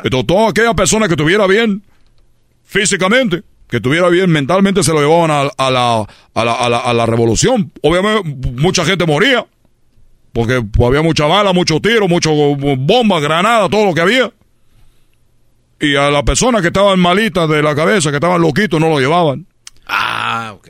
entonces 0.03 0.27
toda 0.27 0.49
aquella 0.49 0.73
persona 0.73 1.07
que 1.07 1.15
estuviera 1.15 1.47
bien 1.47 1.83
físicamente, 2.63 3.43
que 3.67 3.77
estuviera 3.77 4.09
bien 4.09 4.29
mentalmente, 4.29 4.83
se 4.83 4.91
lo 4.93 4.99
llevaban 5.01 5.31
a, 5.31 5.41
a 5.57 5.71
la, 5.71 6.05
a, 6.33 6.45
la, 6.45 6.53
a, 6.53 6.69
la, 6.69 6.77
a 6.77 6.93
la 6.93 7.05
revolución. 7.05 7.71
Obviamente 7.81 8.21
mucha 8.61 8.85
gente 8.85 9.05
moría, 9.05 9.45
porque 10.33 10.61
pues, 10.61 10.87
había 10.87 11.01
mucha 11.01 11.25
bala, 11.25 11.53
mucho 11.53 11.79
tiro, 11.79 12.07
mucho 12.07 12.31
bombas, 12.33 13.21
granadas, 13.21 13.69
todo 13.69 13.85
lo 13.85 13.93
que 13.93 14.01
había. 14.01 14.31
Y 15.79 15.95
a 15.95 16.11
las 16.11 16.23
personas 16.23 16.61
que 16.61 16.67
estaban 16.67 16.99
malitas 16.99 17.49
de 17.49 17.61
la 17.61 17.75
cabeza, 17.75 18.11
que 18.11 18.17
estaban 18.17 18.41
loquitos, 18.41 18.79
no 18.79 18.89
lo 18.89 18.99
llevaban. 18.99 19.47
Ah, 19.87 20.53
ok. 20.55 20.69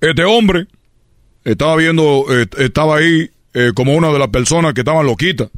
Este 0.00 0.24
hombre 0.24 0.66
estaba 1.44 1.74
viendo, 1.76 2.26
eh, 2.30 2.46
estaba 2.58 2.98
ahí 2.98 3.30
eh, 3.54 3.72
como 3.74 3.94
una 3.94 4.12
de 4.12 4.18
las 4.18 4.28
personas 4.28 4.74
que 4.74 4.82
estaban 4.82 5.06
loquitas. 5.06 5.48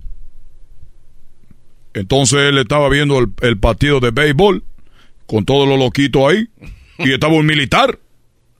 Entonces 1.92 2.38
él 2.38 2.58
estaba 2.58 2.88
viendo 2.88 3.18
el, 3.18 3.28
el 3.40 3.58
partido 3.58 3.98
de 3.98 4.12
béisbol 4.12 4.62
con 5.26 5.44
todos 5.44 5.68
los 5.68 5.78
loquitos 5.78 6.30
ahí. 6.30 6.48
Y 6.98 7.12
estaba 7.12 7.34
un 7.34 7.46
militar. 7.46 7.98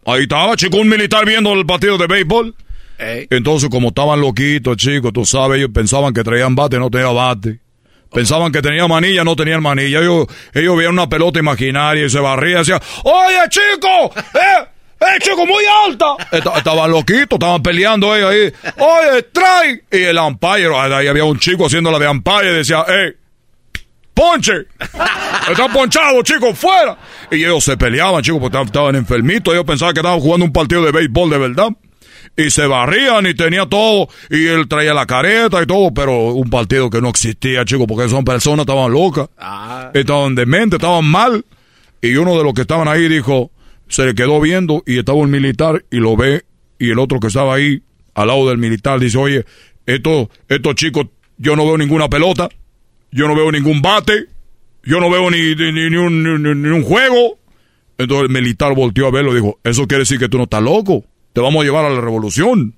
Ahí 0.04 0.22
estaba, 0.22 0.56
chico, 0.56 0.78
un 0.78 0.88
militar 0.88 1.26
viendo 1.26 1.52
el 1.52 1.66
partido 1.66 1.98
de 1.98 2.06
béisbol. 2.06 2.54
Entonces, 2.98 3.68
como 3.70 3.88
estaban 3.88 4.20
loquitos, 4.20 4.76
chicos, 4.76 5.12
tú 5.12 5.24
sabes, 5.24 5.58
ellos 5.58 5.70
pensaban 5.72 6.12
que 6.12 6.24
traían 6.24 6.54
bate, 6.54 6.78
no 6.78 6.90
tenían 6.90 7.14
bate. 7.14 7.60
Pensaban 8.12 8.50
que 8.50 8.62
tenían 8.62 8.88
manilla, 8.88 9.22
no 9.22 9.36
tenían 9.36 9.62
manilla. 9.62 10.00
Ellos, 10.00 10.26
ellos 10.54 10.76
veían 10.76 10.92
una 10.94 11.08
pelota 11.08 11.38
imaginaria 11.38 12.06
y 12.06 12.10
se 12.10 12.18
barría 12.18 12.54
y 12.56 12.58
decían, 12.58 12.80
¡Oye, 13.04 13.38
chico! 13.50 14.10
¡Eh! 14.34 14.66
¡Eh, 15.00 15.18
chico, 15.20 15.46
muy 15.46 15.62
alta! 15.86 16.16
Esta- 16.32 16.56
Estaban 16.58 16.90
loquitos, 16.90 17.36
estaban 17.36 17.62
peleando 17.62 18.16
ellos 18.16 18.30
ahí. 18.30 18.72
¡Oye, 18.78 19.22
trae! 19.24 19.84
Y 19.92 20.02
el 20.04 20.18
umpire, 20.18 20.74
ahí 20.74 21.06
había 21.06 21.24
un 21.24 21.38
chico 21.38 21.66
haciendo 21.66 21.90
la 21.92 21.98
de 21.98 22.08
umpire 22.08 22.50
y 22.50 22.54
decía, 22.54 22.84
¡Eh! 22.88 23.14
¡Ponche! 24.14 24.52
Están 25.50 25.72
ponchados, 25.72 26.24
chicos, 26.24 26.58
fuera. 26.58 26.96
Y 27.30 27.36
ellos 27.44 27.62
se 27.62 27.76
peleaban, 27.76 28.22
chicos, 28.22 28.40
porque 28.40 28.60
estaban 28.60 28.96
enfermitos. 28.96 29.52
Ellos 29.54 29.64
pensaban 29.66 29.94
que 29.94 30.00
estaban 30.00 30.18
jugando 30.18 30.44
un 30.46 30.52
partido 30.52 30.82
de 30.82 30.90
béisbol 30.92 31.30
de 31.30 31.38
verdad. 31.38 31.68
Y 32.38 32.50
se 32.50 32.66
barrían 32.66 33.26
y 33.26 33.34
tenía 33.34 33.66
todo. 33.66 34.08
Y 34.30 34.46
él 34.46 34.68
traía 34.68 34.94
la 34.94 35.06
careta 35.06 35.60
y 35.62 35.66
todo, 35.66 35.92
pero 35.92 36.28
un 36.34 36.48
partido 36.48 36.88
que 36.88 37.00
no 37.00 37.08
existía, 37.08 37.64
chicos, 37.64 37.86
porque 37.88 38.08
son 38.08 38.24
personas 38.24 38.60
estaban 38.60 38.92
locas. 38.92 39.28
Estaban 39.92 40.34
dementes, 40.36 40.78
estaban 40.78 41.04
mal. 41.04 41.44
Y 42.00 42.14
uno 42.14 42.38
de 42.38 42.44
los 42.44 42.54
que 42.54 42.60
estaban 42.60 42.86
ahí 42.86 43.08
dijo, 43.08 43.50
se 43.88 44.06
le 44.06 44.14
quedó 44.14 44.40
viendo 44.40 44.84
y 44.86 44.98
estaba 45.00 45.18
un 45.18 45.30
militar 45.32 45.84
y 45.90 45.96
lo 45.96 46.16
ve 46.16 46.44
y 46.78 46.90
el 46.90 46.98
otro 47.00 47.18
que 47.18 47.26
estaba 47.26 47.56
ahí, 47.56 47.82
al 48.14 48.28
lado 48.28 48.48
del 48.48 48.58
militar, 48.58 49.00
dice, 49.00 49.18
oye, 49.18 49.44
estos, 49.84 50.28
estos 50.48 50.76
chicos, 50.76 51.06
yo 51.38 51.56
no 51.56 51.66
veo 51.66 51.76
ninguna 51.76 52.08
pelota, 52.08 52.48
yo 53.10 53.26
no 53.26 53.34
veo 53.34 53.50
ningún 53.50 53.82
bate, 53.82 54.26
yo 54.84 55.00
no 55.00 55.10
veo 55.10 55.28
ni, 55.30 55.56
ni, 55.56 55.72
ni 55.90 55.96
un, 55.96 56.22
ni- 56.42 56.54
ni 56.54 56.68
un 56.68 56.84
juego. 56.84 57.36
Entonces 57.98 58.28
el 58.28 58.32
militar 58.32 58.74
volteó 58.76 59.08
a 59.08 59.10
verlo 59.10 59.32
y 59.32 59.36
dijo, 59.40 59.58
eso 59.64 59.88
quiere 59.88 60.02
decir 60.02 60.20
que 60.20 60.28
tú 60.28 60.36
no 60.36 60.44
estás 60.44 60.62
loco, 60.62 61.04
te 61.38 61.42
vamos 61.42 61.62
a 61.62 61.64
llevar 61.64 61.84
a 61.84 61.90
la 61.90 62.00
revolución. 62.00 62.74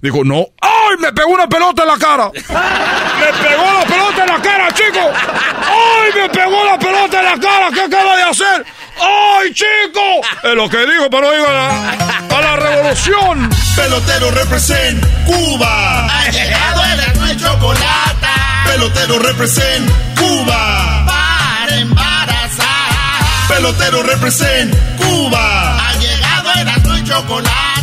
Dijo, 0.00 0.22
no, 0.22 0.46
¡ay! 0.60 0.96
Me 1.00 1.12
pegó 1.12 1.30
una 1.30 1.48
pelota 1.48 1.82
en 1.82 1.88
la 1.88 1.96
cara. 1.96 2.30
Me 2.32 3.48
pegó 3.48 3.64
la 3.64 3.84
pelota 3.84 4.22
en 4.22 4.28
la 4.28 4.40
cara, 4.40 4.68
chico. 4.72 5.00
¡Ay! 5.02 6.22
Me 6.22 6.28
pegó 6.28 6.64
la 6.64 6.78
pelota 6.78 7.18
en 7.18 7.24
la 7.24 7.40
cara. 7.40 7.70
¿Qué 7.74 7.80
acaba 7.80 8.16
de 8.16 8.22
hacer? 8.22 8.66
¡Ay, 9.00 9.52
chico! 9.52 10.00
Es 10.44 10.54
lo 10.54 10.70
que 10.70 10.78
dijo, 10.86 11.10
pero 11.10 11.32
digo 11.32 11.48
a 11.48 11.52
la, 11.52 11.90
a 11.90 12.40
la 12.40 12.54
revolución. 12.54 13.50
Pelotero 13.74 14.30
represent 14.30 15.04
Cuba. 15.26 16.06
Ha 16.06 16.30
llegado 16.30 16.82
el 16.84 17.32
y 17.32 17.36
chocolate. 17.36 18.28
Pelotero 18.66 19.18
represent 19.18 19.90
Cuba. 20.16 21.04
Para 21.04 21.78
embarazar. 21.80 23.48
Pelotero 23.48 24.04
represent 24.04 24.72
Cuba. 24.98 25.88
Ha 25.88 25.94
llegado 25.94 26.50
el 26.60 26.98
y 27.00 27.08
chocolate. 27.08 27.73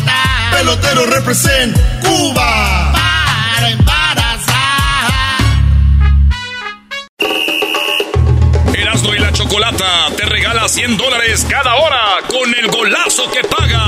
Pelotero 0.52 1.06
represent 1.06 1.76
Cuba. 2.02 2.92
Para 2.92 3.70
embarazar. 3.70 5.12
Erasmo 8.74 9.14
y 9.14 9.18
la 9.18 9.32
Chocolata 9.32 10.08
te 10.16 10.24
regala 10.24 10.68
100 10.68 10.96
dólares 10.96 11.46
cada 11.48 11.74
hora 11.76 12.18
con 12.28 12.54
el 12.54 12.68
golazo 12.68 13.30
que 13.30 13.42
paga. 13.42 13.82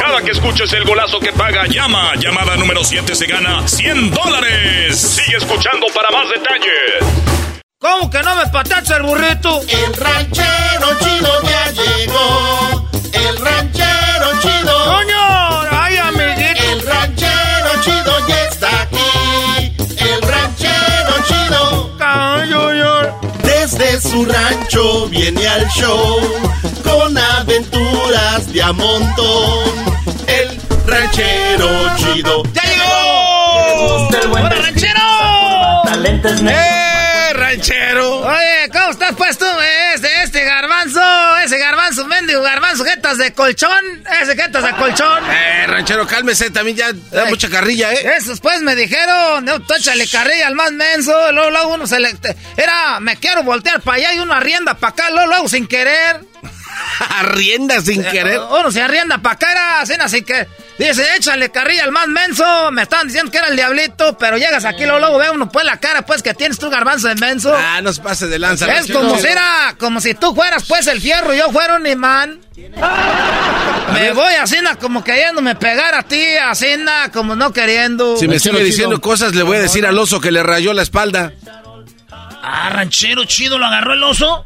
Cada 0.00 0.22
que 0.22 0.30
escuches 0.30 0.72
el 0.72 0.84
golazo 0.84 1.18
que 1.20 1.32
paga, 1.32 1.66
llama. 1.66 2.14
Llamada 2.16 2.56
número 2.56 2.84
7 2.84 3.14
se 3.14 3.26
gana 3.26 3.66
100 3.66 4.10
dólares. 4.10 4.98
Sigue 4.98 5.36
escuchando 5.38 5.86
para 5.94 6.10
más 6.10 6.28
detalles. 6.28 7.24
¿Cómo 7.78 8.08
que 8.10 8.22
no 8.22 8.34
me 8.36 8.46
patacha 8.46 8.96
el 8.96 9.02
burrito? 9.02 9.60
El 9.68 9.94
ranchero 9.94 10.98
chido 11.00 11.42
ya 11.42 11.70
llegó. 11.72 12.88
El 13.12 13.36
ranchero 13.36 13.93
chido. 14.40 14.84
¡Coño! 14.84 15.60
¡Ay, 15.70 15.96
amiguito! 15.96 16.62
El 16.72 16.86
ranchero 16.86 17.70
chido 17.82 18.28
ya 18.28 18.44
está 18.44 18.68
aquí. 18.82 19.72
El 19.98 20.22
ranchero 20.22 21.14
chido. 21.26 21.62
Desde 23.42 24.00
su 24.00 24.24
rancho 24.24 25.08
viene 25.08 25.46
al 25.48 25.66
show 25.68 26.20
con 26.82 27.16
aventuras 27.16 28.52
de 28.52 28.62
a 28.62 28.72
montón. 28.72 29.72
El 30.26 30.60
ranchero 30.86 31.68
chido. 31.96 32.42
¡Ya 32.52 32.62
llegó! 32.62 34.08
¡Hola, 34.32 34.50
ranchero! 34.50 35.00
¡Eh, 36.48 37.32
ranchero! 37.34 38.20
Oye, 38.20 38.68
¿cómo 38.72 38.90
estás 38.90 39.14
pues 39.16 39.38
tú? 39.38 39.46
Este, 39.94 40.22
este 40.22 40.44
garbanzo, 40.44 41.00
ese 41.44 41.58
garbanzo, 41.58 42.04
mendigo 42.06 42.42
garbanzo, 42.42 42.84
jetas 43.14 43.18
de 43.18 43.32
colchón, 43.32 44.04
ese 44.22 44.36
jetas 44.36 44.62
de 44.62 44.72
colchón. 44.72 45.24
Eh, 45.30 45.66
ranchero, 45.66 46.06
cálmese, 46.06 46.50
también 46.50 46.76
ya 46.76 46.92
da 46.92 47.24
Ay. 47.24 47.30
mucha 47.30 47.48
carrilla, 47.48 47.92
¿eh? 47.92 48.14
Esos 48.16 48.40
pues 48.40 48.60
me 48.62 48.74
dijeron, 48.74 49.44
no, 49.44 49.60
tú 49.60 49.74
échale 49.74 50.06
carrilla 50.08 50.46
al 50.46 50.54
más 50.54 50.72
menso, 50.72 51.12
luego, 51.32 51.50
luego 51.50 51.74
uno 51.74 51.86
se 51.86 52.00
le... 52.00 52.14
Era, 52.56 53.00
me 53.00 53.16
quiero 53.16 53.42
voltear 53.42 53.80
para 53.80 53.98
allá 53.98 54.14
y 54.14 54.18
uno 54.18 54.32
arrienda 54.32 54.74
para 54.74 54.92
acá, 54.92 55.10
luego, 55.10 55.28
luego 55.28 55.48
sin 55.48 55.66
querer. 55.66 56.20
Arrienda 57.10 57.80
sin 57.80 58.02
querer. 58.04 58.40
Uno 58.40 58.70
se 58.70 58.82
arrienda 58.82 59.18
para 59.18 59.34
acá, 59.34 59.52
era 59.52 59.80
así, 59.80 59.94
así 59.98 60.22
que... 60.22 60.46
Dice, 60.78 61.04
échale 61.16 61.50
carrilla 61.50 61.84
al 61.84 61.92
más 61.92 62.08
menso, 62.08 62.44
me 62.72 62.82
estaban 62.82 63.06
diciendo 63.06 63.30
que 63.30 63.38
era 63.38 63.46
el 63.46 63.54
diablito, 63.54 64.18
pero 64.18 64.36
llegas 64.36 64.64
aquí, 64.64 64.82
luego, 64.82 64.98
luego 64.98 65.18
ve 65.18 65.30
uno 65.30 65.48
pues 65.48 65.64
la 65.64 65.78
cara 65.78 66.02
pues 66.02 66.20
que 66.20 66.34
tienes 66.34 66.58
tú 66.58 66.68
garbanzo 66.68 67.06
de 67.06 67.14
menso. 67.14 67.54
Ah, 67.56 67.80
no 67.80 67.92
se 67.92 68.02
pase 68.02 68.26
de 68.26 68.40
lanza, 68.40 68.66
Es 68.72 68.90
como 68.90 69.16
si 69.16 69.26
era, 69.28 69.76
como 69.78 70.00
si 70.00 70.14
tú 70.14 70.34
fueras 70.34 70.64
pues 70.64 70.88
el 70.88 71.00
fierro 71.00 71.32
y 71.32 71.38
yo 71.38 71.52
fuera 71.52 71.76
un 71.76 71.86
imán. 71.86 72.40
Me 73.92 74.12
voy 74.12 74.34
así 74.34 74.56
na, 74.62 74.74
como 74.74 75.04
queriéndome 75.04 75.54
pegar 75.54 75.94
a 75.94 76.02
ti, 76.02 76.24
así 76.44 76.76
na, 76.76 77.10
como 77.12 77.36
no 77.36 77.52
queriendo. 77.52 78.16
Si 78.16 78.26
me 78.26 78.40
sigue 78.40 78.64
diciendo 78.64 79.00
cosas, 79.00 79.32
le 79.34 79.44
voy 79.44 79.58
a 79.58 79.60
decir 79.60 79.86
al 79.86 79.96
oso 79.96 80.20
que 80.20 80.32
le 80.32 80.42
rayó 80.42 80.72
la 80.72 80.82
espalda. 80.82 81.32
Ah, 82.46 82.68
ranchero 82.68 83.24
chido, 83.24 83.58
lo 83.58 83.64
agarró 83.64 83.94
el 83.94 84.02
oso. 84.02 84.44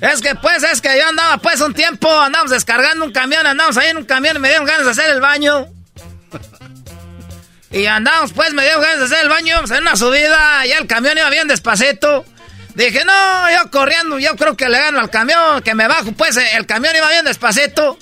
Es 0.00 0.22
que 0.22 0.34
pues, 0.36 0.62
es 0.62 0.80
que 0.80 0.88
yo 0.98 1.06
andaba 1.06 1.36
pues 1.36 1.60
un 1.60 1.74
tiempo, 1.74 2.08
andábamos 2.18 2.50
descargando 2.50 3.04
un 3.04 3.12
camión, 3.12 3.46
andábamos 3.46 3.76
ahí 3.76 3.90
en 3.90 3.98
un 3.98 4.06
camión 4.06 4.36
y 4.36 4.38
me 4.38 4.48
dieron 4.48 4.66
ganas 4.66 4.86
de 4.86 4.92
hacer 4.92 5.10
el 5.10 5.20
baño. 5.20 5.66
Y 7.72 7.86
andábamos 7.86 8.32
pues, 8.32 8.52
me 8.52 8.64
dieron 8.64 8.82
ganas 8.82 8.98
de 8.98 9.04
hacer 9.04 9.18
el 9.22 9.28
baño, 9.28 9.48
íbamos 9.48 9.70
en 9.70 9.82
una 9.82 9.94
subida, 9.94 10.66
ya 10.66 10.78
el 10.78 10.88
camión 10.88 11.16
iba 11.16 11.30
bien 11.30 11.46
despacito. 11.46 12.24
Dije, 12.74 13.04
no, 13.04 13.50
yo 13.52 13.70
corriendo, 13.70 14.18
yo 14.18 14.34
creo 14.34 14.56
que 14.56 14.68
le 14.68 14.76
gano 14.76 14.98
al 14.98 15.08
camión, 15.08 15.62
que 15.62 15.76
me 15.76 15.86
bajo, 15.86 16.10
pues 16.10 16.36
el 16.36 16.66
camión 16.66 16.96
iba 16.96 17.08
bien 17.10 17.24
despacito. 17.24 17.96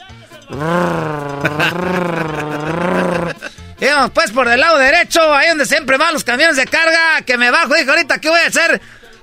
Íbamos 3.81 4.11
pues 4.13 4.31
por 4.31 4.49
el 4.49 4.59
lado 4.59 4.79
derecho, 4.79 5.35
ahí 5.35 5.49
donde 5.49 5.67
siempre 5.67 5.99
van 5.99 6.15
los 6.15 6.25
camiones 6.25 6.57
de 6.57 6.67
carga, 6.67 7.21
que 7.27 7.37
me 7.37 7.51
bajo, 7.51 7.75
dije, 7.75 7.91
ahorita, 7.91 8.21
¿qué 8.21 8.31
voy 8.31 8.41
a 8.41 8.47
hacer? 8.47 8.81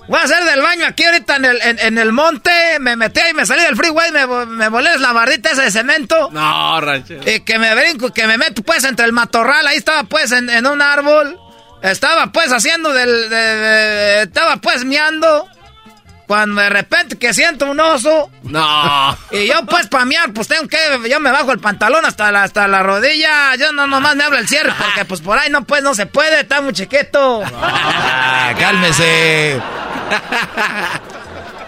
Voy 0.07 0.19
a 0.19 0.23
hacer 0.23 0.43
del 0.43 0.61
baño 0.61 0.85
aquí 0.85 1.03
ahorita 1.03 1.35
en 1.37 1.45
el, 1.45 1.61
en, 1.61 1.79
en 1.79 1.97
el 1.97 2.11
monte, 2.11 2.51
me 2.79 2.95
metí 2.95 3.19
ahí, 3.19 3.33
me 3.33 3.45
salí 3.45 3.63
del 3.63 3.75
freeway, 3.75 4.11
me, 4.11 4.27
me 4.45 4.69
volé 4.69 4.97
la 4.99 5.13
bardita 5.13 5.49
esa 5.49 5.63
de 5.63 5.71
cemento. 5.71 6.29
No, 6.31 6.79
ranchero. 6.81 7.21
Y 7.29 7.39
que 7.41 7.57
me 7.57 7.73
brinco, 7.73 8.13
que 8.13 8.27
me 8.27 8.37
meto 8.37 8.61
pues 8.61 8.83
entre 8.83 9.05
el 9.05 9.13
matorral, 9.13 9.65
ahí 9.65 9.77
estaba 9.77 10.03
pues 10.03 10.31
en, 10.31 10.49
en 10.49 10.67
un 10.67 10.81
árbol. 10.81 11.39
Estaba 11.81 12.27
pues 12.31 12.51
haciendo 12.51 12.93
del... 12.93 13.29
de- 13.29 13.35
de- 13.55 14.21
estaba 14.23 14.57
pues 14.57 14.85
miando. 14.85 15.47
Cuando 16.27 16.59
de 16.59 16.69
repente 16.71 17.19
que 17.19 17.35
siento 17.35 17.67
un 17.67 17.79
oso. 17.79 18.31
No. 18.41 19.15
Y 19.29 19.45
yo 19.47 19.63
pues 19.67 19.85
para 19.85 20.05
miar, 20.05 20.33
pues 20.33 20.47
tengo 20.47 20.67
que... 20.67 20.77
Yo 21.07 21.19
me 21.19 21.31
bajo 21.31 21.51
el 21.51 21.59
pantalón 21.59 22.03
hasta 22.03 22.31
la, 22.31 22.41
hasta 22.41 22.67
la 22.67 22.81
rodilla. 22.81 23.55
Yo 23.57 23.71
no 23.73 23.85
nomás 23.85 24.15
me 24.15 24.23
hablo 24.23 24.39
el 24.39 24.47
cierre 24.47 24.73
porque 24.75 25.05
pues 25.05 25.21
por 25.21 25.37
ahí 25.37 25.51
no 25.51 25.65
pues 25.65 25.83
no 25.83 25.93
se 25.93 26.07
puede, 26.07 26.39
está 26.39 26.61
muy 26.61 26.73
chiquito. 26.73 27.43
Ah, 27.61 28.53
cálmese. 28.59 29.61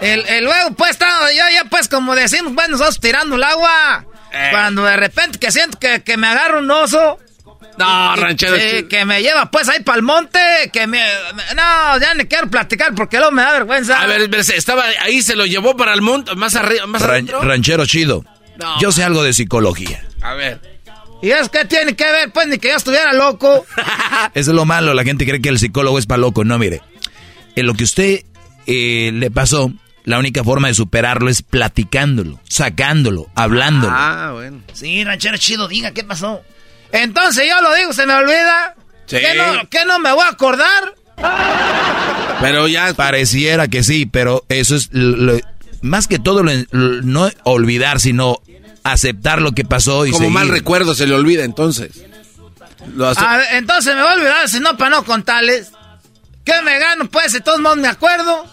El, 0.00 0.24
el 0.28 0.44
luego, 0.44 0.72
pues, 0.76 0.92
estaba 0.92 1.30
yo 1.32 1.42
ya, 1.52 1.64
pues, 1.68 1.88
como 1.88 2.14
decimos, 2.14 2.52
pues, 2.54 2.68
nosotros 2.68 3.00
tirando 3.00 3.36
el 3.36 3.42
agua. 3.42 4.04
Cuando 4.50 4.84
de 4.84 4.96
repente 4.96 5.38
que 5.38 5.50
siento 5.50 5.78
que, 5.78 6.02
que 6.02 6.16
me 6.16 6.26
agarra 6.28 6.58
un 6.58 6.70
oso. 6.70 7.18
No, 7.78 8.14
y- 8.16 8.20
ranchero. 8.20 8.56
que 8.88 9.04
me 9.04 9.22
lleva, 9.22 9.50
pues, 9.50 9.68
ahí 9.68 9.80
para 9.82 9.96
el 9.96 10.02
monte. 10.02 10.38
Que 10.72 10.86
me, 10.86 10.98
me- 11.34 11.54
No, 11.54 11.98
ya 12.00 12.14
ni 12.14 12.24
quiero 12.26 12.48
platicar 12.48 12.94
porque 12.94 13.16
luego 13.18 13.32
me 13.32 13.42
da 13.42 13.52
vergüenza. 13.52 14.00
A 14.00 14.06
ver, 14.06 14.28
estaba 14.54 14.84
ahí, 15.00 15.22
se 15.22 15.34
lo 15.36 15.46
llevó 15.46 15.76
para 15.76 15.94
el 15.94 16.02
monte, 16.02 16.34
más 16.36 16.54
arriba, 16.56 16.86
más 16.86 17.02
Ran- 17.02 17.28
ranchero 17.42 17.84
chido. 17.86 18.24
No. 18.56 18.80
Yo 18.80 18.92
sé 18.92 19.02
algo 19.04 19.22
de 19.22 19.32
psicología. 19.32 20.04
A 20.22 20.34
ver. 20.34 20.60
¿Y 21.22 21.30
es 21.30 21.48
que 21.48 21.64
tiene 21.64 21.96
que 21.96 22.04
ver, 22.04 22.30
pues, 22.32 22.46
ni 22.46 22.58
que 22.58 22.68
yo 22.68 22.76
estuviera 22.76 23.12
loco? 23.12 23.66
Eso 24.34 24.50
es 24.50 24.54
lo 24.56 24.64
malo, 24.64 24.94
la 24.94 25.02
gente 25.02 25.24
cree 25.26 25.40
que 25.40 25.48
el 25.48 25.58
psicólogo 25.58 25.98
es 25.98 26.06
para 26.06 26.18
loco. 26.18 26.44
No, 26.44 26.58
mire, 26.58 26.80
en 27.60 27.66
lo 27.66 27.74
que 27.74 27.84
usted 27.84 28.24
eh, 28.66 29.10
le 29.12 29.30
pasó, 29.30 29.72
la 30.04 30.18
única 30.18 30.42
forma 30.44 30.68
de 30.68 30.74
superarlo 30.74 31.28
es 31.30 31.42
platicándolo, 31.42 32.40
sacándolo, 32.48 33.28
hablándolo. 33.34 33.92
Ah, 33.94 34.30
bueno. 34.34 34.60
Sí, 34.72 35.04
ranchero 35.04 35.36
chido, 35.36 35.68
diga, 35.68 35.92
¿qué 35.92 36.04
pasó? 36.04 36.42
Entonces 36.92 37.46
yo 37.48 37.60
lo 37.60 37.74
digo, 37.74 37.92
se 37.92 38.06
me 38.06 38.14
olvida. 38.14 38.74
Sí. 39.06 39.16
¿Qué 39.18 39.34
no, 39.36 39.68
qué 39.70 39.84
no 39.86 39.98
me 39.98 40.12
voy 40.12 40.24
a 40.24 40.28
acordar? 40.28 40.94
Pero 42.40 42.68
ya. 42.68 42.94
Pareciera 42.94 43.68
que 43.68 43.82
sí, 43.82 44.06
pero 44.06 44.44
eso 44.48 44.76
es 44.76 44.88
lo- 44.92 45.16
lo- 45.16 45.40
más 45.82 46.06
que 46.08 46.18
todo 46.18 46.42
lo- 46.42 46.52
lo- 46.70 47.02
no 47.02 47.30
olvidar, 47.44 48.00
sino 48.00 48.38
aceptar 48.84 49.42
lo 49.42 49.52
que 49.52 49.64
pasó 49.64 50.06
y 50.06 50.10
Como 50.10 50.20
seguir. 50.24 50.34
mal 50.34 50.48
recuerdo 50.48 50.94
se 50.94 51.06
le 51.06 51.14
olvida 51.14 51.44
entonces. 51.44 52.02
Lo 52.94 53.08
hace- 53.08 53.20
A 53.24 53.36
ver, 53.38 53.46
entonces 53.52 53.94
me 53.94 54.00
voy 54.02 54.10
a 54.10 54.14
olvidar, 54.14 54.48
si 54.48 54.60
no, 54.60 54.76
para 54.76 54.90
no 54.90 55.04
contarles. 55.04 55.72
¿Qué 56.48 56.62
me 56.62 56.78
gano, 56.78 57.10
pues? 57.10 57.34
De 57.34 57.42
todos 57.42 57.60
modos 57.60 57.76
me 57.76 57.88
acuerdo. 57.88 58.46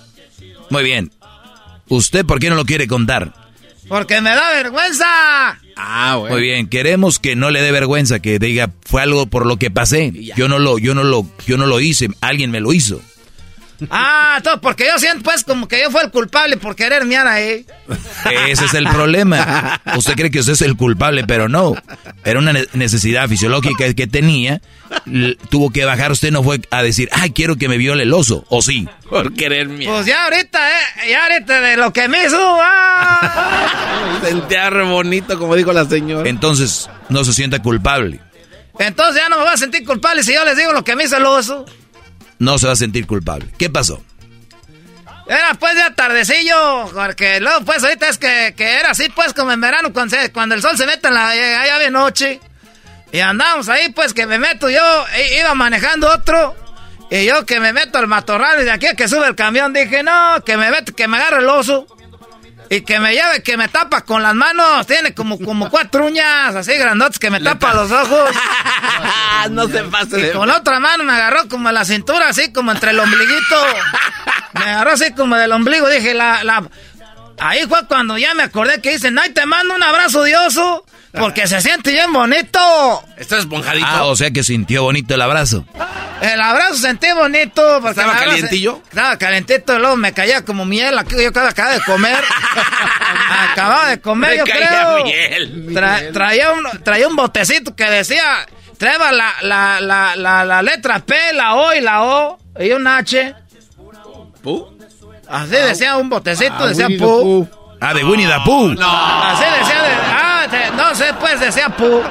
Muy 0.69 0.83
bien. 0.83 1.13
¿Usted 1.87 2.25
por 2.25 2.39
qué 2.39 2.49
no 2.49 2.57
lo 2.57 2.65
quiere 2.65 2.87
contar? 2.87 3.33
Porque 3.87 4.19
me 4.19 4.31
da 4.31 4.49
vergüenza. 4.51 5.05
Ah, 5.77 6.19
Muy 6.29 6.41
bien, 6.41 6.67
queremos 6.67 7.19
que 7.19 7.37
no 7.37 7.51
le 7.51 7.61
dé 7.61 7.71
vergüenza, 7.71 8.19
que 8.19 8.37
diga 8.37 8.71
fue 8.83 9.01
algo 9.01 9.27
por 9.27 9.45
lo 9.45 9.55
que 9.57 9.71
pasé. 9.71 10.11
Yo 10.35 10.49
no 10.49 10.59
lo, 10.59 10.77
yo 10.77 10.93
no 10.93 11.05
lo, 11.05 11.25
yo 11.47 11.55
no 11.57 11.67
lo 11.67 11.79
hice, 11.79 12.09
alguien 12.19 12.51
me 12.51 12.59
lo 12.59 12.73
hizo. 12.73 13.01
Ah, 13.89 14.39
todo 14.43 14.61
porque 14.61 14.85
yo 14.91 14.97
siento 14.99 15.23
pues 15.23 15.43
como 15.43 15.67
que 15.67 15.81
yo 15.81 15.91
fui 15.91 16.01
el 16.01 16.11
culpable 16.11 16.57
por 16.57 16.75
querer 16.75 17.05
miar 17.05 17.27
ahí. 17.27 17.65
Ese 18.47 18.65
es 18.65 18.73
el 18.73 18.87
problema. 18.87 19.81
Usted 19.95 20.13
cree 20.15 20.31
que 20.31 20.39
usted 20.39 20.53
es 20.53 20.61
el 20.61 20.75
culpable, 20.77 21.23
pero 21.25 21.49
no. 21.49 21.75
Era 22.23 22.39
una 22.39 22.53
ne- 22.53 22.67
necesidad 22.73 23.27
fisiológica 23.27 23.93
que 23.93 24.07
tenía. 24.07 24.61
Tuvo 25.49 25.71
que 25.71 25.83
bajar. 25.85 26.11
Usted 26.11 26.31
no 26.31 26.43
fue 26.43 26.61
a 26.71 26.83
decir, 26.83 27.09
ay, 27.11 27.31
quiero 27.31 27.57
que 27.57 27.67
me 27.67 27.77
viole 27.77 28.03
el 28.03 28.13
oso. 28.13 28.45
¿O 28.49 28.61
sí? 28.61 28.87
Por 29.09 29.33
querer 29.33 29.67
miar. 29.67 29.91
Pues 29.93 30.05
ya 30.05 30.23
ahorita, 30.25 30.69
eh, 30.69 31.09
ya 31.11 31.23
ahorita 31.23 31.61
de 31.61 31.77
lo 31.77 31.91
que 31.93 32.07
me 32.07 32.23
hizo, 32.25 32.37
ah. 32.39 34.19
Sentía 34.23 34.69
re 34.69 34.83
bonito, 34.83 35.37
como 35.37 35.55
dijo 35.55 35.73
la 35.73 35.85
señora. 35.85 36.27
Entonces, 36.29 36.89
no 37.09 37.23
se 37.23 37.33
sienta 37.33 37.61
culpable. 37.61 38.19
Entonces 38.79 39.21
ya 39.21 39.29
no 39.29 39.37
me 39.37 39.43
voy 39.43 39.53
a 39.53 39.57
sentir 39.57 39.85
culpable 39.85 40.21
si 40.23 40.33
yo 40.33 40.43
les 40.43 40.57
digo 40.57 40.73
lo 40.73 40.83
que 40.83 40.95
me 40.95 41.05
hizo 41.05 41.17
el 41.17 41.25
oso. 41.25 41.65
No 42.39 42.57
se 42.57 42.67
va 42.67 42.73
a 42.73 42.77
sentir 42.77 43.07
culpable. 43.07 43.47
¿Qué 43.57 43.69
pasó? 43.69 44.03
Era 45.27 45.55
pues 45.55 45.73
de 45.75 45.81
atardecillo, 45.81 46.91
porque 46.93 47.39
luego 47.39 47.61
pues 47.65 47.83
ahorita 47.83 48.09
es 48.09 48.17
que, 48.19 48.53
que 48.55 48.75
era 48.79 48.91
así 48.91 49.09
pues 49.09 49.33
como 49.33 49.51
en 49.51 49.59
verano 49.61 49.91
cuando, 49.91 50.15
el 50.55 50.61
sol 50.61 50.77
se 50.77 50.85
mete 50.85 51.07
en 51.07 51.15
la 51.15 51.33
ya 51.65 51.79
de 51.79 51.89
noche. 51.89 52.39
Y 53.11 53.19
andamos 53.19 53.67
ahí 53.69 53.89
pues 53.91 54.13
que 54.13 54.27
me 54.27 54.37
meto 54.37 54.69
yo, 54.69 55.05
i- 55.17 55.39
iba 55.39 55.55
manejando 55.55 56.09
otro. 56.11 56.55
Y 57.09 57.25
yo 57.25 57.45
que 57.45 57.59
me 57.59 57.71
meto 57.73 57.97
al 57.97 58.07
matorral 58.07 58.61
y 58.61 58.65
de 58.65 58.71
aquí 58.71 58.87
a 58.87 58.95
que 58.95 59.07
sube 59.07 59.27
el 59.27 59.35
camión 59.35 59.73
dije, 59.73 60.03
no, 60.03 60.43
que 60.45 60.57
me 60.57 60.69
meto, 60.69 60.93
que 60.93 61.07
me 61.07 61.17
agarre 61.17 61.39
el 61.39 61.49
oso. 61.49 61.87
Y 62.69 62.81
que 62.81 62.99
me 62.99 63.13
lleve, 63.13 63.43
que 63.43 63.57
me 63.57 63.67
tapa 63.67 64.01
con 64.01 64.23
las 64.23 64.33
manos. 64.33 64.87
Tiene 64.87 65.13
como, 65.13 65.39
como 65.39 65.69
cuatro 65.69 66.05
uñas 66.05 66.55
así 66.55 66.73
grandotes 66.75 67.19
que 67.19 67.29
me 67.29 67.39
tapa 67.39 67.73
los 67.73 67.91
ojos. 67.91 68.29
no 69.51 69.67
se 69.67 69.83
pase 69.83 70.29
Y 70.29 70.31
con 70.31 70.47
la 70.47 70.57
otra 70.57 70.79
mano 70.79 71.03
me 71.03 71.13
agarró 71.13 71.47
como 71.47 71.71
la 71.71 71.85
cintura, 71.85 72.29
así 72.29 72.51
como 72.51 72.71
entre 72.71 72.91
el 72.91 72.99
ombliguito. 72.99 73.65
Me 74.53 74.65
agarró 74.65 74.91
así 74.91 75.13
como 75.13 75.35
del 75.35 75.51
ombligo. 75.51 75.87
Dije, 75.89 76.13
la, 76.13 76.43
la... 76.43 76.67
Ahí 77.39 77.65
fue 77.67 77.85
cuando 77.87 78.17
ya 78.17 78.33
me 78.33 78.43
acordé 78.43 78.81
que 78.81 78.91
dicen, 78.91 79.19
ay, 79.19 79.31
te 79.31 79.45
mando 79.45 79.75
un 79.75 79.83
abrazo 79.83 80.23
de 80.23 80.37
oso, 80.37 80.85
porque 81.17 81.47
se 81.47 81.61
siente 81.61 81.91
bien 81.91 82.11
bonito. 82.13 82.59
Está 83.17 83.37
esponjadito. 83.37 83.85
Ah, 83.89 84.05
o 84.05 84.15
sea 84.15 84.31
que 84.31 84.43
sintió 84.43 84.83
bonito 84.83 85.13
el 85.15 85.21
abrazo. 85.21 85.65
El 86.21 86.39
abrazo 86.41 86.75
sentí 86.75 87.07
bonito. 87.13 87.79
Porque 87.81 87.99
¿Estaba 87.99 88.17
calientillo? 88.19 88.81
Estaba 88.89 89.17
calientito, 89.17 89.77
luego 89.79 89.95
me 89.95 90.13
caía 90.13 90.43
como 90.45 90.65
miel, 90.65 90.97
aquí 90.97 91.15
yo 91.21 91.29
acababa 91.29 91.73
de 91.75 91.81
comer. 91.81 92.23
acababa 93.51 93.89
de 93.89 94.01
comer, 94.01 94.31
Me 94.31 94.37
yo 94.37 94.45
caía 94.45 94.67
creo. 94.67 95.03
miel. 95.03 95.67
Tra- 95.73 96.11
traía, 96.13 96.51
un, 96.51 96.83
traía 96.83 97.07
un 97.07 97.15
botecito 97.15 97.75
que 97.75 97.85
decía, 97.85 98.45
traeba 98.77 99.11
la, 99.11 99.33
la, 99.41 99.79
la, 99.81 100.15
la, 100.15 100.45
la 100.45 100.61
letra 100.61 100.99
P, 100.99 101.15
la 101.33 101.55
O 101.55 101.73
y 101.73 101.81
la 101.81 102.03
O, 102.03 102.39
y 102.59 102.71
un 102.71 102.87
H. 102.87 103.35
¿Pu? 104.41 104.75
Así 105.27 105.51
decía 105.51 105.97
un 105.97 106.09
botecito, 106.09 106.53
Ah, 106.59 106.67
decía 106.67 106.85
Winnie 106.87 106.99
Pu. 106.99 107.49
Ah, 107.81 107.93
de 107.93 108.03
Winnie 108.05 108.25
the 108.27 108.39
Pooh. 108.45 108.71
Así 108.79 109.43
decía, 109.59 109.81
de- 109.83 109.93
ah, 109.93 110.24
no 110.75 110.95
sé, 110.95 111.05
pues 111.19 111.39
decía 111.39 111.69
Pu. 111.69 112.01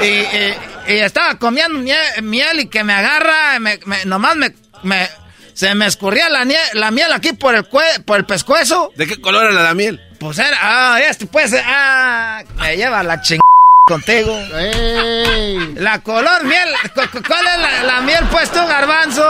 Y, 0.00 0.04
y- 0.06 0.54
y 0.88 0.98
estaba 0.98 1.34
comiendo 1.36 1.78
miel, 1.80 1.98
miel 2.22 2.60
y 2.60 2.66
que 2.68 2.84
me 2.84 2.92
agarra, 2.92 3.58
me, 3.58 3.78
me- 3.86 4.04
nomás 4.04 4.36
me, 4.36 4.54
me- 4.82 5.08
se 5.54 5.74
me 5.74 5.86
escurría 5.86 6.28
la, 6.28 6.44
nie- 6.44 6.72
la 6.74 6.90
miel 6.90 7.12
aquí 7.12 7.32
por 7.32 7.54
el, 7.54 7.68
cue- 7.68 8.04
por 8.04 8.18
el 8.18 8.24
pescuezo. 8.26 8.92
¿De 8.96 9.06
qué 9.06 9.20
color 9.20 9.50
era 9.50 9.62
la 9.62 9.74
miel? 9.74 10.00
Pues 10.20 10.38
era, 10.38 10.56
ah, 10.60 11.00
este 11.00 11.26
pues, 11.26 11.54
ah, 11.64 12.42
me 12.56 12.76
lleva 12.76 13.02
la 13.02 13.20
contigo. 13.86 14.36
La 15.76 16.00
color 16.00 16.42
miel, 16.42 16.68
cu- 16.92 17.02
cu- 17.12 17.22
¿cuál 17.24 17.46
es 17.46 17.58
la, 17.60 17.82
la 17.84 18.00
miel 18.00 18.24
pues 18.32 18.50
tú, 18.50 18.58
garbanzo? 18.66 19.22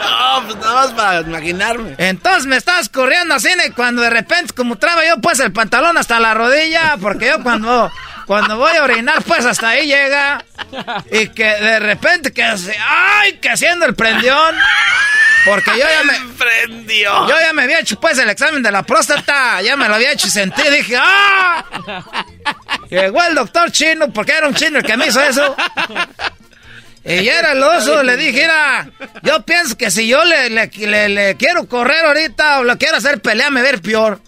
No, 0.00 0.42
pues 0.46 0.56
nada 0.56 0.74
más 0.74 0.90
para 0.92 1.20
imaginarme. 1.20 1.94
Entonces 1.98 2.46
me 2.46 2.56
estabas 2.56 2.88
corriendo 2.88 3.34
así 3.34 3.50
cuando 3.76 4.00
de 4.00 4.08
repente, 4.08 4.54
como 4.54 4.76
traba 4.76 5.04
yo 5.06 5.18
pues 5.20 5.38
el 5.40 5.52
pantalón 5.52 5.98
hasta 5.98 6.18
la 6.18 6.32
rodilla, 6.32 6.96
porque 6.98 7.26
yo 7.26 7.42
cuando, 7.42 7.92
cuando 8.26 8.56
voy 8.56 8.76
a 8.76 8.82
orinar 8.82 9.22
pues 9.22 9.44
hasta 9.44 9.70
ahí 9.70 9.86
llega, 9.86 10.44
y 11.10 11.28
que 11.28 11.44
de 11.44 11.78
repente 11.80 12.32
que 12.32 12.42
hace, 12.42 12.74
¡ay! 12.78 13.38
que 13.38 13.50
haciendo 13.50 13.86
el 13.86 13.94
prendión. 13.94 14.54
Porque 15.44 15.72
yo 15.72 15.78
ya 15.78 16.04
me... 16.04 16.34
Prendió. 16.36 17.28
Yo 17.28 17.34
ya 17.40 17.52
me 17.52 17.64
había 17.64 17.80
hecho 17.80 17.98
pues 17.98 18.16
el 18.18 18.30
examen 18.30 18.62
de 18.62 18.70
la 18.70 18.84
próstata, 18.84 19.60
ya 19.60 19.76
me 19.76 19.88
lo 19.88 19.96
había 19.96 20.12
hecho 20.12 20.28
y 20.28 20.30
sentí, 20.30 20.62
dije, 20.70 20.96
¡ah! 21.00 21.64
Llegó 22.88 23.22
el 23.24 23.34
doctor 23.34 23.72
chino, 23.72 24.12
porque 24.12 24.32
era 24.32 24.46
un 24.46 24.54
chino 24.54 24.78
el 24.78 24.84
que 24.84 24.96
me 24.96 25.08
hizo 25.08 25.20
eso. 25.20 25.56
Y 27.04 27.24
ya 27.24 27.40
era 27.40 27.52
el 27.52 27.62
oso, 27.62 28.04
le 28.04 28.16
dije, 28.16 28.42
mira, 28.42 28.88
yo 29.22 29.42
pienso 29.44 29.76
que 29.76 29.90
si 29.90 30.06
yo 30.06 30.24
le, 30.24 30.48
le, 30.50 30.68
le- 30.68 31.08
le 31.08 31.36
quiero 31.36 31.66
correr 31.66 32.04
ahorita 32.06 32.60
o 32.60 32.64
le 32.64 32.76
quiero 32.78 32.98
hacer 32.98 33.20
pelea, 33.20 33.50
me 33.50 33.62
ver 33.62 33.82
peor. 33.82 34.20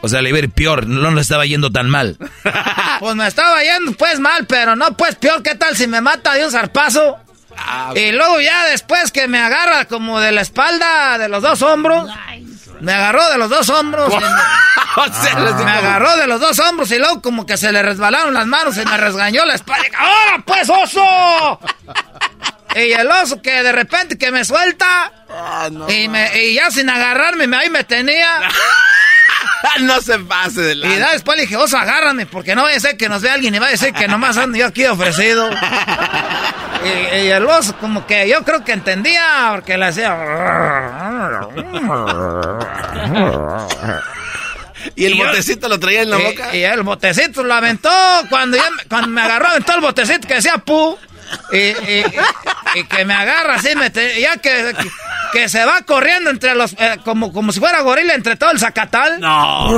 O 0.00 0.08
sea, 0.08 0.22
le 0.22 0.28
iba 0.28 0.36
a 0.38 0.42
ir 0.42 0.50
peor. 0.50 0.86
No 0.86 1.10
le 1.10 1.20
estaba 1.20 1.44
yendo 1.46 1.70
tan 1.70 1.88
mal. 1.90 2.16
Pues 3.00 3.14
me 3.14 3.28
estaba 3.28 3.62
yendo 3.62 3.92
pues 3.92 4.18
mal, 4.18 4.44
pero 4.46 4.74
no 4.74 4.96
pues 4.96 5.14
peor, 5.14 5.40
¿qué 5.44 5.54
tal 5.54 5.76
si 5.76 5.86
me 5.86 6.00
mata 6.00 6.34
de 6.34 6.44
un 6.46 6.50
zarpazo? 6.50 7.16
Y 7.94 8.10
luego 8.10 8.40
ya 8.40 8.64
después 8.66 9.12
que 9.12 9.28
me 9.28 9.38
agarra 9.38 9.84
como 9.84 10.18
de 10.18 10.32
la 10.32 10.40
espalda, 10.40 11.16
de 11.16 11.28
los 11.28 11.40
dos 11.44 11.62
hombros. 11.62 12.10
Me 12.80 12.92
agarró 12.92 13.28
de 13.30 13.38
los 13.38 13.48
dos 13.50 13.68
hombros. 13.70 14.12
me, 14.12 14.20
me 15.64 15.70
agarró 15.70 16.16
de 16.16 16.26
los 16.26 16.40
dos 16.40 16.58
hombros 16.58 16.90
y 16.90 16.98
luego 16.98 17.22
como 17.22 17.46
que 17.46 17.56
se 17.56 17.70
le 17.70 17.82
resbalaron 17.84 18.34
las 18.34 18.46
manos 18.46 18.76
y 18.76 18.84
me 18.84 18.96
resgañó 18.96 19.44
la 19.44 19.54
espalda. 19.54 19.86
¡Ahora 19.96 20.42
pues, 20.44 20.68
oso! 20.68 21.60
Y 22.74 22.92
el 22.92 23.08
oso 23.10 23.40
que 23.40 23.62
de 23.62 23.70
repente 23.72 24.18
que 24.18 24.32
me 24.32 24.44
suelta 24.44 25.12
y, 25.88 26.08
me, 26.08 26.36
y 26.44 26.54
ya 26.54 26.70
sin 26.72 26.90
agarrarme 26.90 27.46
me- 27.46 27.56
ahí 27.56 27.70
me 27.70 27.84
tenía. 27.84 28.40
no 29.80 30.00
se 30.00 30.18
pase 30.20 30.60
de 30.60 30.74
la. 30.74 30.88
Y 30.88 30.98
ya 30.98 31.12
después 31.12 31.36
le 31.36 31.42
dije, 31.42 31.56
oso, 31.56 31.76
agárrame, 31.78 32.26
porque 32.26 32.54
no 32.54 32.62
vaya 32.64 32.76
a 32.76 32.80
ser 32.80 32.96
que 32.96 33.08
nos 33.08 33.22
vea 33.22 33.34
alguien 33.34 33.54
y 33.54 33.58
va 33.58 33.66
a 33.66 33.70
decir 33.70 33.92
que 33.92 34.06
nomás 34.08 34.36
ando 34.36 34.58
yo 34.58 34.66
aquí 34.66 34.84
ofrecido. 34.86 35.50
y, 36.84 37.16
y 37.16 37.28
el 37.30 37.44
oso 37.46 37.76
como 37.78 38.06
que 38.06 38.28
yo 38.28 38.44
creo 38.44 38.64
que 38.64 38.72
entendía, 38.72 39.50
porque 39.54 39.76
le 39.76 39.86
hacía... 39.86 40.16
¿Y 44.94 45.06
el 45.06 45.14
botecito 45.16 45.68
lo 45.68 45.78
traía 45.78 46.02
en 46.02 46.10
la 46.10 46.18
y- 46.20 46.22
boca? 46.24 46.54
Y 46.56 46.62
el 46.62 46.82
botecito 46.82 47.42
lo 47.42 47.54
aventó, 47.54 47.90
cuando, 48.30 48.56
ya 48.56 48.70
me- 48.70 48.84
cuando 48.84 49.08
me 49.08 49.20
agarró, 49.22 49.48
aventó 49.48 49.74
el 49.74 49.80
botecito 49.80 50.26
que 50.28 50.34
decía 50.34 50.58
pu. 50.58 50.96
Y 51.52 52.84
que 52.84 53.04
me 53.04 53.12
agarra 53.14 53.56
así, 53.56 53.74
me 53.74 53.90
te- 53.90 54.20
ya 54.20 54.36
que, 54.38 54.74
que, 54.78 54.88
que 55.32 55.48
se 55.48 55.64
va 55.64 55.82
corriendo 55.82 56.30
entre 56.30 56.54
los, 56.54 56.72
eh, 56.74 56.98
como, 57.04 57.32
como 57.32 57.52
si 57.52 57.60
fuera 57.60 57.80
gorila 57.82 58.14
entre 58.14 58.36
todo 58.36 58.50
el 58.50 58.58
zacatal. 58.58 59.20
No. 59.20 59.70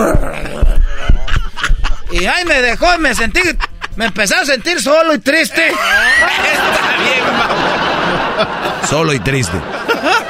Y 2.10 2.26
ahí 2.26 2.44
me 2.44 2.60
dejó 2.60 2.94
y 2.94 2.98
me 2.98 3.14
sentí, 3.14 3.40
me 3.96 4.06
empecé 4.06 4.34
a 4.34 4.44
sentir 4.44 4.80
solo 4.80 5.14
y 5.14 5.18
triste. 5.18 5.72
Solo 8.88 9.12
y 9.12 9.20
triste. 9.20 9.60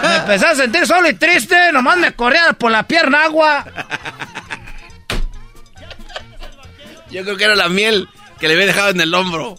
Me 0.03 0.17
empecé 0.17 0.47
a 0.47 0.55
sentir 0.55 0.87
solo 0.87 1.09
y 1.09 1.15
triste, 1.15 1.73
nomás 1.73 1.97
me 1.97 2.13
corría 2.13 2.53
por 2.53 2.71
la 2.71 2.83
pierna 2.83 3.25
agua. 3.25 3.65
Yo 7.11 7.23
creo 7.25 7.37
que 7.37 7.45
era 7.45 7.55
la 7.55 7.69
miel 7.69 8.09
que 8.39 8.49
le 8.49 8.55
había 8.55 8.67
dejado 8.67 8.91
en 8.91 9.01
el 9.01 9.15
hombro. 9.15 9.57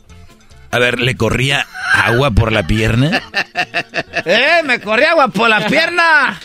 A 0.71 0.79
ver, 0.79 0.99
¿le 0.99 1.15
corría 1.15 1.67
agua 1.93 2.31
por 2.31 2.51
la 2.51 2.63
pierna? 2.67 3.21
Eh, 4.25 4.61
me 4.63 4.79
corría 4.79 5.11
agua 5.11 5.27
por 5.27 5.49
la 5.49 5.65
pierna. 5.67 6.39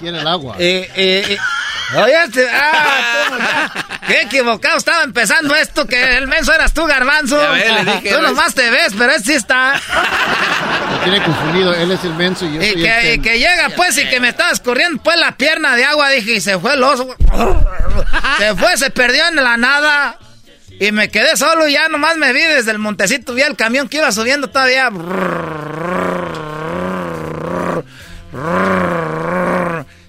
Tiene 0.00 0.20
el 0.20 0.26
agua. 0.26 0.56
Eh, 0.58 0.90
eh, 0.96 1.24
eh. 1.30 1.38
Oye, 1.96 2.14
este, 2.24 2.48
ah, 2.50 3.70
qué 4.06 4.22
equivocado 4.22 4.78
estaba 4.78 5.02
empezando 5.04 5.54
esto, 5.54 5.86
que 5.86 6.16
el 6.16 6.26
menso 6.26 6.52
eras 6.52 6.72
tú, 6.72 6.84
garbanzo. 6.86 7.40
Ya 7.40 7.50
ves, 7.50 7.84
le 7.84 7.92
dije, 7.92 8.14
tú 8.14 8.22
nomás 8.22 8.54
te 8.54 8.68
ves, 8.70 8.94
pero 8.98 9.12
este 9.12 9.32
sí 9.32 9.34
está. 9.34 9.74
Lo 10.90 10.98
tiene 11.04 11.22
confundido. 11.22 11.74
Él 11.74 11.92
es 11.92 12.02
el 12.04 12.14
menso 12.14 12.46
y 12.46 12.54
yo 12.54 12.62
Y 12.62 12.70
soy 12.72 12.82
que, 12.82 12.98
el 13.00 13.04
y 13.06 13.10
ten. 13.10 13.22
que 13.22 13.38
llega 13.38 13.68
pues 13.76 13.96
y 13.98 14.08
que 14.08 14.18
me 14.18 14.30
estaba 14.30 14.50
escurriendo 14.50 15.00
pues 15.02 15.16
la 15.18 15.32
pierna 15.36 15.76
de 15.76 15.84
agua, 15.84 16.08
dije, 16.08 16.32
y 16.36 16.40
se 16.40 16.58
fue 16.58 16.74
el 16.74 16.82
oso. 16.82 17.14
Se 18.38 18.54
fue, 18.56 18.76
se 18.76 18.90
perdió 18.90 19.26
en 19.28 19.36
la 19.36 19.56
nada. 19.56 20.18
Y 20.80 20.90
me 20.92 21.08
quedé 21.10 21.36
solo 21.36 21.68
y 21.68 21.72
ya 21.74 21.88
nomás 21.88 22.16
me 22.16 22.32
vi 22.32 22.42
desde 22.42 22.70
el 22.72 22.78
montecito, 22.78 23.32
vi 23.34 23.42
el 23.42 23.56
camión 23.56 23.88
que 23.88 23.98
iba 23.98 24.10
subiendo 24.12 24.48
todavía. 24.50 24.90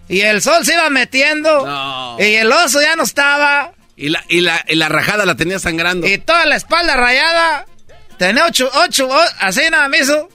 Y 0.08 0.22
el 0.22 0.42
sol 0.42 0.64
se 0.66 0.74
iba 0.74 0.90
metiendo. 0.90 1.66
No. 1.66 2.18
Y 2.20 2.36
el 2.36 2.52
oso 2.52 2.82
ya 2.82 2.96
no 2.96 3.04
estaba. 3.04 3.72
Y 3.96 4.10
la, 4.10 4.24
y, 4.28 4.42
la, 4.42 4.64
y 4.68 4.76
la 4.76 4.90
rajada 4.90 5.26
la 5.26 5.36
tenía 5.36 5.58
sangrando. 5.60 6.06
Y 6.08 6.18
toda 6.20 6.46
la 6.46 6.56
espalda 6.56 6.96
rayada. 6.96 7.66
Tenía 8.18 8.46
ocho, 8.46 8.70
ocho, 8.76 9.08
o- 9.10 9.26
así 9.40 9.62
nada 9.70 9.90
me 9.90 10.00
hizo. 10.00 10.30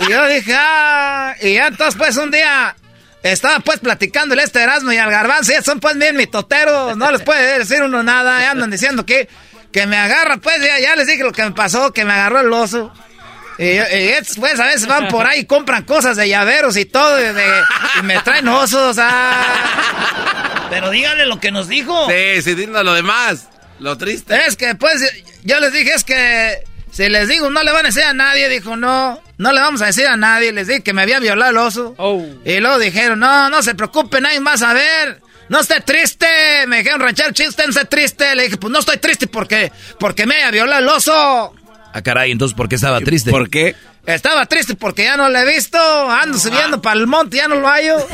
Y 0.00 0.10
yo 0.10 0.26
dije, 0.28 0.54
ah, 0.56 1.34
y 1.40 1.54
ya 1.54 1.66
entonces 1.68 1.96
pues 1.98 2.16
un 2.16 2.30
día 2.30 2.76
estaba 3.22 3.60
pues 3.60 3.80
platicando 3.80 4.34
el 4.34 4.40
este 4.40 4.62
Erasmo 4.62 4.92
y 4.92 4.96
al 4.96 5.10
garbanzo, 5.10 5.52
ya 5.52 5.62
son 5.62 5.80
pues 5.80 5.98
bien 5.98 6.16
mitoteros, 6.16 6.96
no 6.96 7.10
les 7.10 7.22
puede 7.22 7.58
decir 7.58 7.82
uno 7.82 8.02
nada, 8.02 8.40
ya 8.40 8.52
andan 8.52 8.70
diciendo 8.70 9.04
que, 9.04 9.28
que 9.72 9.86
me 9.86 9.96
agarra, 9.96 10.38
pues 10.38 10.60
ya, 10.62 10.78
ya 10.78 10.96
les 10.96 11.06
dije 11.06 11.22
lo 11.22 11.32
que 11.32 11.44
me 11.44 11.52
pasó, 11.52 11.92
que 11.92 12.04
me 12.04 12.12
agarró 12.12 12.40
el 12.40 12.52
oso. 12.52 12.92
Y, 13.58 13.64
después 13.64 14.60
a 14.60 14.66
veces 14.66 14.86
van 14.86 15.08
por 15.08 15.26
ahí 15.26 15.40
y 15.40 15.44
compran 15.44 15.82
cosas 15.82 16.16
de 16.16 16.28
llaveros 16.28 16.76
y 16.76 16.84
todo, 16.84 17.18
y, 17.20 18.02
me 18.02 18.20
traen 18.20 18.46
osos. 18.46 18.96
Ah. 19.00 20.68
Pero 20.70 20.90
díganle 20.90 21.26
lo 21.26 21.40
que 21.40 21.50
nos 21.50 21.66
dijo. 21.66 22.08
Sí, 22.08 22.42
sí, 22.42 22.54
dime 22.54 22.84
lo 22.84 22.94
demás. 22.94 23.48
Lo 23.80 23.98
triste. 23.98 24.46
Es 24.46 24.56
que 24.56 24.74
pues 24.76 25.02
yo 25.42 25.58
les 25.58 25.72
dije, 25.72 25.92
es 25.92 26.04
que 26.04 26.62
si 26.98 27.08
les 27.08 27.28
digo 27.28 27.48
no 27.48 27.62
le 27.62 27.70
van 27.70 27.86
a 27.86 27.90
decir 27.90 28.02
a 28.02 28.12
nadie, 28.12 28.48
dijo 28.48 28.76
no, 28.76 29.22
no 29.36 29.52
le 29.52 29.60
vamos 29.60 29.80
a 29.82 29.86
decir 29.86 30.08
a 30.08 30.16
nadie. 30.16 30.50
Les 30.50 30.66
dije 30.66 30.82
que 30.82 30.92
me 30.92 31.02
había 31.02 31.20
violado 31.20 31.52
el 31.52 31.58
oso. 31.58 31.94
Oh. 31.96 32.26
Y 32.44 32.58
luego 32.58 32.76
dijeron, 32.80 33.20
no, 33.20 33.48
no 33.48 33.62
se 33.62 33.76
preocupe, 33.76 34.20
nadie 34.20 34.40
más 34.40 34.62
a 34.62 34.72
ver. 34.72 35.22
No 35.48 35.60
esté 35.60 35.80
triste. 35.80 36.26
Me 36.66 36.78
dijeron 36.78 36.98
ranchar 36.98 37.32
chiste, 37.32 37.62
no 37.62 37.70
esté 37.70 37.84
triste. 37.84 38.34
Le 38.34 38.46
dije, 38.46 38.56
pues 38.56 38.72
no 38.72 38.80
estoy 38.80 38.96
triste 38.96 39.28
porque, 39.28 39.70
porque 40.00 40.26
me 40.26 40.34
había 40.34 40.50
violado 40.50 40.82
el 40.82 40.88
oso. 40.88 41.54
Ah, 41.92 42.02
caray, 42.02 42.32
entonces 42.32 42.56
¿por 42.56 42.68
qué 42.68 42.74
estaba 42.74 42.98
triste? 42.98 43.30
¿Por 43.30 43.48
qué? 43.48 43.76
Estaba 44.04 44.46
triste 44.46 44.74
porque 44.74 45.04
ya 45.04 45.16
no 45.16 45.28
lo 45.28 45.38
he 45.38 45.46
visto. 45.46 45.78
Ando 45.78 46.36
subiendo 46.36 46.82
para 46.82 46.98
el 46.98 47.06
monte, 47.06 47.36
ya 47.36 47.46
no 47.46 47.60
lo 47.60 47.68
hallo. 47.68 47.96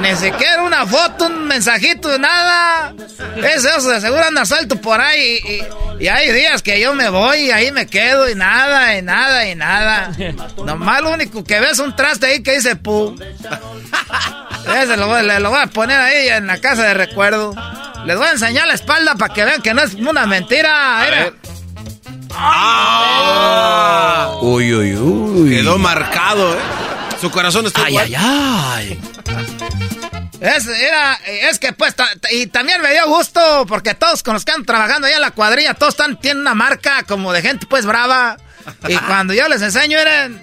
Ni 0.00 0.16
siquiera 0.16 0.62
una 0.62 0.86
foto, 0.86 1.26
un 1.26 1.46
mensajito, 1.46 2.18
nada. 2.18 2.94
Eso, 3.36 3.68
eso, 3.68 3.90
de 3.90 4.00
seguro 4.00 4.24
anda 4.24 4.44
suelto 4.44 4.80
por 4.80 5.00
ahí. 5.00 5.38
Y, 6.00 6.08
hay 6.08 6.32
días 6.32 6.62
que 6.62 6.80
yo 6.80 6.94
me 6.94 7.08
voy 7.08 7.46
y 7.46 7.50
ahí 7.50 7.72
me 7.72 7.86
quedo 7.86 8.28
y 8.28 8.34
nada, 8.34 8.96
y 8.96 9.02
nada, 9.02 9.48
y 9.48 9.54
nada. 9.54 10.12
Nomás 10.64 11.02
lo 11.02 11.12
único 11.12 11.44
que 11.44 11.60
ves 11.60 11.72
es 11.72 11.78
un 11.78 11.94
traste 11.96 12.26
ahí 12.26 12.42
que 12.42 12.56
dice 12.56 12.76
pu. 12.76 13.14
Ese 14.82 14.96
lo, 14.96 15.22
lo 15.22 15.50
voy 15.50 15.60
a 15.60 15.66
poner 15.66 16.00
ahí 16.00 16.28
en 16.28 16.46
la 16.46 16.58
casa 16.58 16.84
de 16.84 16.94
recuerdo. 16.94 17.54
Les 18.06 18.16
voy 18.16 18.26
a 18.26 18.32
enseñar 18.32 18.66
la 18.66 18.74
espalda 18.74 19.14
para 19.14 19.32
que 19.32 19.44
vean 19.44 19.62
que 19.62 19.74
no 19.74 19.82
es 19.82 19.94
una 19.94 20.26
mentira. 20.26 21.32
Ah. 22.32 24.38
Uy, 24.42 24.74
uy, 24.74 24.96
uy. 24.96 25.50
Quedó 25.50 25.78
marcado, 25.78 26.54
¿eh? 26.54 26.58
Su 27.20 27.30
corazón 27.30 27.66
está 27.66 27.84
Ay, 27.84 27.96
ay, 27.96 28.14
ay. 28.16 28.98
Es, 30.44 30.66
era, 30.66 31.14
es 31.26 31.58
que 31.58 31.72
pues, 31.72 31.94
y 32.30 32.48
también 32.48 32.82
me 32.82 32.92
dio 32.92 33.06
gusto 33.08 33.64
porque 33.66 33.94
todos 33.94 34.22
con 34.22 34.34
los 34.34 34.44
que 34.44 34.50
están 34.50 34.66
trabajando 34.66 35.06
allá 35.06 35.16
en 35.16 35.22
la 35.22 35.30
cuadrilla, 35.30 35.72
todos 35.72 35.94
están, 35.94 36.20
tienen 36.20 36.42
una 36.42 36.54
marca 36.54 37.02
como 37.04 37.32
de 37.32 37.40
gente 37.40 37.64
pues 37.66 37.86
brava. 37.86 38.36
Y 38.86 38.94
cuando 38.98 39.32
yo 39.32 39.48
les 39.48 39.62
enseño 39.62 39.98
eran, 39.98 40.42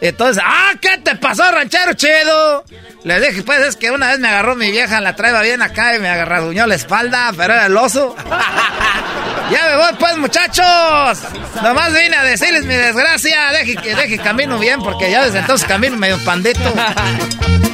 entonces, 0.00 0.40
ah, 0.46 0.74
¿qué 0.80 0.98
te 0.98 1.16
pasó, 1.16 1.50
ranchero 1.50 1.94
chido? 1.94 2.64
Les 3.02 3.20
dije, 3.20 3.42
pues 3.42 3.58
es 3.60 3.74
que 3.74 3.90
una 3.90 4.10
vez 4.10 4.20
me 4.20 4.28
agarró 4.28 4.54
mi 4.54 4.70
vieja, 4.70 5.00
la 5.00 5.16
traía 5.16 5.40
bien 5.40 5.62
acá 5.62 5.96
y 5.96 5.98
me 5.98 6.08
agarraduñó 6.08 6.68
la 6.68 6.76
espalda, 6.76 7.32
pero 7.36 7.54
era 7.54 7.66
el 7.66 7.76
oso. 7.76 8.14
ya 9.50 9.64
me 9.68 9.76
voy, 9.78 9.94
pues, 9.98 10.16
muchachos. 10.16 11.18
Nomás 11.60 11.92
vine 11.92 12.14
a 12.14 12.22
decirles 12.22 12.66
mi 12.66 12.74
desgracia. 12.74 13.50
Deje 13.50 13.74
que 13.74 13.96
deje 13.96 14.18
camino 14.18 14.60
bien, 14.60 14.80
porque 14.80 15.10
ya 15.10 15.24
desde 15.24 15.40
entonces 15.40 15.66
camino 15.66 15.96
medio 15.96 16.22
pandito. 16.24 16.72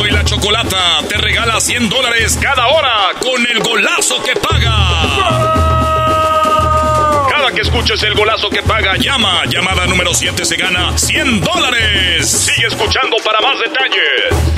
Erasmo 0.00 0.06
y 0.06 0.10
la 0.10 0.24
Chocolata 0.24 1.02
te 1.08 1.16
regala 1.16 1.60
100 1.60 1.88
dólares 1.88 2.38
cada 2.40 2.68
hora 2.68 3.10
con 3.20 3.46
el 3.46 3.60
golazo 3.62 4.22
que 4.22 4.34
paga 4.36 5.56
que 7.54 7.62
escuches 7.62 8.00
el 8.04 8.14
golazo 8.14 8.48
que 8.48 8.62
paga, 8.62 8.96
llama. 8.96 9.44
Llamada 9.46 9.84
número 9.84 10.14
7 10.14 10.44
se 10.44 10.56
gana 10.56 10.96
100 10.96 11.40
dólares. 11.40 12.28
Sigue 12.28 12.68
escuchando 12.68 13.16
para 13.24 13.40
más 13.40 13.58
detalles. 13.58 14.54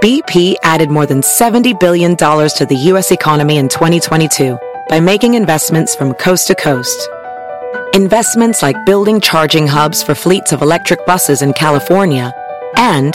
BP 0.00 0.56
added 0.62 0.88
more 0.88 1.06
than 1.06 1.20
$70 1.20 1.78
billion 1.78 2.16
to 2.16 2.66
the 2.66 2.76
U.S. 2.92 3.12
economy 3.12 3.58
in 3.58 3.68
2022 3.68 4.56
by 4.88 5.00
making 5.00 5.34
investments 5.34 5.94
from 5.94 6.14
coast 6.14 6.46
to 6.46 6.54
coast. 6.54 7.10
Investments 7.92 8.62
like 8.62 8.86
building 8.86 9.20
charging 9.20 9.66
hubs 9.66 10.02
for 10.02 10.14
fleets 10.14 10.52
of 10.52 10.62
electric 10.62 11.04
buses 11.04 11.42
in 11.42 11.52
California 11.52 12.32
and 12.76 13.14